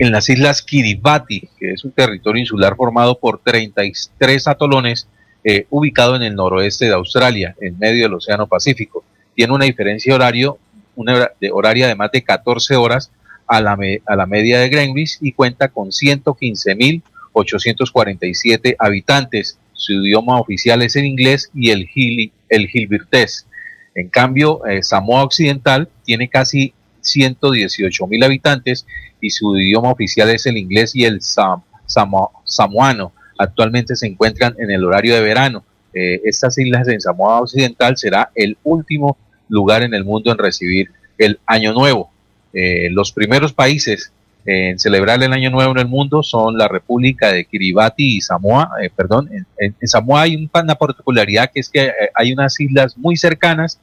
en 0.00 0.10
las 0.12 0.28
islas 0.30 0.62
Kiribati, 0.62 1.48
que 1.58 1.72
es 1.72 1.84
un 1.84 1.92
territorio 1.92 2.40
insular 2.40 2.74
formado 2.74 3.18
por 3.18 3.38
33 3.38 4.48
atolones 4.48 5.06
eh, 5.44 5.66
ubicado 5.68 6.16
en 6.16 6.22
el 6.22 6.34
noroeste 6.34 6.86
de 6.86 6.94
Australia, 6.94 7.54
en 7.60 7.78
medio 7.78 8.04
del 8.04 8.14
Océano 8.14 8.46
Pacífico. 8.46 9.04
Tiene 9.34 9.52
una 9.52 9.66
diferencia 9.66 10.14
horario, 10.14 10.56
una 10.96 11.32
de 11.38 11.50
horaria 11.52 11.86
de 11.86 11.96
más 11.96 12.10
de 12.12 12.22
14 12.22 12.76
horas 12.76 13.12
a 13.46 13.60
la, 13.60 13.76
me, 13.76 14.00
a 14.06 14.16
la 14.16 14.24
media 14.24 14.58
de 14.58 14.70
Greenwich 14.70 15.18
y 15.20 15.32
cuenta 15.32 15.68
con 15.68 15.88
115.847 15.88 18.76
habitantes. 18.78 19.58
Su 19.74 19.92
idioma 19.92 20.40
oficial 20.40 20.80
es 20.80 20.96
el 20.96 21.04
inglés 21.04 21.50
y 21.54 21.72
el, 21.72 21.86
gili, 21.86 22.32
el 22.48 22.68
gilbertés. 22.68 23.46
En 23.94 24.08
cambio, 24.08 24.66
eh, 24.66 24.82
Samoa 24.82 25.24
Occidental 25.24 25.90
tiene 26.04 26.30
casi 26.30 26.72
118 27.00 28.06
mil 28.06 28.22
habitantes 28.22 28.86
y 29.20 29.30
su 29.30 29.56
idioma 29.56 29.90
oficial 29.90 30.30
es 30.30 30.46
el 30.46 30.56
inglés 30.56 30.94
y 30.94 31.04
el 31.04 31.20
sam, 31.20 31.62
samo, 31.86 32.30
samoano. 32.44 33.12
Actualmente 33.38 33.96
se 33.96 34.06
encuentran 34.06 34.54
en 34.58 34.70
el 34.70 34.84
horario 34.84 35.14
de 35.14 35.20
verano. 35.20 35.64
Eh, 35.92 36.20
estas 36.24 36.56
islas 36.58 36.86
en 36.88 37.00
Samoa 37.00 37.40
Occidental 37.40 37.96
será 37.96 38.30
el 38.34 38.56
último 38.62 39.16
lugar 39.48 39.82
en 39.82 39.94
el 39.94 40.04
mundo 40.04 40.30
en 40.30 40.38
recibir 40.38 40.90
el 41.18 41.40
Año 41.46 41.72
Nuevo. 41.72 42.10
Eh, 42.52 42.88
los 42.90 43.12
primeros 43.12 43.52
países 43.52 44.12
en 44.46 44.78
celebrar 44.78 45.22
el 45.22 45.32
Año 45.32 45.50
Nuevo 45.50 45.72
en 45.72 45.78
el 45.78 45.88
mundo 45.88 46.22
son 46.22 46.56
la 46.56 46.68
República 46.68 47.32
de 47.32 47.44
Kiribati 47.44 48.16
y 48.16 48.20
Samoa. 48.20 48.70
Eh, 48.82 48.90
perdón, 48.94 49.28
en, 49.32 49.46
en, 49.58 49.88
Samoa 49.88 50.22
hay 50.22 50.48
una 50.52 50.74
particularidad 50.74 51.50
que 51.52 51.60
es 51.60 51.68
que 51.68 51.90
hay 52.14 52.32
unas 52.32 52.58
islas 52.60 52.96
muy 52.96 53.16
cercanas 53.16 53.80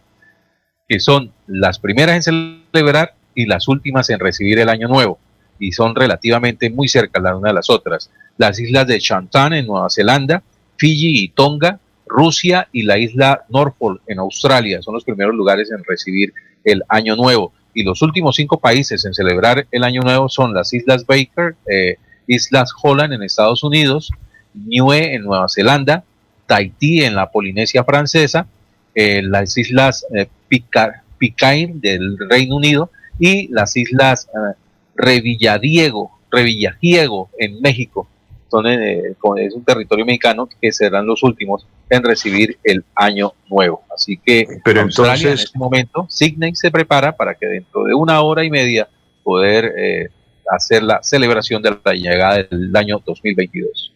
que 0.87 0.99
son 0.99 1.31
las 1.47 1.79
primeras 1.79 2.27
en 2.27 2.63
celebrar 2.71 3.13
y 3.35 3.45
las 3.45 3.67
últimas 3.67 4.09
en 4.09 4.19
recibir 4.19 4.59
el 4.59 4.69
Año 4.69 4.87
Nuevo, 4.87 5.19
y 5.59 5.71
son 5.71 5.95
relativamente 5.95 6.69
muy 6.69 6.87
cerca 6.87 7.19
las 7.19 7.35
una 7.35 7.49
de 7.49 7.55
las 7.55 7.69
otras. 7.69 8.09
Las 8.37 8.59
islas 8.59 8.87
de 8.87 8.99
Chantan 8.99 9.53
en 9.53 9.67
Nueva 9.67 9.89
Zelanda, 9.89 10.43
Fiji 10.77 11.23
y 11.23 11.29
Tonga, 11.29 11.79
Rusia 12.05 12.69
y 12.71 12.83
la 12.83 12.97
isla 12.97 13.45
Norfolk 13.49 14.01
en 14.07 14.19
Australia 14.19 14.81
son 14.81 14.93
los 14.93 15.03
primeros 15.03 15.35
lugares 15.35 15.71
en 15.71 15.83
recibir 15.83 16.33
el 16.63 16.83
Año 16.87 17.15
Nuevo. 17.15 17.53
Y 17.73 17.83
los 17.83 18.01
últimos 18.01 18.35
cinco 18.35 18.59
países 18.59 19.05
en 19.05 19.13
celebrar 19.13 19.67
el 19.71 19.83
Año 19.83 20.01
Nuevo 20.01 20.29
son 20.29 20.53
las 20.53 20.73
Islas 20.73 21.05
Baker, 21.05 21.55
eh, 21.69 21.97
Islas 22.27 22.71
Holland 22.81 23.13
en 23.13 23.23
Estados 23.23 23.63
Unidos, 23.63 24.11
Niue 24.53 25.13
en 25.13 25.23
Nueva 25.23 25.47
Zelanda, 25.49 26.03
Tahití 26.45 27.03
en 27.03 27.15
la 27.15 27.29
Polinesia 27.29 27.83
Francesa, 27.83 28.47
eh, 28.95 29.21
las 29.21 29.57
Islas 29.57 30.05
eh, 30.15 30.27
Pitcairn 30.47 31.79
del 31.81 32.17
Reino 32.29 32.55
Unido 32.55 32.91
y 33.19 33.47
las 33.49 33.75
Islas 33.75 34.27
eh, 34.27 34.55
Revilladiego, 34.95 36.11
Revillagiego 36.31 37.29
en 37.37 37.61
México. 37.61 38.07
Son, 38.49 38.65
eh, 38.65 39.15
es 39.37 39.53
un 39.53 39.63
territorio 39.65 40.05
mexicano 40.05 40.47
que 40.61 40.71
serán 40.71 41.05
los 41.05 41.21
últimos 41.23 41.67
en 41.89 42.03
recibir 42.03 42.57
el 42.63 42.83
año 42.95 43.33
nuevo. 43.49 43.83
Así 43.93 44.17
que 44.17 44.45
Pero 44.63 44.81
Australia 44.81 45.13
entonces, 45.13 45.25
en 45.25 45.45
este 45.45 45.59
momento, 45.59 46.05
Sydney 46.09 46.55
se 46.55 46.71
prepara 46.71 47.15
para 47.15 47.35
que 47.35 47.45
dentro 47.45 47.83
de 47.83 47.93
una 47.93 48.21
hora 48.21 48.43
y 48.43 48.49
media 48.49 48.87
poder 49.23 49.73
eh, 49.77 50.09
hacer 50.49 50.83
la 50.83 51.03
celebración 51.03 51.61
de 51.61 51.77
la 51.83 51.93
llegada 51.93 52.43
del 52.43 52.75
año 52.75 53.01
2022. 53.05 53.93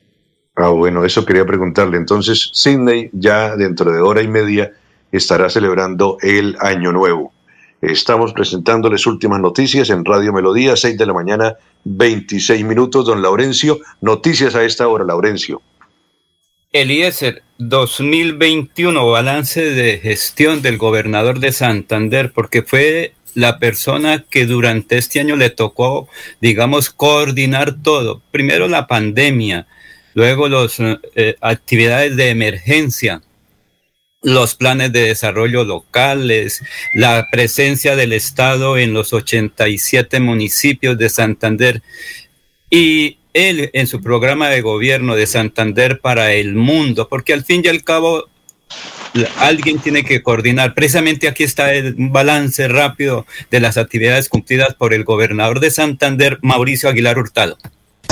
Ah, 0.55 0.69
bueno, 0.69 1.05
eso 1.05 1.25
quería 1.25 1.45
preguntarle. 1.45 1.97
Entonces, 1.97 2.49
Sydney 2.53 3.09
ya 3.13 3.55
dentro 3.55 3.91
de 3.91 4.01
hora 4.01 4.21
y 4.21 4.27
media 4.27 4.73
estará 5.11 5.49
celebrando 5.49 6.17
el 6.21 6.55
Año 6.59 6.91
Nuevo. 6.91 7.33
Estamos 7.81 8.33
presentándoles 8.33 9.07
últimas 9.07 9.39
noticias 9.39 9.89
en 9.89 10.05
Radio 10.05 10.31
Melodía, 10.31 10.75
6 10.75 10.97
de 10.97 11.05
la 11.05 11.13
mañana, 11.13 11.55
26 11.83 12.63
minutos. 12.63 13.05
Don 13.05 13.21
Laurencio, 13.21 13.79
noticias 14.01 14.53
a 14.55 14.63
esta 14.63 14.87
hora, 14.87 15.03
Laurencio. 15.03 15.61
Eliezer, 16.71 17.43
2021, 17.57 19.09
balance 19.09 19.61
de 19.61 19.97
gestión 19.97 20.61
del 20.61 20.77
gobernador 20.77 21.39
de 21.39 21.51
Santander, 21.51 22.31
porque 22.31 22.61
fue 22.61 23.13
la 23.33 23.59
persona 23.59 24.25
que 24.29 24.45
durante 24.45 24.97
este 24.97 25.19
año 25.19 25.35
le 25.35 25.49
tocó, 25.49 26.07
digamos, 26.39 26.89
coordinar 26.89 27.81
todo. 27.81 28.21
Primero 28.31 28.67
la 28.67 28.87
pandemia, 28.87 29.67
luego 30.13 30.47
las 30.47 30.77
eh, 30.79 31.35
actividades 31.41 32.15
de 32.15 32.29
emergencia, 32.29 33.21
los 34.21 34.55
planes 34.55 34.91
de 34.93 35.01
desarrollo 35.01 35.63
locales, 35.63 36.61
la 36.93 37.27
presencia 37.31 37.95
del 37.95 38.13
Estado 38.13 38.77
en 38.77 38.93
los 38.93 39.13
87 39.13 40.19
municipios 40.19 40.97
de 40.97 41.09
Santander 41.09 41.81
y 42.69 43.17
él 43.33 43.69
en 43.73 43.87
su 43.87 44.01
programa 44.01 44.49
de 44.49 44.61
gobierno 44.61 45.15
de 45.15 45.25
Santander 45.25 45.99
para 45.99 46.33
el 46.33 46.55
mundo, 46.55 47.07
porque 47.09 47.33
al 47.33 47.43
fin 47.43 47.61
y 47.63 47.69
al 47.69 47.83
cabo 47.83 48.29
alguien 49.37 49.79
tiene 49.79 50.03
que 50.03 50.21
coordinar. 50.21 50.73
Precisamente 50.73 51.27
aquí 51.27 51.43
está 51.43 51.73
el 51.73 51.95
balance 51.97 52.67
rápido 52.67 53.25
de 53.49 53.59
las 53.59 53.77
actividades 53.77 54.29
cumplidas 54.29 54.75
por 54.75 54.93
el 54.93 55.03
gobernador 55.03 55.59
de 55.59 55.71
Santander, 55.71 56.39
Mauricio 56.41 56.89
Aguilar 56.89 57.17
Hurtado. 57.17 57.57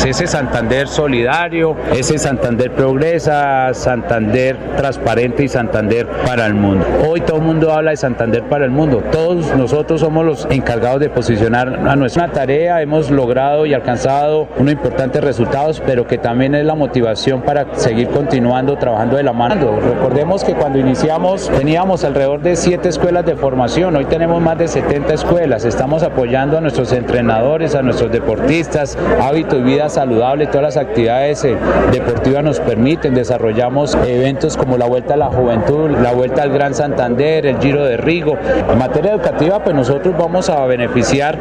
Ese 0.06 0.28
Santander 0.28 0.88
solidario, 0.88 1.76
ese 1.94 2.18
Santander 2.18 2.72
progresa, 2.72 3.74
Santander 3.74 4.58
transparente 4.78 5.44
y 5.44 5.48
Santander 5.50 6.08
para 6.26 6.46
el 6.46 6.54
mundo. 6.54 6.86
Hoy 7.08 7.22
todo 7.22 7.38
el 7.38 7.44
mundo 7.44 7.74
habla 7.74 7.92
de 7.92 7.98
Santander 7.98 8.44
para 8.44 8.64
el 8.66 8.72
mundo. 8.72 9.04
Todos 9.12 9.54
nosotros 9.56 10.00
somos 10.00 10.26
los 10.26 10.48
encargados 10.50 11.02
de 11.02 11.10
posicionar 11.10 11.88
a 11.88 11.96
nuestra 11.98 12.30
tarea. 12.30 12.82
Hemos 12.82 13.12
logrado 13.12 13.66
y 13.66 13.74
alcanzado 13.74 14.48
unos 14.58 14.74
importantes 14.74 15.22
resultados, 15.22 15.84
pero 15.86 16.08
que 16.08 16.18
también 16.18 16.56
es 16.56 16.66
la 16.66 16.76
motivación 16.76 17.42
para 17.42 17.76
seguir 17.76 18.08
continuando 18.08 18.78
trabajando 18.78 19.18
de 19.18 19.24
la 19.24 19.34
mano. 19.34 19.80
Recordemos 19.80 20.44
que 20.44 20.54
cuando 20.54 20.80
iniciamos 20.80 21.50
teníamos 21.50 22.06
alrededor 22.06 22.42
de 22.42 22.56
siete 22.56 22.88
escuelas 22.90 23.26
de 23.26 23.36
formación, 23.36 23.96
hoy 23.98 24.06
tenemos 24.06 24.42
más 24.42 24.58
de 24.58 24.70
70 24.70 25.14
escuelas. 25.14 25.66
Estamos 25.66 26.04
apoyando 26.04 26.58
a 26.58 26.62
nuestros 26.62 26.94
entrenadores, 26.94 27.76
a 27.76 27.82
nuestros 27.82 28.12
deportistas, 28.12 28.98
hábito 29.22 29.58
y 29.58 29.62
vida 29.62 29.89
saludable, 29.90 30.48
todas 30.48 30.76
las 30.76 30.78
actividades 30.78 31.44
eh, 31.44 31.56
deportivas 31.92 32.44
nos 32.44 32.60
permiten. 32.60 33.14
Desarrollamos 33.14 33.96
eventos 34.06 34.58
como 34.58 34.78
la 34.78 34.86
Vuelta 34.86 35.14
a 35.16 35.18
la 35.18 35.28
Juventud, 35.28 35.90
la 36.02 36.12
Vuelta 36.12 36.44
al 36.44 36.52
Gran 36.52 36.74
Santander, 36.74 37.46
el 37.46 37.60
Giro 37.60 37.84
de 37.86 37.98
Rigo. 37.98 38.38
En 38.72 38.78
materia 38.78 39.12
educativa, 39.12 39.64
pues 39.64 39.76
nosotros 39.76 40.16
vamos 40.18 40.50
a 40.50 40.66
beneficiar 40.66 41.38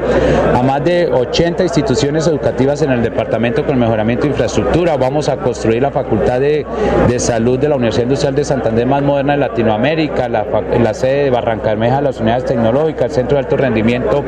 a 0.55 0.63
más 0.63 0.85
de 0.85 1.09
80 1.13 1.63
instituciones 1.63 2.27
educativas 2.27 2.83
en 2.83 2.93
el 2.93 3.03
departamento 3.03 3.65
con 3.65 3.79
mejoramiento 3.79 4.25
de 4.25 4.31
infraestructura. 4.31 4.97
Vamos 4.97 5.29
a 5.29 5.37
construir 5.37 5.83
la 5.83 5.91
Facultad 5.91 6.41
de, 6.41 6.67
de 7.09 7.19
Salud 7.19 7.59
de 7.59 7.69
la 7.69 7.77
Universidad 7.77 8.05
Industrial 8.05 8.35
de 8.35 8.45
Santander 8.45 8.87
más 8.87 9.03
moderna 9.03 9.33
de 9.35 9.39
Latinoamérica, 9.39 10.29
la, 10.29 10.45
la 10.83 10.95
sede 10.95 11.25
de 11.25 11.31
Barranca 11.31 11.69
Bermeja, 11.71 12.01
las 12.01 12.21
unidades 12.21 12.45
tecnológicas, 12.45 13.05
el 13.05 13.11
Centro 13.11 13.37
de 13.37 13.45
Alto 13.45 13.57
Rendimiento 13.57 14.25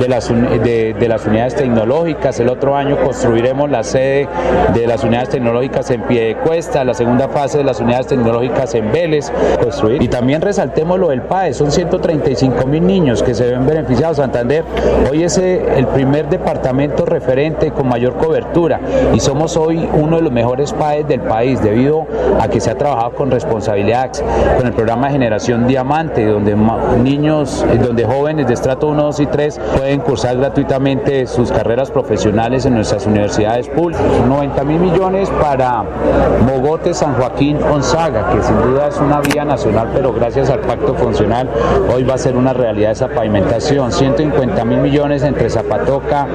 de 0.00 0.08
las, 0.08 0.28
de, 0.28 0.94
de 0.98 1.08
las 1.08 1.26
unidades 1.26 1.54
tecnológicas. 1.54 2.38
El 2.40 2.48
otro 2.48 2.76
año 2.76 2.96
construiremos 2.98 3.63
la 3.70 3.82
sede 3.82 4.28
de 4.74 4.86
las 4.86 5.04
unidades 5.04 5.30
tecnológicas 5.30 5.90
en 5.90 6.02
Piedecuesta, 6.02 6.84
la 6.84 6.94
segunda 6.94 7.28
fase 7.28 7.58
de 7.58 7.64
las 7.64 7.80
unidades 7.80 8.08
tecnológicas 8.08 8.74
en 8.74 8.90
Vélez, 8.92 9.32
construir. 9.62 10.02
Y 10.02 10.08
también 10.08 10.40
resaltemos 10.40 10.98
lo 10.98 11.08
del 11.08 11.22
PAE, 11.22 11.54
son 11.54 11.70
135 11.70 12.66
mil 12.66 12.86
niños 12.86 13.22
que 13.22 13.34
se 13.34 13.50
ven 13.50 13.66
beneficiados. 13.66 14.16
Santander 14.16 14.64
hoy 15.10 15.22
es 15.22 15.38
eh, 15.38 15.62
el 15.76 15.86
primer 15.88 16.28
departamento 16.28 17.04
referente 17.04 17.70
con 17.70 17.88
mayor 17.88 18.14
cobertura 18.14 18.80
y 19.14 19.20
somos 19.20 19.56
hoy 19.56 19.88
uno 19.94 20.16
de 20.16 20.22
los 20.22 20.32
mejores 20.32 20.72
PAEs 20.72 21.08
del 21.08 21.20
país 21.20 21.62
debido 21.62 22.06
a 22.40 22.48
que 22.48 22.60
se 22.60 22.70
ha 22.70 22.78
trabajado 22.78 23.12
con 23.12 23.30
responsabilidad 23.30 24.10
con 24.56 24.66
el 24.66 24.72
programa 24.72 25.10
Generación 25.10 25.66
Diamante, 25.66 26.26
donde 26.26 26.56
niños, 27.02 27.64
eh, 27.72 27.78
donde 27.78 28.04
jóvenes 28.04 28.46
de 28.46 28.54
estrato 28.54 28.88
1, 28.88 29.02
2 29.02 29.20
y 29.20 29.26
3 29.26 29.60
pueden 29.76 30.00
cursar 30.00 30.36
gratuitamente 30.36 31.26
sus 31.26 31.50
carreras 31.50 31.90
profesionales 31.90 32.66
en 32.66 32.74
nuestras 32.74 33.06
universidades 33.06 33.43
públicas. 33.74 34.02
90 34.26 34.64
mil 34.64 34.80
millones 34.80 35.30
para 35.40 35.84
Mogote 36.46 36.94
San 36.94 37.14
Joaquín 37.14 37.58
Onzaga, 37.62 38.30
que 38.30 38.42
sin 38.42 38.56
duda 38.62 38.88
es 38.88 38.98
una 38.98 39.20
vía 39.20 39.44
nacional, 39.44 39.90
pero 39.92 40.12
gracias 40.12 40.50
al 40.50 40.60
pacto 40.60 40.94
funcional 40.94 41.48
hoy 41.94 42.04
va 42.04 42.14
a 42.14 42.18
ser 42.18 42.36
una 42.36 42.52
realidad 42.52 42.92
esa 42.92 43.08
pavimentación. 43.08 43.92
150 43.92 44.64
mil 44.64 44.78
millones 44.78 45.22
entre 45.22 45.50
Zapatoca, 45.50 46.26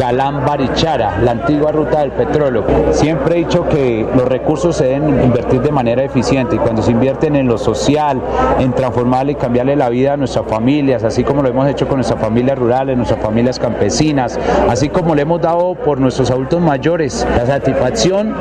Galán, 0.00 0.44
Barichara, 0.46 1.18
la 1.18 1.32
antigua 1.32 1.70
ruta 1.72 2.00
del 2.00 2.12
petróleo. 2.12 2.64
Siempre 2.92 3.36
he 3.36 3.38
dicho 3.40 3.68
que 3.68 4.06
los 4.16 4.26
recursos 4.26 4.76
se 4.76 4.84
deben 4.84 5.22
invertir 5.22 5.60
de 5.60 5.70
manera 5.70 6.02
eficiente 6.02 6.56
y 6.56 6.58
cuando 6.58 6.82
se 6.82 6.92
invierten 6.92 7.36
en 7.36 7.46
lo 7.46 7.58
social, 7.58 8.20
en 8.58 8.72
transformarle 8.72 9.32
y 9.32 9.34
cambiarle 9.34 9.76
la 9.76 9.88
vida 9.90 10.14
a 10.14 10.16
nuestras 10.16 10.46
familias, 10.46 11.04
así 11.04 11.24
como 11.24 11.42
lo 11.42 11.48
hemos 11.48 11.68
hecho 11.68 11.86
con 11.86 11.96
nuestras 11.96 12.20
familias 12.20 12.58
rurales, 12.58 12.96
nuestras 12.96 13.20
familias 13.20 13.58
campesinas, 13.58 14.38
así 14.68 14.88
como 14.88 15.14
le 15.14 15.22
hemos 15.22 15.40
dado 15.40 15.74
por 15.74 16.00
nuestros 16.00 16.30
adultos 16.30 16.53
mayores. 16.60 17.26
La 17.36 17.46
satisfacción 17.46 18.34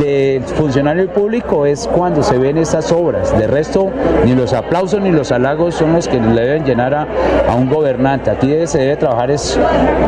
del 0.00 0.42
funcionario 0.42 1.08
público 1.12 1.66
es 1.66 1.88
cuando 1.88 2.22
se 2.22 2.38
ven 2.38 2.58
estas 2.58 2.92
obras. 2.92 3.36
De 3.36 3.46
resto, 3.46 3.90
ni 4.24 4.34
los 4.34 4.52
aplausos 4.52 5.00
ni 5.00 5.10
los 5.10 5.32
halagos 5.32 5.74
son 5.74 5.92
los 5.92 6.08
que 6.08 6.20
le 6.20 6.40
deben 6.40 6.64
llenar 6.64 6.94
a, 6.94 7.06
a 7.48 7.54
un 7.54 7.68
gobernante. 7.68 8.30
Aquí 8.30 8.66
se 8.66 8.78
debe 8.78 8.96
trabajar 8.96 9.30
es 9.30 9.58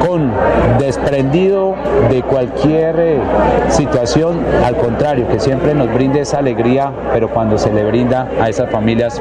con 0.06 0.32
desprendido 0.78 1.74
de 2.10 2.22
cualquier 2.22 2.98
eh, 2.98 3.20
situación, 3.68 4.40
al 4.64 4.76
contrario, 4.76 5.28
que 5.28 5.40
siempre 5.40 5.74
nos 5.74 5.92
brinde 5.92 6.20
esa 6.20 6.38
alegría, 6.38 6.92
pero 7.12 7.28
cuando 7.30 7.58
se 7.58 7.72
le 7.72 7.84
brinda 7.84 8.28
a 8.40 8.48
esas 8.48 8.70
familias 8.70 9.20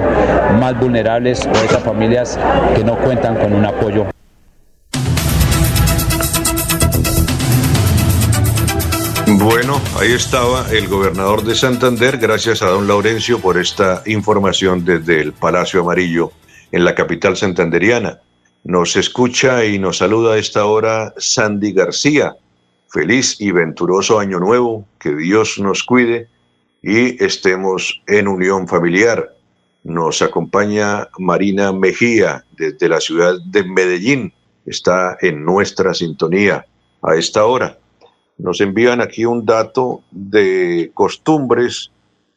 más 0.59 0.79
vulnerables 0.79 1.45
o 1.45 1.65
esas 1.65 1.83
familias 1.83 2.39
que 2.75 2.83
no 2.83 2.95
cuentan 2.97 3.35
con 3.35 3.53
un 3.53 3.65
apoyo. 3.65 4.16
Bueno, 9.39 9.79
ahí 9.99 10.13
estaba 10.13 10.65
el 10.71 10.87
gobernador 10.87 11.43
de 11.43 11.53
Santander. 11.53 12.17
Gracias 12.17 12.63
a 12.63 12.69
don 12.69 12.87
Laurencio 12.87 13.39
por 13.39 13.59
esta 13.59 14.01
información 14.07 14.83
desde 14.83 15.21
el 15.21 15.31
Palacio 15.31 15.81
Amarillo 15.81 16.31
en 16.71 16.83
la 16.83 16.95
capital 16.95 17.37
santanderiana. 17.37 18.19
Nos 18.63 18.95
escucha 18.95 19.63
y 19.63 19.77
nos 19.77 19.99
saluda 19.99 20.33
a 20.33 20.37
esta 20.39 20.65
hora 20.65 21.13
Sandy 21.17 21.71
García. 21.71 22.35
Feliz 22.89 23.39
y 23.39 23.51
venturoso 23.51 24.19
año 24.19 24.39
nuevo, 24.39 24.87
que 24.99 25.15
Dios 25.15 25.59
nos 25.59 25.83
cuide 25.83 26.29
y 26.81 27.23
estemos 27.23 28.01
en 28.07 28.27
unión 28.27 28.67
familiar. 28.67 29.35
Nos 29.83 30.23
acompaña 30.23 31.09
Marina 31.19 31.71
Mejía 31.71 32.43
desde 32.57 32.89
la 32.89 32.99
ciudad 32.99 33.35
de 33.45 33.63
Medellín. 33.63 34.33
Está 34.65 35.15
en 35.21 35.45
nuestra 35.45 35.93
sintonía 35.93 36.65
a 37.03 37.15
esta 37.15 37.45
hora. 37.45 37.77
Nos 38.37 38.61
envían 38.61 39.01
aquí 39.01 39.25
un 39.25 39.45
dato 39.45 40.01
de 40.11 40.91
costumbres 40.93 41.91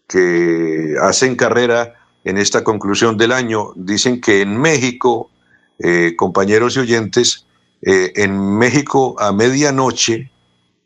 que 0.08 0.94
hacen 1.02 1.36
carrera 1.36 1.94
en 2.24 2.38
esta 2.38 2.64
conclusión 2.64 3.16
del 3.16 3.32
año. 3.32 3.72
Dicen 3.76 4.20
que 4.20 4.40
en 4.40 4.56
México, 4.56 5.30
eh, 5.78 6.14
compañeros 6.16 6.76
y 6.76 6.80
oyentes, 6.80 7.46
eh, 7.82 8.12
en 8.16 8.58
México 8.58 9.16
a 9.18 9.32
medianoche 9.32 10.30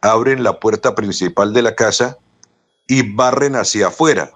abren 0.00 0.42
la 0.42 0.60
puerta 0.60 0.94
principal 0.94 1.52
de 1.52 1.62
la 1.62 1.74
casa 1.74 2.18
y 2.86 3.14
barren 3.14 3.56
hacia 3.56 3.88
afuera. 3.88 4.32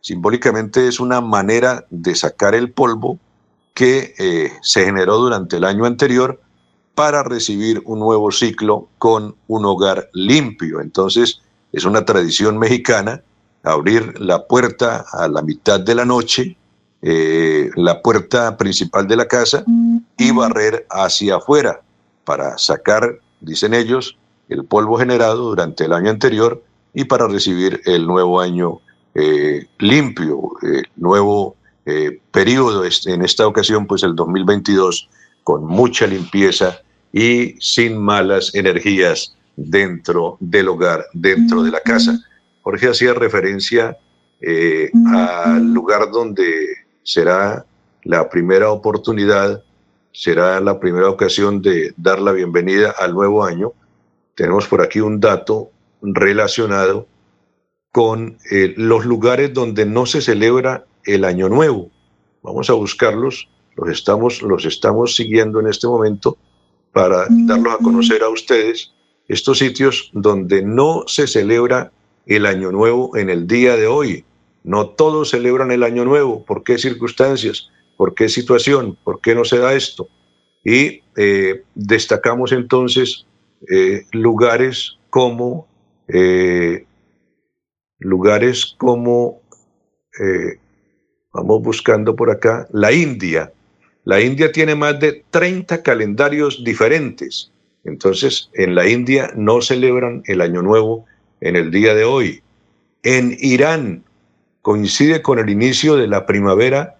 Simbólicamente 0.00 0.86
es 0.86 1.00
una 1.00 1.20
manera 1.20 1.86
de 1.90 2.14
sacar 2.14 2.54
el 2.54 2.70
polvo 2.70 3.18
que 3.74 4.14
eh, 4.18 4.52
se 4.62 4.84
generó 4.84 5.18
durante 5.18 5.56
el 5.56 5.64
año 5.64 5.84
anterior 5.84 6.40
para 6.98 7.22
recibir 7.22 7.80
un 7.84 8.00
nuevo 8.00 8.32
ciclo 8.32 8.88
con 8.98 9.36
un 9.46 9.64
hogar 9.66 10.10
limpio. 10.14 10.80
Entonces, 10.80 11.40
es 11.72 11.84
una 11.84 12.04
tradición 12.04 12.58
mexicana 12.58 13.22
abrir 13.62 14.20
la 14.20 14.48
puerta 14.48 15.04
a 15.12 15.28
la 15.28 15.40
mitad 15.42 15.78
de 15.78 15.94
la 15.94 16.04
noche, 16.04 16.56
eh, 17.00 17.70
la 17.76 18.02
puerta 18.02 18.56
principal 18.56 19.06
de 19.06 19.14
la 19.14 19.28
casa 19.28 19.62
y 20.16 20.32
barrer 20.32 20.88
hacia 20.90 21.36
afuera 21.36 21.82
para 22.24 22.58
sacar, 22.58 23.20
dicen 23.40 23.74
ellos, 23.74 24.18
el 24.48 24.64
polvo 24.64 24.98
generado 24.98 25.50
durante 25.50 25.84
el 25.84 25.92
año 25.92 26.10
anterior 26.10 26.64
y 26.94 27.04
para 27.04 27.28
recibir 27.28 27.80
el 27.84 28.08
nuevo 28.08 28.40
año 28.40 28.80
eh, 29.14 29.66
limpio, 29.78 30.50
el 30.62 30.88
nuevo 30.96 31.54
eh, 31.86 32.20
periodo, 32.32 32.82
en 32.84 33.22
esta 33.22 33.46
ocasión 33.46 33.86
pues 33.86 34.02
el 34.02 34.16
2022, 34.16 35.08
con 35.44 35.64
mucha 35.64 36.04
limpieza 36.04 36.80
y 37.12 37.54
sin 37.60 37.98
malas 37.98 38.54
energías 38.54 39.34
dentro 39.56 40.36
del 40.40 40.68
hogar, 40.68 41.06
dentro 41.12 41.62
de 41.62 41.70
la 41.70 41.80
casa. 41.80 42.18
Jorge 42.62 42.88
hacía 42.88 43.14
referencia 43.14 43.96
eh, 44.40 44.90
al 45.06 45.72
lugar 45.72 46.10
donde 46.10 46.44
será 47.02 47.64
la 48.04 48.28
primera 48.28 48.70
oportunidad, 48.70 49.62
será 50.12 50.60
la 50.60 50.78
primera 50.78 51.08
ocasión 51.08 51.60
de 51.60 51.92
dar 51.96 52.20
la 52.20 52.32
bienvenida 52.32 52.94
al 52.98 53.14
nuevo 53.14 53.44
año. 53.44 53.72
Tenemos 54.34 54.68
por 54.68 54.82
aquí 54.82 55.00
un 55.00 55.18
dato 55.18 55.70
relacionado 56.02 57.06
con 57.90 58.38
eh, 58.50 58.74
los 58.76 59.04
lugares 59.04 59.52
donde 59.52 59.84
no 59.86 60.06
se 60.06 60.20
celebra 60.20 60.84
el 61.04 61.24
año 61.24 61.48
nuevo. 61.48 61.90
Vamos 62.42 62.70
a 62.70 62.74
buscarlos, 62.74 63.48
los 63.74 63.88
estamos, 63.88 64.42
los 64.42 64.64
estamos 64.64 65.16
siguiendo 65.16 65.58
en 65.58 65.66
este 65.66 65.86
momento 65.88 66.38
para 66.98 67.26
darlos 67.30 67.74
a 67.74 67.78
conocer 67.78 68.24
a 68.24 68.28
ustedes, 68.28 68.92
estos 69.28 69.58
sitios 69.58 70.10
donde 70.14 70.62
no 70.62 71.04
se 71.06 71.28
celebra 71.28 71.92
el 72.26 72.44
Año 72.44 72.72
Nuevo 72.72 73.16
en 73.16 73.30
el 73.30 73.46
día 73.46 73.76
de 73.76 73.86
hoy. 73.86 74.24
No 74.64 74.88
todos 74.88 75.30
celebran 75.30 75.70
el 75.70 75.84
Año 75.84 76.04
Nuevo. 76.04 76.44
¿Por 76.44 76.64
qué 76.64 76.76
circunstancias? 76.76 77.68
¿Por 77.96 78.16
qué 78.16 78.28
situación? 78.28 78.98
¿Por 79.04 79.20
qué 79.20 79.36
no 79.36 79.44
se 79.44 79.58
da 79.58 79.74
esto? 79.74 80.08
Y 80.64 81.02
eh, 81.16 81.62
destacamos 81.76 82.50
entonces 82.50 83.26
eh, 83.70 84.04
lugares 84.10 84.98
como 85.08 85.68
eh, 86.08 86.84
lugares 88.00 88.74
como 88.76 89.40
vamos 91.32 91.62
buscando 91.62 92.16
por 92.16 92.28
acá 92.32 92.66
la 92.72 92.90
India. 92.90 93.52
La 94.08 94.22
India 94.22 94.50
tiene 94.50 94.74
más 94.74 94.98
de 95.00 95.22
30 95.28 95.82
calendarios 95.82 96.64
diferentes 96.64 97.52
Entonces, 97.84 98.48
en 98.54 98.74
la 98.74 98.88
India 98.88 99.30
no 99.36 99.60
celebran 99.60 100.22
el 100.24 100.40
Año 100.40 100.62
Nuevo 100.62 101.04
en 101.42 101.56
el 101.56 101.70
día 101.70 101.94
de 101.94 102.04
hoy. 102.04 102.42
En 103.02 103.36
Irán 103.38 104.04
coincide 104.62 105.20
con 105.20 105.38
el 105.38 105.50
inicio 105.50 105.96
de 105.96 106.06
la 106.08 106.24
primavera 106.24 106.96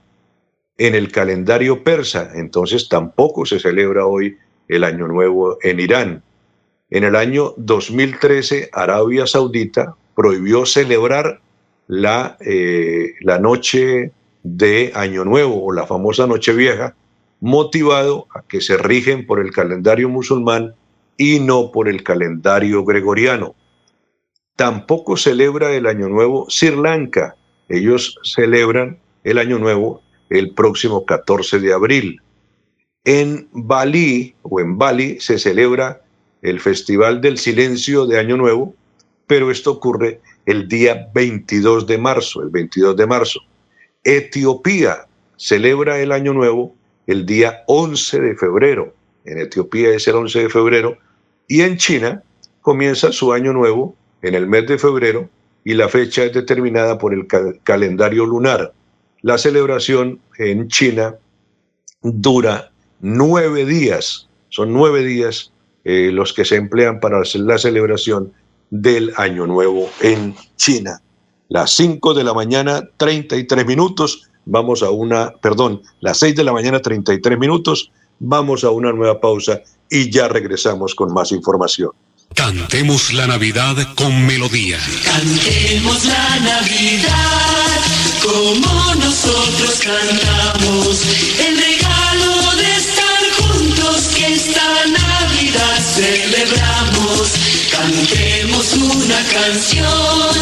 en 0.76 0.94
el 0.94 1.10
calendario 1.10 1.82
persa, 1.82 2.30
entonces 2.34 2.90
tampoco 2.90 3.46
se 3.46 3.58
celebra 3.58 4.04
hoy 4.04 4.36
el 4.68 4.84
Año 4.84 5.08
Nuevo 5.08 5.56
en 5.62 5.80
Irán. 5.80 6.22
En 6.90 7.04
el 7.04 7.16
año 7.16 7.54
2013, 7.56 8.68
Arabia 8.70 9.26
Saudita 9.26 9.96
prohibió 10.14 10.66
celebrar 10.66 11.40
la, 11.86 12.36
eh, 12.40 13.14
la 13.22 13.38
noche 13.38 14.12
de 14.42 14.92
Año 14.94 15.24
Nuevo 15.24 15.64
o 15.64 15.72
la 15.72 15.86
famosa 15.86 16.26
Noche 16.26 16.52
Vieja, 16.52 16.94
motivado 17.40 18.26
a 18.34 18.42
que 18.42 18.60
se 18.60 18.76
rigen 18.76 19.26
por 19.26 19.40
el 19.40 19.52
calendario 19.52 20.08
musulmán 20.08 20.74
y 21.16 21.40
no 21.40 21.70
por 21.72 21.88
el 21.88 22.02
calendario 22.02 22.84
gregoriano. 22.84 23.54
Tampoco 24.56 25.16
celebra 25.16 25.72
el 25.72 25.86
Año 25.86 26.08
Nuevo 26.08 26.46
Sri 26.48 26.74
Lanka. 26.74 27.36
Ellos 27.68 28.18
celebran 28.24 28.98
el 29.24 29.38
Año 29.38 29.58
Nuevo 29.58 30.02
el 30.30 30.54
próximo 30.54 31.04
14 31.04 31.60
de 31.60 31.72
abril. 31.72 32.20
En 33.04 33.48
Bali 33.52 34.34
o 34.42 34.60
en 34.60 34.76
Bali 34.76 35.20
se 35.20 35.38
celebra 35.38 36.02
el 36.42 36.60
Festival 36.60 37.20
del 37.20 37.38
Silencio 37.38 38.06
de 38.06 38.18
Año 38.18 38.36
Nuevo, 38.36 38.74
pero 39.26 39.50
esto 39.50 39.72
ocurre 39.72 40.20
el 40.46 40.68
día 40.68 41.08
22 41.14 41.86
de 41.86 41.98
marzo, 41.98 42.42
el 42.42 42.50
22 42.50 42.96
de 42.96 43.06
marzo. 43.06 43.40
Etiopía 44.04 45.06
celebra 45.36 46.00
el 46.00 46.12
Año 46.12 46.32
Nuevo 46.32 46.74
el 47.08 47.26
día 47.26 47.64
11 47.66 48.20
de 48.20 48.36
febrero. 48.36 48.94
En 49.24 49.38
Etiopía 49.38 49.88
es 49.90 50.06
el 50.06 50.14
11 50.14 50.42
de 50.44 50.48
febrero. 50.48 50.98
Y 51.48 51.62
en 51.62 51.78
China 51.78 52.22
comienza 52.60 53.10
su 53.10 53.32
Año 53.32 53.52
Nuevo 53.52 53.96
en 54.22 54.34
el 54.34 54.46
mes 54.46 54.68
de 54.68 54.78
febrero 54.78 55.28
y 55.64 55.74
la 55.74 55.88
fecha 55.88 56.24
es 56.24 56.32
determinada 56.32 56.98
por 56.98 57.14
el 57.14 57.26
calendario 57.64 58.26
lunar. 58.26 58.72
La 59.22 59.38
celebración 59.38 60.20
en 60.36 60.68
China 60.68 61.16
dura 62.02 62.70
nueve 63.00 63.64
días, 63.64 64.28
son 64.50 64.72
nueve 64.72 65.02
días 65.02 65.50
eh, 65.84 66.10
los 66.12 66.32
que 66.34 66.44
se 66.44 66.56
emplean 66.56 67.00
para 67.00 67.22
la 67.34 67.58
celebración 67.58 68.32
del 68.70 69.12
Año 69.16 69.46
Nuevo 69.46 69.90
en 70.02 70.34
China. 70.56 71.00
Las 71.48 71.70
5 71.76 72.12
de 72.12 72.24
la 72.24 72.34
mañana, 72.34 72.86
33 72.98 73.64
minutos, 73.64 74.28
vamos 74.48 74.82
a 74.82 74.90
una, 74.90 75.30
perdón, 75.40 75.82
las 76.00 76.18
6 76.18 76.34
de 76.34 76.44
la 76.44 76.52
mañana, 76.52 76.80
33 76.80 77.38
minutos, 77.38 77.92
vamos 78.18 78.64
a 78.64 78.70
una 78.70 78.92
nueva 78.92 79.20
pausa 79.20 79.60
y 79.90 80.10
ya 80.10 80.28
regresamos 80.28 80.94
con 80.94 81.12
más 81.12 81.32
información. 81.32 81.90
Cantemos 82.34 83.12
la 83.12 83.26
Navidad 83.26 83.76
con 83.94 84.26
melodía. 84.26 84.78
Cantemos 85.04 86.04
la 86.04 86.40
Navidad 86.40 87.80
como 88.22 88.94
nosotros 88.94 89.80
cantamos. 89.82 91.02
El 91.38 91.56
regalo 91.56 92.56
de 92.56 92.76
estar 92.76 93.30
juntos 93.38 94.08
que 94.14 94.34
esta 94.34 94.86
Navidad 94.86 95.78
celebramos. 95.94 96.27
Cantemos 97.80 98.72
una 98.72 99.22
canción 99.32 100.34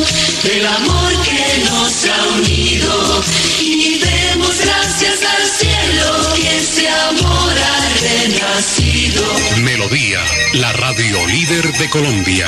del 0.42 0.66
amor 0.66 1.12
que 1.22 1.64
nos 1.70 2.06
ha 2.06 2.28
unido 2.38 3.24
y 3.60 3.98
demos 3.98 4.58
gracias 4.64 5.18
al 5.22 5.46
cielo 5.46 6.34
que 6.34 6.56
ese 6.56 6.88
amor 6.88 7.52
ha 7.52 8.00
renacido. 8.00 9.22
Melodía, 9.62 10.20
la 10.54 10.72
radio 10.72 11.26
líder 11.26 11.72
de 11.76 11.90
Colombia. 11.90 12.46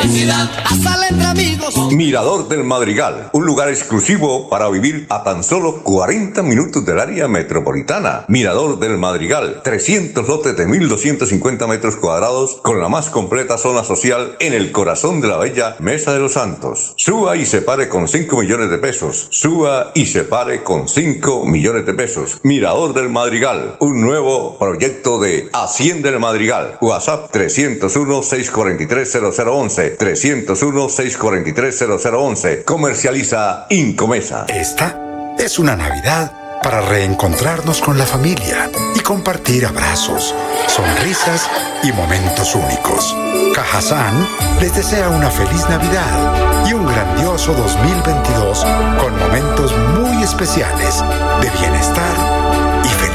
entre 1.10 1.26
amigos. 1.26 1.74
Mirador 1.92 2.48
del 2.48 2.64
Madrigal, 2.64 3.30
un 3.32 3.46
lugar 3.46 3.68
exclusivo 3.68 4.48
para 4.48 4.68
vivir 4.68 5.06
a 5.08 5.22
tan 5.22 5.44
solo 5.44 5.82
40 5.82 6.42
minutos 6.42 6.84
del 6.84 7.00
área 7.00 7.28
metropolitana. 7.28 8.24
Mirador 8.28 8.78
del 8.78 8.98
Madrigal, 8.98 9.60
300 9.62 10.28
lotes 10.28 10.56
de 10.56 10.66
1.250 10.66 11.68
metros 11.68 11.96
cuadrados 11.96 12.58
con 12.62 12.80
la 12.80 12.88
más 12.88 13.10
completa 13.10 13.58
zona 13.58 13.84
social 13.84 14.36
en 14.40 14.52
el 14.52 14.72
corazón 14.72 15.20
de 15.20 15.28
la 15.28 15.36
bella 15.36 15.76
Mesa 15.78 16.12
de 16.12 16.20
los 16.20 16.34
Santos. 16.34 16.94
Suba 16.96 17.36
y 17.36 17.46
se 17.46 17.62
pare 17.62 17.88
con 17.88 18.08
5 18.08 18.40
millones 18.40 18.70
de 18.70 18.78
pesos. 18.78 19.28
Suba 19.30 19.92
y 19.94 20.06
se 20.06 20.24
pare 20.24 20.62
con 20.62 20.88
5 20.88 21.46
millones 21.46 21.86
de 21.86 21.94
pesos. 21.94 22.40
Mirador 22.42 22.94
del 22.94 23.08
Madrigal, 23.08 23.76
un 23.80 23.99
nuevo 24.00 24.56
proyecto 24.58 25.20
de 25.20 25.50
Hacienda 25.52 26.08
el 26.08 26.18
Madrigal. 26.18 26.78
WhatsApp 26.80 27.30
301-643-0011. 27.34 29.98
301-643-0011. 29.98 32.64
Comercializa 32.64 33.66
Incomesa. 33.70 34.46
Esta 34.48 34.98
es 35.38 35.58
una 35.58 35.76
Navidad 35.76 36.32
para 36.62 36.80
reencontrarnos 36.82 37.80
con 37.80 37.96
la 37.96 38.04
familia 38.04 38.70
y 38.94 39.00
compartir 39.00 39.64
abrazos, 39.64 40.34
sonrisas 40.68 41.48
y 41.82 41.90
momentos 41.92 42.54
únicos. 42.54 43.16
Cajazán 43.54 44.28
les 44.60 44.74
desea 44.74 45.08
una 45.08 45.30
feliz 45.30 45.66
Navidad 45.70 46.68
y 46.68 46.74
un 46.74 46.86
grandioso 46.86 47.54
2022 47.54 48.66
con 49.00 49.18
momentos 49.18 49.74
muy 49.98 50.22
especiales 50.22 51.02
de 51.40 51.48
bienestar 51.58 52.50
felicidad. 52.90 53.09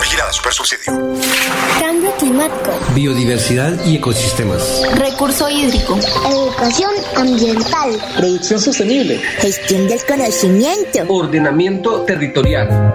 Vigilada 0.00 0.32
Super 0.32 0.52
Subsidio. 0.52 0.92
Cambio 1.80 2.10
climático. 2.18 2.72
Biodiversidad 2.94 3.72
y 3.86 3.96
ecosistemas. 3.96 4.82
Recurso 4.96 5.48
hídrico. 5.48 5.98
Educación 6.28 6.90
ambiental. 7.16 7.98
Producción 8.16 8.60
sostenible. 8.60 9.18
Gestión 9.38 9.88
del 9.88 10.04
conocimiento. 10.04 11.04
Ordenamiento 11.08 12.02
territorial. 12.02 12.92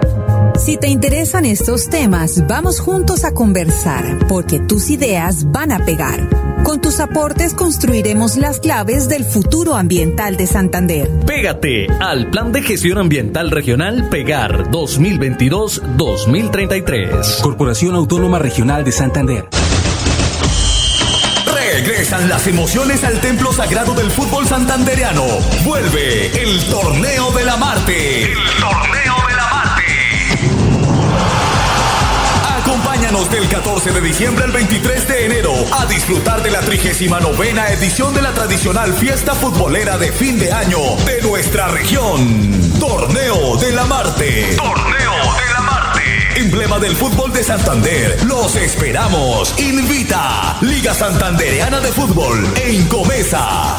Si 0.58 0.76
te 0.76 0.88
interesan 0.88 1.44
estos 1.44 1.88
temas, 1.88 2.44
vamos 2.48 2.80
juntos 2.80 3.22
a 3.24 3.32
conversar, 3.32 4.18
porque 4.28 4.58
tus 4.58 4.90
ideas 4.90 5.52
van 5.52 5.70
a 5.70 5.84
pegar. 5.84 6.28
Con 6.64 6.80
tus 6.80 6.98
aportes 6.98 7.54
construiremos 7.54 8.36
las 8.36 8.58
claves 8.58 9.08
del 9.08 9.24
futuro 9.24 9.76
ambiental 9.76 10.36
de 10.36 10.48
Santander. 10.48 11.08
Pégate 11.24 11.86
al 12.00 12.28
Plan 12.30 12.50
de 12.50 12.62
Gestión 12.62 12.98
Ambiental 12.98 13.52
Regional 13.52 14.08
Pegar 14.10 14.68
2022-2033. 14.70 17.40
Corporación 17.40 17.94
Autónoma 17.94 18.40
Regional 18.40 18.84
de 18.84 18.92
Santander. 18.92 19.48
Regresan 21.54 22.28
las 22.28 22.46
emociones 22.48 23.04
al 23.04 23.20
templo 23.20 23.52
sagrado 23.52 23.94
del 23.94 24.10
fútbol 24.10 24.44
santandereano. 24.46 25.24
Vuelve 25.64 26.26
el 26.42 26.64
torneo 26.64 27.30
de 27.30 27.44
la 27.44 27.56
Marte. 27.56 28.24
El 28.24 28.34
torneo 28.60 28.97
Acompáñanos 33.08 33.30
del 33.30 33.48
14 33.48 33.92
de 33.92 34.00
diciembre 34.02 34.44
al 34.44 34.52
23 34.52 35.08
de 35.08 35.24
enero 35.24 35.54
a 35.72 35.86
disfrutar 35.86 36.42
de 36.42 36.50
la 36.50 36.60
39 36.60 37.72
edición 37.72 38.12
de 38.12 38.20
la 38.20 38.34
tradicional 38.34 38.92
fiesta 38.92 39.34
futbolera 39.34 39.96
de 39.96 40.12
fin 40.12 40.38
de 40.38 40.52
año 40.52 40.78
de 41.06 41.22
nuestra 41.22 41.68
región. 41.68 42.52
Torneo 42.78 43.56
de 43.56 43.72
la 43.72 43.84
Marte. 43.84 44.54
Torneo 44.56 45.12
de 45.12 45.52
la 45.54 45.60
Marte. 45.60 46.00
Emblema 46.36 46.78
del 46.78 46.94
fútbol 46.96 47.32
de 47.32 47.42
Santander. 47.42 48.22
Los 48.24 48.56
esperamos. 48.56 49.58
Invita 49.58 50.58
Liga 50.60 50.92
Santandereana 50.92 51.80
de 51.80 51.92
Fútbol 51.92 52.46
en 52.56 52.86
Comesa. 52.88 53.78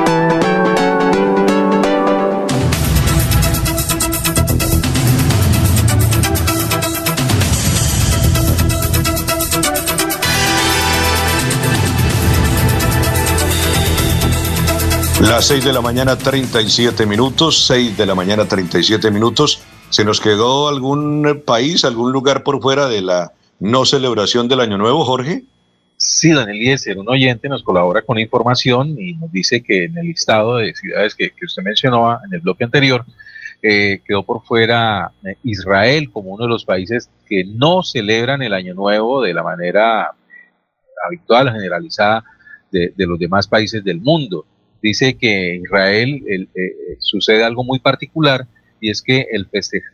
Las 15.21 15.45
6 15.45 15.65
de 15.65 15.71
la 15.71 15.81
mañana 15.81 16.17
37 16.17 17.05
minutos, 17.05 17.67
6 17.67 17.95
de 17.95 18.07
la 18.07 18.15
mañana 18.15 18.47
37 18.47 19.11
minutos. 19.11 19.61
¿Se 19.91 20.03
nos 20.03 20.19
quedó 20.19 20.67
algún 20.67 21.43
país, 21.45 21.85
algún 21.85 22.11
lugar 22.11 22.41
por 22.41 22.59
fuera 22.59 22.87
de 22.87 23.03
la 23.03 23.31
no 23.59 23.85
celebración 23.85 24.47
del 24.47 24.61
Año 24.61 24.79
Nuevo, 24.79 25.05
Jorge? 25.05 25.43
Sí, 25.95 26.33
Daniel 26.33 26.57
Eliezer, 26.57 26.97
un 26.97 27.07
oyente 27.07 27.49
nos 27.49 27.61
colabora 27.61 28.01
con 28.01 28.17
información 28.17 28.99
y 28.99 29.13
nos 29.13 29.31
dice 29.31 29.61
que 29.61 29.83
en 29.83 29.95
el 29.99 30.07
listado 30.07 30.57
de 30.57 30.73
ciudades 30.73 31.13
que, 31.13 31.31
usted 31.45 31.61
mencionó 31.61 32.13
en 32.25 32.33
el 32.33 32.39
bloque 32.39 32.63
anterior, 32.63 33.05
eh, 33.61 34.01
quedó 34.03 34.23
por 34.23 34.43
fuera 34.43 35.11
eh, 35.23 35.35
Israel 35.43 36.09
como 36.11 36.31
uno 36.31 36.45
de 36.45 36.49
los 36.49 36.65
países 36.65 37.11
que 37.27 37.43
no 37.45 37.83
celebran 37.83 38.41
el 38.41 38.55
Año 38.55 38.73
Nuevo 38.73 39.21
de 39.21 39.35
la 39.35 39.43
manera 39.43 40.15
habitual, 41.05 41.51
generalizada 41.51 42.23
de, 42.71 42.91
de 42.97 43.05
los 43.05 43.19
demás 43.19 43.47
países 43.47 43.83
del 43.83 44.01
mundo 44.01 44.47
dice 44.81 45.15
que 45.15 45.55
en 45.55 45.63
Israel 45.63 46.23
eh, 46.27 46.47
sucede 46.99 47.43
algo 47.43 47.63
muy 47.63 47.79
particular 47.79 48.47
y 48.79 48.89
es 48.89 49.01
que 49.01 49.27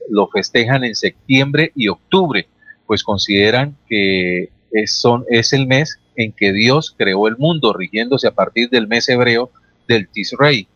lo 0.09 0.27
festejan 0.29 0.83
en 0.83 0.95
septiembre 0.95 1.71
y 1.75 1.89
octubre, 1.89 2.47
pues 2.85 3.03
consideran 3.03 3.75
que 3.89 4.49
es, 4.71 4.93
son, 4.93 5.25
es 5.29 5.53
el 5.53 5.67
mes 5.67 5.99
en 6.15 6.31
que 6.31 6.53
Dios 6.53 6.95
creó 6.97 7.27
el 7.27 7.37
mundo, 7.37 7.73
rigiéndose 7.73 8.27
a 8.27 8.31
partir 8.31 8.69
del 8.69 8.87
mes 8.87 9.07
hebreo 9.09 9.51
del 9.87 10.07
Tisrei. 10.07 10.67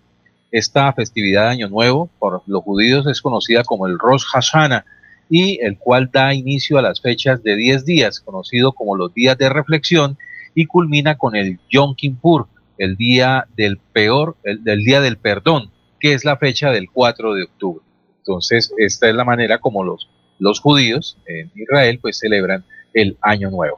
Esta 0.52 0.92
festividad 0.92 1.44
de 1.44 1.50
Año 1.52 1.70
Nuevo 1.70 2.10
por 2.20 2.44
los 2.46 2.64
judíos 2.64 3.08
es 3.08 3.22
conocida 3.22 3.64
como 3.64 3.88
el 3.88 3.98
Rosh 3.98 4.24
Hashanah 4.26 4.86
y 5.30 5.60
el 5.62 5.78
cual 5.78 6.10
da 6.12 6.34
inicio 6.34 6.78
a 6.78 6.82
las 6.82 7.00
fechas 7.00 7.42
de 7.42 7.56
10 7.56 7.86
días, 7.86 8.20
conocido 8.20 8.74
como 8.74 8.98
los 8.98 9.14
días 9.14 9.38
de 9.38 9.48
reflexión, 9.48 10.18
y 10.54 10.66
culmina 10.66 11.18
con 11.18 11.38
el 11.38 11.60
Yom 11.70 11.96
Kippur, 11.96 12.48
el 12.82 12.98
día 12.98 13.46
del 13.56 13.78
peor, 13.78 14.36
el, 14.44 14.64
del 14.64 14.84
día 14.84 15.02
del 15.02 15.18
perdón, 15.18 15.70
que 16.00 16.14
es 16.14 16.26
la 16.26 16.38
fecha 16.38 16.72
del 16.72 16.90
4 16.92 17.36
de 17.36 17.44
octubre. 17.44 17.84
Entonces, 18.18 18.74
esta 18.78 19.08
es 19.08 19.14
la 19.14 19.24
manera 19.24 19.60
como 19.60 19.84
los, 19.84 20.10
los 20.40 20.60
judíos 20.60 21.16
en 21.28 21.52
Israel 21.56 22.00
pues 22.02 22.18
celebran 22.18 22.66
el 22.96 23.18
Año 23.22 23.52
Nuevo. 23.52 23.78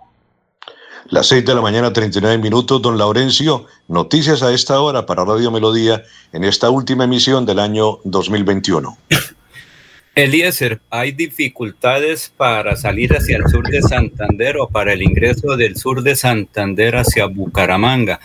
Las 1.09 1.27
6 1.27 1.43
de 1.45 1.53
la 1.53 1.61
mañana, 1.61 1.91
39 1.91 2.37
minutos, 2.37 2.81
don 2.81 2.97
Laurencio, 2.97 3.65
noticias 3.89 4.41
a 4.41 4.53
esta 4.53 4.79
hora 4.79 5.05
para 5.05 5.25
Radio 5.25 5.51
Melodía 5.51 6.01
en 6.31 6.45
esta 6.45 6.69
última 6.69 7.03
emisión 7.03 7.45
del 7.45 7.59
año 7.59 7.99
2021. 8.05 8.97
Eliezer, 10.15 10.79
¿hay 10.91 11.11
dificultades 11.11 12.31
para 12.37 12.75
salir 12.75 13.13
hacia 13.13 13.37
el 13.37 13.49
sur 13.49 13.67
de 13.67 13.81
Santander 13.81 14.57
o 14.57 14.69
para 14.69 14.93
el 14.93 15.01
ingreso 15.01 15.57
del 15.57 15.75
sur 15.75 16.03
de 16.03 16.15
Santander 16.15 16.95
hacia 16.95 17.25
Bucaramanga? 17.25 18.19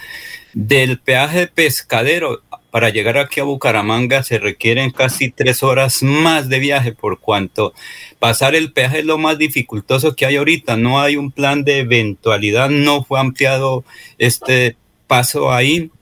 Del 0.61 0.99
peaje 0.99 1.47
pescadero 1.47 2.43
para 2.73 2.91
llegar 2.91 3.17
aquí 3.17 3.39
a 3.39 3.45
Bucaramanga 3.45 4.25
se 4.25 4.41
requieren 4.41 4.91
casi 4.91 5.31
tres 5.31 5.63
horas 5.63 6.03
más 6.03 6.49
de 6.49 6.59
viaje 6.59 6.93
por 6.93 7.21
cuanto 7.21 7.75
pasar 8.19 8.57
el 8.57 8.73
peaje 8.73 8.99
es 8.99 9.05
lo 9.05 9.19
más 9.19 9.39
dificultoso 9.39 10.17
que 10.17 10.27
hay 10.27 10.35
ahorita. 10.35 10.77
No 10.77 11.01
hay 11.01 11.15
un 11.15 11.31
plan 11.31 11.63
de 11.63 11.79
eventualidad, 11.79 12.71
no 12.71 13.05
fue 13.05 13.21
ampliado 13.21 13.85
este 14.19 14.77
paso 15.07 15.53
ahí 15.53 15.93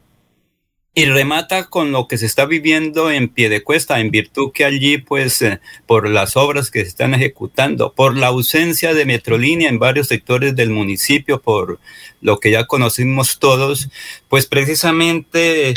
y 0.99 1.05
remata 1.05 1.67
con 1.67 1.93
lo 1.93 2.09
que 2.09 2.17
se 2.17 2.25
está 2.25 2.47
viviendo 2.47 3.11
en 3.11 3.29
Piedecuesta, 3.29 4.01
en 4.01 4.11
virtud 4.11 4.51
que 4.51 4.65
allí, 4.65 4.97
pues, 4.97 5.43
eh, 5.43 5.61
por 5.87 6.09
las 6.09 6.39
obras 6.39 6.71
que 6.71 6.81
se 6.81 6.89
están 6.89 7.13
ejecutando, 7.13 7.93
por 7.93 8.17
la 8.17 8.29
ausencia 8.29 8.95
de 8.95 9.05
Metrolínea 9.05 9.69
en 9.69 9.79
varios 9.79 10.09
sectores 10.09 10.57
del 10.57 10.71
municipio, 10.71 11.43
por 11.43 11.81
lo 12.23 12.41
que 12.41 12.51
ya 12.51 12.65
conocimos 12.65 13.39
todos, 13.39 13.91
pues 14.31 14.47
precisamente 14.47 15.75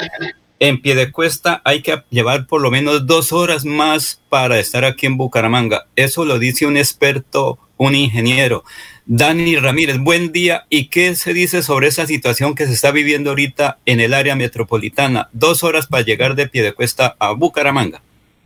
en 0.59 0.81
Piedecuesta 0.81 1.61
hay 1.65 1.81
que 1.81 2.01
llevar 2.09 2.47
por 2.47 2.61
lo 2.61 2.71
menos 2.71 3.05
dos 3.05 3.33
horas 3.33 3.65
más 3.65 4.21
para 4.29 4.57
estar 4.57 4.85
aquí 4.85 5.05
en 5.05 5.17
Bucaramanga. 5.17 5.85
Eso 5.97 6.23
lo 6.23 6.39
dice 6.39 6.65
un 6.65 6.77
experto, 6.77 7.59
un 7.79 7.95
ingeniero. 7.95 8.65
Dani 9.05 9.55
Ramírez, 9.55 9.97
buen 9.97 10.31
día. 10.31 10.65
¿Y 10.69 10.89
qué 10.89 11.15
se 11.15 11.33
dice 11.33 11.63
sobre 11.63 11.87
esa 11.87 12.05
situación 12.05 12.53
que 12.53 12.67
se 12.67 12.73
está 12.73 12.91
viviendo 12.91 13.31
ahorita 13.31 13.79
en 13.85 14.01
el 14.01 14.13
área 14.13 14.35
metropolitana? 14.35 15.29
Dos 15.31 15.63
horas 15.63 15.87
para 15.87 16.03
llegar 16.03 16.35
de 16.35 16.47
pie 16.47 16.61
de 16.61 16.73
cuesta 16.73 17.15
a 17.19 17.31
Bucaramanga. 17.31 18.01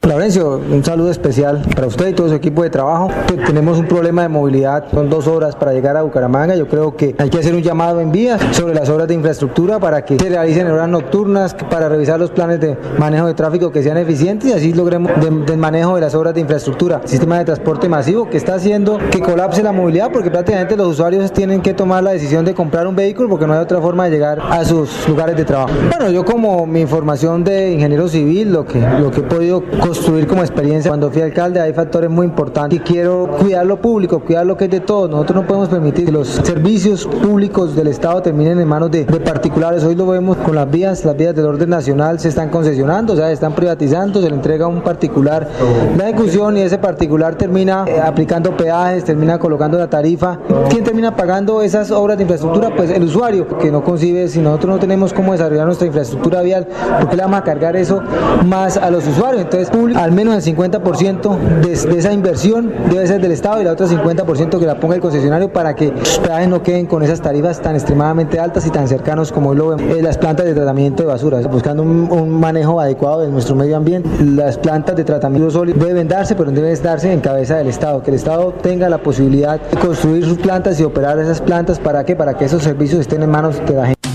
Laurencio, 0.07 0.59
un 0.69 0.83
saludo 0.83 1.09
especial 1.09 1.61
para 1.73 1.87
usted 1.87 2.09
y 2.09 2.13
todo 2.13 2.27
su 2.27 2.35
equipo 2.35 2.61
de 2.61 2.69
trabajo. 2.69 3.09
Tenemos 3.45 3.79
un 3.79 3.87
problema 3.87 4.23
de 4.23 4.27
movilidad, 4.27 4.83
son 4.91 5.09
dos 5.09 5.27
horas 5.27 5.55
para 5.55 5.71
llegar 5.71 5.95
a 5.95 6.01
Bucaramanga. 6.01 6.57
Yo 6.57 6.67
creo 6.67 6.97
que 6.97 7.15
hay 7.17 7.29
que 7.29 7.37
hacer 7.37 7.55
un 7.55 7.61
llamado 7.61 8.01
en 8.01 8.11
vías 8.11 8.41
sobre 8.51 8.75
las 8.75 8.89
obras 8.89 9.07
de 9.07 9.13
infraestructura 9.13 9.79
para 9.79 10.03
que 10.03 10.19
se 10.19 10.27
realicen 10.27 10.67
horas 10.67 10.89
nocturnas, 10.89 11.53
para 11.53 11.87
revisar 11.87 12.19
los 12.19 12.31
planes 12.31 12.59
de 12.59 12.77
manejo 12.97 13.27
de 13.27 13.33
tráfico 13.33 13.71
que 13.71 13.81
sean 13.81 13.95
eficientes 13.95 14.49
y 14.49 14.53
así 14.53 14.73
logremos 14.73 15.09
del 15.21 15.57
manejo 15.57 15.95
de 15.95 16.01
las 16.01 16.13
obras 16.15 16.33
de 16.33 16.41
infraestructura. 16.41 17.01
Sistema 17.05 17.39
de 17.39 17.45
transporte 17.45 17.87
masivo 17.87 18.29
que 18.29 18.35
está 18.35 18.55
haciendo 18.55 18.97
que 19.09 19.21
colapse 19.21 19.63
la 19.63 19.71
movilidad 19.71 20.11
porque 20.11 20.29
prácticamente 20.29 20.75
los 20.75 20.87
usuarios 20.87 21.31
tienen 21.31 21.61
que 21.61 21.73
tomar 21.73 22.03
la 22.03 22.11
decisión 22.11 22.43
de 22.43 22.53
comprar 22.53 22.87
un 22.87 22.95
vehículo 22.97 23.29
porque 23.29 23.47
no 23.47 23.53
hay 23.53 23.59
otra 23.59 23.79
forma 23.79 24.03
de 24.05 24.11
llegar 24.11 24.41
a 24.41 24.65
sus 24.65 25.07
lugares 25.07 25.37
de 25.37 25.45
trabajo. 25.45 25.73
Bueno, 25.89 26.11
yo 26.11 26.25
como 26.25 26.65
mi 26.65 26.81
información 26.81 27.45
de 27.45 27.71
ingeniero 27.71 28.09
civil, 28.09 28.51
lo 28.51 28.65
que, 28.65 28.81
lo 28.99 29.09
que 29.09 29.21
he 29.21 29.23
podido 29.23 29.63
construir 29.93 30.25
como 30.25 30.41
experiencia. 30.41 30.89
Cuando 30.89 31.11
fui 31.11 31.21
alcalde 31.21 31.59
hay 31.59 31.71
factores 31.71 32.09
muy 32.09 32.25
importantes 32.25 32.79
y 32.79 32.81
quiero 32.81 33.29
cuidar 33.39 33.63
lo 33.63 33.79
público, 33.79 34.21
cuidar 34.21 34.43
lo 34.43 34.57
que 34.57 34.65
es 34.65 34.71
de 34.71 34.79
todos. 34.79 35.07
Nosotros 35.07 35.43
no 35.43 35.47
podemos 35.47 35.69
permitir 35.69 36.05
que 36.05 36.11
los 36.11 36.27
servicios 36.29 37.05
públicos 37.05 37.75
del 37.75 37.87
Estado 37.87 38.19
terminen 38.23 38.59
en 38.59 38.67
manos 38.67 38.89
de, 38.89 39.05
particulares. 39.05 39.83
Hoy 39.83 39.93
lo 39.93 40.07
vemos 40.07 40.37
con 40.37 40.55
las 40.55 40.69
vías, 40.69 41.05
las 41.05 41.15
vías 41.15 41.35
del 41.35 41.45
orden 41.45 41.69
nacional 41.69 42.19
se 42.19 42.29
están 42.29 42.49
concesionando, 42.49 43.13
o 43.13 43.15
sea, 43.15 43.27
se 43.27 43.33
están 43.33 43.53
privatizando, 43.53 44.19
se 44.19 44.29
le 44.29 44.35
entrega 44.35 44.65
a 44.65 44.67
un 44.67 44.81
particular 44.81 45.47
la 45.95 46.09
ejecución 46.09 46.57
y 46.57 46.61
ese 46.61 46.79
particular 46.79 47.35
termina 47.35 47.85
eh, 47.87 48.01
aplicando 48.01 48.57
peajes, 48.57 49.03
termina 49.03 49.37
colocando 49.37 49.77
la 49.77 49.91
tarifa. 49.91 50.39
¿Quién 50.69 50.83
termina 50.83 51.15
pagando 51.15 51.61
esas 51.61 51.91
obras 51.91 52.17
de 52.17 52.23
infraestructura? 52.23 52.75
Pues 52.75 52.89
el 52.89 53.03
usuario, 53.03 53.47
que 53.59 53.71
no 53.71 53.83
concibe, 53.83 54.27
si 54.27 54.39
nosotros 54.39 54.73
no 54.73 54.79
tenemos 54.79 55.13
cómo 55.13 55.33
desarrollar 55.33 55.67
nuestra 55.67 55.85
infraestructura 55.85 56.41
vial, 56.41 56.67
¿por 56.99 57.09
qué 57.09 57.15
le 57.15 57.21
vamos 57.21 57.39
a 57.39 57.43
cargar 57.43 57.75
eso 57.75 58.01
más 58.43 58.75
a 58.77 58.89
los 58.89 59.05
usuarios? 59.07 59.43
Entonces, 59.43 59.69
al 59.95 60.11
menos 60.11 60.35
el 60.35 60.55
50% 60.55 61.37
de, 61.61 61.73
esa 61.73 62.13
inversión 62.13 62.71
debe 62.89 63.07
ser 63.07 63.21
del 63.21 63.31
Estado 63.31 63.61
y 63.61 63.63
la 63.63 63.71
otra 63.73 63.87
50% 63.87 64.59
que 64.59 64.65
la 64.65 64.79
ponga 64.79 64.95
el 64.95 65.01
concesionario 65.01 65.51
para 65.51 65.75
que 65.75 65.91
los 65.91 66.19
peajes 66.19 66.47
no 66.47 66.63
queden 66.63 66.85
con 66.85 67.03
esas 67.03 67.21
tarifas 67.21 67.61
tan 67.61 67.75
extremadamente 67.75 68.39
altas 68.39 68.65
y 68.65 68.69
tan 68.69 68.87
cercanos 68.87 69.31
como 69.31 69.51
hoy 69.51 69.57
lo 69.57 69.69
vemos. 69.69 69.95
Eh, 69.95 70.01
las 70.01 70.17
plantas 70.17 70.45
de 70.45 70.53
tratamiento 70.53 71.03
de 71.03 71.09
basura, 71.09 71.39
buscando 71.41 71.83
un, 71.83 72.29
manejo 72.43 72.79
adecuado 72.79 73.21
de 73.21 73.29
nuestro 73.29 73.55
medio 73.55 73.77
ambiente. 73.77 74.09
Las 74.23 74.57
plantas 74.57 74.95
de 74.95 75.03
tratamiento 75.03 75.51
sólido 75.51 75.85
deben 75.85 76.07
darse, 76.07 76.35
pero 76.35 76.51
deben 76.51 76.81
darse 76.81 77.11
en 77.11 77.19
cabeza 77.19 77.57
del 77.57 77.67
Estado, 77.67 78.01
que 78.03 78.11
el 78.11 78.15
Estado 78.15 78.53
tenga 78.61 78.89
la 78.89 78.97
posibilidad 78.97 79.59
de 79.59 79.77
construir 79.77 80.25
sus 80.25 80.37
plantas 80.37 80.79
y 80.79 80.83
operar 80.83 81.19
esas 81.19 81.41
plantas 81.41 81.79
para 81.79 82.03
que 82.03 82.15
para 82.15 82.35
que 82.35 82.45
esos 82.45 82.63
servicios 82.63 83.01
estén 83.01 83.23
en 83.23 83.29
manos 83.29 83.61
de 83.65 83.73
la 83.73 83.85
gente. 83.87 84.12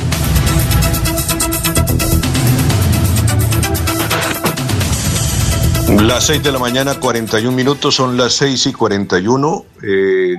Las 5.96 6.26
6 6.26 6.42
de 6.42 6.52
la 6.52 6.58
mañana, 6.58 7.00
41 7.00 7.56
minutos, 7.56 7.94
son 7.94 8.18
las 8.18 8.34
6 8.34 8.66
y 8.66 8.72
41. 8.74 9.64
Eh, 9.82 10.34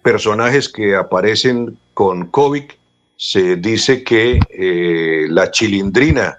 personajes 0.00 0.68
que 0.68 0.94
aparecen 0.94 1.76
con 1.92 2.28
COVID. 2.28 2.62
Se 3.16 3.56
dice 3.56 4.04
que 4.04 4.38
eh, 4.48 5.26
la 5.28 5.50
chilindrina 5.50 6.38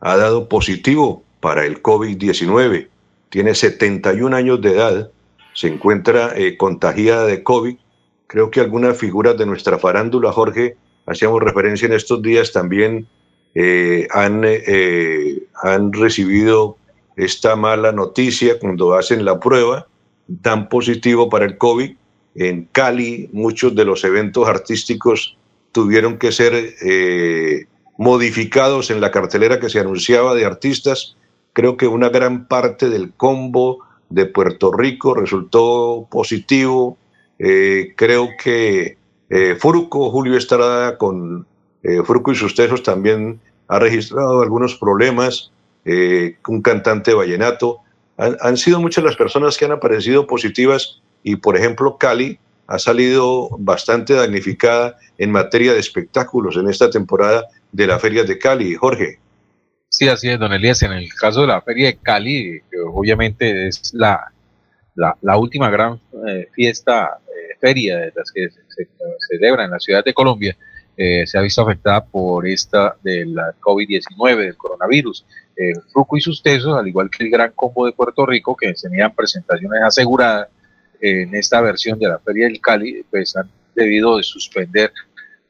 ha 0.00 0.16
dado 0.18 0.46
positivo 0.46 1.24
para 1.40 1.64
el 1.64 1.82
COVID-19. 1.82 2.88
Tiene 3.30 3.54
71 3.54 4.36
años 4.36 4.60
de 4.60 4.72
edad. 4.72 5.10
Se 5.54 5.68
encuentra 5.68 6.34
eh, 6.36 6.58
contagiada 6.58 7.24
de 7.24 7.42
COVID. 7.42 7.76
Creo 8.26 8.50
que 8.50 8.60
algunas 8.60 8.98
figuras 8.98 9.38
de 9.38 9.46
nuestra 9.46 9.78
farándula, 9.78 10.32
Jorge, 10.32 10.76
hacíamos 11.06 11.42
referencia 11.42 11.86
en 11.86 11.94
estos 11.94 12.20
días, 12.20 12.52
también 12.52 13.06
han, 14.10 14.44
han 15.62 15.92
recibido 15.92 16.78
esta 17.16 17.56
mala 17.56 17.92
noticia 17.92 18.58
cuando 18.58 18.94
hacen 18.94 19.24
la 19.24 19.38
prueba, 19.38 19.86
tan 20.40 20.68
positivo 20.68 21.28
para 21.28 21.44
el 21.44 21.58
COVID, 21.58 21.92
en 22.34 22.64
Cali 22.72 23.28
muchos 23.32 23.74
de 23.74 23.84
los 23.84 24.04
eventos 24.04 24.48
artísticos 24.48 25.36
tuvieron 25.72 26.18
que 26.18 26.32
ser 26.32 26.74
eh, 26.82 27.66
modificados 27.98 28.90
en 28.90 29.00
la 29.00 29.10
cartelera 29.10 29.60
que 29.60 29.68
se 29.68 29.80
anunciaba 29.80 30.34
de 30.34 30.44
artistas. 30.44 31.16
Creo 31.52 31.76
que 31.76 31.86
una 31.86 32.08
gran 32.08 32.48
parte 32.48 32.88
del 32.88 33.12
combo 33.12 33.80
de 34.08 34.26
Puerto 34.26 34.72
Rico 34.72 35.14
resultó 35.14 36.06
positivo. 36.10 36.96
Eh, 37.38 37.94
creo 37.96 38.28
que 38.42 38.96
eh, 39.30 39.56
Furco, 39.58 40.10
Julio 40.10 40.36
Estrada 40.36 40.98
con 40.98 41.46
eh, 41.82 42.02
Furco 42.04 42.32
y 42.32 42.34
sus 42.34 42.54
tesos 42.54 42.82
también 42.82 43.40
ha 43.68 43.78
registrado 43.78 44.42
algunos 44.42 44.74
problemas. 44.76 45.51
Un 45.84 46.62
cantante 46.62 47.14
vallenato. 47.14 47.80
Han, 48.16 48.36
han 48.40 48.56
sido 48.56 48.80
muchas 48.80 49.04
las 49.04 49.16
personas 49.16 49.56
que 49.56 49.64
han 49.64 49.72
aparecido 49.72 50.26
positivas 50.26 51.00
y, 51.22 51.36
por 51.36 51.56
ejemplo, 51.56 51.96
Cali 51.98 52.38
ha 52.66 52.78
salido 52.78 53.50
bastante 53.58 54.14
damnificada 54.14 54.96
en 55.18 55.30
materia 55.30 55.72
de 55.72 55.80
espectáculos 55.80 56.56
en 56.56 56.68
esta 56.68 56.90
temporada 56.90 57.46
de 57.70 57.86
la 57.86 57.98
Feria 57.98 58.24
de 58.24 58.38
Cali. 58.38 58.74
Jorge. 58.74 59.18
Sí, 59.88 60.08
así 60.08 60.30
es, 60.30 60.38
don 60.38 60.52
Elías. 60.52 60.82
En 60.82 60.92
el 60.92 61.12
caso 61.12 61.42
de 61.42 61.48
la 61.48 61.60
Feria 61.60 61.88
de 61.88 61.96
Cali, 61.98 62.60
que 62.70 62.78
obviamente 62.80 63.68
es 63.68 63.92
la, 63.92 64.32
la, 64.94 65.36
última 65.36 65.70
gran 65.70 66.00
eh, 66.26 66.48
fiesta, 66.52 67.18
eh, 67.28 67.56
feria 67.60 67.98
de 67.98 68.12
las 68.16 68.30
que 68.32 68.48
se, 68.50 68.88
celebra 69.28 69.64
en 69.64 69.72
la 69.72 69.78
ciudad 69.78 70.02
de 70.02 70.14
Colombia, 70.14 70.56
eh, 70.96 71.26
se 71.26 71.38
ha 71.38 71.40
visto 71.40 71.62
afectada 71.62 72.04
por 72.04 72.46
esta 72.46 72.96
de 73.02 73.26
la 73.26 73.54
COVID-19, 73.60 74.36
del 74.36 74.56
coronavirus. 74.56 75.24
Fruco 75.92 76.16
y 76.16 76.20
sus 76.20 76.42
tesos, 76.42 76.76
al 76.76 76.88
igual 76.88 77.08
que 77.10 77.24
el 77.24 77.30
Gran 77.30 77.52
Combo 77.54 77.86
de 77.86 77.92
Puerto 77.92 78.26
Rico, 78.26 78.56
que 78.56 78.72
tenían 78.72 79.14
presentaciones 79.14 79.82
aseguradas 79.82 80.48
en 81.00 81.32
esta 81.34 81.60
versión 81.60 81.98
de 81.98 82.08
la 82.08 82.18
Feria 82.18 82.46
del 82.46 82.60
Cali, 82.60 83.04
pues 83.08 83.36
han 83.36 83.48
debido 83.74 84.16
de 84.16 84.22
suspender 84.24 84.92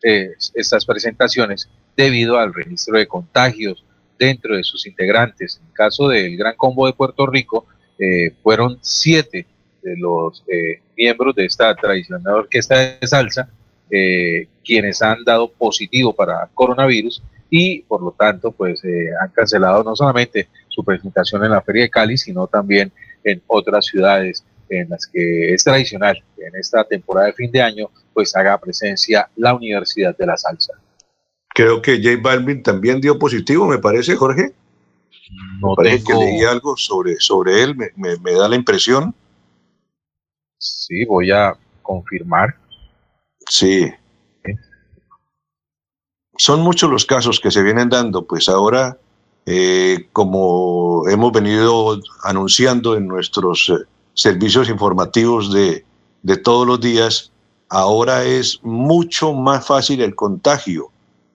estas 0.02 0.85
presentaciones 0.85 1.69
debido 1.97 2.36
al 2.36 2.52
registro 2.52 2.98
de 2.98 3.06
contagios 3.06 3.85
dentro 4.19 4.56
de 4.56 4.64
sus 4.64 4.86
integrantes. 4.86 5.59
En 5.60 5.69
el 5.69 5.73
caso 5.73 6.09
del 6.09 6.36
Gran 6.36 6.55
Combo 6.56 6.86
de 6.86 6.93
Puerto 6.93 7.27
Rico, 7.27 7.66
eh, 7.98 8.32
fueron 8.43 8.78
siete 8.81 9.47
de 9.82 9.97
los 9.97 10.44
eh, 10.47 10.81
miembros 10.97 11.35
de 11.35 11.44
esta 11.44 11.74
tradicional 11.74 12.35
orquesta 12.35 12.77
de 12.77 13.06
salsa 13.06 13.48
eh, 13.90 14.47
quienes 14.64 15.02
han 15.02 15.24
dado 15.24 15.51
positivo 15.51 16.14
para 16.14 16.48
coronavirus 16.55 17.22
y 17.51 17.82
por 17.82 18.02
lo 18.02 18.12
tanto 18.12 18.52
pues 18.52 18.82
han 19.20 19.30
cancelado 19.30 19.84
no 19.84 19.94
solamente 19.94 20.48
su 20.68 20.84
presentación 20.84 21.44
en 21.44 21.51
la 21.51 21.60
Feria 21.60 21.82
de 21.82 21.90
Cali, 21.90 22.16
sino 22.16 22.47
también 22.47 22.93
en 23.24 23.43
otras 23.47 23.86
ciudades 23.86 24.44
en 24.68 24.89
las 24.89 25.06
que 25.06 25.52
es 25.52 25.62
tradicional 25.62 26.22
en 26.39 26.56
esta 26.56 26.84
temporada 26.84 27.26
de 27.26 27.34
fin 27.34 27.51
de 27.52 27.60
año 27.60 27.90
pues 28.14 28.34
haga 28.36 28.59
presencia 28.59 29.28
la 29.36 29.55
Universidad 29.55 30.16
de 30.16 30.26
la 30.26 30.36
Salsa. 30.36 30.74
Creo 31.55 31.82
que 31.82 31.98
J 32.02 32.16
Balvin 32.22 32.62
también 32.62 33.01
dio 33.01 33.18
positivo, 33.18 33.66
me 33.66 33.78
parece, 33.78 34.16
Jorge. 34.16 34.52
No 35.60 35.70
me 35.70 35.76
parece 35.76 36.05
que 36.05 36.14
leí 36.14 36.44
algo 36.44 36.76
sobre, 36.76 37.16
sobre 37.18 37.62
él, 37.62 37.76
me, 37.76 37.90
me, 37.97 38.32
da 38.32 38.48
la 38.48 38.56
impresión. 38.56 39.14
Sí, 40.59 41.05
voy 41.05 41.30
a 41.30 41.55
confirmar. 41.82 42.56
Sí. 43.48 43.93
Son 46.37 46.61
muchos 46.61 46.91
los 46.91 47.05
casos 47.05 47.41
que 47.41 47.51
se 47.51 47.63
vienen 47.63 47.91
dando, 47.91 48.25
pues 48.25 48.49
ahora, 48.49 48.97
eh, 49.45 50.09
como 50.13 51.07
hemos 51.09 51.33
venido 51.33 52.01
anunciando 52.23 52.97
en 52.97 53.07
nuestros 53.07 53.69
eh, 53.69 53.85
servicios 54.15 54.69
informativos 54.71 55.53
de, 55.53 55.85
todos 56.43 56.67
los 56.67 56.81
días, 56.81 57.31
ahora 57.69 58.25
es 58.25 58.61
mucho 58.63 59.35
más 59.35 59.67
fácil 59.67 60.01
el 60.01 60.15
contagio. 60.15 60.91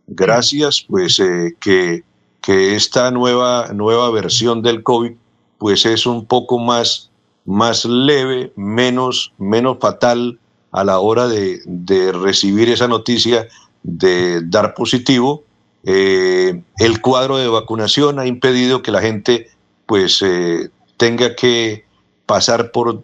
Gracias 0.07 0.86
pues 0.88 1.19
eh, 1.19 1.56
que, 1.60 2.03
esta 2.48 3.11
nueva, 3.11 3.74
nueva 3.74 4.10
versión 4.10 4.61
del 4.61 4.82
COVID 4.82 5.11
pues 5.57 5.86
es 5.86 6.06
un 6.06 6.26
poco 6.26 6.57
más, 6.57 7.11
más 7.44 7.84
leve, 7.84 8.53
menos, 8.56 9.34
menos 9.38 9.78
fatal 9.82 10.40
a 10.72 10.86
la 10.86 10.99
hora 10.99 11.28
de 11.28 12.11
recibir 12.14 12.69
esa 12.69 12.88
noticia 12.88 13.48
de 13.83 14.41
dar 14.43 14.73
positivo. 14.73 15.43
Eh, 15.83 16.61
el 16.77 17.01
cuadro 17.01 17.37
de 17.37 17.47
vacunación 17.47 18.19
ha 18.19 18.27
impedido 18.27 18.81
que 18.81 18.91
la 18.91 19.01
gente 19.01 19.49
pues 19.85 20.21
eh, 20.21 20.69
tenga 20.97 21.35
que 21.35 21.85
pasar 22.25 22.71
por 22.71 23.03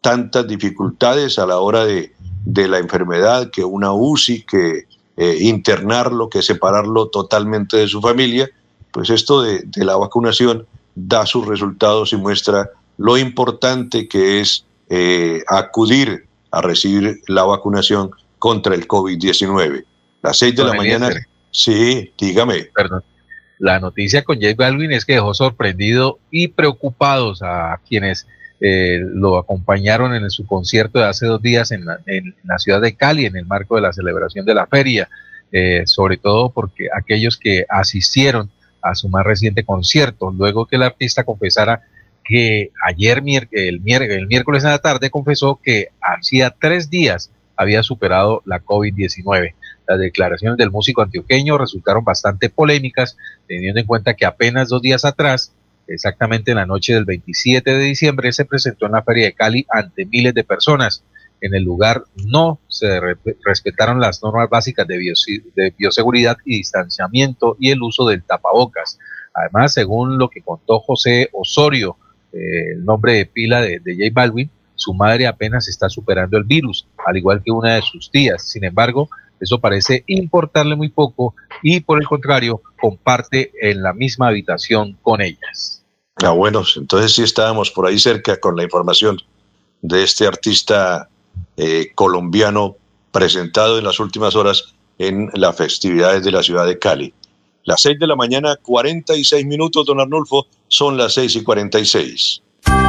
tantas 0.00 0.46
dificultades 0.46 1.38
a 1.38 1.46
la 1.46 1.58
hora 1.58 1.84
de, 1.84 2.12
de 2.44 2.68
la 2.68 2.78
enfermedad, 2.78 3.50
que 3.50 3.64
una 3.64 3.92
UCI, 3.92 4.42
que 4.42 4.84
eh, 5.16 5.36
internarlo 5.40 6.28
que 6.28 6.42
separarlo 6.42 7.08
totalmente 7.08 7.76
de 7.76 7.88
su 7.88 8.00
familia, 8.00 8.50
pues 8.90 9.10
esto 9.10 9.42
de, 9.42 9.64
la 9.76 9.96
vacunación 9.96 10.66
da 10.94 11.24
sus 11.24 11.46
resultados 11.46 12.12
y 12.12 12.16
muestra 12.16 12.70
lo 12.98 13.16
importante 13.16 14.08
que 14.08 14.40
es 14.40 14.66
acudir 15.46 16.26
a 16.50 16.60
recibir 16.60 17.20
la 17.28 17.44
vacunación 17.44 18.10
contra 18.40 18.74
el 18.74 18.88
COVID-19. 18.88 19.84
Las 20.22 20.38
seis 20.38 20.54
de 20.54 20.64
la 20.64 20.74
mañana. 20.74 21.10
Sí, 21.50 22.12
dígame. 22.18 22.68
Perdón. 22.74 23.02
La 23.58 23.78
noticia 23.78 24.22
con 24.22 24.40
J 24.40 24.54
Balvin 24.56 24.92
es 24.92 25.04
que 25.04 25.14
dejó 25.14 25.34
sorprendido 25.34 26.18
y 26.30 26.48
preocupados 26.48 27.42
a 27.42 27.78
quienes 27.86 28.26
eh, 28.60 29.00
lo 29.00 29.38
acompañaron 29.38 30.14
en 30.14 30.30
su 30.30 30.46
concierto 30.46 30.98
de 30.98 31.06
hace 31.06 31.26
dos 31.26 31.42
días 31.42 31.70
en 31.70 31.84
la, 31.84 32.58
ciudad 32.58 32.80
de 32.80 32.94
Cali, 32.94 33.26
en 33.26 33.36
el 33.36 33.46
marco 33.46 33.76
de 33.76 33.82
la 33.82 33.92
celebración 33.92 34.46
de 34.46 34.54
la 34.54 34.66
feria, 34.66 35.08
eh, 35.52 35.82
sobre 35.86 36.16
todo 36.16 36.50
porque 36.50 36.88
aquellos 36.94 37.36
que 37.36 37.66
asistieron 37.68 38.50
a 38.82 38.94
su 38.94 39.08
más 39.08 39.24
reciente 39.24 39.64
concierto, 39.64 40.30
luego 40.30 40.66
que 40.66 40.76
el 40.76 40.82
artista 40.82 41.24
confesara 41.24 41.82
que 42.24 42.70
ayer, 42.82 43.22
el, 43.50 43.82
el 43.82 44.26
miércoles 44.26 44.64
en 44.64 44.70
la 44.70 44.78
tarde, 44.78 45.10
confesó 45.10 45.60
que 45.62 45.88
hacía 46.00 46.54
tres 46.58 46.88
días 46.88 47.30
había 47.56 47.82
superado 47.82 48.42
la 48.46 48.62
COVID-19. 48.62 49.52
Las 49.90 49.98
declaraciones 49.98 50.56
del 50.56 50.70
músico 50.70 51.02
antioqueño 51.02 51.58
resultaron 51.58 52.04
bastante 52.04 52.48
polémicas, 52.48 53.16
teniendo 53.48 53.80
en 53.80 53.86
cuenta 53.86 54.14
que 54.14 54.24
apenas 54.24 54.68
dos 54.68 54.80
días 54.80 55.04
atrás 55.04 55.52
exactamente 55.88 56.52
en 56.52 56.58
la 56.58 56.66
noche 56.66 56.94
del 56.94 57.04
27 57.04 57.68
de 57.68 57.80
diciembre, 57.80 58.32
se 58.32 58.44
presentó 58.44 58.86
en 58.86 58.92
la 58.92 59.02
Feria 59.02 59.24
de 59.24 59.32
Cali 59.32 59.66
ante 59.68 60.06
miles 60.06 60.32
de 60.32 60.44
personas. 60.44 61.02
En 61.40 61.56
el 61.56 61.64
lugar 61.64 62.04
no 62.24 62.60
se 62.68 63.00
respetaron 63.44 63.98
las 63.98 64.22
normas 64.22 64.48
básicas 64.48 64.86
de, 64.86 65.74
bioseguridad 65.76 66.36
y 66.44 66.58
distanciamiento 66.58 67.56
y 67.58 67.72
el 67.72 67.82
uso 67.82 68.06
del 68.06 68.22
tapabocas. 68.22 68.96
Además, 69.34 69.72
según 69.72 70.18
lo 70.18 70.28
que 70.28 70.42
contó 70.42 70.78
José 70.78 71.30
Osorio, 71.32 71.96
eh, 72.32 72.74
el 72.74 72.84
nombre 72.84 73.14
de 73.14 73.26
pila 73.26 73.60
de, 73.60 73.80
de 73.80 74.08
J 74.08 74.48
su 74.76 74.94
madre 74.94 75.26
apenas 75.26 75.66
está 75.66 75.88
superando 75.88 76.38
el 76.38 76.44
virus, 76.44 76.86
al 77.04 77.16
igual 77.16 77.42
que 77.44 77.50
una 77.50 77.74
de 77.74 77.82
sus 77.82 78.08
tías. 78.08 78.48
Sin 78.48 78.62
embargo, 78.62 79.10
eso 79.40 79.58
parece 79.58 80.04
importarle 80.06 80.76
muy 80.76 80.88
poco 80.88 81.34
y 81.62 81.80
por 81.80 82.00
el 82.00 82.06
contrario, 82.06 82.62
comparte 82.80 83.52
en 83.60 83.82
la 83.82 83.92
misma 83.92 84.28
habitación 84.28 84.98
con 85.02 85.20
ellas. 85.20 85.82
Ah, 86.22 86.30
bueno, 86.30 86.62
entonces 86.76 87.14
sí 87.14 87.22
estábamos 87.22 87.70
por 87.70 87.86
ahí 87.86 87.98
cerca 87.98 88.38
con 88.38 88.56
la 88.56 88.62
información 88.62 89.18
de 89.82 90.02
este 90.02 90.26
artista 90.26 91.08
eh, 91.56 91.92
colombiano 91.94 92.76
presentado 93.10 93.78
en 93.78 93.84
las 93.84 93.98
últimas 94.00 94.36
horas 94.36 94.74
en 94.98 95.30
las 95.34 95.56
festividades 95.56 96.22
de 96.22 96.30
la 96.30 96.42
ciudad 96.42 96.66
de 96.66 96.78
Cali. 96.78 97.14
Las 97.64 97.82
seis 97.82 97.98
de 97.98 98.06
la 98.06 98.16
mañana, 98.16 98.56
46 98.56 99.46
minutos, 99.46 99.86
don 99.86 100.00
Arnulfo, 100.00 100.46
son 100.68 100.96
las 100.96 101.14
seis 101.14 101.36
y 101.36 101.42
46. 101.42 102.42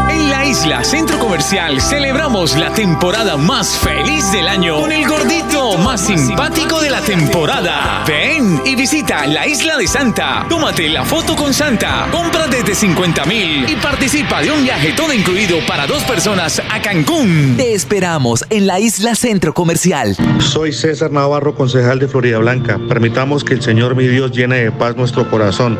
En 0.09 0.29
la 0.29 0.45
isla 0.45 0.83
Centro 0.83 1.17
Comercial 1.19 1.79
celebramos 1.81 2.57
la 2.57 2.73
temporada 2.73 3.37
más 3.37 3.77
feliz 3.77 4.31
del 4.31 4.47
año 4.47 4.81
con 4.81 4.91
el 4.91 5.07
gordito 5.07 5.77
más 5.77 6.05
simpático 6.05 6.81
de 6.81 6.89
la 6.89 7.01
temporada. 7.01 8.03
Ven 8.05 8.61
y 8.65 8.75
visita 8.75 9.25
la 9.27 9.47
isla 9.47 9.77
de 9.77 9.87
Santa. 9.87 10.45
Tómate 10.49 10.89
la 10.89 11.05
foto 11.05 11.35
con 11.35 11.53
Santa. 11.53 12.07
Compra 12.11 12.47
desde 12.47 12.75
50 12.75 13.25
mil 13.25 13.69
y 13.69 13.75
participa 13.75 14.41
de 14.41 14.51
un 14.51 14.63
viaje 14.63 14.93
todo 14.93 15.13
incluido 15.13 15.59
para 15.65 15.87
dos 15.87 16.03
personas 16.03 16.61
a 16.69 16.81
Cancún. 16.81 17.55
Te 17.57 17.73
esperamos 17.73 18.43
en 18.49 18.67
la 18.67 18.79
isla 18.79 19.15
Centro 19.15 19.53
Comercial. 19.53 20.15
Soy 20.39 20.73
César 20.73 21.11
Navarro, 21.11 21.55
concejal 21.55 21.99
de 21.99 22.07
Florida 22.07 22.39
Blanca. 22.39 22.79
Permitamos 22.89 23.43
que 23.43 23.53
el 23.53 23.61
Señor 23.61 23.95
mi 23.95 24.07
Dios 24.07 24.31
llene 24.31 24.57
de 24.57 24.71
paz 24.71 24.95
nuestro 24.95 25.29
corazón 25.29 25.79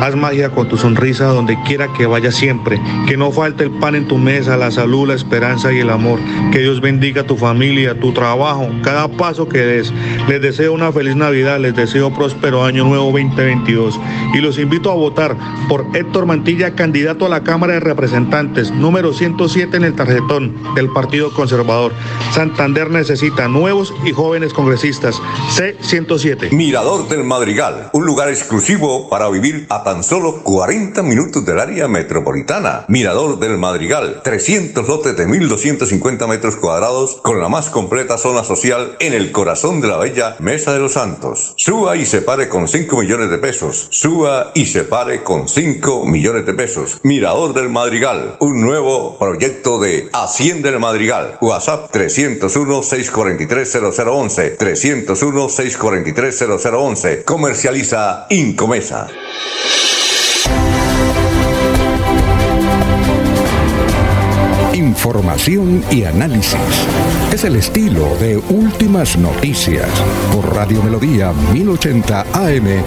Haz 0.00 0.16
magia 0.16 0.50
con 0.50 0.68
tu 0.68 0.76
sonrisa 0.76 1.26
donde 1.26 1.56
quiera 1.62 1.92
que 1.92 2.06
vayas 2.06 2.34
siempre. 2.34 2.80
Que 3.06 3.16
no 3.16 3.30
falte 3.30 3.64
el 3.64 3.70
pan 3.70 3.94
en 3.94 4.08
tu 4.08 4.18
mesa, 4.18 4.56
la 4.56 4.70
salud, 4.70 5.08
la 5.08 5.14
esperanza 5.14 5.72
y 5.72 5.78
el 5.78 5.90
amor. 5.90 6.18
Que 6.50 6.60
Dios 6.60 6.80
bendiga 6.80 7.24
tu 7.24 7.36
familia, 7.36 7.98
tu 7.98 8.12
trabajo, 8.12 8.68
cada 8.82 9.08
paso 9.08 9.48
que 9.48 9.58
des. 9.58 9.92
Les 10.28 10.40
deseo 10.40 10.72
una 10.72 10.92
feliz 10.92 11.16
Navidad, 11.16 11.60
les 11.60 11.74
deseo 11.74 12.12
próspero 12.12 12.64
año 12.64 12.84
nuevo 12.84 13.06
2022. 13.06 14.00
Y 14.34 14.38
los 14.38 14.58
invito 14.58 14.90
a 14.90 14.94
votar 14.94 15.36
por 15.68 15.86
Héctor 15.94 16.26
Mantilla, 16.26 16.74
candidato 16.74 17.26
a 17.26 17.28
la 17.28 17.42
Cámara 17.42 17.74
de 17.74 17.80
Representantes, 17.80 18.70
número 18.70 19.12
107 19.12 19.76
en 19.76 19.84
el 19.84 19.94
tarjetón 19.94 20.56
del 20.74 20.88
Partido 20.90 21.32
Conservador. 21.32 21.92
Santander 22.32 22.90
necesita 22.90 23.48
nuevos 23.48 23.94
y 24.04 24.12
jóvenes 24.12 24.52
congresistas. 24.52 25.20
C107. 25.56 26.52
Mirador 26.52 27.08
del 27.08 27.24
Madrigal, 27.24 27.90
un 27.92 28.06
lugar 28.06 28.28
exclusivo 28.28 29.08
para 29.08 29.28
vivir 29.28 29.66
a 29.68 29.82
tan 29.92 30.02
solo 30.02 30.42
40 30.42 31.02
minutos 31.02 31.44
del 31.44 31.60
área 31.60 31.86
metropolitana. 31.86 32.86
Mirador 32.88 33.38
del 33.38 33.58
Madrigal, 33.58 34.22
300 34.24 34.88
lotes 34.88 35.14
de 35.14 35.28
1.250 35.28 36.26
metros 36.26 36.56
cuadrados 36.56 37.18
con 37.22 37.42
la 37.42 37.50
más 37.50 37.68
completa 37.68 38.16
zona 38.16 38.42
social 38.42 38.96
en 39.00 39.12
el 39.12 39.32
corazón 39.32 39.82
de 39.82 39.88
la 39.88 39.98
bella 39.98 40.36
Mesa 40.38 40.72
de 40.72 40.78
los 40.78 40.94
Santos. 40.94 41.52
Suba 41.58 41.94
y 41.96 42.06
se 42.06 42.22
pare 42.22 42.48
con 42.48 42.68
5 42.68 43.02
millones 43.02 43.28
de 43.28 43.36
pesos. 43.36 43.88
Suba 43.90 44.52
y 44.54 44.64
se 44.64 44.84
pare 44.84 45.22
con 45.22 45.46
5 45.46 46.06
millones 46.06 46.46
de 46.46 46.54
pesos. 46.54 46.98
Mirador 47.02 47.52
del 47.52 47.68
Madrigal, 47.68 48.36
un 48.40 48.62
nuevo 48.62 49.18
proyecto 49.18 49.78
de 49.78 50.08
Hacienda 50.14 50.70
del 50.70 50.80
Madrigal. 50.80 51.36
WhatsApp 51.42 51.94
301-643-0011. 51.94 54.56
301-643-0011. 54.56 57.24
Comercializa 57.24 58.24
Incomesa. 58.30 59.08
Información 64.74 65.84
y 65.90 66.04
análisis. 66.04 66.56
Es 67.32 67.44
el 67.44 67.56
estilo 67.56 68.16
de 68.20 68.38
Últimas 68.38 69.16
Noticias 69.16 69.88
por 70.32 70.54
Radio 70.54 70.82
Melodía 70.82 71.32
1080 71.52 72.20
AM. 72.32 72.82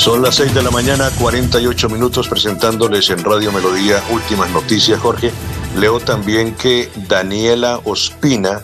Son 0.00 0.22
las 0.22 0.36
6 0.36 0.54
de 0.54 0.62
la 0.62 0.70
mañana, 0.70 1.10
48 1.18 1.90
minutos 1.90 2.26
presentándoles 2.26 3.10
en 3.10 3.22
Radio 3.22 3.52
Melodía 3.52 4.02
últimas 4.10 4.48
noticias, 4.50 4.98
Jorge. 4.98 5.30
Leo 5.76 6.00
también 6.00 6.54
que 6.54 6.88
Daniela 7.08 7.80
Ospina 7.84 8.62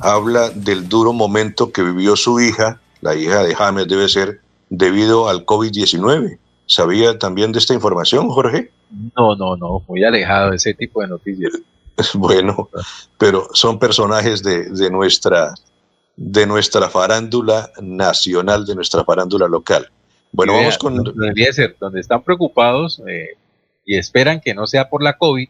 habla 0.00 0.50
del 0.50 0.88
duro 0.88 1.12
momento 1.12 1.72
que 1.72 1.82
vivió 1.82 2.16
su 2.16 2.40
hija, 2.40 2.80
la 3.00 3.14
hija 3.14 3.42
de 3.42 3.54
James 3.54 3.88
debe 3.88 4.08
ser, 4.08 4.40
debido 4.70 5.28
al 5.28 5.44
COVID-19. 5.44 6.38
¿Sabía 6.66 7.18
también 7.18 7.52
de 7.52 7.58
esta 7.58 7.74
información, 7.74 8.28
Jorge? 8.28 8.70
No, 9.16 9.34
no, 9.36 9.56
no, 9.56 9.82
muy 9.88 10.04
alejado 10.04 10.50
de 10.50 10.56
ese 10.56 10.74
tipo 10.74 11.00
de 11.02 11.08
noticias. 11.08 11.52
Bueno, 12.12 12.68
pero 13.16 13.48
son 13.54 13.78
personajes 13.78 14.42
de, 14.42 14.64
de 14.68 14.90
nuestra, 14.90 15.54
de 16.14 16.46
nuestra 16.46 16.90
farándula 16.90 17.70
nacional, 17.80 18.66
de 18.66 18.74
nuestra 18.74 19.02
farándula 19.02 19.48
local. 19.48 19.88
Bueno, 20.30 20.52
vamos 20.52 20.76
con... 20.76 20.96
Donde, 20.96 21.12
debería 21.14 21.50
ser, 21.54 21.74
donde 21.80 22.00
están 22.00 22.22
preocupados 22.22 23.00
eh, 23.08 23.38
y 23.86 23.96
esperan 23.96 24.42
que 24.42 24.52
no 24.52 24.66
sea 24.66 24.90
por 24.90 25.02
la 25.02 25.16
COVID, 25.16 25.48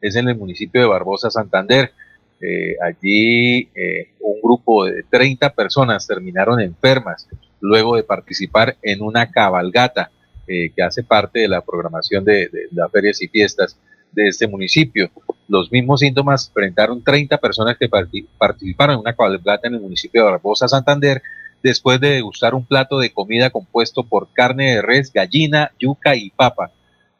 es 0.00 0.16
en 0.16 0.28
el 0.28 0.36
municipio 0.36 0.80
de 0.80 0.86
Barbosa, 0.88 1.30
Santander. 1.30 1.92
Eh, 2.40 2.76
allí 2.82 3.68
eh, 3.74 4.10
un 4.20 4.40
grupo 4.42 4.84
de 4.84 5.02
30 5.04 5.54
personas 5.54 6.06
terminaron 6.06 6.60
enfermas 6.60 7.26
luego 7.60 7.96
de 7.96 8.02
participar 8.04 8.76
en 8.82 9.00
una 9.02 9.30
cabalgata 9.30 10.10
eh, 10.46 10.70
que 10.76 10.82
hace 10.82 11.02
parte 11.02 11.40
de 11.40 11.48
la 11.48 11.62
programación 11.62 12.24
de, 12.24 12.48
de 12.48 12.68
las 12.72 12.90
ferias 12.92 13.22
y 13.22 13.28
fiestas 13.28 13.78
de 14.12 14.28
este 14.28 14.46
municipio. 14.46 15.10
Los 15.48 15.72
mismos 15.72 16.00
síntomas 16.00 16.50
presentaron 16.52 17.02
30 17.02 17.38
personas 17.38 17.76
que 17.78 17.88
parti- 17.88 18.26
participaron 18.38 18.94
en 18.94 19.00
una 19.00 19.14
cabalgata 19.14 19.68
en 19.68 19.74
el 19.74 19.80
municipio 19.80 20.24
de 20.24 20.30
Barbosa, 20.32 20.68
Santander, 20.68 21.22
después 21.62 21.98
de 22.00 22.10
degustar 22.10 22.54
un 22.54 22.64
plato 22.64 22.98
de 22.98 23.12
comida 23.12 23.50
compuesto 23.50 24.04
por 24.04 24.28
carne 24.32 24.76
de 24.76 24.82
res, 24.82 25.12
gallina, 25.12 25.72
yuca 25.80 26.14
y 26.14 26.30
papa. 26.30 26.70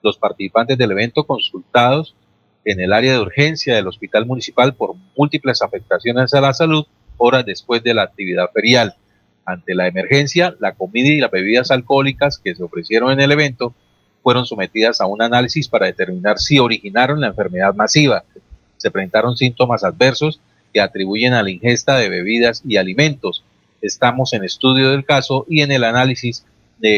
Los 0.03 0.19
participantes 0.19 0.79
del 0.79 0.93
evento 0.93 1.25
consultados 1.27 2.15
en 2.67 2.81
el 2.81 2.93
área 2.93 3.13
de 3.13 3.21
urgencia 3.21 3.75
del 3.75 3.87
hospital 3.87 4.27
municipal 4.27 4.75
por 4.75 4.97
múltiples 5.17 5.63
afectaciones 5.63 6.35
a 6.35 6.41
la 6.41 6.53
salud 6.53 6.85
horas 7.17 7.47
después 7.47 7.83
de 7.83 7.95
la 7.95 8.03
actividad 8.03 8.51
ferial. 8.53 8.97
Ante 9.45 9.75
la 9.75 9.87
emergencia, 9.87 10.55
la 10.59 10.73
comida 10.73 11.09
y 11.09 11.21
las 11.21 11.31
bebidas 11.31 11.71
alcohólicas 11.71 12.39
que 12.39 12.55
se 12.55 12.63
ofrecieron 12.63 13.13
en 13.13 13.21
el 13.21 13.31
evento 13.31 13.73
fueron 14.23 14.45
sometidas 14.45 15.01
a 15.01 15.07
un 15.07 15.23
análisis 15.23 15.69
para 15.69 15.87
determinar 15.87 16.39
si 16.41 16.59
originaron 16.59 17.21
la 17.21 17.29
enfermedad 17.29 17.73
masiva. 17.75 18.25
Se 18.77 18.91
presentaron 18.91 19.37
síntomas 19.37 19.85
adversos 19.85 20.41
que 20.75 20.81
atribuyen 20.81 21.33
a 21.33 21.45
la 21.45 21.51
ingesta 21.51 21.97
de 21.97 22.09
bebidas 22.09 22.63
y 22.67 22.77
alimentos. 22.77 23.45
Estamos 23.81 24.33
en 24.33 24.43
estudio 24.43 24.91
del 24.91 25.05
caso 25.05 25.47
y 25.49 25.61
en 25.61 25.71
el 25.71 25.85
análisis 25.85 26.45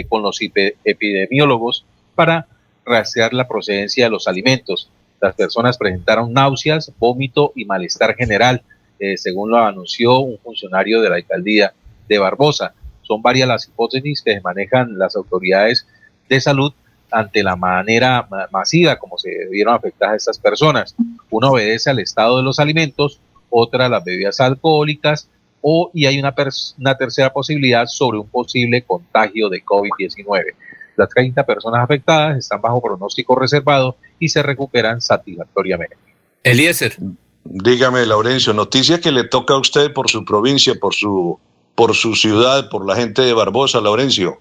con 0.08 0.22
los 0.22 0.40
epi- 0.40 0.74
epidemiólogos 0.84 1.84
para 2.14 2.46
rastrear 2.86 3.34
la 3.34 3.46
procedencia 3.46 4.06
de 4.06 4.10
los 4.10 4.26
alimentos. 4.26 4.90
Las 5.20 5.34
personas 5.34 5.76
presentaron 5.78 6.32
náuseas, 6.32 6.92
vómito 6.98 7.52
y 7.54 7.64
malestar 7.64 8.14
general, 8.14 8.62
eh, 8.98 9.16
según 9.16 9.50
lo 9.50 9.58
anunció 9.58 10.18
un 10.20 10.38
funcionario 10.38 11.00
de 11.00 11.10
la 11.10 11.16
alcaldía 11.16 11.72
de 12.08 12.18
Barbosa. 12.18 12.72
Son 13.02 13.22
varias 13.22 13.48
las 13.48 13.66
hipótesis 13.66 14.22
que 14.22 14.40
manejan 14.40 14.98
las 14.98 15.16
autoridades 15.16 15.86
de 16.28 16.40
salud 16.40 16.72
ante 17.10 17.42
la 17.42 17.56
manera 17.56 18.26
ma- 18.30 18.48
masiva 18.52 18.96
como 18.96 19.16
se 19.18 19.30
vieron 19.50 19.74
afectadas 19.74 20.16
estas 20.16 20.38
personas. 20.38 20.94
Una 21.30 21.50
obedece 21.50 21.90
al 21.90 21.98
estado 22.00 22.36
de 22.36 22.42
los 22.42 22.58
alimentos, 22.58 23.20
otra 23.50 23.88
las 23.88 24.04
bebidas 24.04 24.40
alcohólicas, 24.40 25.28
o 25.60 25.90
y 25.94 26.06
hay 26.06 26.18
una, 26.18 26.34
una 26.78 26.96
tercera 26.96 27.32
posibilidad 27.32 27.86
sobre 27.86 28.18
un 28.18 28.28
posible 28.28 28.82
contagio 28.82 29.48
de 29.48 29.64
COVID-19. 29.64 30.54
Las 30.98 31.08
30 31.10 31.46
personas 31.46 31.84
afectadas 31.84 32.38
están 32.38 32.60
bajo 32.60 32.82
pronóstico 32.82 33.36
reservado 33.36 33.96
y 34.18 34.28
se 34.28 34.42
recuperan 34.42 35.00
satisfactoriamente. 35.00 35.96
Eliezer. 36.42 36.96
Dígame, 37.44 38.04
Laurencio, 38.04 38.52
noticia 38.52 39.00
que 39.00 39.12
le 39.12 39.24
toca 39.24 39.54
a 39.54 39.58
usted 39.58 39.92
por 39.92 40.10
su 40.10 40.24
provincia, 40.24 40.74
por 40.74 40.94
su, 40.94 41.38
por 41.76 41.94
su 41.94 42.16
ciudad, 42.16 42.68
por 42.68 42.84
la 42.84 42.96
gente 42.96 43.22
de 43.22 43.32
Barbosa, 43.32 43.80
Laurencio. 43.80 44.40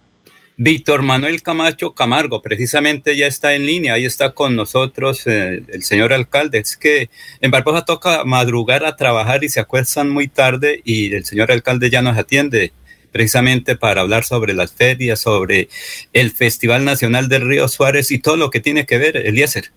Víctor 0.60 1.04
Manuel 1.04 1.44
Camacho 1.44 1.94
Camargo, 1.94 2.42
precisamente 2.42 3.16
ya 3.16 3.28
está 3.28 3.54
en 3.54 3.68
línea, 3.68 3.94
ahí 3.94 4.06
está 4.06 4.32
con 4.32 4.56
nosotros 4.56 5.28
eh, 5.28 5.62
el 5.68 5.84
señor 5.84 6.12
alcalde. 6.12 6.58
Es 6.58 6.76
que 6.76 7.12
en 7.40 7.52
Barbosa 7.52 7.86
toca 7.86 8.24
madrugar 8.24 8.84
a 8.84 8.96
trabajar 8.96 9.44
y 9.44 9.50
se 9.50 9.60
acuestan 9.60 10.10
muy 10.10 10.28
tarde 10.28 10.82
y 10.84 11.14
el 11.14 11.26
señor 11.26 11.52
alcalde 11.52 11.92
ya 11.92 12.02
nos 12.02 12.18
atiende 12.18 12.74
precisamente 13.12 13.76
para 13.76 14.02
hablar 14.02 14.24
sobre 14.24 14.54
las 14.54 14.72
ferias, 14.74 15.20
sobre 15.20 15.70
el 16.14 16.32
Festival 16.32 16.86
Nacional 16.86 17.30
del 17.30 17.48
Río 17.48 17.68
Suárez 17.68 18.12
y 18.12 18.20
todo 18.20 18.38
lo 18.38 18.50
que 18.50 18.60
tiene 18.60 18.86
que 18.86 18.98
ver, 18.98 19.18
Eliezer. 19.18 19.72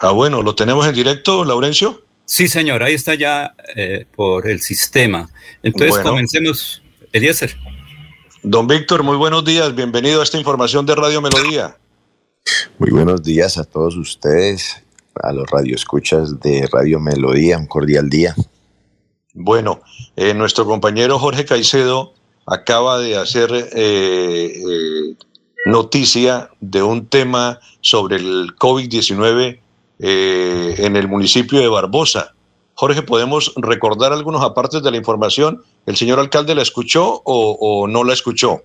Ah, 0.00 0.10
bueno, 0.10 0.42
¿lo 0.42 0.54
tenemos 0.54 0.86
en 0.86 0.94
directo, 0.94 1.44
Laurencio? 1.44 2.02
Sí, 2.26 2.48
señor, 2.48 2.82
ahí 2.82 2.94
está 2.94 3.14
ya 3.14 3.54
eh, 3.76 4.06
por 4.14 4.48
el 4.48 4.60
sistema. 4.60 5.28
Entonces 5.62 5.90
Bueno. 5.90 6.10
comencemos, 6.10 6.82
Eliezer. 7.12 7.56
Don 8.42 8.66
Víctor, 8.66 9.02
muy 9.02 9.16
buenos 9.16 9.44
días, 9.44 9.74
bienvenido 9.74 10.20
a 10.20 10.24
esta 10.24 10.38
información 10.38 10.84
de 10.84 10.94
Radio 10.94 11.20
Melodía. 11.20 11.76
Muy 12.78 12.90
buenos 12.90 13.22
días 13.22 13.56
a 13.56 13.64
todos 13.64 13.96
ustedes, 13.96 14.82
a 15.22 15.32
los 15.32 15.48
radioescuchas 15.50 16.40
de 16.40 16.68
Radio 16.70 17.00
Melodía, 17.00 17.56
un 17.56 17.66
cordial 17.66 18.10
día. 18.10 18.34
Bueno, 19.32 19.80
eh, 20.16 20.34
nuestro 20.34 20.64
compañero 20.64 21.18
Jorge 21.18 21.44
Caicedo 21.44 22.13
acaba 22.46 22.98
de 22.98 23.16
hacer 23.16 23.50
eh, 23.52 23.66
eh, 23.74 25.16
noticia 25.66 26.50
de 26.60 26.82
un 26.82 27.06
tema 27.06 27.60
sobre 27.80 28.16
el 28.16 28.54
COVID-19 28.56 29.60
eh, 30.00 30.74
en 30.78 30.96
el 30.96 31.08
municipio 31.08 31.60
de 31.60 31.68
Barbosa. 31.68 32.34
Jorge, 32.74 33.02
¿podemos 33.02 33.52
recordar 33.56 34.12
algunos 34.12 34.42
apartes 34.42 34.82
de 34.82 34.90
la 34.90 34.96
información? 34.96 35.62
¿El 35.86 35.96
señor 35.96 36.18
alcalde 36.18 36.54
la 36.54 36.62
escuchó 36.62 37.22
o, 37.24 37.56
o 37.60 37.86
no 37.86 38.02
la 38.02 38.12
escuchó? 38.12 38.62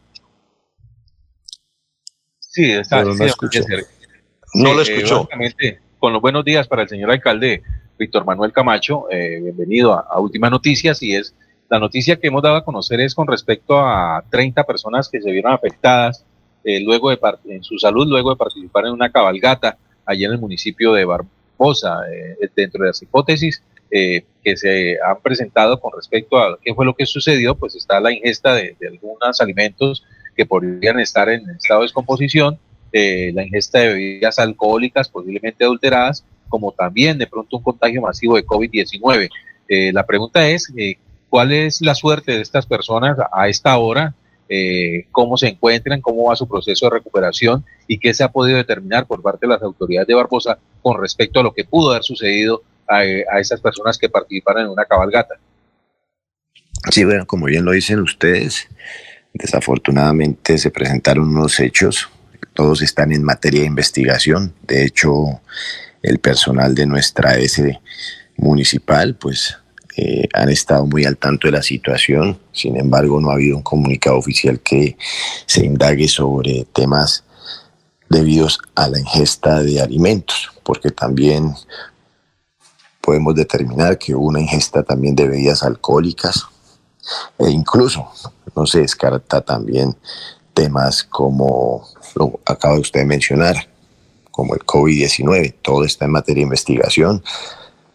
Sí, 2.39 2.71
está, 2.71 3.03
no 3.03 3.13
sí, 3.13 3.25
escuchó. 3.25 3.61
puede 3.63 3.83
ser. 3.83 3.85
No 4.55 4.73
la 4.73 4.81
eh, 4.81 4.83
escuchó. 4.83 5.29
con 5.99 6.13
los 6.13 6.21
buenos 6.21 6.43
días 6.43 6.67
para 6.67 6.81
el 6.81 6.89
señor 6.89 7.11
alcalde 7.11 7.61
Víctor 7.99 8.25
Manuel 8.25 8.51
Camacho, 8.51 9.05
eh, 9.11 9.39
bienvenido 9.41 9.93
a, 9.93 9.99
a 10.09 10.19
Últimas 10.19 10.49
Noticias 10.49 11.03
y 11.03 11.15
es 11.15 11.35
la 11.69 11.79
noticia 11.79 12.15
que 12.19 12.27
hemos 12.27 12.41
dado 12.41 12.55
a 12.55 12.65
conocer 12.65 12.99
es 13.01 13.13
con 13.13 13.27
respecto 13.27 13.79
a 13.79 14.23
30 14.29 14.63
personas 14.63 15.07
que 15.09 15.21
se 15.21 15.31
vieron 15.31 15.53
afectadas 15.53 16.25
eh, 16.63 16.81
luego 16.81 17.09
de 17.09 17.19
en 17.49 17.63
su 17.63 17.77
salud 17.77 18.07
luego 18.07 18.31
de 18.31 18.35
participar 18.35 18.85
en 18.87 18.91
una 18.93 19.11
cabalgata 19.11 19.77
allí 20.05 20.25
en 20.25 20.31
el 20.31 20.39
municipio 20.39 20.93
de, 20.93 21.05
Bar- 21.05 21.25
Barbosa. 21.57 21.99
dentro 22.55 22.83
de 22.83 22.89
las 22.89 23.01
hipótesis 23.01 23.61
que 23.91 24.55
se 24.55 24.97
han 25.03 25.19
presentado 25.21 25.79
con 25.79 25.91
respecto 25.95 26.37
a 26.37 26.57
qué 26.63 26.73
fue 26.75 26.85
lo 26.85 26.93
que 26.95 27.05
sucedió, 27.05 27.55
pues 27.55 27.75
está 27.75 27.99
la 27.99 28.11
ingesta 28.13 28.53
de, 28.53 28.75
de 28.79 28.87
algunos 28.87 29.41
alimentos 29.41 30.03
que 30.35 30.45
podrían 30.45 30.99
estar 30.99 31.27
en 31.29 31.49
estado 31.49 31.81
de 31.81 31.85
descomposición, 31.85 32.59
la 32.93 33.43
ingesta 33.43 33.79
de 33.79 33.87
bebidas 33.89 34.37
alcohólicas 34.39 35.09
posiblemente 35.09 35.63
adulteradas, 35.65 36.23
como 36.49 36.71
también 36.71 37.17
de 37.17 37.27
pronto 37.27 37.57
un 37.57 37.63
contagio 37.63 38.01
masivo 38.01 38.35
de 38.35 38.45
COVID-19. 38.45 39.29
la 39.91 40.05
pregunta 40.05 40.47
es, 40.47 40.71
¿cuál 41.29 41.51
es 41.51 41.81
la 41.81 41.95
suerte 41.95 42.33
de 42.33 42.41
estas 42.41 42.65
personas 42.65 43.17
a 43.31 43.47
esta 43.47 43.77
hora? 43.77 44.13
Eh, 44.51 45.05
cómo 45.11 45.37
se 45.37 45.47
encuentran, 45.47 46.01
cómo 46.01 46.25
va 46.25 46.35
su 46.35 46.47
proceso 46.47 46.87
de 46.87 46.97
recuperación 46.97 47.63
y 47.87 47.99
qué 47.99 48.15
se 48.15 48.23
ha 48.23 48.31
podido 48.31 48.57
determinar 48.57 49.05
por 49.05 49.21
parte 49.21 49.45
de 49.45 49.53
las 49.53 49.61
autoridades 49.61 50.07
de 50.07 50.15
Barbosa 50.15 50.57
con 50.81 50.99
respecto 50.99 51.39
a 51.39 51.43
lo 51.43 51.53
que 51.53 51.65
pudo 51.65 51.91
haber 51.91 52.03
sucedido 52.03 52.63
a, 52.87 53.03
esas 53.39 53.61
personas 53.61 53.99
que 53.99 54.09
participaron 54.09 54.63
en 54.63 54.69
una 54.69 54.85
cabalgata. 54.85 55.35
Sí, 56.91 57.03
bueno, 57.03 57.27
como 57.27 57.45
bien 57.45 57.63
lo 57.63 57.71
dicen 57.71 57.99
ustedes, 57.99 58.67
desafortunadamente 59.33 60.57
se 60.57 60.71
presentaron 60.71 61.27
unos 61.27 61.59
hechos, 61.59 62.09
todos 62.53 62.81
están 62.81 63.11
en 63.11 63.23
materia 63.23 63.61
de 63.61 63.67
investigación, 63.67 64.55
de 64.63 64.85
hecho 64.85 65.41
el 66.01 66.17
personal 66.17 66.73
de 66.73 66.87
nuestra 66.87 67.37
S 67.37 67.79
municipal 68.37 69.15
pues 69.15 69.59
eh, 70.01 70.29
han 70.33 70.47
estado 70.47 70.85
muy 70.85 71.03
al 71.03 71.17
tanto 71.17 71.47
de 71.47 71.51
la 71.51 71.61
situación, 71.61 72.39
sin 72.53 72.77
embargo 72.77 73.19
no 73.19 73.31
ha 73.31 73.33
habido 73.33 73.57
un 73.57 73.63
comunicado 73.63 74.17
oficial 74.17 74.61
que 74.61 74.95
se 75.45 75.65
indague 75.65 76.07
sobre 76.07 76.65
temas 76.71 77.25
debidos 78.09 78.59
a 78.75 78.87
la 78.87 78.97
ingesta 78.97 79.61
de 79.61 79.81
alimentos, 79.81 80.51
porque 80.63 80.89
también 80.89 81.53
podemos 83.01 83.35
determinar 83.35 83.97
que 83.97 84.15
una 84.15 84.39
ingesta 84.39 84.83
también 84.83 85.17
de 85.17 85.27
bebidas 85.27 85.63
alcohólicas 85.63 86.45
e 87.37 87.49
incluso 87.49 88.09
no 88.55 88.65
se 88.65 88.79
descarta 88.79 89.41
también 89.41 89.97
temas 90.53 91.03
como 91.03 91.85
lo 92.15 92.39
acaba 92.45 92.79
usted 92.79 93.01
de 93.01 93.05
mencionar, 93.05 93.67
como 94.31 94.53
el 94.53 94.61
COVID-19, 94.61 95.55
todo 95.61 95.83
está 95.83 96.05
en 96.05 96.11
materia 96.11 96.39
de 96.39 96.43
investigación 96.45 97.21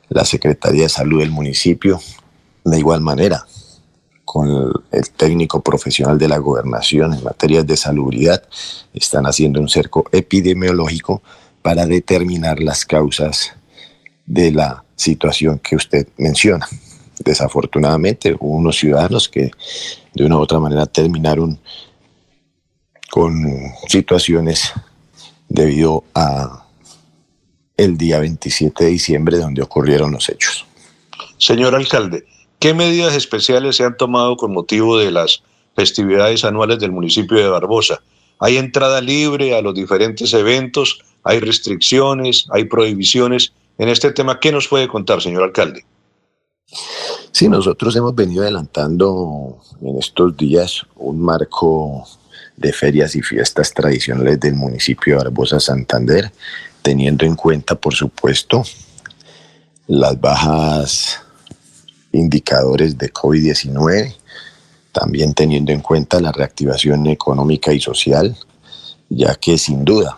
la 0.09 0.25
Secretaría 0.25 0.85
de 0.85 0.89
Salud 0.89 1.21
del 1.21 1.31
municipio, 1.31 2.01
de 2.65 2.79
igual 2.79 3.01
manera, 3.01 3.47
con 4.25 4.49
el 4.91 5.11
técnico 5.11 5.61
profesional 5.61 6.19
de 6.19 6.29
la 6.29 6.39
gobernación 6.39 7.15
en 7.15 7.23
materias 7.23 7.67
de 7.67 7.77
salubridad, 7.77 8.43
están 8.93 9.27
haciendo 9.27 9.61
un 9.61 9.69
cerco 9.69 10.05
epidemiológico 10.13 11.23
para 11.63 11.87
determinar 11.87 12.61
las 12.61 12.85
causas 12.85 13.53
de 14.27 14.51
la 14.51 14.85
situación 14.97 15.59
que 15.59 15.77
usted 15.77 16.09
menciona. 16.17 16.67
Desafortunadamente, 17.19 18.35
hubo 18.39 18.57
unos 18.57 18.77
ciudadanos 18.77 19.29
que 19.29 19.51
de 20.15 20.25
una 20.25 20.37
u 20.37 20.41
otra 20.41 20.59
manera 20.59 20.87
terminaron 20.87 21.59
con 23.11 23.47
situaciones 23.89 24.73
debido 25.49 26.05
a 26.15 26.64
el 27.77 27.97
día 27.97 28.21
27 28.21 28.85
de 28.85 28.91
diciembre 28.91 29.39
donde 29.39 29.63
ocurrieron 29.63 30.13
los 30.13 30.29
hechos. 30.29 30.67
Señor 31.39 31.75
alcalde, 31.75 32.25
¿qué 32.59 32.75
medidas 32.75 33.15
especiales 33.15 33.77
se 33.77 33.85
han 33.85 33.97
tomado 33.97 34.37
con 34.37 34.53
motivo 34.53 34.99
de 34.99 35.11
las 35.11 35.43
festividades 35.75 36.45
anuales 36.45 36.79
del 36.79 36.93
municipio 36.93 37.39
de 37.39 37.49
Barbosa? 37.49 38.01
¿Hay 38.39 38.57
entrada 38.57 39.01
libre 39.01 39.57
a 39.57 39.63
los 39.63 39.75
diferentes 39.75 40.33
eventos? 40.33 41.01
¿Hay 41.23 41.41
restricciones? 41.41 42.47
¿Hay 42.51 42.65
prohibiciones? 42.65 43.53
En 43.79 43.89
este 43.89 44.13
tema, 44.13 44.39
¿qué 44.39 44.53
nos 44.53 44.69
puede 44.69 44.89
contar, 44.89 45.21
señor 45.21 45.43
alcalde? 45.43 45.85
Sí, 47.33 47.49
nosotros 47.49 47.97
hemos 47.97 48.15
venido 48.15 48.43
adelantando 48.43 49.59
en 49.83 49.99
estos 49.99 50.37
días 50.37 50.83
un 50.97 51.21
marco 51.21 52.07
de 52.57 52.73
ferias 52.73 53.17
y 53.17 53.23
fiestas 53.23 53.75
tradicionales 53.75 54.39
del 54.39 54.55
municipio 54.55 55.15
de 55.15 55.25
Barbosa 55.25 55.59
Santander, 55.59 56.31
teniendo 56.85 57.25
en 57.25 57.35
cuenta, 57.35 57.75
por 57.77 57.95
supuesto, 57.95 58.63
las 59.87 60.21
bajas 60.21 61.19
indicadores 62.13 62.99
de 62.99 63.11
COVID-19, 63.11 64.15
también 64.93 65.33
teniendo 65.33 65.73
en 65.73 65.81
cuenta 65.81 66.21
la 66.21 66.31
reactivación 66.31 67.07
económica 67.07 67.73
y 67.73 67.81
social, 67.81 68.37
ya 69.09 69.35
que 69.37 69.57
sin 69.57 69.83
duda 69.83 70.15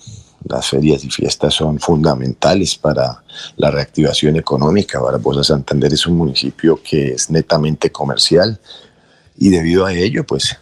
las 0.48 0.68
ferias 0.68 1.04
y 1.04 1.10
fiestas 1.10 1.54
son 1.54 1.78
fundamentales 1.78 2.74
para 2.74 3.22
la 3.56 3.70
reactivación 3.70 4.34
económica. 4.34 4.98
Barbosa 4.98 5.44
Santander 5.44 5.92
es 5.92 6.04
un 6.08 6.16
municipio 6.16 6.80
que 6.82 7.12
es 7.12 7.30
netamente 7.30 7.92
comercial 7.92 8.58
y 9.38 9.50
debido 9.50 9.86
a 9.86 9.92
ello, 9.92 10.26
pues 10.26 10.56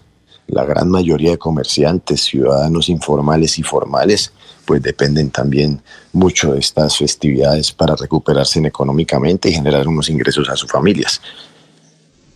la 0.48 0.66
gran 0.66 0.90
mayoría 0.90 1.31
de 1.31 1.39
comerciantes, 1.39 2.24
ciudadanos 2.24 2.90
informales 2.90 3.59
y 3.59 3.62
formales, 3.62 4.35
pues 4.65 4.82
dependen 4.82 5.31
también 5.31 5.82
mucho 6.12 6.53
de 6.53 6.61
estas 6.61 6.97
festividades 6.97 7.73
para 7.73 7.97
recuperarse 7.97 8.61
económicamente 8.61 9.49
y 9.49 9.55
generar 9.55 9.86
unos 9.86 10.09
ingresos 10.09 10.49
a 10.49 10.57
sus 10.57 10.70
familias. 10.70 11.20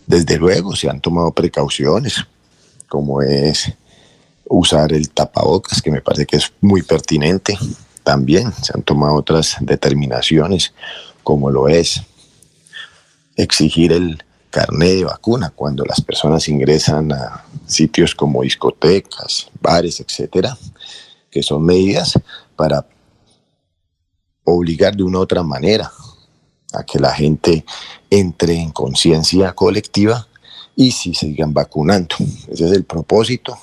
Desde 0.05 0.37
luego 0.37 0.75
se 0.75 0.89
han 0.89 1.01
tomado 1.01 1.31
precauciones, 1.31 2.23
como 2.87 3.21
es 3.21 3.71
usar 4.45 4.91
el 4.93 5.09
tapabocas, 5.09 5.81
que 5.81 5.91
me 5.91 6.01
parece 6.01 6.25
que 6.25 6.37
es 6.37 6.51
muy 6.61 6.81
pertinente. 6.81 7.57
También 8.03 8.51
se 8.61 8.73
han 8.73 8.81
tomado 8.81 9.15
otras 9.15 9.57
determinaciones, 9.59 10.73
como 11.23 11.51
lo 11.51 11.67
es 11.67 12.01
exigir 13.35 13.91
el 13.91 14.23
carné 14.49 14.95
de 14.95 15.03
vacuna 15.05 15.51
cuando 15.55 15.85
las 15.85 16.01
personas 16.01 16.47
ingresan 16.47 17.11
a 17.11 17.45
sitios 17.67 18.15
como 18.15 18.41
discotecas, 18.41 19.47
bares, 19.61 19.99
etcétera, 19.99 20.57
que 21.29 21.43
son 21.43 21.65
medidas 21.65 22.19
para 22.55 22.85
obligar 24.43 24.95
de 24.95 25.03
una 25.03 25.19
u 25.19 25.21
otra 25.21 25.43
manera 25.43 25.91
a 26.73 26.83
que 26.83 26.99
la 26.99 27.13
gente 27.13 27.65
entre 28.09 28.55
en 28.55 28.71
conciencia 28.71 29.53
colectiva 29.53 30.27
y 30.75 30.91
si 30.91 31.13
sigan 31.13 31.53
vacunando. 31.53 32.15
Ese 32.47 32.65
es 32.65 32.71
el 32.71 32.83
propósito. 32.83 33.57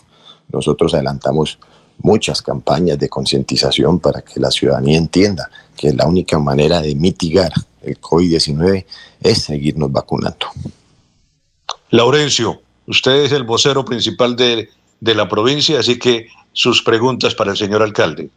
Nosotros 0.53 0.95
adelantamos 0.95 1.59
muchas 1.99 2.43
campañas 2.43 2.99
de 2.99 3.09
concientización 3.09 3.99
para 4.01 4.23
que 4.23 4.39
la 4.39 4.51
ciudadanía 4.51 4.99
entienda 4.99 5.51
que 5.77 5.93
la 5.93 6.07
única 6.07 6.39
manera 6.39 6.81
de 6.81 6.95
mitigar 6.95 7.53
el 7.83 8.01
COVID-19 8.01 8.85
es 9.23 9.43
seguirnos 9.45 9.91
vacunando. 9.91 10.47
Laurencio, 11.91 12.61
usted 12.87 13.25
es 13.25 13.33
el 13.33 13.45
vocero 13.45 13.85
principal 13.85 14.37
de, 14.37 14.69
de 15.01 15.15
la 15.15 15.29
provincia, 15.29 15.81
así 15.81 15.99
que 15.99 16.29
sus 16.57 16.83
preguntas 16.83 17.35
para 17.35 17.51
el 17.51 17.57
señor 17.59 17.83
alcalde. 17.83 18.31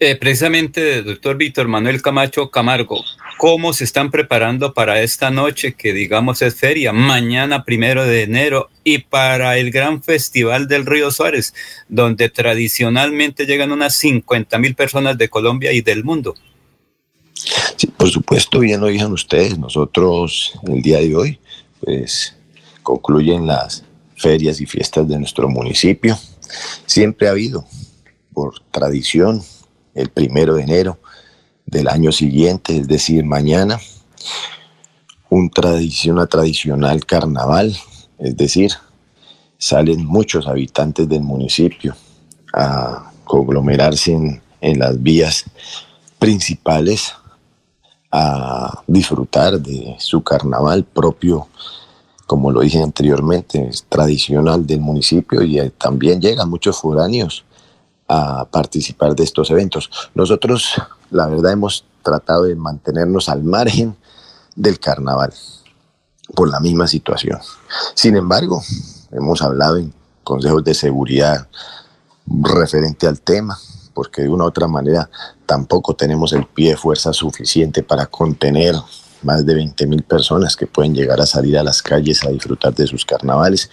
Eh, 0.00 0.16
precisamente, 0.16 1.02
doctor 1.02 1.36
Víctor 1.36 1.68
Manuel 1.68 2.00
Camacho 2.00 2.50
Camargo, 2.50 3.04
¿cómo 3.36 3.74
se 3.74 3.84
están 3.84 4.10
preparando 4.10 4.72
para 4.72 5.02
esta 5.02 5.30
noche 5.30 5.74
que 5.74 5.92
digamos 5.92 6.40
es 6.40 6.54
feria, 6.56 6.92
mañana 6.94 7.64
primero 7.64 8.04
de 8.04 8.22
enero 8.22 8.70
y 8.82 8.98
para 8.98 9.58
el 9.58 9.70
gran 9.70 10.02
festival 10.02 10.68
del 10.68 10.86
Río 10.86 11.10
Suárez, 11.10 11.54
donde 11.88 12.30
tradicionalmente 12.30 13.44
llegan 13.44 13.72
unas 13.72 13.94
50 13.96 14.58
mil 14.58 14.74
personas 14.74 15.18
de 15.18 15.28
Colombia 15.28 15.70
y 15.72 15.82
del 15.82 16.02
mundo? 16.02 16.34
Sí, 17.76 17.86
por 17.88 18.08
supuesto, 18.08 18.60
bien 18.60 18.80
lo 18.80 18.86
dijeron 18.86 19.12
ustedes, 19.12 19.58
nosotros 19.58 20.54
el 20.66 20.80
día 20.80 20.98
de 20.98 21.14
hoy, 21.14 21.38
pues 21.80 22.34
concluyen 22.82 23.46
las 23.46 23.84
ferias 24.16 24.62
y 24.62 24.66
fiestas 24.66 25.06
de 25.06 25.18
nuestro 25.18 25.46
municipio 25.48 26.18
Siempre 26.86 27.28
ha 27.28 27.32
habido, 27.32 27.66
por 28.32 28.60
tradición, 28.70 29.42
el 29.94 30.08
primero 30.08 30.54
de 30.54 30.62
enero 30.62 30.98
del 31.66 31.88
año 31.88 32.12
siguiente, 32.12 32.76
es 32.76 32.88
decir, 32.88 33.24
mañana, 33.24 33.80
un 35.30 35.50
una 36.08 36.26
tradicional 36.26 37.04
carnaval, 37.06 37.76
es 38.18 38.36
decir, 38.36 38.72
salen 39.58 40.04
muchos 40.04 40.46
habitantes 40.46 41.08
del 41.08 41.22
municipio 41.22 41.96
a 42.52 43.10
conglomerarse 43.24 44.40
en 44.60 44.78
las 44.78 45.02
vías 45.02 45.44
principales 46.18 47.14
a 48.10 48.82
disfrutar 48.86 49.60
de 49.60 49.96
su 49.98 50.22
carnaval 50.22 50.84
propio 50.84 51.48
como 52.26 52.50
lo 52.50 52.60
dije 52.60 52.82
anteriormente, 52.82 53.68
es 53.68 53.84
tradicional 53.88 54.66
del 54.66 54.80
municipio 54.80 55.42
y 55.42 55.58
eh, 55.58 55.70
también 55.70 56.20
llegan 56.20 56.48
muchos 56.48 56.78
foráneos 56.78 57.44
a 58.08 58.44
participar 58.46 59.14
de 59.14 59.24
estos 59.24 59.50
eventos. 59.50 59.90
Nosotros, 60.14 60.74
la 61.10 61.26
verdad, 61.26 61.52
hemos 61.52 61.84
tratado 62.02 62.44
de 62.44 62.54
mantenernos 62.54 63.28
al 63.28 63.42
margen 63.42 63.96
del 64.54 64.78
carnaval 64.78 65.32
por 66.34 66.50
la 66.50 66.60
misma 66.60 66.86
situación. 66.86 67.38
Sin 67.94 68.16
embargo, 68.16 68.62
hemos 69.10 69.42
hablado 69.42 69.76
en 69.76 69.92
consejos 70.22 70.64
de 70.64 70.74
seguridad 70.74 71.48
referente 72.26 73.06
al 73.06 73.20
tema. 73.20 73.58
porque 73.92 74.22
de 74.22 74.28
una 74.28 74.42
u 74.42 74.48
otra 74.48 74.66
manera 74.66 75.08
tampoco 75.46 75.94
tenemos 75.94 76.32
el 76.32 76.46
pie 76.46 76.70
de 76.70 76.76
fuerza 76.76 77.12
suficiente 77.12 77.84
para 77.84 78.06
contener 78.06 78.74
más 79.24 79.44
de 79.44 79.54
20 79.54 79.86
mil 79.86 80.02
personas 80.02 80.56
que 80.56 80.66
pueden 80.66 80.94
llegar 80.94 81.20
a 81.20 81.26
salir 81.26 81.58
a 81.58 81.62
las 81.62 81.82
calles 81.82 82.24
a 82.24 82.30
disfrutar 82.30 82.74
de 82.74 82.86
sus 82.86 83.04
carnavales. 83.04 83.70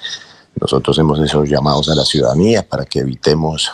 Nosotros 0.59 0.97
hemos 0.97 1.19
hecho 1.19 1.43
llamados 1.43 1.89
a 1.89 1.95
la 1.95 2.05
ciudadanía 2.05 2.67
para 2.67 2.85
que 2.85 2.99
evitemos 2.99 3.71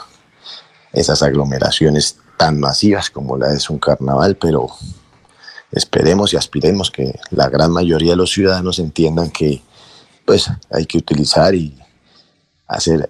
esas 0.93 1.21
aglomeraciones 1.23 2.17
tan 2.37 2.59
masivas 2.59 3.09
como 3.09 3.37
la 3.37 3.53
es 3.53 3.69
un 3.69 3.79
carnaval, 3.79 4.37
pero 4.37 4.67
esperemos 5.71 6.33
y 6.33 6.37
aspiremos 6.37 6.91
que 6.91 7.19
la 7.31 7.49
gran 7.49 7.71
mayoría 7.71 8.11
de 8.11 8.17
los 8.17 8.31
ciudadanos 8.31 8.79
entiendan 8.79 9.31
que 9.31 9.61
pues 10.25 10.49
hay 10.69 10.85
que 10.85 10.97
utilizar 10.97 11.55
y 11.55 11.77
hacer 12.67 13.09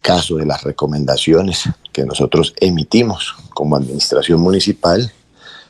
caso 0.00 0.36
de 0.36 0.46
las 0.46 0.62
recomendaciones 0.62 1.64
que 1.92 2.04
nosotros 2.04 2.54
emitimos 2.60 3.34
como 3.54 3.76
administración 3.76 4.40
municipal 4.40 5.12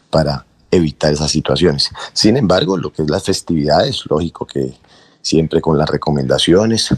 para 0.09 0.47
evitar 0.71 1.13
esas 1.13 1.31
situaciones. 1.31 1.91
Sin 2.13 2.37
embargo, 2.37 2.77
lo 2.77 2.93
que 2.93 3.03
es 3.03 3.11
las 3.11 3.25
festividades, 3.25 4.05
lógico 4.09 4.47
que 4.47 4.75
siempre 5.23 5.61
con 5.61 5.77
las 5.77 5.89
recomendaciones, 5.89 6.95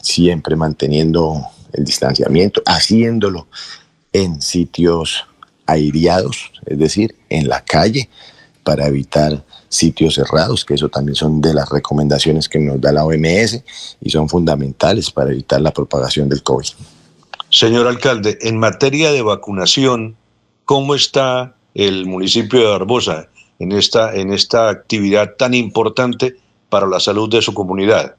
siempre 0.00 0.56
manteniendo 0.56 1.46
el 1.72 1.84
distanciamiento, 1.84 2.62
haciéndolo 2.64 3.48
en 4.12 4.40
sitios 4.40 5.26
aireados, 5.66 6.52
es 6.64 6.78
decir, 6.78 7.16
en 7.28 7.48
la 7.48 7.64
calle, 7.64 8.08
para 8.62 8.86
evitar 8.86 9.44
sitios 9.68 10.14
cerrados, 10.14 10.64
que 10.64 10.74
eso 10.74 10.88
también 10.88 11.14
son 11.14 11.40
de 11.40 11.54
las 11.54 11.68
recomendaciones 11.68 12.48
que 12.48 12.58
nos 12.58 12.80
da 12.80 12.92
la 12.92 13.04
OMS 13.04 13.62
y 14.00 14.10
son 14.10 14.28
fundamentales 14.28 15.10
para 15.10 15.30
evitar 15.30 15.60
la 15.60 15.72
propagación 15.72 16.28
del 16.28 16.42
COVID. 16.42 16.66
Señor 17.50 17.86
alcalde, 17.86 18.38
en 18.40 18.58
materia 18.58 19.12
de 19.12 19.22
vacunación, 19.22 20.16
¿cómo 20.64 20.94
está 20.94 21.55
el 21.76 22.06
municipio 22.06 22.60
de 22.60 22.66
Barbosa 22.66 23.28
en 23.58 23.72
esta, 23.72 24.14
en 24.14 24.32
esta 24.32 24.70
actividad 24.70 25.34
tan 25.36 25.52
importante 25.52 26.36
para 26.70 26.86
la 26.86 27.00
salud 27.00 27.28
de 27.28 27.42
su 27.42 27.52
comunidad? 27.52 28.16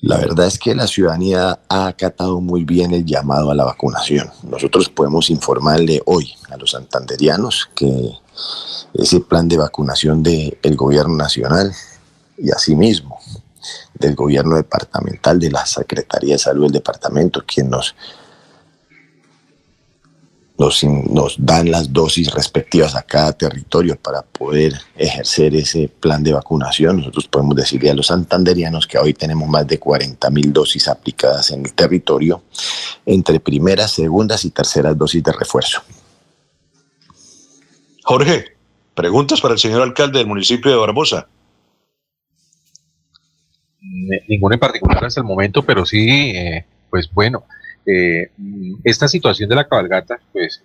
La 0.00 0.16
verdad 0.16 0.46
es 0.46 0.58
que 0.58 0.74
la 0.74 0.86
ciudadanía 0.86 1.58
ha 1.68 1.86
acatado 1.88 2.40
muy 2.40 2.64
bien 2.64 2.92
el 2.92 3.04
llamado 3.04 3.50
a 3.50 3.54
la 3.54 3.64
vacunación. 3.64 4.30
Nosotros 4.44 4.88
podemos 4.88 5.28
informarle 5.28 6.00
hoy 6.06 6.32
a 6.50 6.56
los 6.56 6.70
santanderianos 6.70 7.68
que 7.74 8.12
ese 8.94 9.20
plan 9.20 9.48
de 9.48 9.58
vacunación 9.58 10.22
del 10.22 10.76
gobierno 10.76 11.16
nacional 11.16 11.72
y 12.38 12.50
asimismo 12.50 13.18
del 13.94 14.14
gobierno 14.14 14.56
departamental, 14.56 15.40
de 15.40 15.50
la 15.50 15.66
Secretaría 15.66 16.34
de 16.34 16.38
Salud 16.38 16.64
del 16.64 16.72
departamento, 16.72 17.42
quien 17.44 17.68
nos 17.68 17.94
nos, 20.58 21.36
dan 21.38 21.70
las 21.70 21.92
dosis 21.92 22.32
respectivas 22.32 22.96
a 22.96 23.02
cada 23.02 23.32
territorio 23.32 23.96
para 23.96 24.22
poder 24.22 24.74
ejercer 24.96 25.54
ese 25.54 25.88
plan 25.88 26.24
de 26.24 26.32
vacunación. 26.32 26.96
Nosotros 26.96 27.28
podemos 27.28 27.54
decirle 27.54 27.90
a 27.90 27.94
los 27.94 28.08
santanderianos 28.08 28.86
que 28.86 28.98
hoy 28.98 29.14
tenemos 29.14 29.48
más 29.48 29.66
de 29.68 29.78
40 29.78 30.28
mil 30.30 30.52
dosis 30.52 30.88
aplicadas 30.88 31.52
en 31.52 31.64
el 31.64 31.72
territorio, 31.74 32.42
entre 33.06 33.38
primeras, 33.38 33.92
segundas 33.92 34.44
y 34.44 34.50
terceras 34.50 34.98
dosis 34.98 35.22
de 35.22 35.32
refuerzo. 35.32 35.80
Jorge, 38.02 38.56
preguntas 38.94 39.40
para 39.40 39.54
el 39.54 39.60
señor 39.60 39.82
alcalde 39.82 40.18
del 40.18 40.26
municipio 40.26 40.72
de 40.72 40.76
Barbosa. 40.76 41.28
Ninguno 44.28 44.54
en 44.54 44.60
particular 44.60 45.04
hasta 45.04 45.20
el 45.20 45.26
momento, 45.26 45.64
pero 45.64 45.86
sí, 45.86 46.32
eh, 46.34 46.64
pues 46.90 47.08
bueno, 47.12 47.44
eh, 47.90 48.28
esta 48.84 49.08
situación 49.08 49.48
de 49.48 49.56
la 49.56 49.66
cabalgata, 49.66 50.20
pues 50.30 50.62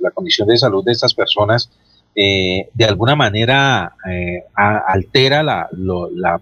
la, 0.00 0.10
condición 0.10 0.48
de 0.48 0.58
salud 0.58 0.84
de 0.84 0.90
estas 0.90 1.14
personas, 1.14 1.70
eh, 2.16 2.68
de 2.74 2.84
alguna 2.86 3.14
manera 3.14 3.94
eh, 4.10 4.42
altera 4.56 5.44
la, 5.44 5.68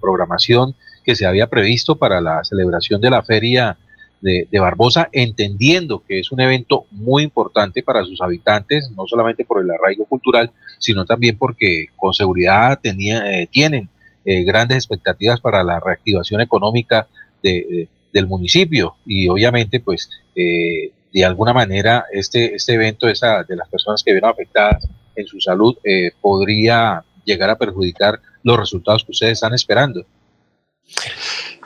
programación 0.01 0.75
que 1.05 1.15
se 1.15 1.27
había 1.27 1.49
previsto 1.49 1.97
para 1.97 2.23
la 2.23 2.43
celebración 2.43 3.03
de 3.03 3.11
la 3.11 3.23
feria 3.23 3.77
de, 4.23 4.49
Barbosa, 4.59 5.11
entendiendo 5.13 6.03
que 6.03 6.21
es 6.21 6.33
un 6.33 6.41
evento 6.41 6.87
muy 6.91 7.23
importante 7.23 7.83
para 7.83 8.03
sus 8.05 8.23
habitantes, 8.23 8.91
no 8.97 9.07
solamente 9.07 9.45
por 9.45 9.63
el 9.63 9.71
arraigo 9.71 10.07
cultural, 10.07 10.51
sino 10.79 11.05
también 11.05 11.37
porque 11.37 11.89
con 11.97 12.15
seguridad 12.15 12.81
tenía, 12.83 13.47
tienen 13.51 13.91
grandes 14.25 14.79
expectativas 14.79 15.39
para 15.39 15.63
la 15.63 15.81
reactivación 15.81 16.41
económica 16.41 17.09
de, 17.43 17.89
del 18.13 18.27
municipio 18.27 18.97
y 19.07 19.29
obviamente 19.29 19.81
pues 19.81 20.09
eh, 20.35 20.93
de 21.13 21.25
alguna 21.25 21.53
manera 21.53 22.07
este, 22.13 22.55
este 22.55 22.75
evento 22.75 23.09
esa, 23.09 23.43
de 23.45 23.57
las 23.57 23.69
personas 23.69 24.03
que 24.03 24.13
vieron 24.13 24.31
afectadas 24.31 24.87
en 25.17 25.27
su 25.27 25.41
salud 25.41 25.77
eh, 25.85 26.13
podría 26.21 27.03
llegar 27.25 27.51
a 27.51 27.59
perjudicar 27.59 28.21
los 28.43 28.59
resultados 28.59 29.05
que 29.05 29.13
ustedes 29.13 29.33
están 29.35 29.55
esperando. 29.55 30.07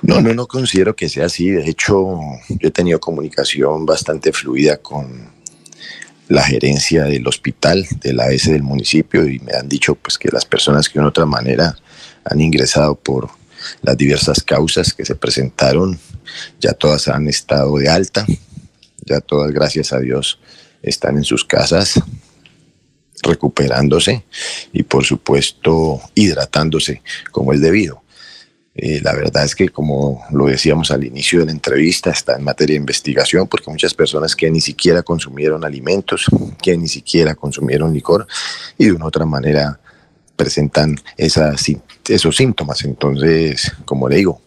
No, 0.01 0.21
no, 0.21 0.35
no 0.35 0.47
considero 0.49 0.97
que 0.97 1.09
sea 1.09 1.27
así. 1.27 1.51
De 1.51 1.69
hecho, 1.69 2.19
yo 2.49 2.69
he 2.69 2.73
tenido 2.73 2.99
comunicación 2.99 3.87
bastante 3.87 4.33
fluida 4.33 4.79
con 4.79 5.31
la 6.29 6.43
gerencia 6.43 7.05
del 7.05 7.27
hospital 7.27 7.87
de 8.01 8.13
la 8.13 8.25
AS 8.25 8.51
del 8.51 8.63
municipio 8.63 9.29
y 9.29 9.39
me 9.41 9.53
han 9.53 9.69
dicho 9.69 9.95
pues 9.95 10.19
que 10.19 10.31
las 10.31 10.45
personas 10.45 10.89
que 10.89 10.99
de 10.99 11.05
otra 11.05 11.27
manera 11.27 11.77
han 12.25 12.41
ingresado 12.41 12.95
por 12.95 13.29
las 13.83 13.97
diversas 13.97 14.43
causas 14.43 14.93
que 14.93 15.05
se 15.05 15.15
presentaron, 15.15 15.99
ya 16.61 16.73
todas 16.73 17.09
han 17.09 17.29
estado 17.29 17.77
de 17.79 17.89
alta, 17.89 18.27
ya 19.05 19.21
todas, 19.21 19.53
gracias 19.53 19.93
a 19.93 19.99
Dios, 19.99 20.39
están 20.83 21.17
en 21.17 21.25
sus 21.25 21.45
casas 21.45 22.01
recuperándose 23.23 24.25
y 24.73 24.83
por 24.83 25.05
supuesto 25.05 26.01
hidratándose 26.15 27.03
como 27.31 27.53
es 27.53 27.61
debido. 27.61 28.03
Eh, 28.75 29.01
la 29.03 29.15
verdad 29.15 29.45
es 29.45 29.55
que 29.55 29.69
como 29.69 30.25
lo 30.31 30.47
decíamos 30.47 30.91
al 30.91 31.05
inicio 31.05 31.41
de 31.41 31.47
la 31.47 31.53
entrevista, 31.53 32.11
está 32.11 32.37
en 32.37 32.45
materia 32.45 32.75
de 32.75 32.81
investigación 32.81 33.47
porque 33.47 33.71
muchas 33.71 33.93
personas 33.93 34.35
que 34.35 34.51
ni 34.51 34.61
siquiera 34.61 35.03
consumieron 35.03 35.65
alimentos, 35.65 36.25
que 36.61 36.77
ni 36.77 36.89
siquiera 36.89 37.35
consumieron 37.35 37.93
licor 37.93 38.27
y 38.79 38.87
de 38.87 38.93
una 38.93 39.07
otra 39.07 39.27
manera 39.27 39.79
presentan 40.37 40.99
esas, 41.19 41.67
esos 42.09 42.37
síntomas. 42.37 42.85
Entonces, 42.85 43.73
como 43.85 44.09
le 44.09 44.17
digo, 44.17 44.41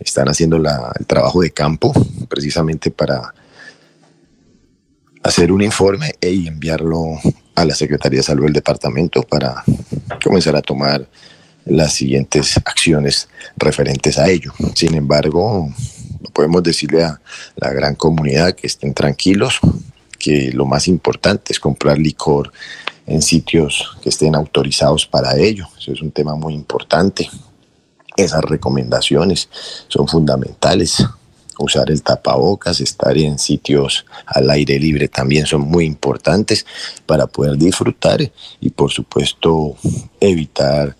están 0.00 0.28
haciendo 0.28 0.56
el 0.56 1.06
trabajo 1.06 1.40
de 1.42 1.50
campo 1.50 1.92
precisamente 2.28 2.90
para 2.90 3.34
hacer 5.22 5.52
un 5.52 5.62
informe 5.62 6.14
e 6.20 6.30
enviarlo 6.46 7.18
a 7.54 7.64
la 7.64 7.74
Secretaría 7.74 8.18
de 8.20 8.24
Salud 8.24 8.44
del 8.44 8.54
departamento 8.54 9.22
para 9.22 9.62
comenzar 10.22 10.56
a 10.56 10.62
tomar 10.62 11.06
las 11.64 11.92
siguientes 11.92 12.56
acciones 12.64 13.28
referentes 13.56 14.18
a 14.18 14.28
ello. 14.28 14.52
Sin 14.74 14.94
embargo, 14.94 15.72
podemos 16.32 16.62
decirle 16.62 17.04
a 17.04 17.20
la 17.56 17.72
gran 17.72 17.94
comunidad 17.94 18.54
que 18.54 18.66
estén 18.66 18.94
tranquilos, 18.94 19.60
que 20.18 20.50
lo 20.52 20.66
más 20.66 20.88
importante 20.88 21.52
es 21.52 21.60
comprar 21.60 21.98
licor 21.98 22.52
en 23.06 23.22
sitios 23.22 23.96
que 24.02 24.08
estén 24.08 24.34
autorizados 24.34 25.06
para 25.06 25.36
ello. 25.36 25.66
Eso 25.78 25.92
es 25.92 26.02
un 26.02 26.10
tema 26.10 26.34
muy 26.34 26.54
importante. 26.54 27.28
Esas 28.16 28.42
recomendaciones 28.42 29.48
son 29.88 30.06
fundamentales. 30.06 31.04
Usar 31.58 31.90
el 31.90 32.02
tapabocas, 32.02 32.80
estar 32.80 33.16
en 33.16 33.38
sitios 33.38 34.04
al 34.26 34.50
aire 34.50 34.78
libre 34.78 35.08
también 35.08 35.46
son 35.46 35.62
muy 35.62 35.84
importantes 35.84 36.66
para 37.06 37.26
poder 37.26 37.56
disfrutar 37.56 38.20
y 38.60 38.70
por 38.70 38.90
supuesto 38.90 39.76
evitar 40.18 40.96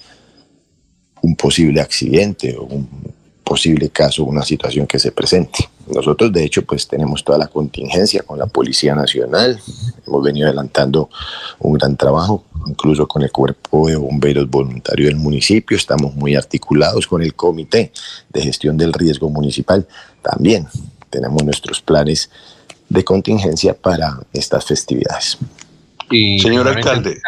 un 1.22 1.34
posible 1.36 1.80
accidente 1.80 2.56
o 2.56 2.64
un 2.64 3.12
posible 3.42 3.90
caso, 3.90 4.24
una 4.24 4.42
situación 4.42 4.86
que 4.86 4.98
se 4.98 5.12
presente. 5.12 5.68
Nosotros, 5.94 6.32
de 6.32 6.44
hecho, 6.44 6.62
pues 6.62 6.88
tenemos 6.88 7.22
toda 7.22 7.38
la 7.38 7.48
contingencia 7.48 8.22
con 8.22 8.38
la 8.38 8.46
Policía 8.46 8.94
Nacional. 8.94 9.60
Hemos 10.06 10.22
venido 10.22 10.46
adelantando 10.46 11.10
un 11.58 11.74
gran 11.74 11.96
trabajo, 11.96 12.44
incluso 12.66 13.06
con 13.06 13.22
el 13.22 13.30
Cuerpo 13.30 13.88
de 13.88 13.96
Bomberos 13.96 14.48
Voluntarios 14.48 15.08
del 15.08 15.16
municipio. 15.16 15.76
Estamos 15.76 16.14
muy 16.14 16.34
articulados 16.34 17.06
con 17.06 17.22
el 17.22 17.34
Comité 17.34 17.92
de 18.30 18.42
Gestión 18.42 18.76
del 18.76 18.92
Riesgo 18.92 19.28
Municipal. 19.28 19.86
También 20.22 20.66
tenemos 21.10 21.44
nuestros 21.44 21.82
planes 21.82 22.30
de 22.88 23.04
contingencia 23.04 23.74
para 23.74 24.18
estas 24.32 24.64
festividades. 24.64 25.38
Y 26.10 26.38
Señor 26.38 26.68
alcalde, 26.68 27.20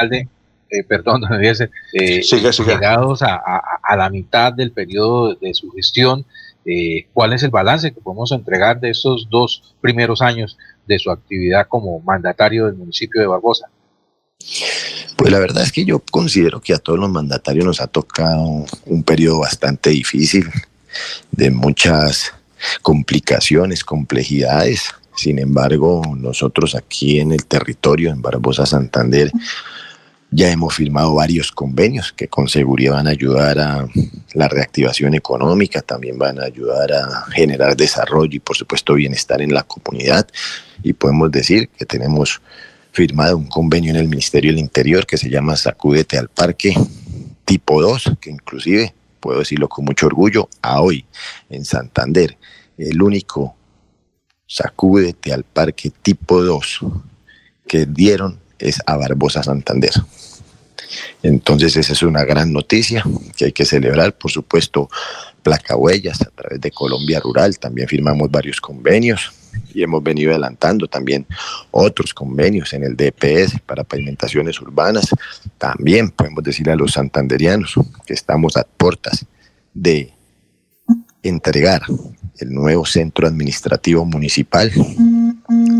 eh, 0.70 0.82
perdón, 0.84 1.22
eh, 1.92 2.22
llegados 2.22 3.22
a, 3.22 3.40
a, 3.82 3.96
la 3.96 4.10
mitad 4.10 4.52
del 4.52 4.72
periodo 4.72 5.34
de 5.34 5.54
su 5.54 5.70
gestión, 5.70 6.24
eh, 6.66 7.06
¿cuál 7.12 7.32
es 7.32 7.42
el 7.42 7.50
balance 7.50 7.92
que 7.92 8.00
podemos 8.00 8.32
entregar 8.32 8.80
de 8.80 8.90
estos 8.90 9.28
dos 9.30 9.74
primeros 9.80 10.22
años 10.22 10.56
de 10.86 10.98
su 10.98 11.10
actividad 11.10 11.66
como 11.68 12.00
mandatario 12.00 12.66
del 12.66 12.74
municipio 12.74 13.20
de 13.20 13.26
Barbosa? 13.26 13.68
Pues 15.16 15.30
la 15.30 15.38
verdad 15.38 15.62
es 15.62 15.72
que 15.72 15.84
yo 15.84 16.00
considero 16.10 16.60
que 16.60 16.74
a 16.74 16.78
todos 16.78 16.98
los 16.98 17.10
mandatarios 17.10 17.64
nos 17.64 17.80
ha 17.80 17.86
tocado 17.86 18.66
un 18.86 19.02
periodo 19.04 19.40
bastante 19.40 19.90
difícil, 19.90 20.46
de 21.30 21.50
muchas 21.50 22.32
complicaciones, 22.82 23.84
complejidades, 23.84 24.94
Sin 25.16 25.38
embargo, 25.38 26.02
nosotros 26.16 26.74
aquí 26.74 27.20
en 27.20 27.30
el 27.30 27.46
territorio, 27.46 28.10
en 28.10 28.20
Barbosa 28.20 28.66
Santander, 28.66 29.30
ya 30.34 30.50
hemos 30.50 30.74
firmado 30.74 31.14
varios 31.14 31.52
convenios 31.52 32.12
que 32.12 32.26
con 32.26 32.48
seguridad 32.48 32.94
van 32.94 33.06
a 33.06 33.10
ayudar 33.10 33.58
a 33.60 33.86
la 34.32 34.48
reactivación 34.48 35.14
económica, 35.14 35.80
también 35.80 36.18
van 36.18 36.40
a 36.40 36.44
ayudar 36.44 36.92
a 36.92 37.26
generar 37.30 37.76
desarrollo 37.76 38.34
y 38.34 38.40
por 38.40 38.56
supuesto 38.56 38.94
bienestar 38.94 39.40
en 39.40 39.54
la 39.54 39.62
comunidad. 39.62 40.26
Y 40.82 40.92
podemos 40.92 41.30
decir 41.30 41.68
que 41.68 41.86
tenemos 41.86 42.42
firmado 42.90 43.36
un 43.36 43.46
convenio 43.46 43.90
en 43.90 43.96
el 43.96 44.08
Ministerio 44.08 44.50
del 44.50 44.58
Interior 44.58 45.06
que 45.06 45.18
se 45.18 45.30
llama 45.30 45.56
Sacúdete 45.56 46.18
al 46.18 46.28
Parque 46.28 46.74
tipo 47.44 47.80
2, 47.80 48.14
que 48.20 48.30
inclusive, 48.30 48.92
puedo 49.20 49.38
decirlo 49.38 49.68
con 49.68 49.84
mucho 49.84 50.06
orgullo, 50.06 50.48
a 50.62 50.80
hoy 50.80 51.04
en 51.48 51.64
Santander, 51.64 52.36
el 52.76 53.00
único 53.00 53.54
Sacúdete 54.48 55.32
al 55.32 55.44
Parque 55.44 55.92
tipo 56.02 56.42
2 56.42 56.80
que 57.68 57.86
dieron 57.86 58.40
es 58.58 58.80
a 58.86 58.96
Barbosa 58.96 59.42
Santander. 59.42 59.92
Entonces 61.22 61.76
esa 61.76 61.92
es 61.92 62.02
una 62.02 62.24
gran 62.24 62.52
noticia 62.52 63.04
que 63.36 63.46
hay 63.46 63.52
que 63.52 63.64
celebrar. 63.64 64.12
Por 64.16 64.30
supuesto, 64.30 64.88
placa 65.42 65.76
huellas 65.76 66.20
a 66.22 66.30
través 66.30 66.60
de 66.60 66.70
Colombia 66.70 67.20
Rural. 67.20 67.58
También 67.58 67.88
firmamos 67.88 68.30
varios 68.30 68.60
convenios 68.60 69.32
y 69.72 69.82
hemos 69.82 70.02
venido 70.02 70.30
adelantando 70.30 70.88
también 70.88 71.26
otros 71.70 72.12
convenios 72.12 72.72
en 72.72 72.84
el 72.84 72.96
DPS 72.96 73.60
para 73.64 73.84
pavimentaciones 73.84 74.60
urbanas. 74.60 75.08
También 75.58 76.10
podemos 76.10 76.42
decir 76.42 76.68
a 76.70 76.76
los 76.76 76.92
santanderianos 76.92 77.74
que 78.06 78.14
estamos 78.14 78.56
a 78.56 78.64
puertas 78.64 79.24
de 79.72 80.12
entregar 81.22 81.82
el 82.38 82.52
nuevo 82.52 82.84
centro 82.84 83.26
administrativo 83.26 84.04
municipal 84.04 84.70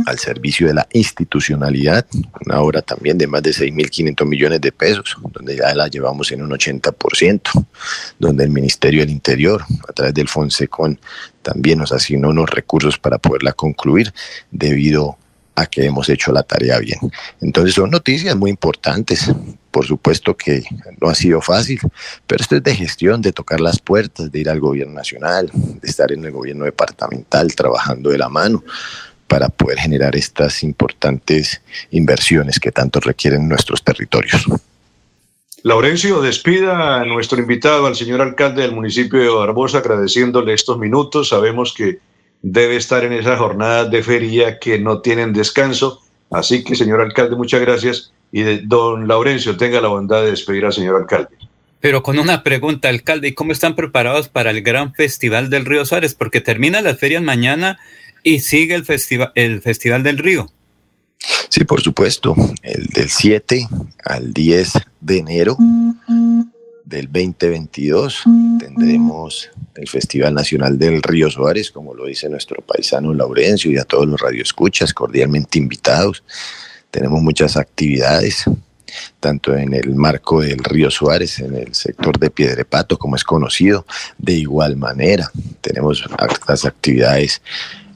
al 0.07 0.19
servicio 0.19 0.66
de 0.66 0.74
la 0.74 0.86
institucionalidad, 0.93 2.07
una 2.45 2.61
obra 2.61 2.82
también 2.82 3.16
de 3.16 3.27
más 3.27 3.43
de 3.43 3.51
6.500 3.51 4.27
millones 4.27 4.61
de 4.61 4.73
pesos, 4.73 5.16
donde 5.32 5.57
ya 5.57 5.74
la 5.74 5.89
llevamos 5.89 6.31
en 6.32 6.43
un 6.43 6.51
80%, 6.51 7.66
donde 8.19 8.45
el 8.45 8.51
Ministerio 8.51 9.01
del 9.01 9.11
Interior, 9.11 9.65
a 9.89 9.93
través 9.93 10.15
del 10.15 10.28
Fonsecon, 10.28 10.99
también 11.43 11.78
nos 11.78 11.93
asignó 11.93 12.28
unos 12.28 12.51
recursos 12.51 12.99
para 12.99 13.19
poderla 13.19 13.53
concluir 13.53 14.12
debido 14.51 15.16
a 15.57 15.66
que 15.66 15.85
hemos 15.85 16.09
hecho 16.09 16.32
la 16.32 16.43
tarea 16.43 16.78
bien. 16.78 16.99
Entonces 17.41 17.74
son 17.74 17.91
noticias 17.91 18.35
muy 18.35 18.51
importantes. 18.51 19.31
Por 19.70 19.86
supuesto 19.86 20.36
que 20.36 20.65
no 21.01 21.09
ha 21.09 21.15
sido 21.15 21.41
fácil, 21.41 21.81
pero 22.27 22.43
esto 22.43 22.57
es 22.57 22.62
de 22.62 22.74
gestión, 22.74 23.23
de 23.23 23.32
tocar 23.32 23.61
las 23.61 23.78
puertas, 23.78 24.31
de 24.31 24.41
ir 24.41 24.49
al 24.49 24.61
gobierno 24.61 24.95
nacional, 24.95 25.51
de 25.53 25.89
estar 25.89 26.11
en 26.12 26.24
el 26.24 26.32
gobierno 26.32 26.65
departamental 26.65 27.55
trabajando 27.55 28.11
de 28.11 28.19
la 28.19 28.28
mano 28.28 28.65
para 29.26 29.48
poder 29.48 29.78
generar 29.78 30.16
estas 30.16 30.62
importantes 30.62 31.62
inversiones 31.90 32.60
que 32.60 32.72
tanto 32.72 33.01
requieren 33.01 33.48
nuestros 33.48 33.82
territorios. 33.82 34.44
Laurencio, 35.62 36.20
despida 36.20 37.01
a 37.01 37.05
nuestro 37.06 37.38
invitado, 37.38 37.86
al 37.86 37.96
señor 37.96 38.20
alcalde 38.20 38.62
del 38.62 38.72
municipio 38.72 39.18
de 39.18 39.30
Barbosa, 39.30 39.78
agradeciéndole 39.78 40.52
estos 40.52 40.78
minutos. 40.78 41.30
Sabemos 41.30 41.72
que 41.72 42.01
debe 42.42 42.76
estar 42.76 43.02
en 43.02 43.14
esa 43.14 43.38
jornada 43.38 43.86
de 43.86 44.02
feria 44.02 44.59
que 44.59 44.78
no 44.78 45.01
tienen 45.01 45.32
descanso. 45.32 46.02
Así 46.30 46.62
que, 46.62 46.76
señor 46.76 47.01
alcalde, 47.01 47.34
muchas 47.36 47.62
gracias. 47.62 48.12
Y 48.30 48.42
don 48.66 49.09
Laurencio, 49.09 49.56
tenga 49.56 49.80
la 49.80 49.88
bondad 49.88 50.22
de 50.22 50.32
despedir 50.32 50.66
al 50.66 50.74
señor 50.74 50.96
alcalde. 50.96 51.34
Pero 51.80 52.02
con 52.02 52.18
una 52.18 52.42
pregunta, 52.42 52.90
alcalde, 52.90 53.28
¿y 53.28 53.32
cómo 53.32 53.52
están 53.52 53.74
preparados 53.74 54.28
para 54.28 54.51
el 54.51 54.62
gran 54.62 54.92
festival 54.92 55.48
del 55.48 55.64
Río 55.64 55.86
Suárez? 55.86 56.14
Porque 56.14 56.42
termina 56.42 56.82
las 56.82 56.98
ferias 56.98 57.22
mañana 57.22 57.78
y 58.24 58.40
sigue 58.40 58.74
el, 58.74 58.84
festival 58.84 59.30
el 59.36 59.62
Festival 59.62 60.02
del 60.02 60.18
Río. 60.18 60.51
Sí, 61.48 61.62
por 61.64 61.80
supuesto. 61.80 62.34
El 62.62 62.86
del 62.86 63.09
7 63.09 63.68
al 64.05 64.32
10 64.32 64.72
de 65.01 65.18
enero 65.18 65.56
del 66.84 67.06
2022 67.06 68.24
tendremos 68.59 69.51
el 69.74 69.88
Festival 69.88 70.34
Nacional 70.34 70.78
del 70.78 71.02
Río 71.02 71.30
Suárez, 71.30 71.70
como 71.70 71.94
lo 71.94 72.06
dice 72.06 72.28
nuestro 72.28 72.60
paisano 72.62 73.14
Laurencio 73.14 73.70
y 73.70 73.78
a 73.78 73.84
todos 73.84 74.06
los 74.06 74.20
radioescuchas 74.20 74.92
cordialmente 74.92 75.59
invitados. 75.59 76.24
Tenemos 76.90 77.22
muchas 77.22 77.56
actividades, 77.56 78.44
tanto 79.20 79.56
en 79.56 79.74
el 79.74 79.94
marco 79.94 80.40
del 80.40 80.62
Río 80.62 80.90
Suárez, 80.90 81.38
en 81.40 81.56
el 81.56 81.74
sector 81.74 82.18
de 82.18 82.30
Piedrepato, 82.30 82.98
como 82.98 83.16
es 83.16 83.24
conocido. 83.24 83.86
De 84.18 84.34
igual 84.34 84.76
manera, 84.76 85.30
tenemos 85.60 86.05
estas 86.28 86.64
actividades 86.64 87.42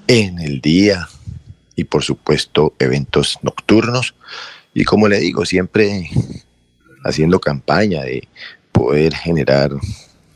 en 0.08 0.40
el 0.40 0.60
día 0.60 1.08
y 1.76 1.84
por 1.84 2.02
supuesto 2.02 2.74
eventos 2.80 3.38
nocturnos. 3.42 4.14
Y 4.74 4.84
como 4.84 5.06
le 5.06 5.20
digo, 5.20 5.44
siempre 5.46 6.10
haciendo 7.04 7.38
campaña 7.38 8.02
de 8.02 8.26
poder 8.72 9.14
generar 9.14 9.70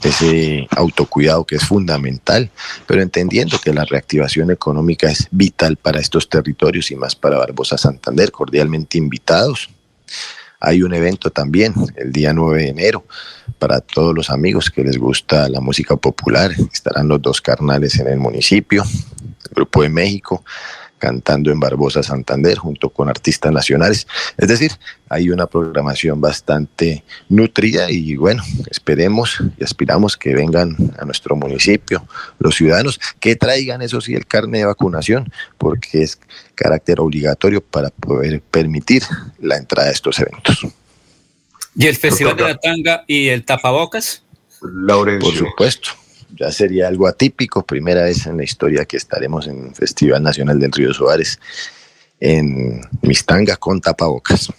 ese 0.03 0.67
autocuidado 0.71 1.45
que 1.45 1.57
es 1.57 1.65
fundamental, 1.65 2.51
pero 2.87 3.03
entendiendo 3.03 3.59
que 3.59 3.73
la 3.73 3.85
reactivación 3.85 4.51
económica 4.51 5.11
es 5.11 5.29
vital 5.31 5.77
para 5.77 6.01
estos 6.01 6.29
territorios 6.29 6.91
y 6.91 6.97
más 6.97 7.15
para 7.15 7.39
Barbosa 7.39 7.79
Santander, 7.79 8.31
cordialmente 8.33 8.99
invitados. 8.99 9.71
Hay 10.65 10.85
un 10.85 10.95
evento 10.95 11.31
también 11.31 11.75
el 11.97 12.13
día 12.13 12.33
9 12.33 12.63
de 12.63 12.69
enero 12.69 13.05
para 13.59 13.81
todos 13.81 14.15
los 14.15 14.31
amigos 14.31 14.71
que 14.71 14.85
les 14.85 14.97
gusta 14.97 15.49
la 15.49 15.61
música 15.61 15.97
popular. 15.97 16.53
Estarán 16.73 17.09
los 17.09 17.21
dos 17.21 17.41
carnales 17.41 17.99
en 17.99 18.07
el 18.07 18.19
municipio, 18.19 18.85
el 18.85 19.55
Grupo 19.57 19.83
de 19.83 19.89
México, 19.89 20.45
cantando 21.03 21.51
en 21.51 21.59
Barbosa 21.59 22.01
Santander 22.05 22.59
junto 22.59 22.89
con 22.89 23.09
artistas 23.09 23.51
nacionales. 23.51 24.07
Es 24.39 24.47
decir, 24.47 24.71
hay 25.09 25.31
una 25.31 25.49
programación 25.49 26.21
bastante 26.21 27.03
nutrida 27.29 27.91
y 27.91 28.15
bueno, 28.15 28.45
esperemos 28.71 29.39
y 29.59 29.65
aspiramos 29.65 30.17
que 30.17 30.33
vengan 30.33 30.77
a 31.01 31.05
nuestro 31.05 31.35
municipio 31.35 32.07
los 32.39 32.55
ciudadanos, 32.55 33.01
que 33.19 33.35
traigan 33.35 33.83
eso 33.83 34.01
sí 34.01 34.15
el 34.15 34.29
carne 34.29 34.59
de 34.59 34.67
vacunación, 34.67 35.33
porque 35.59 36.05
es 36.05 36.21
carácter 36.55 37.01
obligatorio 37.01 37.61
para 37.61 37.91
poder 37.91 38.41
permitir 38.41 39.03
la 39.41 39.57
entrada 39.57 39.89
de 39.89 39.95
estos 39.95 40.21
eventos. 40.21 40.65
¿Y 41.75 41.89
el 41.89 41.97
Festival 41.97 42.37
de 42.37 42.45
la 42.45 42.57
Tanga 42.59 43.03
y 43.09 43.27
el 43.27 43.45
Tapabocas? 43.45 44.23
Laurencio. 44.61 45.29
Por 45.29 45.37
supuesto 45.37 46.02
ya 46.39 46.51
sería 46.51 46.89
algo 46.89 47.07
atípico, 47.07 47.65
primera 47.65 48.05
vez 48.05 48.27
en 48.27 48.37
la 48.37 48.45
historia 48.45 48.85
que 48.85 48.97
estaremos 48.97 49.47
en 49.47 49.69
el 49.69 49.75
Festival 49.75 50.23
Nacional 50.23 50.59
del 50.59 50.73
Río 50.73 50.93
Suárez 50.93 51.39
en 52.21 52.81
Mistanga 53.03 53.57
con 53.57 53.81
tapabocas. 53.81 54.53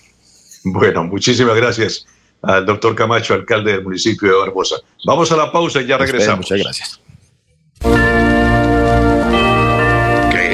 Bueno, 0.65 1.03
muchísimas 1.03 1.55
gracias 1.55 2.05
al 2.41 2.65
doctor 2.65 2.95
Camacho, 2.95 3.33
alcalde 3.33 3.71
del 3.71 3.83
municipio 3.83 4.29
de 4.29 4.37
Barbosa. 4.37 4.75
Vamos 5.05 5.31
a 5.31 5.37
la 5.37 5.51
pausa 5.51 5.81
y 5.81 5.87
ya 5.87 5.97
regresamos. 5.97 6.51
Muchas 6.51 6.59
gracias. 6.59 8.12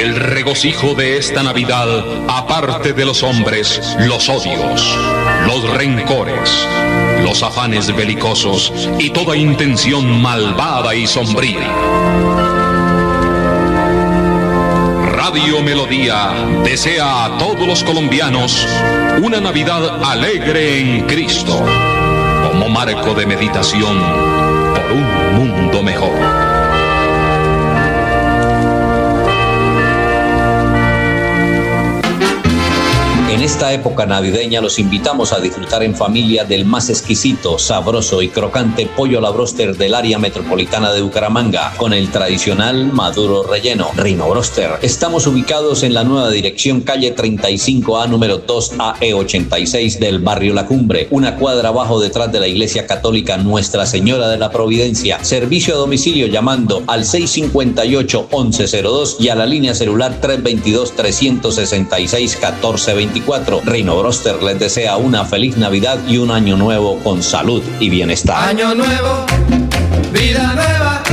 El 0.10 0.16
regocijo 0.16 0.96
de 0.96 1.18
esta 1.18 1.44
Navidad 1.44 1.88
aparte 2.28 2.94
de 2.94 3.06
los 3.06 3.22
hombres 3.22 3.96
los 4.00 4.28
odios, 4.28 4.98
los 5.46 5.70
rencores 5.78 6.68
los 7.24 7.44
afanes 7.44 7.96
belicosos 7.96 8.90
y 8.98 9.12
toda 9.12 9.38
intención 9.38 10.20
malvada 10.20 10.96
y 10.96 11.06
sombría. 11.06 11.60
Radio 15.12 15.62
Melodía 15.62 16.34
desea 16.64 17.26
a 17.26 17.38
todos 17.38 17.68
los 17.68 17.84
colombianos 17.84 18.66
una 19.22 19.40
Navidad 19.40 20.04
alegre 20.04 20.80
en 20.80 21.06
Cristo, 21.06 21.64
como 22.52 22.68
marco 22.68 23.14
de 23.14 23.28
meditación 23.28 24.00
por 24.74 24.92
un 24.92 25.36
mundo 25.36 25.84
mejor. 25.84 26.49
En 33.30 33.42
esta 33.44 33.72
época 33.72 34.08
navideña 34.08 34.60
los 34.60 34.80
invitamos 34.80 35.32
a 35.34 35.40
disfrutar 35.40 35.84
en 35.84 35.96
familia 35.96 36.46
del 36.46 36.66
más 36.66 36.90
exquisito, 36.90 37.60
sabroso 37.60 38.24
y 38.24 38.30
crocante 38.30 38.88
pollo 38.88 39.20
a 39.20 39.22
la 39.22 39.30
broster 39.30 39.78
del 39.78 39.94
área 39.94 40.18
metropolitana 40.18 40.92
de 40.92 41.04
Bucaramanga, 41.04 41.76
con 41.78 41.94
el 41.94 42.10
tradicional 42.10 42.92
maduro 42.92 43.44
relleno, 43.44 43.92
Rino 43.96 44.28
Broster. 44.28 44.80
Estamos 44.82 45.28
ubicados 45.28 45.84
en 45.84 45.94
la 45.94 46.04
nueva 46.04 46.32
dirección 46.32 46.82
calle 46.82 47.16
35A 47.16 48.10
número 48.10 48.48
2AE86 48.48 50.00
del 50.00 50.18
barrio 50.18 50.56
La 50.56 50.66
Cumbre, 50.66 51.08
una 51.12 51.36
cuadra 51.36 51.70
abajo 51.70 52.02
detrás 52.02 52.32
de 52.32 52.40
la 52.40 52.48
iglesia 52.48 52.88
católica 52.88 53.38
Nuestra 53.38 53.86
Señora 53.86 54.30
de 54.30 54.40
la 54.40 54.50
Providencia. 54.50 55.24
Servicio 55.24 55.76
a 55.76 55.78
domicilio 55.78 56.26
llamando 56.26 56.82
al 56.88 57.04
658-1102 57.04 59.18
y 59.20 59.30
a 59.30 59.36
la 59.36 59.46
línea 59.46 59.76
celular 59.76 60.20
322-366-1424. 60.20 63.19
Reino 63.66 63.98
Broster 63.98 64.42
les 64.42 64.60
desea 64.60 64.98
una 64.98 65.26
feliz 65.26 65.58
Navidad 65.58 66.00
y 66.08 66.18
un 66.18 66.32
año 66.32 66.58
nuevo 66.58 67.00
con 67.04 67.22
salud 67.24 67.62
y 67.80 67.90
bienestar. 67.90 68.50
Año 68.50 68.74
nuevo, 68.76 69.26
vida 70.12 70.54
nueva. 70.54 71.04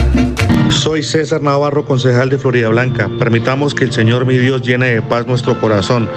Soy 0.70 1.02
soy 1.02 1.02
César 1.02 1.42
Navarro, 1.42 1.84
concejal 1.84 2.30
de 2.30 2.38
Florida 2.38 2.68
Blanca. 2.68 3.10
Permitamos 3.18 3.74
que 3.74 3.84
el 3.84 3.92
Señor 3.92 4.24
mi 4.24 4.38
Dios 4.38 4.62
llene 4.62 4.94
de 4.94 5.02
paz 5.02 5.26
nuestro 5.26 5.60
corazón. 5.60 6.08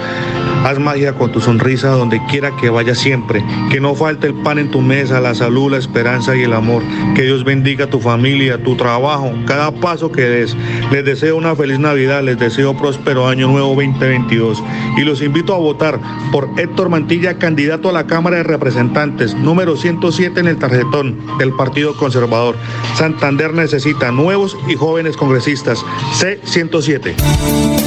Haz 0.64 0.78
magia 0.78 1.14
con 1.14 1.32
tu 1.32 1.40
sonrisa 1.40 1.88
donde 1.88 2.20
quiera 2.26 2.54
que 2.56 2.68
vaya 2.68 2.94
siempre. 2.94 3.42
Que 3.70 3.80
no 3.80 3.94
falte 3.94 4.26
el 4.26 4.34
pan 4.34 4.58
en 4.58 4.70
tu 4.70 4.82
mesa, 4.82 5.18
la 5.18 5.34
salud, 5.34 5.70
la 5.70 5.78
esperanza 5.78 6.36
y 6.36 6.42
el 6.42 6.52
amor. 6.52 6.82
Que 7.14 7.22
Dios 7.22 7.44
bendiga 7.44 7.88
tu 7.88 7.98
familia, 7.98 8.62
tu 8.62 8.76
trabajo, 8.76 9.32
cada 9.46 9.72
paso 9.72 10.12
que 10.12 10.22
des. 10.22 10.54
Les 10.92 11.04
deseo 11.04 11.36
una 11.36 11.56
feliz 11.56 11.78
Navidad, 11.78 12.22
les 12.22 12.38
deseo 12.38 12.76
próspero 12.76 13.26
año 13.26 13.48
nuevo 13.48 13.68
2022. 13.68 14.62
Y 14.98 15.00
los 15.00 15.22
invito 15.22 15.54
a 15.54 15.58
votar 15.58 15.98
por 16.30 16.50
Héctor 16.58 16.90
Mantilla, 16.90 17.38
candidato 17.38 17.88
a 17.88 17.92
la 17.92 18.06
Cámara 18.06 18.36
de 18.36 18.42
Representantes, 18.42 19.34
número 19.34 19.76
107 19.76 20.40
en 20.40 20.48
el 20.48 20.58
tarjetón 20.58 21.18
del 21.38 21.54
Partido 21.54 21.96
Conservador. 21.96 22.56
Santander 22.96 23.54
necesita 23.54 24.12
nuevos 24.12 24.58
y 24.68 24.74
jóvenes 24.74 25.16
congresistas. 25.16 25.82
C107. 26.20 27.14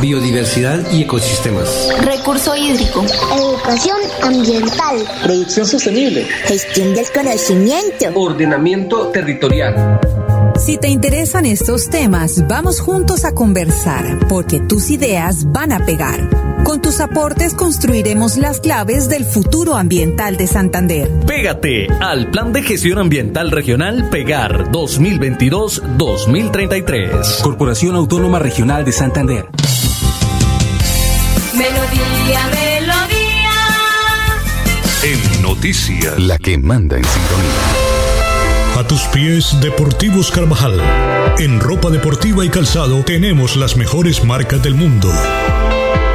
biodiversidad 0.00 0.90
y 0.92 1.02
ecosistemas, 1.02 1.88
recurso 2.02 2.56
hídrico, 2.56 3.04
educación 3.34 3.98
ambiental, 4.22 4.96
producción 5.22 5.66
sostenible, 5.66 6.24
gestión 6.44 6.94
del 6.94 7.06
conocimiento, 7.12 8.06
ordenamiento 8.14 9.08
territorial. 9.08 10.00
Si 10.58 10.78
te 10.78 10.88
interesan 10.88 11.44
estos 11.44 11.90
temas, 11.90 12.46
vamos 12.48 12.80
juntos 12.80 13.26
a 13.26 13.34
conversar, 13.34 14.26
porque 14.28 14.58
tus 14.58 14.88
ideas 14.90 15.52
van 15.52 15.70
a 15.70 15.84
pegar. 15.84 16.30
Con 16.64 16.80
tus 16.82 17.00
aportes 17.00 17.54
construiremos 17.54 18.36
las 18.38 18.60
claves 18.60 19.08
del 19.08 19.24
futuro 19.24 19.76
ambiental 19.76 20.36
de 20.36 20.46
Santander. 20.46 21.10
Pégate 21.26 21.88
al 22.00 22.30
Plan 22.30 22.52
de 22.52 22.62
Gestión 22.62 22.98
Ambiental 22.98 23.50
Regional 23.50 24.08
Pegar 24.10 24.70
2022-2033. 24.72 27.42
Corporación 27.42 27.94
Autónoma 27.94 28.38
Regional 28.38 28.84
de 28.84 28.92
Santander. 28.92 29.46
Melodía, 31.56 32.50
melodía. 32.52 33.50
En 35.02 35.42
noticias. 35.42 36.18
La 36.18 36.36
que 36.36 36.58
manda 36.58 36.98
en 36.98 37.04
sintonía. 37.04 38.78
A 38.78 38.86
tus 38.86 39.00
pies, 39.04 39.58
Deportivos 39.62 40.30
Carvajal. 40.30 40.78
En 41.38 41.58
ropa 41.60 41.88
deportiva 41.88 42.44
y 42.44 42.50
calzado 42.50 43.02
tenemos 43.04 43.56
las 43.56 43.78
mejores 43.78 44.22
marcas 44.22 44.62
del 44.62 44.74
mundo. 44.74 45.10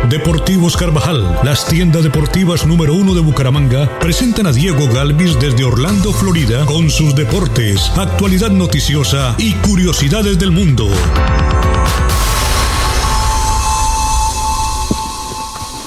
Deportivos 0.10 0.78
Carvajal, 0.78 1.40
las 1.44 1.66
tiendas 1.66 2.04
deportivas 2.04 2.68
número 2.68 2.94
uno 2.94 3.16
de 3.16 3.22
Bucaramanga, 3.22 3.98
presentan 4.00 4.46
a 4.46 4.52
Diego 4.52 4.88
Galvis 4.90 5.40
desde 5.40 5.64
Orlando, 5.64 6.14
Florida, 6.14 6.66
con 6.66 6.92
sus 6.92 7.16
deportes, 7.16 7.92
actualidad 7.98 8.52
noticiosa 8.52 9.34
y 9.40 9.54
curiosidades 9.54 10.38
del 10.38 10.52
mundo. 10.52 10.92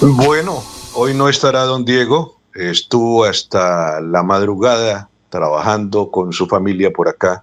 Bueno, 0.06 0.62
hoy 0.92 1.14
no 1.14 1.30
estará 1.30 1.64
don 1.64 1.86
Diego, 1.86 2.36
estuvo 2.54 3.24
hasta 3.24 4.02
la 4.02 4.22
madrugada 4.22 5.08
trabajando 5.30 6.10
con 6.10 6.34
su 6.34 6.46
familia 6.46 6.92
por 6.92 7.08
acá 7.08 7.42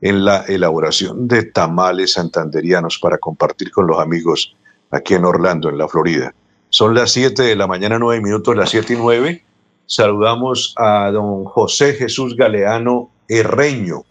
en 0.00 0.24
la 0.24 0.38
elaboración 0.48 1.28
de 1.28 1.44
tamales 1.44 2.14
santanderianos 2.14 2.98
para 2.98 3.18
compartir 3.18 3.70
con 3.70 3.86
los 3.86 4.00
amigos 4.00 4.56
aquí 4.90 5.14
en 5.14 5.24
Orlando, 5.24 5.68
en 5.68 5.78
la 5.78 5.86
Florida. 5.86 6.34
Son 6.68 6.96
las 6.96 7.12
7 7.12 7.44
de 7.44 7.54
la 7.54 7.68
mañana, 7.68 7.96
9 7.96 8.20
minutos, 8.20 8.56
las 8.56 8.70
7 8.70 8.94
y 8.94 8.96
9. 8.96 9.44
Saludamos 9.86 10.74
a 10.78 11.12
don 11.12 11.44
José 11.44 11.92
Jesús 11.92 12.34
Galeano 12.34 13.08
Herreño. 13.28 14.02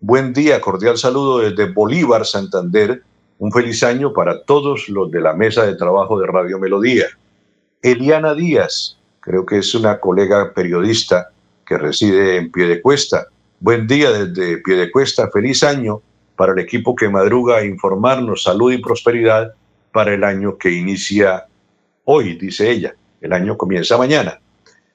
Buen 0.00 0.34
día, 0.34 0.60
cordial 0.60 0.98
saludo 0.98 1.38
desde 1.38 1.72
Bolívar, 1.72 2.26
Santander. 2.26 3.02
Un 3.38 3.50
feliz 3.50 3.82
año 3.82 4.12
para 4.12 4.42
todos 4.42 4.90
los 4.90 5.10
de 5.10 5.22
la 5.22 5.32
mesa 5.32 5.64
de 5.64 5.74
trabajo 5.74 6.20
de 6.20 6.26
Radio 6.26 6.58
Melodía. 6.58 7.06
Eliana 7.82 8.34
Díaz, 8.34 8.96
creo 9.20 9.44
que 9.44 9.58
es 9.58 9.74
una 9.74 10.00
colega 10.00 10.52
periodista 10.54 11.30
que 11.64 11.78
reside 11.78 12.36
en 12.36 12.50
Piedecuesta. 12.50 13.26
Buen 13.60 13.86
día 13.86 14.10
desde 14.10 14.58
Piedecuesta, 14.58 15.30
feliz 15.30 15.62
año 15.62 16.00
para 16.36 16.52
el 16.52 16.58
equipo 16.58 16.94
que 16.94 17.08
madruga 17.08 17.58
a 17.58 17.64
informarnos 17.64 18.42
salud 18.42 18.72
y 18.72 18.78
prosperidad 18.78 19.54
para 19.92 20.14
el 20.14 20.24
año 20.24 20.58
que 20.58 20.70
inicia 20.70 21.46
hoy, 22.04 22.36
dice 22.36 22.70
ella. 22.70 22.94
El 23.20 23.32
año 23.32 23.56
comienza 23.56 23.96
mañana. 23.96 24.40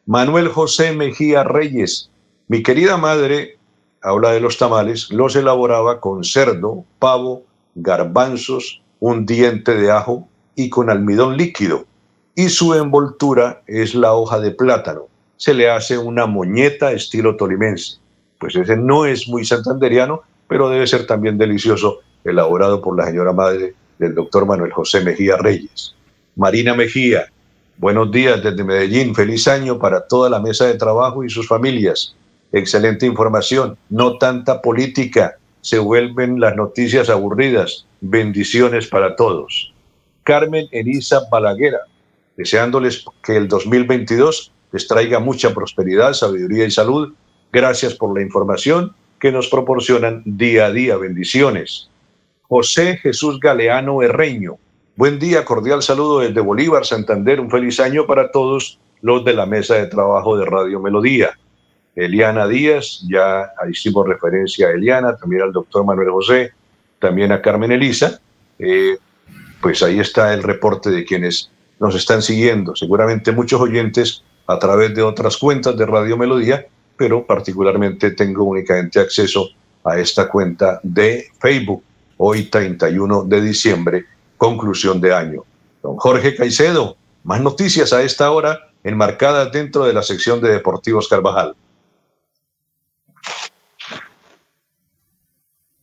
Manuel 0.06 0.48
José 0.49 0.94
Mejía 0.94 1.44
Reyes, 1.44 2.10
mi 2.48 2.64
querida 2.64 2.98
madre, 2.98 3.58
habla 4.02 4.32
de 4.32 4.40
los 4.40 4.58
tamales, 4.58 5.12
los 5.12 5.36
elaboraba 5.36 5.99
con 5.99 6.24
cerdo, 6.24 6.84
pavo, 6.99 7.44
garbanzos, 7.76 8.82
un 8.99 9.26
diente 9.26 9.76
de 9.76 9.91
ajo 9.91 10.28
y 10.56 10.70
con 10.70 10.90
almidón 10.90 11.38
líquido. 11.38 11.86
Y 12.36 12.49
su 12.49 12.74
envoltura 12.74 13.62
es 13.68 13.95
la 13.95 14.14
hoja 14.14 14.40
de 14.40 14.52
plátano 14.52 15.12
se 15.41 15.56
le 15.56 15.72
hace 15.72 15.98
una 15.98 16.28
moñeta 16.28 16.91
estilo 16.91 17.36
tolimense. 17.36 17.98
Pues 18.38 18.56
ese 18.56 18.78
no 18.78 19.08
es 19.08 19.28
muy 19.28 19.44
santanderiano, 19.44 20.22
pero 20.48 20.70
debe 20.70 20.86
ser 20.86 21.08
también 21.08 21.36
delicioso, 21.40 22.02
elaborado 22.24 22.80
por 22.80 22.95
la 22.95 23.08
señora 23.08 23.34
madre 23.34 23.74
del 23.98 24.14
doctor 24.14 24.45
Manuel 24.45 24.72
José 24.72 25.02
Mejía 25.02 25.38
Reyes. 25.38 25.95
Marina 26.36 26.76
Mejía, 26.76 27.26
buenos 27.78 28.12
días 28.12 28.44
desde 28.44 28.64
Medellín, 28.64 29.16
feliz 29.16 29.48
año 29.48 29.80
para 29.80 30.06
toda 30.06 30.30
la 30.30 30.40
mesa 30.40 30.68
de 30.68 30.76
trabajo 30.76 31.24
y 31.24 31.30
sus 31.32 31.48
familias. 31.48 32.16
Excelente 32.52 33.08
información, 33.08 33.76
no 33.90 34.20
tanta 34.20 34.62
política, 34.62 35.38
se 35.62 35.80
vuelven 35.80 36.40
las 36.40 36.56
noticias 36.56 37.10
aburridas. 37.10 37.88
Bendiciones 37.99 38.86
para 38.86 39.16
todos. 39.16 39.74
Carmen 40.22 40.68
Elisa 40.72 41.22
Balaguera, 41.32 41.80
deseándoles 42.42 43.06
que 43.24 43.38
el 43.38 43.48
2022 43.48 44.52
les 44.72 44.88
traiga 44.88 45.20
mucha 45.20 45.54
prosperidad, 45.54 46.14
sabiduría 46.14 46.66
y 46.66 46.72
salud. 46.72 47.14
Gracias 47.52 47.94
por 47.94 48.18
la 48.18 48.24
información 48.24 48.96
que 49.20 49.32
nos 49.32 49.48
proporcionan 49.48 50.24
día 50.26 50.66
a 50.66 50.72
día. 50.72 50.98
Bendiciones. 50.98 51.90
José 52.42 52.98
Jesús 52.98 53.40
Galeano 53.40 54.02
Herreño. 54.02 54.58
Buen 54.96 55.20
día, 55.20 55.46
cordial 55.46 55.84
saludo 55.84 56.22
desde 56.22 56.42
Bolívar, 56.42 56.84
Santander. 56.84 57.40
Un 57.40 57.52
feliz 57.52 57.80
año 57.80 58.08
para 58.08 58.32
todos 58.32 58.80
los 59.02 59.24
de 59.24 59.34
la 59.34 59.46
mesa 59.46 59.76
de 59.76 59.86
trabajo 59.86 60.36
de 60.36 60.46
Radio 60.46 60.80
Melodía. 60.80 61.38
Eliana 61.96 62.48
Díaz, 62.48 63.06
ya 63.08 63.52
hicimos 63.70 64.08
referencia 64.08 64.68
a 64.68 64.72
Eliana, 64.72 65.16
también 65.16 65.44
al 65.44 65.52
doctor 65.52 65.86
Manuel 65.86 66.10
José, 66.10 66.54
también 66.98 67.32
a 67.32 67.42
Carmen 67.42 67.72
Elisa. 67.72 68.20
Eh, 68.58 68.98
pues 69.62 69.84
ahí 69.84 70.00
está 70.00 70.34
el 70.34 70.42
reporte 70.42 70.90
de 70.90 71.06
quienes 71.06 71.51
nos 71.82 71.95
están 71.95 72.22
siguiendo. 72.22 72.76
Seguramente 72.76 73.32
muchos 73.32 73.60
oyentes 73.60 74.24
a 74.45 74.60
través 74.60 74.94
de 74.94 75.02
otras 75.02 75.36
cuentas 75.36 75.76
de 75.76 75.86
Radio 75.86 76.16
Melodía, 76.16 76.68
pero 76.95 77.26
particularmente 77.26 78.12
tengo 78.12 78.44
únicamente 78.44 78.99
acceso 78.99 79.49
a 79.84 79.98
esta 79.98 80.30
cuenta 80.30 80.80
de 80.84 81.26
Facebook, 81.40 81.84
hoy 82.18 82.44
31 82.44 83.24
de 83.24 83.41
diciembre, 83.41 84.06
conclusión 84.38 85.02
de 85.02 85.14
año. 85.14 85.44
Don 85.82 85.98
Jorge 85.98 86.36
Caicedo, 86.36 86.98
más 87.24 87.41
noticias 87.41 87.91
a 87.94 88.03
esta 88.03 88.30
hora 88.30 88.60
enmarcadas 88.84 89.52
dentro 89.52 89.84
de 89.86 89.94
la 89.94 90.03
sección 90.03 90.40
de 90.40 90.52
Deportivos 90.52 91.08
Carvajal. 91.08 91.56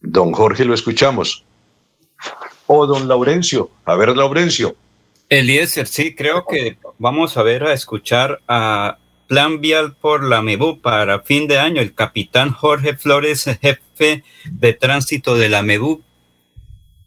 Don 0.01 0.33
Jorge, 0.33 0.65
lo 0.65 0.75
escuchamos. 0.75 1.45
O 2.69 2.87
don 2.87 3.09
Laurencio. 3.09 3.71
A 3.85 3.97
ver, 3.97 4.17
Laurencio. 4.17 4.77
Eliezer, 5.29 5.87
sí, 5.87 6.15
creo 6.15 6.47
que 6.47 6.79
vamos 6.99 7.37
a 7.37 7.43
ver 7.43 7.65
a 7.65 7.75
escuchar 7.75 8.41
a 8.49 8.97
Plan 9.27 9.61
Vial 9.61 9.95
por 9.95 10.25
la 10.25 10.41
MEBU 10.41 10.81
para 10.81 11.21
fin 11.21 11.47
de 11.47 11.59
año. 11.59 11.83
El 11.83 11.95
capitán 11.95 12.51
Jorge 12.51 12.97
Flores, 12.97 13.45
jefe 13.61 14.25
de 14.45 14.73
tránsito 14.73 15.37
de 15.37 15.51
la 15.51 15.63
MEBU, 15.63 16.03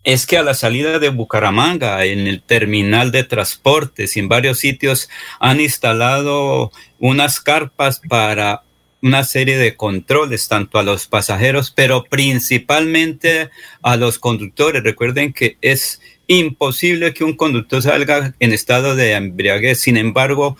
es 0.03 0.27
que 0.27 0.38
a 0.38 0.43
la 0.43 0.53
salida 0.53 0.99
de 0.99 1.10
Bucaramanga, 1.10 2.06
en 2.06 2.27
el 2.27 2.43
terminal 2.43 3.11
de 3.11 3.23
transportes 3.23 4.15
en 4.18 4.30
varios 4.30 4.60
sitios 4.60 5.10
han 5.39 5.60
instalado 5.60 6.72
unas 6.99 7.39
carpas 7.39 8.02
para 8.07 8.64
una 9.02 9.23
serie 9.23 9.57
de 9.57 9.76
controles 9.76 10.48
tanto 10.48 10.77
a 10.77 10.84
los 10.84 11.07
pasajeros, 11.07 11.72
pero 11.72 12.03
principalmente 12.03 13.49
a 13.81 13.95
los 13.95 14.19
conductores. 14.19 14.84
Recuerden 14.84 15.34
que 15.34 15.57
es 15.61 16.02
imposible 16.37 17.13
que 17.13 17.23
un 17.23 17.35
conductor 17.35 17.81
salga 17.81 18.33
en 18.39 18.53
estado 18.53 18.95
de 18.95 19.13
embriaguez. 19.13 19.79
Sin 19.81 19.97
embargo, 19.97 20.57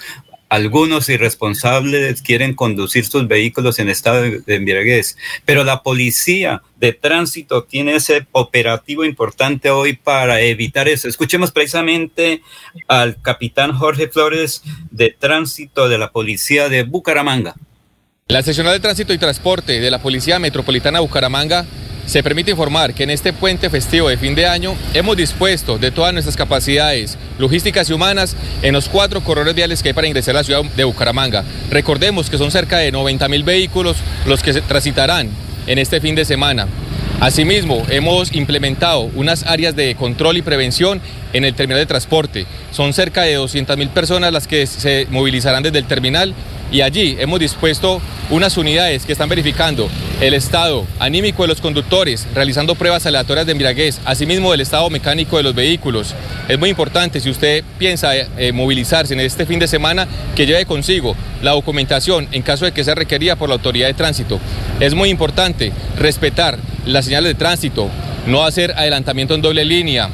algunos 0.50 1.08
irresponsables 1.08 2.22
quieren 2.22 2.56
conducir 2.56 3.06
sus 3.06 3.26
vehículos 3.26 3.80
en 3.80 3.88
estado 3.88 4.22
de 4.22 4.56
embriaguez, 4.56 5.16
pero 5.46 5.64
la 5.64 5.82
policía 5.82 6.62
de 6.76 6.92
tránsito 6.92 7.64
tiene 7.64 7.96
ese 7.96 8.28
operativo 8.34 9.06
importante 9.06 9.70
hoy 9.70 9.94
para 9.94 10.42
evitar 10.42 10.90
eso. 10.90 11.08
Escuchemos 11.08 11.52
precisamente 11.52 12.42
al 12.90 13.22
capitán 13.22 13.72
Jorge 13.72 14.10
Flores 14.10 14.62
de 14.90 15.16
tránsito 15.18 15.88
de 15.88 15.98
la 15.98 16.12
policía 16.12 16.68
de 16.68 16.84
Bucaramanga. 16.84 17.56
La 18.28 18.42
seccional 18.42 18.74
de 18.74 18.82
tránsito 18.82 19.14
y 19.14 19.18
transporte 19.18 19.80
de 19.80 19.92
la 19.92 20.02
Policía 20.02 20.38
Metropolitana 20.40 21.00
Bucaramanga 21.00 21.66
se 22.06 22.24
permite 22.24 22.52
informar 22.52 22.94
que 22.94 23.04
en 23.04 23.10
este 23.10 23.34
puente 23.34 23.70
festivo 23.70 24.10
de 24.10 24.18
fin 24.18 24.36
de 24.36 24.46
año 24.46 24.76
hemos 24.94 25.18
dispuesto 25.18 25.78
de 25.78 25.92
todas 25.92 26.14
nuestras 26.14 26.36
capacidades 26.36 27.18
logísticas 27.38 27.90
y 27.90 27.94
humanas 27.94 28.36
en 28.62 28.74
los 28.74 28.90
cuatro 28.90 29.22
corredores 29.22 29.56
viales 29.56 29.82
que 29.82 29.90
hay 29.90 29.94
para 29.94 30.08
ingresar 30.08 30.36
a 30.36 30.40
la 30.40 30.44
ciudad 30.44 30.64
de 30.64 30.84
Bucaramanga. 30.84 31.44
Recordemos 31.70 32.30
que 32.30 32.38
son 32.38 32.52
cerca 32.52 32.78
de 32.78 32.92
90 32.92 33.28
mil 33.28 33.44
vehículos 33.44 33.98
los 34.26 34.42
que 34.42 34.54
transitarán 34.62 35.30
en 35.68 35.78
este 35.78 36.02
fin 36.02 36.16
de 36.16 36.26
semana. 36.26 36.68
Asimismo, 37.22 37.86
hemos 37.90 38.34
implementado 38.34 39.02
unas 39.14 39.44
áreas 39.44 39.76
de 39.76 39.94
control 39.94 40.38
y 40.38 40.42
prevención 40.42 41.00
en 41.34 41.46
el 41.46 41.54
terminal 41.54 41.80
de 41.80 41.86
transporte. 41.86 42.48
Son 42.72 42.94
cerca 42.94 43.22
de 43.22 43.36
200 43.36 43.78
mil 43.78 43.90
personas 43.90 44.34
las 44.34 44.48
que 44.48 44.66
se 44.66 45.06
movilizarán 45.12 45.62
desde 45.62 45.78
el 45.78 45.86
terminal 45.86 46.34
y 46.72 46.82
allí 46.82 47.18
hemos 47.20 47.40
dispuesto 47.40 48.02
unas 48.30 48.58
unidades 48.58 49.06
que 49.06 49.12
están 49.12 49.28
verificando 49.28 49.90
el 50.22 50.34
estado 50.34 50.86
anímico 51.00 51.44
de 51.44 51.50
los 51.50 51.60
conductores, 51.60 52.28
realizando 52.34 52.76
pruebas 52.76 53.06
aleatorias 53.06 53.46
de 53.46 53.52
embriaguez, 53.52 54.00
asimismo 54.06 54.52
del 54.52 54.62
estado 54.62 54.90
mecánico 54.90 55.36
de 55.36 55.44
los 55.44 55.54
vehículos. 55.54 56.16
Es 56.48 56.58
muy 56.58 56.70
importante, 56.70 57.20
si 57.20 57.30
usted 57.30 57.64
piensa 57.78 58.16
eh, 58.16 58.52
movilizarse 58.54 59.14
en 59.14 59.20
este 59.20 59.46
fin 59.46 59.60
de 59.60 59.68
semana, 59.68 60.08
que 60.36 60.46
lleve 60.46 60.66
consigo 60.66 61.16
la 61.42 61.52
documentación 61.52 62.28
en 62.32 62.42
caso 62.42 62.66
de 62.66 62.72
que 62.72 62.86
sea 62.86 62.96
requerida 62.96 63.36
por 63.36 63.50
la 63.50 63.56
autoridad 63.56 63.88
de 63.88 63.94
tránsito. 63.94 64.40
Es 64.80 64.94
muy 64.94 65.10
importante 65.10 65.74
respetar 65.98 66.58
las 66.86 67.06
señales 67.06 67.34
de 67.34 67.36
tránsito, 67.36 67.90
no 68.28 68.46
hacer 68.46 68.72
adelantamiento 68.78 69.36
en 69.36 69.42
doble 69.42 69.66
línea, 69.66 70.10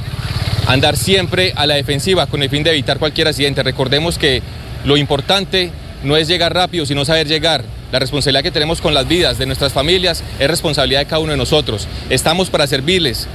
andar 0.68 0.98
siempre 0.98 1.54
a 1.56 1.68
la 1.68 1.76
defensiva 1.76 2.26
con 2.26 2.42
el 2.42 2.50
fin 2.50 2.64
de 2.64 2.72
evitar 2.72 2.98
cualquier 2.98 3.28
accidente. 3.28 3.62
Recordemos 3.62 4.18
que 4.18 4.42
lo 4.86 4.98
importante 4.98 5.72
no 6.08 6.18
es 6.18 6.28
llegar 6.28 6.54
rápido, 6.54 6.86
sino 6.86 7.06
saber 7.06 7.28
llegar. 7.28 7.64
La 7.92 8.00
responsabilidad 8.00 8.44
que 8.44 8.52
tenemos 8.52 8.82
con 8.82 8.94
las 8.94 9.08
vidas 9.08 9.38
de 9.38 9.46
nuestras 9.46 9.74
familias 9.74 10.24
es 10.40 10.50
responsabilidad 10.50 11.02
de 11.02 11.06
cada 11.06 11.20
uno 11.20 11.32
de 11.32 11.38
nosotros. 11.38 11.88
Estamos 12.10 12.50
para 12.50 12.66
servirles 12.66 13.28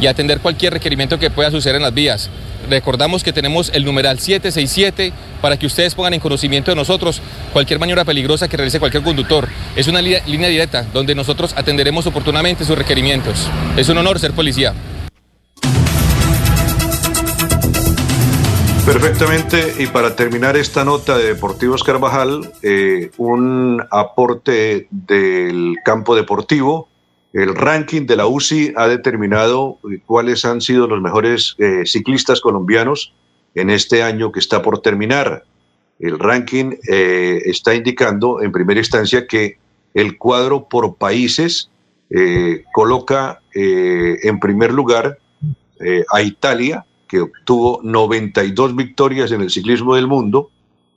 y 0.00 0.06
atender 0.06 0.40
cualquier 0.40 0.72
requerimiento 0.72 1.18
que 1.18 1.30
pueda 1.30 1.50
suceder 1.50 1.76
en 1.76 1.82
las 1.82 1.92
vías. 1.92 2.30
Recordamos 2.68 3.22
que 3.22 3.32
tenemos 3.32 3.70
el 3.74 3.84
numeral 3.84 4.18
767 4.18 5.12
para 5.40 5.56
que 5.56 5.66
ustedes 5.66 5.94
pongan 5.94 6.14
en 6.14 6.20
conocimiento 6.20 6.70
de 6.70 6.76
nosotros 6.76 7.20
cualquier 7.52 7.78
maniobra 7.78 8.04
peligrosa 8.04 8.48
que 8.48 8.56
realice 8.56 8.80
cualquier 8.80 9.02
conductor. 9.02 9.48
Es 9.76 9.86
una 9.86 10.02
línea 10.02 10.48
directa 10.48 10.84
donde 10.92 11.14
nosotros 11.14 11.54
atenderemos 11.56 12.06
oportunamente 12.06 12.64
sus 12.64 12.76
requerimientos. 12.76 13.48
Es 13.76 13.88
un 13.88 13.98
honor 13.98 14.18
ser 14.18 14.32
policía. 14.32 14.74
Perfectamente, 18.86 19.82
y 19.82 19.88
para 19.88 20.14
terminar 20.14 20.56
esta 20.56 20.84
nota 20.84 21.18
de 21.18 21.34
Deportivos 21.34 21.82
Carvajal, 21.82 22.52
eh, 22.62 23.10
un 23.16 23.82
aporte 23.90 24.86
del 24.92 25.74
campo 25.84 26.14
deportivo. 26.14 26.88
El 27.32 27.56
ranking 27.56 28.06
de 28.06 28.14
la 28.14 28.28
UCI 28.28 28.74
ha 28.76 28.86
determinado 28.86 29.80
eh, 29.90 29.98
cuáles 30.06 30.44
han 30.44 30.60
sido 30.60 30.86
los 30.86 31.02
mejores 31.02 31.56
eh, 31.58 31.82
ciclistas 31.84 32.40
colombianos 32.40 33.12
en 33.56 33.70
este 33.70 34.04
año 34.04 34.30
que 34.30 34.38
está 34.38 34.62
por 34.62 34.80
terminar. 34.82 35.44
El 35.98 36.20
ranking 36.20 36.76
está 36.84 37.74
indicando 37.74 38.40
en 38.40 38.52
primera 38.52 38.78
instancia 38.78 39.26
que 39.26 39.58
el 39.94 40.16
cuadro 40.16 40.68
por 40.68 40.94
países 40.94 41.70
coloca 42.74 43.40
en 43.54 44.38
primer 44.38 44.74
lugar 44.74 45.18
a 46.12 46.20
Italia, 46.20 46.84
que 47.08 47.20
obtuvo 47.20 47.80
92 47.82 48.74
victorias 48.74 49.32
en 49.32 49.42
el 49.42 49.50
ciclismo 49.50 49.94
del 49.94 50.06
mundo. 50.06 50.50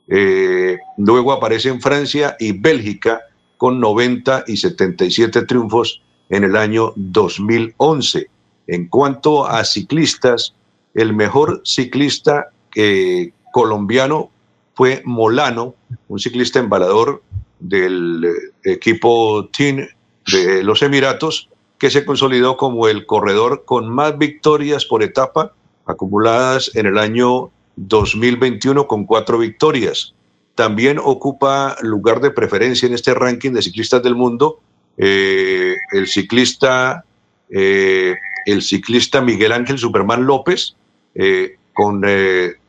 Eh, 0.08 0.78
luego 0.98 1.32
aparecen 1.32 1.82
Francia 1.82 2.36
y 2.40 2.52
Bélgica 2.52 3.22
con 3.58 3.80
90 3.80 4.46
y 4.48 4.58
77 4.58 5.46
triunfos 5.46 6.02
en 6.30 6.44
el 6.44 6.56
año 6.56 6.94
2011. 6.96 8.28
En 8.68 8.88
cuanto 8.88 9.48
a 9.48 9.64
ciclistas, 9.64 10.54
el 10.94 11.14
mejor 11.14 11.62
ciclista 11.64 12.50
eh, 12.76 13.32
colombiano 13.52 14.30
fue 14.76 15.02
Molano, 15.06 15.76
un 16.08 16.20
ciclista 16.20 16.60
embalador 16.60 17.22
del 17.60 18.26
eh, 18.26 18.72
equipo 18.72 19.50
Team 19.56 19.88
de 20.32 20.64
los 20.64 20.82
Emiratos, 20.82 21.50
que 21.78 21.90
se 21.90 22.06
consolidó 22.06 22.58
como 22.58 22.88
el 22.88 23.06
corredor 23.06 23.64
con 23.66 23.90
más 23.90 24.18
victorias 24.18 24.86
por 24.86 25.04
etapa 25.04 25.54
acumuladas 25.90 26.72
en 26.76 26.86
el 26.86 26.98
año 26.98 27.50
2021 27.76 28.88
con 28.88 29.06
cuatro 29.06 29.38
victorias. 29.38 30.14
También 30.56 31.00
ocupa 31.02 31.76
lugar 31.82 32.22
de 32.22 32.32
preferencia 32.32 32.88
en 32.88 32.94
este 32.94 33.14
ranking 33.14 33.52
de 33.52 33.62
ciclistas 33.62 34.04
del 34.04 34.16
mundo 34.16 34.60
eh, 35.02 35.78
el 35.94 36.08
ciclista 36.08 37.06
eh, 37.50 38.16
el 38.46 38.62
ciclista 38.62 39.22
Miguel 39.22 39.54
Ángel 39.54 39.78
Superman 39.78 40.26
López 40.26 40.76
eh, 41.16 41.56
con 41.74 42.04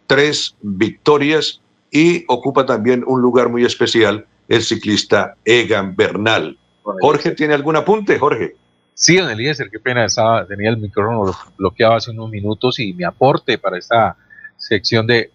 tres 0.07 0.55
victorias 0.63 1.61
y 1.91 2.25
ocupa 2.29 2.65
también 2.67 3.03
un 3.05 3.21
lugar 3.21 3.49
muy 3.49 3.65
especial 3.65 4.27
el 4.49 4.63
ciclista 4.63 5.35
Egan 5.45 5.97
Bernal. 5.97 6.57
Jorge, 6.83 7.33
¿tiene 7.33 7.55
algún 7.55 7.75
apunte, 7.75 8.17
Jorge? 8.17 8.55
Sí, 8.95 9.17
don 9.17 9.31
Eliezer, 9.31 9.71
qué 9.71 9.79
pena, 9.79 10.05
estaba, 10.05 10.47
tenía 10.47 10.71
el 10.71 10.77
micrófono 10.77 11.33
bloqueado 11.57 11.95
hace 11.95 12.11
unos 12.11 12.31
minutos 12.31 12.79
y 12.79 12.93
mi 12.93 13.05
aporte 13.05 13.57
para 13.57 13.79
esta 13.79 14.17
sección 14.61 15.07
de, 15.07 15.31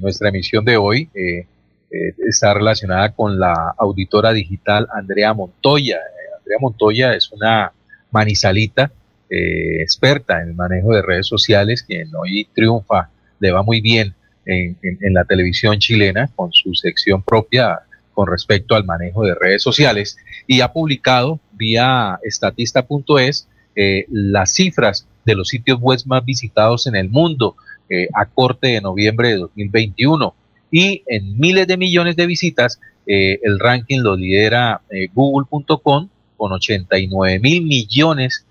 nuestra 0.00 0.28
emisión 0.28 0.64
de 0.64 0.76
hoy 0.76 1.08
eh, 1.14 1.46
eh, 1.90 2.14
está 2.28 2.52
relacionada 2.52 3.12
con 3.12 3.38
la 3.38 3.74
auditora 3.78 4.32
digital 4.32 4.88
Andrea 4.92 5.32
Montoya. 5.32 5.96
Eh, 5.96 6.36
Andrea 6.38 6.58
Montoya 6.60 7.14
es 7.14 7.30
una 7.30 7.72
manizalita 8.10 8.90
experta 9.28 10.40
en 10.40 10.50
el 10.50 10.54
manejo 10.54 10.94
de 10.94 11.02
redes 11.02 11.26
sociales, 11.26 11.82
quien 11.82 12.14
hoy 12.14 12.48
triunfa, 12.54 13.10
le 13.40 13.50
va 13.50 13.64
muy 13.64 13.80
bien 13.80 14.14
en, 14.44 14.76
en 14.80 15.14
la 15.14 15.24
televisión 15.24 15.78
chilena 15.78 16.30
con 16.36 16.52
su 16.52 16.72
sección 16.74 17.22
propia 17.22 17.80
con 18.16 18.28
respecto 18.28 18.74
al 18.74 18.86
manejo 18.86 19.24
de 19.24 19.34
redes 19.34 19.62
sociales 19.62 20.16
y 20.46 20.62
ha 20.62 20.72
publicado 20.72 21.38
vía 21.52 22.18
estatista.es 22.22 23.46
eh, 23.76 24.06
las 24.10 24.54
cifras 24.54 25.06
de 25.26 25.34
los 25.34 25.48
sitios 25.48 25.78
web 25.78 25.98
más 26.06 26.24
visitados 26.24 26.86
en 26.86 26.96
el 26.96 27.10
mundo 27.10 27.56
eh, 27.90 28.08
a 28.14 28.24
corte 28.24 28.68
de 28.68 28.80
noviembre 28.80 29.28
de 29.28 29.36
2021 29.36 30.34
y 30.70 31.02
en 31.06 31.38
miles 31.38 31.66
de 31.66 31.76
millones 31.76 32.16
de 32.16 32.26
visitas 32.26 32.80
eh, 33.06 33.38
el 33.42 33.58
ranking 33.58 34.00
lo 34.00 34.16
lidera 34.16 34.80
google.com 35.12 36.08
con 36.38 36.52
89 36.52 37.38
mil 37.38 37.64
millones 37.64 38.46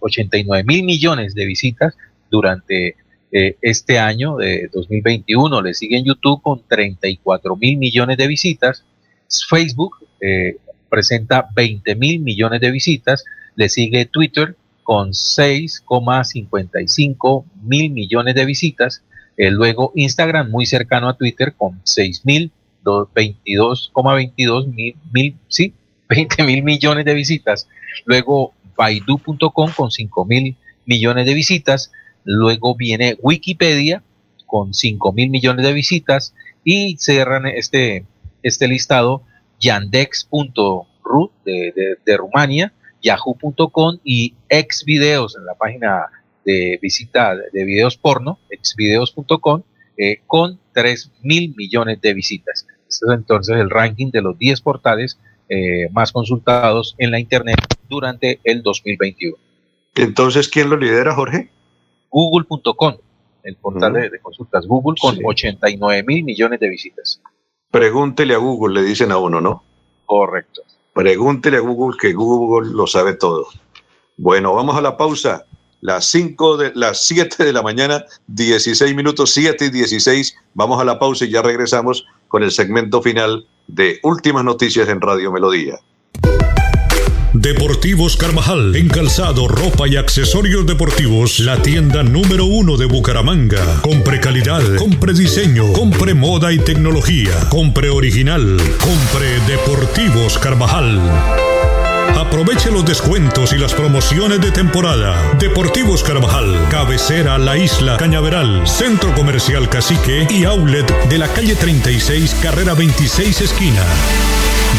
89 0.00 0.64
mil 0.64 0.82
millones 0.82 1.36
de 1.36 1.44
visitas 1.44 1.96
durante 2.32 2.96
este 3.30 3.98
año 3.98 4.36
de 4.36 4.70
2021 4.72 5.60
le 5.60 5.74
sigue 5.74 5.98
en 5.98 6.04
YouTube 6.04 6.40
con 6.40 6.62
34 6.66 7.56
mil 7.56 7.76
millones 7.76 8.16
de 8.16 8.26
visitas. 8.26 8.84
Facebook 9.48 9.96
eh, 10.20 10.56
presenta 10.88 11.48
20 11.54 11.94
mil 11.96 12.20
millones 12.20 12.60
de 12.60 12.70
visitas, 12.70 13.24
le 13.56 13.68
sigue 13.68 14.06
Twitter 14.06 14.54
con 14.82 15.10
6,55 15.10 17.44
mil 17.62 17.90
millones 17.90 18.34
de 18.34 18.46
visitas, 18.46 19.02
eh, 19.36 19.50
luego 19.50 19.92
Instagram 19.94 20.50
muy 20.50 20.64
cercano 20.64 21.10
a 21.10 21.16
Twitter 21.16 21.52
con 21.54 21.78
6 21.84 22.24
mil 22.24 22.50
22,22 22.84 24.72
mil, 24.72 24.96
mil, 25.12 25.36
sí, 25.48 25.74
20 26.08 26.44
mil 26.44 26.62
millones 26.62 27.04
de 27.04 27.12
visitas, 27.12 27.68
luego 28.06 28.54
Baidu.com 28.76 29.72
con 29.76 29.90
5 29.90 30.24
mil 30.24 30.56
millones 30.86 31.26
de 31.26 31.34
visitas, 31.34 31.92
luego 32.28 32.76
viene 32.76 33.16
Wikipedia 33.22 34.02
con 34.44 34.74
5 34.74 35.12
mil 35.12 35.30
millones 35.30 35.64
de 35.64 35.72
visitas 35.72 36.34
y 36.62 36.96
cerran 36.98 37.46
este 37.46 38.04
este 38.42 38.68
listado 38.68 39.22
yandex.ru 39.60 41.32
de, 41.44 41.96
de, 42.04 42.16
Rumania, 42.16 42.72
yahoo.com 43.02 43.98
y 44.04 44.34
exvideos 44.48 45.36
en 45.36 45.46
la 45.46 45.54
página 45.54 46.06
de 46.44 46.78
visita 46.80 47.34
de 47.34 47.64
videos 47.64 47.96
porno, 47.96 48.38
exvideos.com, 48.50 49.62
eh, 49.96 50.20
con 50.26 50.60
3 50.74 51.10
mil 51.22 51.54
millones 51.56 52.00
de 52.00 52.14
visitas. 52.14 52.66
Este 52.88 53.06
es 53.06 53.12
entonces 53.12 53.56
el 53.56 53.70
ranking 53.70 54.10
de 54.10 54.22
los 54.22 54.38
10 54.38 54.60
portales 54.60 55.18
eh, 55.48 55.88
más 55.92 56.12
consultados 56.12 56.94
en 56.98 57.10
la 57.10 57.18
Internet 57.18 57.56
durante 57.88 58.38
el 58.44 58.62
2021. 58.62 59.36
Entonces, 59.96 60.48
¿quién 60.48 60.70
lo 60.70 60.76
lidera, 60.76 61.14
Jorge? 61.14 61.50
Google.com, 62.10 62.96
el 63.42 63.56
portal 63.56 63.92
de, 63.92 64.10
de 64.10 64.20
consultas 64.20 64.66
Google 64.66 64.96
con 65.00 65.16
89 65.24 66.02
mil 66.06 66.24
millones 66.24 66.60
de 66.60 66.68
visitas. 66.68 67.20
Pregúntele 67.70 68.34
a 68.34 68.38
Google, 68.38 68.80
le 68.80 68.86
dicen 68.86 69.12
a 69.12 69.18
uno, 69.18 69.40
¿no? 69.40 69.62
Correcto. 70.06 70.62
Pregúntele 70.94 71.58
a 71.58 71.60
Google 71.60 71.96
que 72.00 72.12
Google 72.12 72.70
lo 72.72 72.86
sabe 72.86 73.14
todo. 73.14 73.46
Bueno, 74.16 74.54
vamos 74.54 74.76
a 74.76 74.80
la 74.80 74.96
pausa. 74.96 75.44
Las 75.80 76.06
5 76.06 76.56
de 76.56 76.72
las 76.74 77.04
7 77.04 77.44
de 77.44 77.52
la 77.52 77.62
mañana, 77.62 78.04
16 78.26 78.96
minutos, 78.96 79.30
7 79.30 79.66
y 79.66 79.70
16. 79.70 80.36
Vamos 80.54 80.80
a 80.80 80.84
la 80.84 80.98
pausa 80.98 81.24
y 81.24 81.30
ya 81.30 81.40
regresamos 81.40 82.04
con 82.26 82.42
el 82.42 82.50
segmento 82.50 83.00
final 83.00 83.46
de 83.68 84.00
Últimas 84.02 84.44
Noticias 84.44 84.88
en 84.88 85.00
Radio 85.00 85.30
Melodía. 85.30 85.78
Deportivos 87.48 88.18
Carvajal, 88.18 88.76
en 88.76 88.88
calzado, 88.88 89.48
ropa 89.48 89.88
y 89.88 89.96
accesorios 89.96 90.66
deportivos, 90.66 91.40
la 91.40 91.62
tienda 91.62 92.02
número 92.02 92.44
uno 92.44 92.76
de 92.76 92.84
Bucaramanga. 92.84 93.80
Compre 93.80 94.20
calidad, 94.20 94.60
compre 94.76 95.14
diseño, 95.14 95.72
compre 95.72 96.12
moda 96.12 96.52
y 96.52 96.58
tecnología, 96.58 97.48
compre 97.48 97.88
original, 97.88 98.58
compre 98.78 99.40
Deportivos 99.46 100.36
Carvajal. 100.36 101.00
Aproveche 102.18 102.70
los 102.70 102.84
descuentos 102.84 103.54
y 103.54 103.56
las 103.56 103.72
promociones 103.72 104.42
de 104.42 104.50
temporada. 104.50 105.16
Deportivos 105.38 106.02
Carvajal, 106.02 106.54
cabecera 106.70 107.38
La 107.38 107.56
Isla, 107.56 107.96
Cañaveral, 107.96 108.68
Centro 108.68 109.14
Comercial 109.14 109.70
Cacique 109.70 110.26
y 110.28 110.44
Outlet 110.44 111.08
de 111.08 111.16
la 111.16 111.28
calle 111.28 111.56
36, 111.56 112.36
carrera 112.42 112.74
26 112.74 113.40
esquina. 113.40 113.86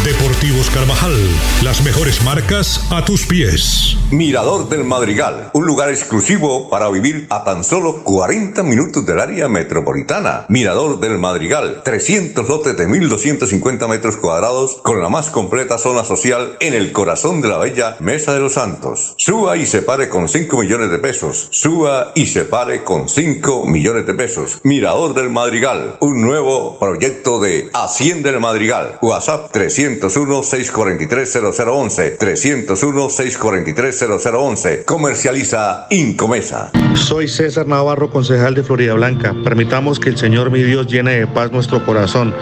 Deportivos 0.04 0.70
Carvajal, 0.70 1.14
las 1.62 1.84
mejores 1.84 2.24
marcas 2.24 2.88
a 2.90 3.04
tus 3.04 3.26
pies. 3.26 3.98
Mirador 4.12 4.70
del 4.70 4.86
Madrigal, 4.86 5.52
un 5.54 5.66
lugar 5.66 5.90
exclusivo 5.90 6.70
para 6.70 6.90
vivir 6.90 7.28
a 7.30 7.44
tan 7.44 7.66
solo 7.66 8.02
40 8.04 8.64
minutos 8.64 9.06
del 9.06 9.20
área 9.20 9.50
metropolitana. 9.50 10.46
Mirador 10.48 11.02
del 11.02 11.20
Madrigal, 11.20 11.82
300 11.84 12.48
lotes 12.48 12.78
de 12.78 12.88
1.250 12.88 13.90
metros 13.90 14.16
cuadrados 14.16 14.78
con 14.84 15.02
la 15.02 15.10
más 15.10 15.30
completa 15.30 15.78
zona 15.78 16.06
social 16.06 16.56
en 16.62 16.74
el 16.74 16.94
corazón 16.94 17.42
de 17.42 17.50
la 17.50 17.58
bella 17.58 17.98
Mesa 18.00 18.34
de 18.34 18.40
los 18.40 18.54
Santos. 18.54 19.16
Suba 19.18 19.58
y 19.58 19.66
se 19.66 19.82
pare 19.82 20.08
con 20.08 20.30
5 20.30 20.58
millones 20.58 20.92
de 20.92 21.00
pesos. 21.00 21.50
Suba 21.52 22.14
y 22.16 22.28
se 22.28 22.46
pare 22.46 22.86
con 22.86 23.10
5 23.10 23.66
millones 23.66 24.08
de 24.08 24.14
pesos. 24.14 24.62
Mirador 24.64 25.14
del 25.14 25.30
Madrigal, 25.30 25.98
un 26.00 26.22
nuevo 26.22 26.80
proyecto 26.80 27.42
de 27.42 27.70
Hacienda 27.74 28.32
del 28.32 28.40
Madrigal. 28.40 28.98
WhatsApp 29.02 29.52
301-643-0011. 29.80 32.18
301-643-0011. 32.18 34.84
Comercializa 34.86 35.88
Incomesa. 35.90 36.70
Soy 36.96 37.30
César 37.30 37.68
Navarro, 37.68 38.10
concejal 38.10 38.56
de 38.56 38.64
Florida 38.64 38.94
Blanca. 38.94 39.36
Permitamos 39.44 40.00
que 40.00 40.08
el 40.10 40.18
Señor 40.18 40.50
mi 40.52 40.64
Dios 40.64 40.88
llene 40.88 41.20
de 41.20 41.28
paz 41.28 41.52
nuestro 41.52 41.86
corazón. 41.86 42.34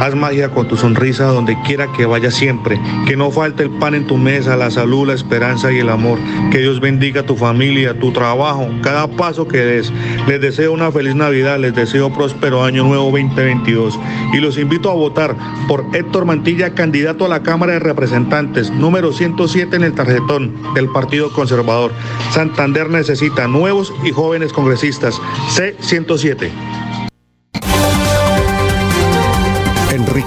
Haz 0.00 0.14
magia 0.14 0.50
con 0.50 0.68
tu 0.68 0.76
sonrisa 0.76 1.26
donde 1.26 1.56
quiera 1.62 1.92
que 1.92 2.04
vaya 2.04 2.30
siempre. 2.30 2.80
Que 3.06 3.16
no 3.16 3.30
falte 3.30 3.62
el 3.62 3.70
pan 3.70 3.94
en 3.94 4.06
tu 4.06 4.16
mesa, 4.16 4.56
la 4.56 4.70
salud, 4.70 5.06
la 5.06 5.14
esperanza 5.14 5.72
y 5.72 5.78
el 5.78 5.88
amor. 5.88 6.18
Que 6.50 6.58
Dios 6.58 6.80
bendiga 6.80 7.24
tu 7.24 7.36
familia, 7.36 7.98
tu 7.98 8.12
trabajo, 8.12 8.68
cada 8.82 9.06
paso 9.06 9.46
que 9.46 9.58
des. 9.58 9.92
Les 10.26 10.40
deseo 10.40 10.72
una 10.72 10.90
feliz 10.90 11.14
Navidad, 11.14 11.58
les 11.58 11.74
deseo 11.74 12.12
próspero 12.12 12.64
año 12.64 12.84
nuevo 12.84 13.04
2022. 13.04 13.98
Y 14.32 14.38
los 14.38 14.58
invito 14.58 14.90
a 14.90 14.94
votar 14.94 15.36
por 15.68 15.84
Héctor 15.92 16.24
Mantilla, 16.24 16.74
candidato 16.74 17.24
a 17.26 17.28
la 17.28 17.42
Cámara 17.42 17.74
de 17.74 17.78
Representantes, 17.78 18.70
número 18.70 19.12
107 19.12 19.76
en 19.76 19.84
el 19.84 19.94
tarjetón 19.94 20.54
del 20.74 20.88
Partido 20.88 21.32
Conservador. 21.32 21.92
Santander 22.32 22.90
necesita 22.90 23.46
nuevos 23.46 23.92
y 24.04 24.10
jóvenes 24.10 24.52
congresistas. 24.52 25.20
C107. 25.56 26.50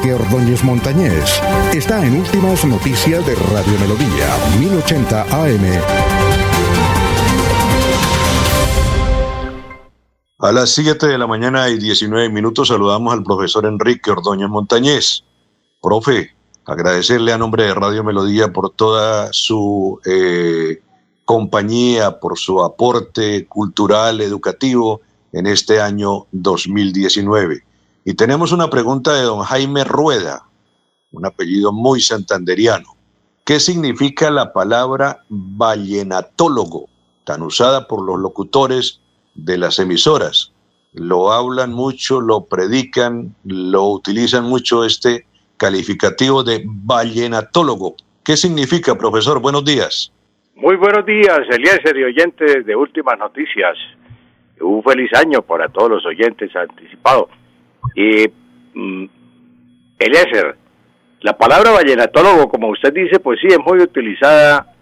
Enrique 0.08 0.14
Ordóñez 0.14 0.64
Montañés 0.64 1.42
está 1.74 2.06
en 2.06 2.18
Últimas 2.18 2.64
Noticias 2.64 3.26
de 3.26 3.36
Radio 3.36 3.78
Melodía, 3.80 4.38
1080 4.60 5.24
AM. 5.24 5.82
A 10.40 10.52
las 10.52 10.70
7 10.72 11.08
de 11.08 11.18
la 11.18 11.28
mañana 11.28 11.70
y 11.70 11.78
19 11.78 12.30
minutos 12.30 12.70
saludamos 12.70 13.14
al 13.14 13.24
profesor 13.24 13.66
Enrique 13.66 14.12
Ordóñez 14.12 14.48
Montañés. 14.50 15.24
Profe, 15.82 16.32
agradecerle 16.66 17.34
a 17.34 17.38
nombre 17.38 17.66
de 17.66 17.74
Radio 17.74 18.04
Melodía 18.04 18.54
por 18.54 18.70
toda 18.70 19.34
su 19.34 20.00
eh, 20.06 20.82
compañía, 21.26 22.20
por 22.20 22.38
su 22.38 22.64
aporte 22.64 23.46
cultural, 23.48 24.22
educativo 24.22 25.02
en 25.34 25.48
este 25.48 25.82
año 25.82 26.28
2019. 26.32 27.67
Y 28.08 28.14
tenemos 28.14 28.54
una 28.54 28.70
pregunta 28.70 29.14
de 29.16 29.24
don 29.24 29.42
Jaime 29.42 29.84
Rueda, 29.84 30.44
un 31.12 31.26
apellido 31.26 31.74
muy 31.74 32.00
santanderiano. 32.00 32.96
¿Qué 33.46 33.60
significa 33.60 34.32
la 34.32 34.54
palabra 34.54 35.26
vallenatólogo, 35.28 36.88
tan 37.26 37.42
usada 37.42 37.86
por 37.86 38.02
los 38.02 38.18
locutores 38.18 39.02
de 39.36 39.58
las 39.58 39.80
emisoras? 39.80 40.54
Lo 40.94 41.34
hablan 41.34 41.74
mucho, 41.74 42.22
lo 42.22 42.46
predican, 42.46 43.36
lo 43.44 43.90
utilizan 43.90 44.46
mucho 44.46 44.86
este 44.86 45.26
calificativo 45.58 46.46
de 46.46 46.64
vallenatólogo. 46.66 47.98
¿Qué 48.24 48.38
significa, 48.38 48.98
profesor? 48.98 49.42
Buenos 49.42 49.66
días. 49.66 50.14
Muy 50.56 50.78
buenos 50.78 51.06
días, 51.06 51.42
Eliezer 51.50 51.98
y 51.98 52.06
oyentes 52.06 52.66
de 52.66 52.74
Últimas 52.74 53.20
Noticias. 53.20 53.78
Un 54.62 54.82
feliz 54.82 55.12
año 55.14 55.42
para 55.42 55.68
todos 55.68 55.90
los 55.90 56.06
oyentes 56.06 56.56
anticipados. 56.56 57.28
Y 57.96 58.26
mm, 58.74 59.06
Eliezer, 60.00 60.56
la 61.22 61.36
palabra 61.36 61.72
vallenatólogo, 61.72 62.48
como 62.48 62.70
usted 62.70 62.94
dice, 62.94 63.20
pues 63.20 63.40
sí, 63.42 63.48
es 63.48 63.60
muy 63.60 63.80
utilizada 63.80 64.74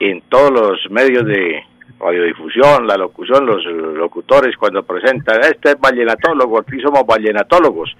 en 0.00 0.20
todos 0.22 0.50
los 0.50 0.90
medios 0.90 1.24
de 1.24 1.62
radiodifusión, 1.98 2.86
la 2.86 2.96
locución, 2.96 3.46
los 3.46 3.64
locutores 3.64 4.56
cuando 4.56 4.82
presentan, 4.82 5.40
este 5.40 5.70
es 5.70 5.80
vallenatólogo, 5.80 6.58
aquí 6.58 6.80
somos 6.80 7.06
vallenatólogos. 7.06 7.94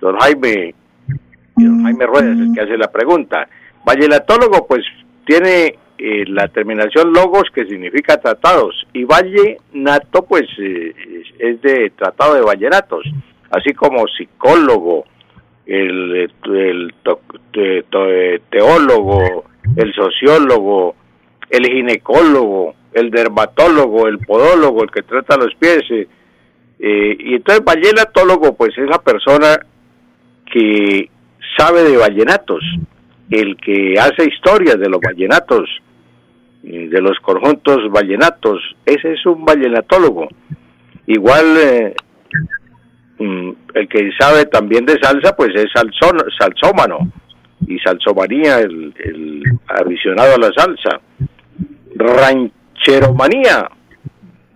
Don 0.00 0.16
Jaime, 0.18 0.74
don 1.56 1.84
Jaime 1.84 2.06
Rueda 2.06 2.32
es 2.32 2.38
el 2.38 2.52
que 2.54 2.60
hace 2.62 2.76
la 2.76 2.90
pregunta. 2.90 3.46
Vallenatólogo, 3.84 4.66
pues 4.66 4.82
tiene 5.26 5.78
eh, 5.98 6.24
la 6.26 6.48
terminación 6.48 7.12
logos 7.12 7.44
que 7.54 7.66
significa 7.66 8.16
tratados 8.16 8.86
y 8.92 9.04
vallenato, 9.04 10.24
pues 10.24 10.44
eh, 10.58 10.94
es 11.38 11.60
de 11.60 11.90
tratado 11.90 12.34
de 12.34 12.40
vallenatos 12.40 13.04
así 13.56 13.72
como 13.74 14.06
psicólogo, 14.08 15.04
el, 15.66 16.30
el 16.44 16.94
to, 17.02 17.20
teólogo, 18.50 19.44
el 19.76 19.94
sociólogo, 19.94 20.94
el 21.50 21.66
ginecólogo, 21.66 22.74
el 22.92 23.10
dermatólogo, 23.10 24.06
el 24.08 24.18
podólogo, 24.18 24.82
el 24.82 24.90
que 24.90 25.02
trata 25.02 25.36
los 25.36 25.54
pies. 25.54 25.82
Eh, 25.90 26.08
eh, 26.78 27.16
y 27.18 27.34
entonces 27.34 27.64
vallenatólogo, 27.64 28.54
pues 28.54 28.76
es 28.76 28.88
la 28.88 28.98
persona 28.98 29.58
que 30.52 31.08
sabe 31.56 31.84
de 31.84 31.96
vallenatos, 31.96 32.62
el 33.30 33.56
que 33.56 33.94
hace 33.98 34.28
historias 34.28 34.78
de 34.78 34.88
los 34.88 35.00
vallenatos, 35.00 35.68
de 36.62 37.00
los 37.02 37.18
conjuntos 37.20 37.90
vallenatos, 37.90 38.58
ese 38.86 39.12
es 39.12 39.26
un 39.26 39.44
vallenatólogo. 39.44 40.28
Igual 41.06 41.44
eh, 41.58 41.94
el 43.18 43.88
que 43.88 44.10
sabe 44.18 44.46
también 44.46 44.84
de 44.84 44.98
salsa, 45.00 45.34
pues 45.36 45.50
es 45.54 45.66
salsón, 45.72 46.18
salsómano 46.38 47.10
y 47.66 47.78
salsomanía, 47.78 48.58
el, 48.60 48.94
el 48.98 49.42
aficionado 49.66 50.34
a 50.34 50.38
la 50.38 50.50
salsa. 50.52 51.00
Rancheromanía, 51.94 53.68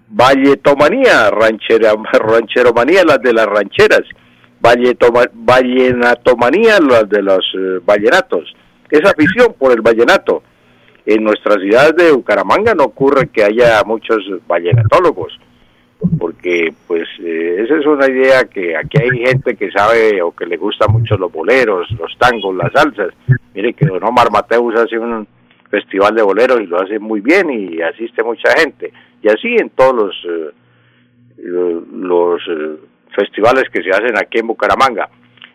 valletomanía, 0.08 1.30
ranchera, 1.30 1.92
rancheromanía, 2.12 3.04
las 3.04 3.20
de 3.22 3.32
las 3.32 3.46
rancheras, 3.46 4.02
valletoma, 4.60 5.22
vallenatomanía, 5.32 6.78
las 6.80 7.08
de 7.08 7.22
los 7.22 7.44
eh, 7.54 7.80
vallenatos. 7.84 8.52
Esa 8.90 9.10
afición 9.10 9.54
por 9.58 9.72
el 9.72 9.82
vallenato. 9.82 10.42
En 11.06 11.24
nuestra 11.24 11.54
ciudad 11.54 11.94
de 11.94 12.12
Bucaramanga 12.12 12.74
no 12.74 12.84
ocurre 12.84 13.28
que 13.28 13.42
haya 13.42 13.82
muchos 13.84 14.18
vallenatólogos 14.46 15.38
porque 16.18 16.72
pues 16.86 17.08
eh, 17.20 17.62
esa 17.64 17.76
es 17.76 17.86
una 17.86 18.08
idea 18.08 18.44
que 18.44 18.76
aquí 18.76 18.98
hay 18.98 19.26
gente 19.26 19.56
que 19.56 19.70
sabe 19.70 20.22
o 20.22 20.32
que 20.32 20.46
le 20.46 20.56
gusta 20.56 20.86
mucho 20.86 21.16
los 21.16 21.32
boleros, 21.32 21.90
los 21.92 22.16
tangos, 22.18 22.54
las 22.54 22.72
salsas. 22.72 23.12
Mire 23.54 23.72
que 23.74 23.86
don 23.86 24.04
Omar 24.04 24.30
Mateus 24.30 24.74
hace 24.76 24.98
un 24.98 25.26
festival 25.70 26.14
de 26.14 26.22
boleros 26.22 26.60
y 26.60 26.66
lo 26.66 26.80
hace 26.80 26.98
muy 26.98 27.20
bien 27.20 27.50
y 27.50 27.80
asiste 27.82 28.22
mucha 28.22 28.50
gente. 28.58 28.92
Y 29.22 29.28
así 29.28 29.56
en 29.56 29.70
todos 29.70 29.94
los, 29.94 30.14
eh, 30.24 31.80
los 31.92 32.40
eh, 32.48 32.76
festivales 33.14 33.64
que 33.72 33.82
se 33.82 33.90
hacen 33.90 34.16
aquí 34.16 34.38
en 34.38 34.46
Bucaramanga. 34.46 35.08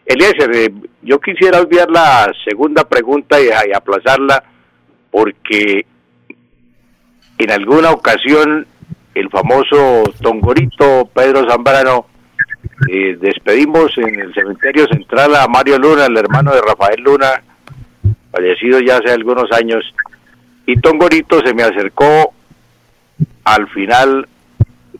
Eliezer, 0.06 0.54
eh, 0.54 0.74
yo 1.02 1.20
quisiera 1.20 1.62
olvidar 1.62 1.90
la 1.90 2.32
segunda 2.48 2.84
pregunta 2.84 3.38
y 3.40 3.72
aplazarla 3.74 4.44
porque 5.10 5.86
en 7.38 7.52
alguna 7.52 7.92
ocasión 7.92 8.68
el 9.14 9.30
famoso 9.30 10.04
Tongorito 10.22 11.10
Pedro 11.14 11.48
Zambrano. 11.50 12.08
Eh, 12.90 13.18
despedimos 13.20 13.98
en 13.98 14.20
el 14.20 14.34
cementerio 14.34 14.88
central 14.88 15.36
a 15.36 15.48
Mario 15.48 15.78
Luna, 15.78 16.06
el 16.06 16.18
hermano 16.18 16.54
de 16.54 16.62
Rafael 16.62 17.02
Luna, 17.02 17.44
fallecido 18.32 18.80
ya 18.80 18.98
hace 18.98 19.12
algunos 19.12 19.52
años, 19.52 19.84
y 20.66 20.80
Tongorito 20.80 21.40
se 21.46 21.54
me 21.54 21.64
acercó 21.64 22.34
al 23.44 23.68
final 23.70 24.28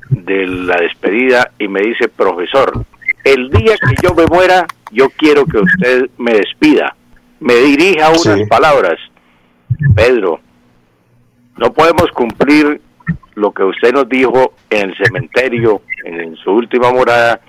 de 0.10 0.48
la 0.48 0.78
despedida 0.78 1.52
y 1.58 1.68
me 1.68 1.82
dice, 1.82 2.10
profesor, 2.10 2.86
el 3.24 3.50
día 3.50 3.76
que 3.78 3.96
yo 4.04 4.14
me 4.14 4.26
muera, 4.28 4.68
yo 4.92 5.10
quiero 5.10 5.46
que 5.46 5.58
usted 5.58 6.10
me 6.18 6.34
despida, 6.34 6.96
me 7.40 7.56
dirija 7.56 8.10
unas 8.10 8.48
palabras. 8.48 9.00
Pedro, 9.96 10.40
no 11.58 11.74
podemos 11.74 12.12
cumplir 12.12 12.82
lo 13.36 13.52
que 13.52 13.64
usted 13.64 13.94
nos 13.94 14.08
dijo 14.08 14.54
en 14.70 14.90
el 14.90 14.98
cementerio, 14.98 15.82
en 16.06 16.36
su 16.38 16.52
última 16.52 16.92
morada, 16.92 17.40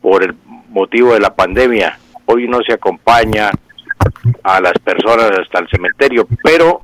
por 0.00 0.22
el 0.22 0.34
motivo 0.68 1.12
de 1.14 1.20
la 1.20 1.34
pandemia. 1.34 1.98
Hoy 2.26 2.48
no 2.48 2.58
se 2.66 2.72
acompaña 2.72 3.50
a 4.42 4.60
las 4.60 4.74
personas 4.78 5.30
hasta 5.38 5.60
el 5.60 5.68
cementerio, 5.68 6.26
pero, 6.42 6.82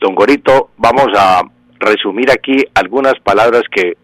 don 0.00 0.14
Gorito, 0.14 0.70
vamos 0.76 1.08
a 1.16 1.42
resumir 1.78 2.30
aquí 2.30 2.64
algunas 2.74 3.18
palabras 3.20 3.62
que 3.70 3.96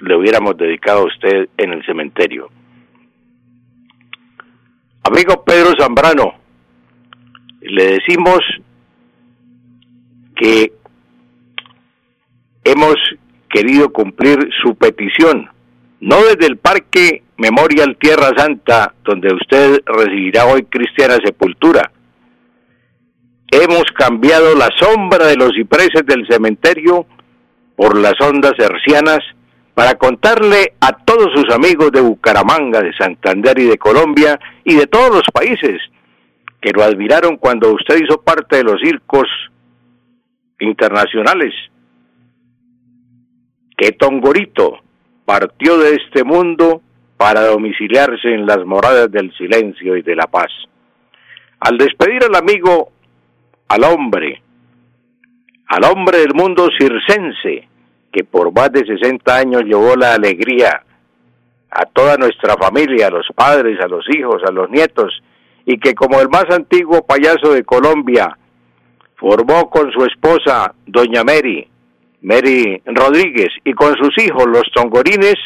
le 0.00 0.16
hubiéramos 0.16 0.56
dedicado 0.56 1.00
a 1.00 1.06
usted 1.06 1.48
en 1.56 1.72
el 1.72 1.84
cementerio. 1.84 2.48
Amigo 5.04 5.44
Pedro 5.44 5.72
Zambrano, 5.78 6.34
le 7.60 7.84
decimos 7.94 8.40
que 10.36 10.72
hemos 12.64 12.96
querido 13.48 13.92
cumplir 13.92 14.48
su 14.62 14.74
petición, 14.74 15.50
no 16.00 16.16
desde 16.24 16.46
el 16.46 16.56
Parque 16.56 17.22
Memorial 17.36 17.96
Tierra 17.98 18.30
Santa, 18.36 18.94
donde 19.04 19.34
usted 19.34 19.82
recibirá 19.84 20.46
hoy 20.46 20.64
cristiana 20.64 21.16
sepultura. 21.24 21.90
Hemos 23.50 23.84
cambiado 23.96 24.54
la 24.56 24.70
sombra 24.78 25.26
de 25.26 25.36
los 25.36 25.50
cipreses 25.54 26.06
del 26.06 26.26
cementerio 26.26 27.06
por 27.76 27.98
las 27.98 28.14
ondas 28.20 28.54
hercianas 28.58 29.20
para 29.74 29.94
contarle 29.96 30.74
a 30.80 30.92
todos 30.92 31.28
sus 31.34 31.52
amigos 31.54 31.92
de 31.92 32.00
Bucaramanga, 32.00 32.80
de 32.80 32.94
Santander 32.94 33.58
y 33.58 33.64
de 33.64 33.78
Colombia 33.78 34.38
y 34.64 34.74
de 34.74 34.86
todos 34.86 35.10
los 35.14 35.24
países 35.32 35.80
que 36.60 36.70
lo 36.70 36.82
admiraron 36.82 37.36
cuando 37.36 37.72
usted 37.72 37.98
hizo 38.02 38.22
parte 38.22 38.56
de 38.56 38.64
los 38.64 38.80
circos 38.80 39.26
internacionales 40.60 41.52
que 43.76 43.92
Tongorito 43.92 44.80
partió 45.24 45.78
de 45.78 45.94
este 45.94 46.24
mundo 46.24 46.82
para 47.16 47.46
domiciliarse 47.46 48.34
en 48.34 48.46
las 48.46 48.64
moradas 48.64 49.10
del 49.10 49.32
silencio 49.36 49.96
y 49.96 50.02
de 50.02 50.16
la 50.16 50.26
paz. 50.26 50.50
Al 51.60 51.78
despedir 51.78 52.24
al 52.24 52.34
amigo, 52.34 52.90
al 53.68 53.84
hombre, 53.84 54.42
al 55.68 55.84
hombre 55.84 56.18
del 56.18 56.34
mundo 56.34 56.68
circense, 56.78 57.68
que 58.12 58.24
por 58.24 58.52
más 58.52 58.72
de 58.72 58.84
60 58.84 59.34
años 59.34 59.62
llevó 59.62 59.94
la 59.96 60.14
alegría 60.14 60.82
a 61.70 61.86
toda 61.86 62.16
nuestra 62.16 62.56
familia, 62.56 63.06
a 63.06 63.10
los 63.10 63.26
padres, 63.34 63.80
a 63.80 63.88
los 63.88 64.04
hijos, 64.14 64.42
a 64.46 64.52
los 64.52 64.68
nietos, 64.68 65.22
y 65.64 65.78
que 65.78 65.94
como 65.94 66.20
el 66.20 66.28
más 66.28 66.44
antiguo 66.50 67.06
payaso 67.06 67.52
de 67.52 67.64
Colombia, 67.64 68.36
formó 69.16 69.70
con 69.70 69.90
su 69.92 70.04
esposa, 70.04 70.74
doña 70.84 71.22
Mary, 71.24 71.68
Mary 72.22 72.80
Rodríguez, 72.86 73.50
y 73.64 73.72
con 73.72 73.94
sus 73.96 74.16
hijos, 74.24 74.46
los 74.46 74.64
tongorines, 74.74 75.36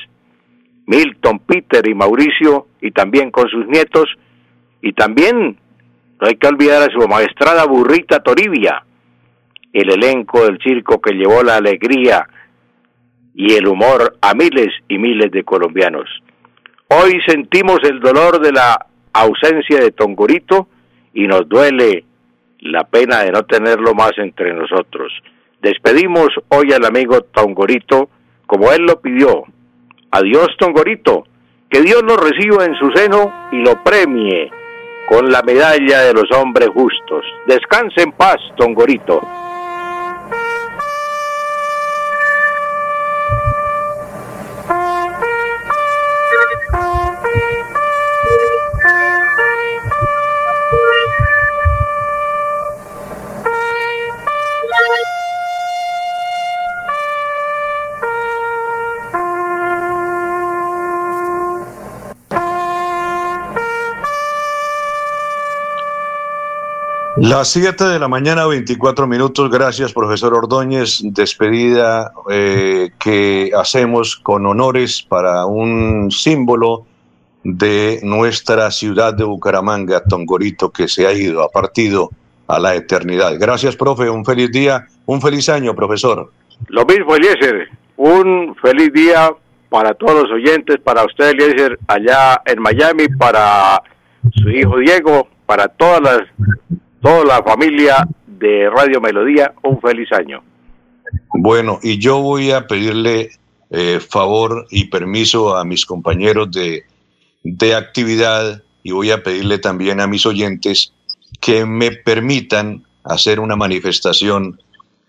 Milton, 0.87 1.41
Peter 1.41 1.87
y 1.89 1.95
Mauricio, 1.95 2.69
y 2.81 2.91
también 2.91 3.31
con 3.31 3.49
sus 3.49 3.67
nietos, 3.67 4.09
y 4.83 4.93
también 4.93 5.57
no 6.21 6.29
hay 6.29 6.37
que 6.37 6.47
olvidar 6.47 6.83
a 6.83 6.93
su 6.93 7.07
maestrada 7.09 7.65
burrita 7.65 8.23
Toribia, 8.23 8.85
el 9.73 9.93
elenco 9.93 10.45
del 10.45 10.59
circo 10.63 11.01
que 11.01 11.15
llevó 11.15 11.43
la 11.43 11.57
alegría 11.57 12.27
y 13.35 13.55
el 13.55 13.67
humor 13.67 14.17
a 14.23 14.35
miles 14.35 14.69
y 14.89 14.99
miles 14.99 15.31
de 15.31 15.45
colombianos. 15.45 16.09
Hoy 16.89 17.21
sentimos 17.27 17.81
el 17.83 18.01
dolor 18.01 18.41
de 18.41 18.53
la 18.53 18.87
ausencia 19.13 19.81
de 19.81 19.91
Tongorito 19.91 20.69
y 21.13 21.27
nos 21.27 21.49
duele 21.49 22.05
la 22.61 22.85
pena 22.85 23.21
de 23.21 23.33
no 23.33 23.43
tenerlo 23.45 23.95
más 23.95 24.13
entre 24.17 24.55
nosotros. 24.55 25.13
Despedimos 25.67 26.29
hoy 26.51 26.73
al 26.73 26.85
amigo 26.85 27.23
Tongorito 27.23 28.09
como 28.47 28.71
él 28.71 28.83
lo 28.83 29.01
pidió. 29.01 29.43
Adiós 30.13 30.47
Tongorito, 30.61 31.25
que 31.69 31.81
Dios 31.81 32.05
lo 32.05 32.17
reciba 32.17 32.65
en 32.65 32.77
su 32.77 32.89
seno 32.93 33.49
y 33.51 33.57
lo 33.65 33.83
premie 33.83 34.49
con 35.09 35.29
la 35.29 35.43
medalla 35.43 36.03
de 36.03 36.13
los 36.13 36.31
hombres 36.31 36.69
justos. 36.69 37.25
Descanse 37.49 38.03
en 38.03 38.13
paz, 38.13 38.37
Tongorito. 38.57 39.21
Las 67.17 67.49
7 67.49 67.83
de 67.85 67.99
la 67.99 68.09
mañana, 68.09 68.47
24 68.47 69.07
minutos. 69.07 69.51
Gracias, 69.51 69.95
profesor 69.95 70.35
Ordóñez. 70.35 71.01
Despedida 71.03 72.13
eh, 72.31 72.91
que 72.99 73.51
hacemos 73.57 74.17
con 74.17 74.45
honores 74.45 75.03
para 75.03 75.47
un 75.47 76.11
símbolo 76.11 76.85
de 77.43 78.01
nuestra 78.03 78.71
ciudad 78.71 79.15
de 79.15 79.25
Bucaramanga, 79.25 80.05
Tongorito, 80.05 80.71
que 80.71 80.89
se 80.89 81.07
ha 81.07 81.13
ido, 81.15 81.43
ha 81.43 81.49
partido 81.49 82.11
a 82.49 82.59
la 82.59 82.75
eternidad. 82.75 83.33
Gracias, 83.41 83.77
profe. 83.77 84.11
Un 84.11 84.25
feliz 84.25 84.53
día, 84.53 84.87
un 85.07 85.23
feliz 85.23 85.49
año, 85.49 85.75
profesor. 85.75 86.31
Lo 86.69 86.85
mismo, 86.85 87.17
Eliezer. 87.17 87.71
Un 87.97 88.55
feliz 88.61 88.93
día 88.93 89.31
para 89.71 89.95
todos 89.95 90.25
los 90.25 90.33
oyentes, 90.33 90.77
para 90.85 91.03
usted, 91.05 91.31
Eliezer, 91.31 91.79
allá 91.89 92.43
en 92.45 92.61
Miami, 92.61 93.09
para 93.09 93.83
su 94.35 94.51
hijo 94.51 94.77
Diego, 94.77 95.29
para 95.47 95.67
todas 95.69 96.03
las 96.03 96.21
toda 97.07 97.25
la 97.25 97.41
familia 97.41 98.05
de 98.27 98.69
Radio 98.69 99.01
Melodía, 99.01 99.55
un 99.63 99.81
feliz 99.81 100.11
año. 100.11 100.43
Bueno, 101.35 101.79
y 101.81 101.99
yo 101.99 102.21
voy 102.21 102.51
a 102.51 102.67
pedirle 102.67 103.31
eh, 103.71 104.01
favor 104.01 104.67
y 104.71 104.87
permiso 104.87 105.57
a 105.57 105.65
mis 105.65 105.87
compañeros 105.87 106.51
de, 106.51 106.85
de 107.45 107.77
actividad 107.77 108.65
y 108.83 108.91
voy 108.91 109.13
a 109.13 109.23
pedirle 109.23 109.59
también 109.59 110.01
a 110.01 110.09
mis 110.09 110.27
oyentes 110.27 110.95
que 111.41 111.65
me 111.65 111.93
permitan 111.93 112.85
hacer 113.05 113.39
una 113.39 113.55
manifestación 113.55 114.61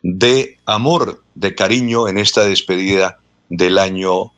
de 0.04 0.60
amor, 0.68 1.24
de 1.34 1.56
cariño 1.56 2.08
en 2.08 2.20
esta 2.20 2.44
despedida 2.44 3.18
del 3.50 3.80
año 3.80 4.34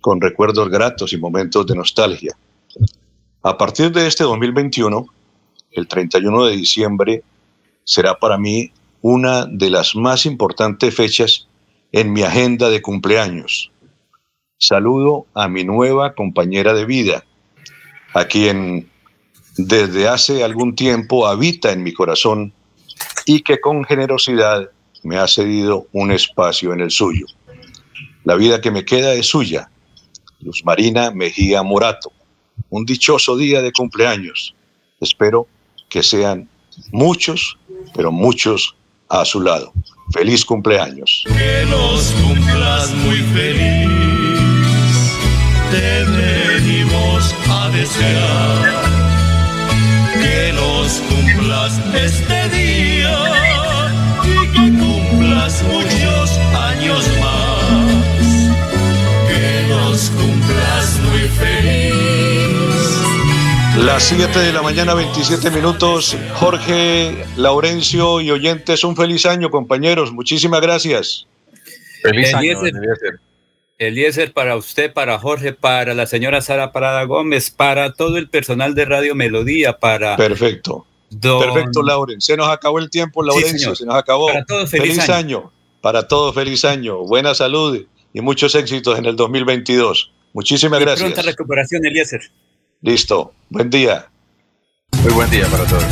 con 0.00 0.20
recuerdos 0.20 0.68
gratos 0.68 1.12
y 1.12 1.18
momentos 1.18 1.66
de 1.66 1.74
nostalgia. 1.74 2.36
A 3.42 3.56
partir 3.56 3.92
de 3.92 4.06
este 4.06 4.24
2021, 4.24 5.06
el 5.72 5.88
31 5.88 6.46
de 6.46 6.56
diciembre 6.56 7.22
será 7.84 8.18
para 8.18 8.36
mí 8.36 8.70
una 9.00 9.46
de 9.46 9.70
las 9.70 9.94
más 9.94 10.26
importantes 10.26 10.94
fechas 10.94 11.47
en 11.92 12.12
mi 12.12 12.22
agenda 12.22 12.70
de 12.70 12.82
cumpleaños. 12.82 13.70
Saludo 14.58 15.26
a 15.34 15.48
mi 15.48 15.64
nueva 15.64 16.14
compañera 16.14 16.74
de 16.74 16.84
vida, 16.84 17.24
a 18.14 18.24
quien 18.24 18.90
desde 19.56 20.08
hace 20.08 20.44
algún 20.44 20.74
tiempo 20.74 21.26
habita 21.26 21.72
en 21.72 21.82
mi 21.82 21.92
corazón 21.92 22.52
y 23.26 23.40
que 23.42 23.60
con 23.60 23.84
generosidad 23.84 24.70
me 25.02 25.18
ha 25.18 25.28
cedido 25.28 25.86
un 25.92 26.10
espacio 26.10 26.72
en 26.72 26.80
el 26.80 26.90
suyo. 26.90 27.26
La 28.24 28.34
vida 28.34 28.60
que 28.60 28.70
me 28.70 28.84
queda 28.84 29.14
es 29.14 29.26
suya. 29.26 29.70
Luz 30.40 30.64
Marina 30.64 31.10
Mejía 31.10 31.62
Morato. 31.62 32.12
Un 32.70 32.84
dichoso 32.84 33.36
día 33.36 33.62
de 33.62 33.72
cumpleaños. 33.72 34.54
Espero 35.00 35.46
que 35.88 36.02
sean 36.02 36.48
muchos, 36.92 37.56
pero 37.94 38.12
muchos 38.12 38.74
a 39.08 39.24
su 39.24 39.40
lado. 39.40 39.72
Feliz 40.12 40.44
cumpleaños. 40.44 41.24
Que 41.26 41.66
los 41.66 42.12
cumplas 42.22 42.92
muy 42.94 43.18
feliz. 43.34 43.88
Te 45.70 46.04
venimos 46.04 47.34
a 47.50 47.68
desear. 47.68 48.82
Que 50.14 50.52
los 50.54 50.92
cumplas 51.08 51.78
este 51.94 52.48
día 52.48 53.92
y 54.24 54.46
que 54.48 54.78
cumplas 54.78 55.62
muchos 55.64 56.07
Las 63.78 64.04
7 64.04 64.38
de 64.38 64.52
la 64.52 64.62
mañana, 64.62 64.94
27 64.94 65.50
minutos. 65.50 66.16
Jorge, 66.34 67.24
Laurencio 67.36 68.20
y 68.20 68.30
oyentes, 68.30 68.82
un 68.84 68.96
feliz 68.96 69.24
año, 69.26 69.50
compañeros. 69.50 70.12
Muchísimas 70.12 70.60
gracias. 70.60 71.26
Feliz 72.02 72.34
año, 72.34 72.40
Eliezer, 72.60 72.72
don 72.72 72.82
Eliezer. 72.84 73.20
Eliezer, 73.78 74.32
para 74.32 74.56
usted, 74.56 74.92
para 74.92 75.18
Jorge, 75.18 75.52
para 75.52 75.94
la 75.94 76.06
señora 76.06 76.40
Sara 76.40 76.72
Parada 76.72 77.04
Gómez, 77.04 77.50
para 77.50 77.92
todo 77.92 78.16
el 78.18 78.28
personal 78.28 78.74
de 78.74 78.84
Radio 78.84 79.14
Melodía, 79.14 79.78
para 79.78 80.16
Perfecto. 80.16 80.84
don- 81.10 81.40
Perfecto, 81.40 81.82
Lauren. 81.82 82.20
Se 82.20 82.36
nos 82.36 82.48
acabó 82.48 82.80
el 82.80 82.90
tiempo, 82.90 83.22
Laurencio. 83.22 83.76
se 83.76 83.86
nos 83.86 83.94
acabó. 83.94 84.26
Para 84.28 84.44
todos, 84.44 84.70
feliz 84.70 84.98
año. 84.98 85.14
año. 85.14 85.52
Para 85.80 86.08
todos, 86.08 86.34
feliz 86.34 86.64
año. 86.64 86.98
Buena 87.04 87.34
salud 87.34 87.80
y 88.12 88.20
muchos 88.20 88.54
éxitos 88.56 88.98
en 88.98 89.06
el 89.06 89.14
2022. 89.14 90.10
Muchísimas 90.32 90.80
y 90.80 90.84
gracias. 90.84 91.10
pronta 91.12 91.22
recuperación, 91.22 91.86
Eliezer. 91.86 92.22
Listo. 92.82 93.32
Buen 93.48 93.70
día. 93.70 94.06
Muy 95.02 95.12
buen 95.12 95.30
día 95.30 95.46
para 95.46 95.64
todos. 95.64 95.84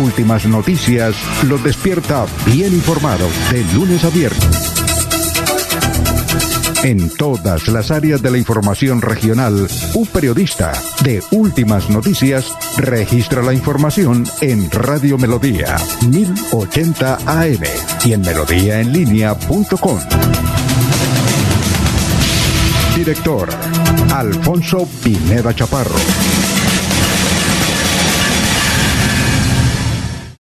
Últimas 0.00 0.46
noticias 0.46 1.14
los 1.44 1.62
despierta 1.62 2.26
bien 2.46 2.72
informados 2.72 3.30
de 3.50 3.64
lunes 3.74 4.04
a 4.04 4.10
viernes. 4.10 4.72
En 6.82 7.14
todas 7.16 7.68
las 7.68 7.92
áreas 7.92 8.22
de 8.22 8.30
la 8.32 8.38
información 8.38 9.00
regional, 9.00 9.68
un 9.94 10.06
periodista 10.06 10.72
de 11.04 11.22
Últimas 11.30 11.88
Noticias 11.88 12.52
registra 12.76 13.40
la 13.40 13.54
información 13.54 14.24
en 14.40 14.68
Radio 14.68 15.16
Melodía 15.16 15.76
1080 16.08 17.18
AM 17.24 17.62
y 18.04 18.12
en 18.14 18.20
melodíaenlínea.com. 18.22 20.00
Director 22.96 23.48
Alfonso 24.14 24.86
Pineda 25.02 25.54
Chaparro. 25.54 26.31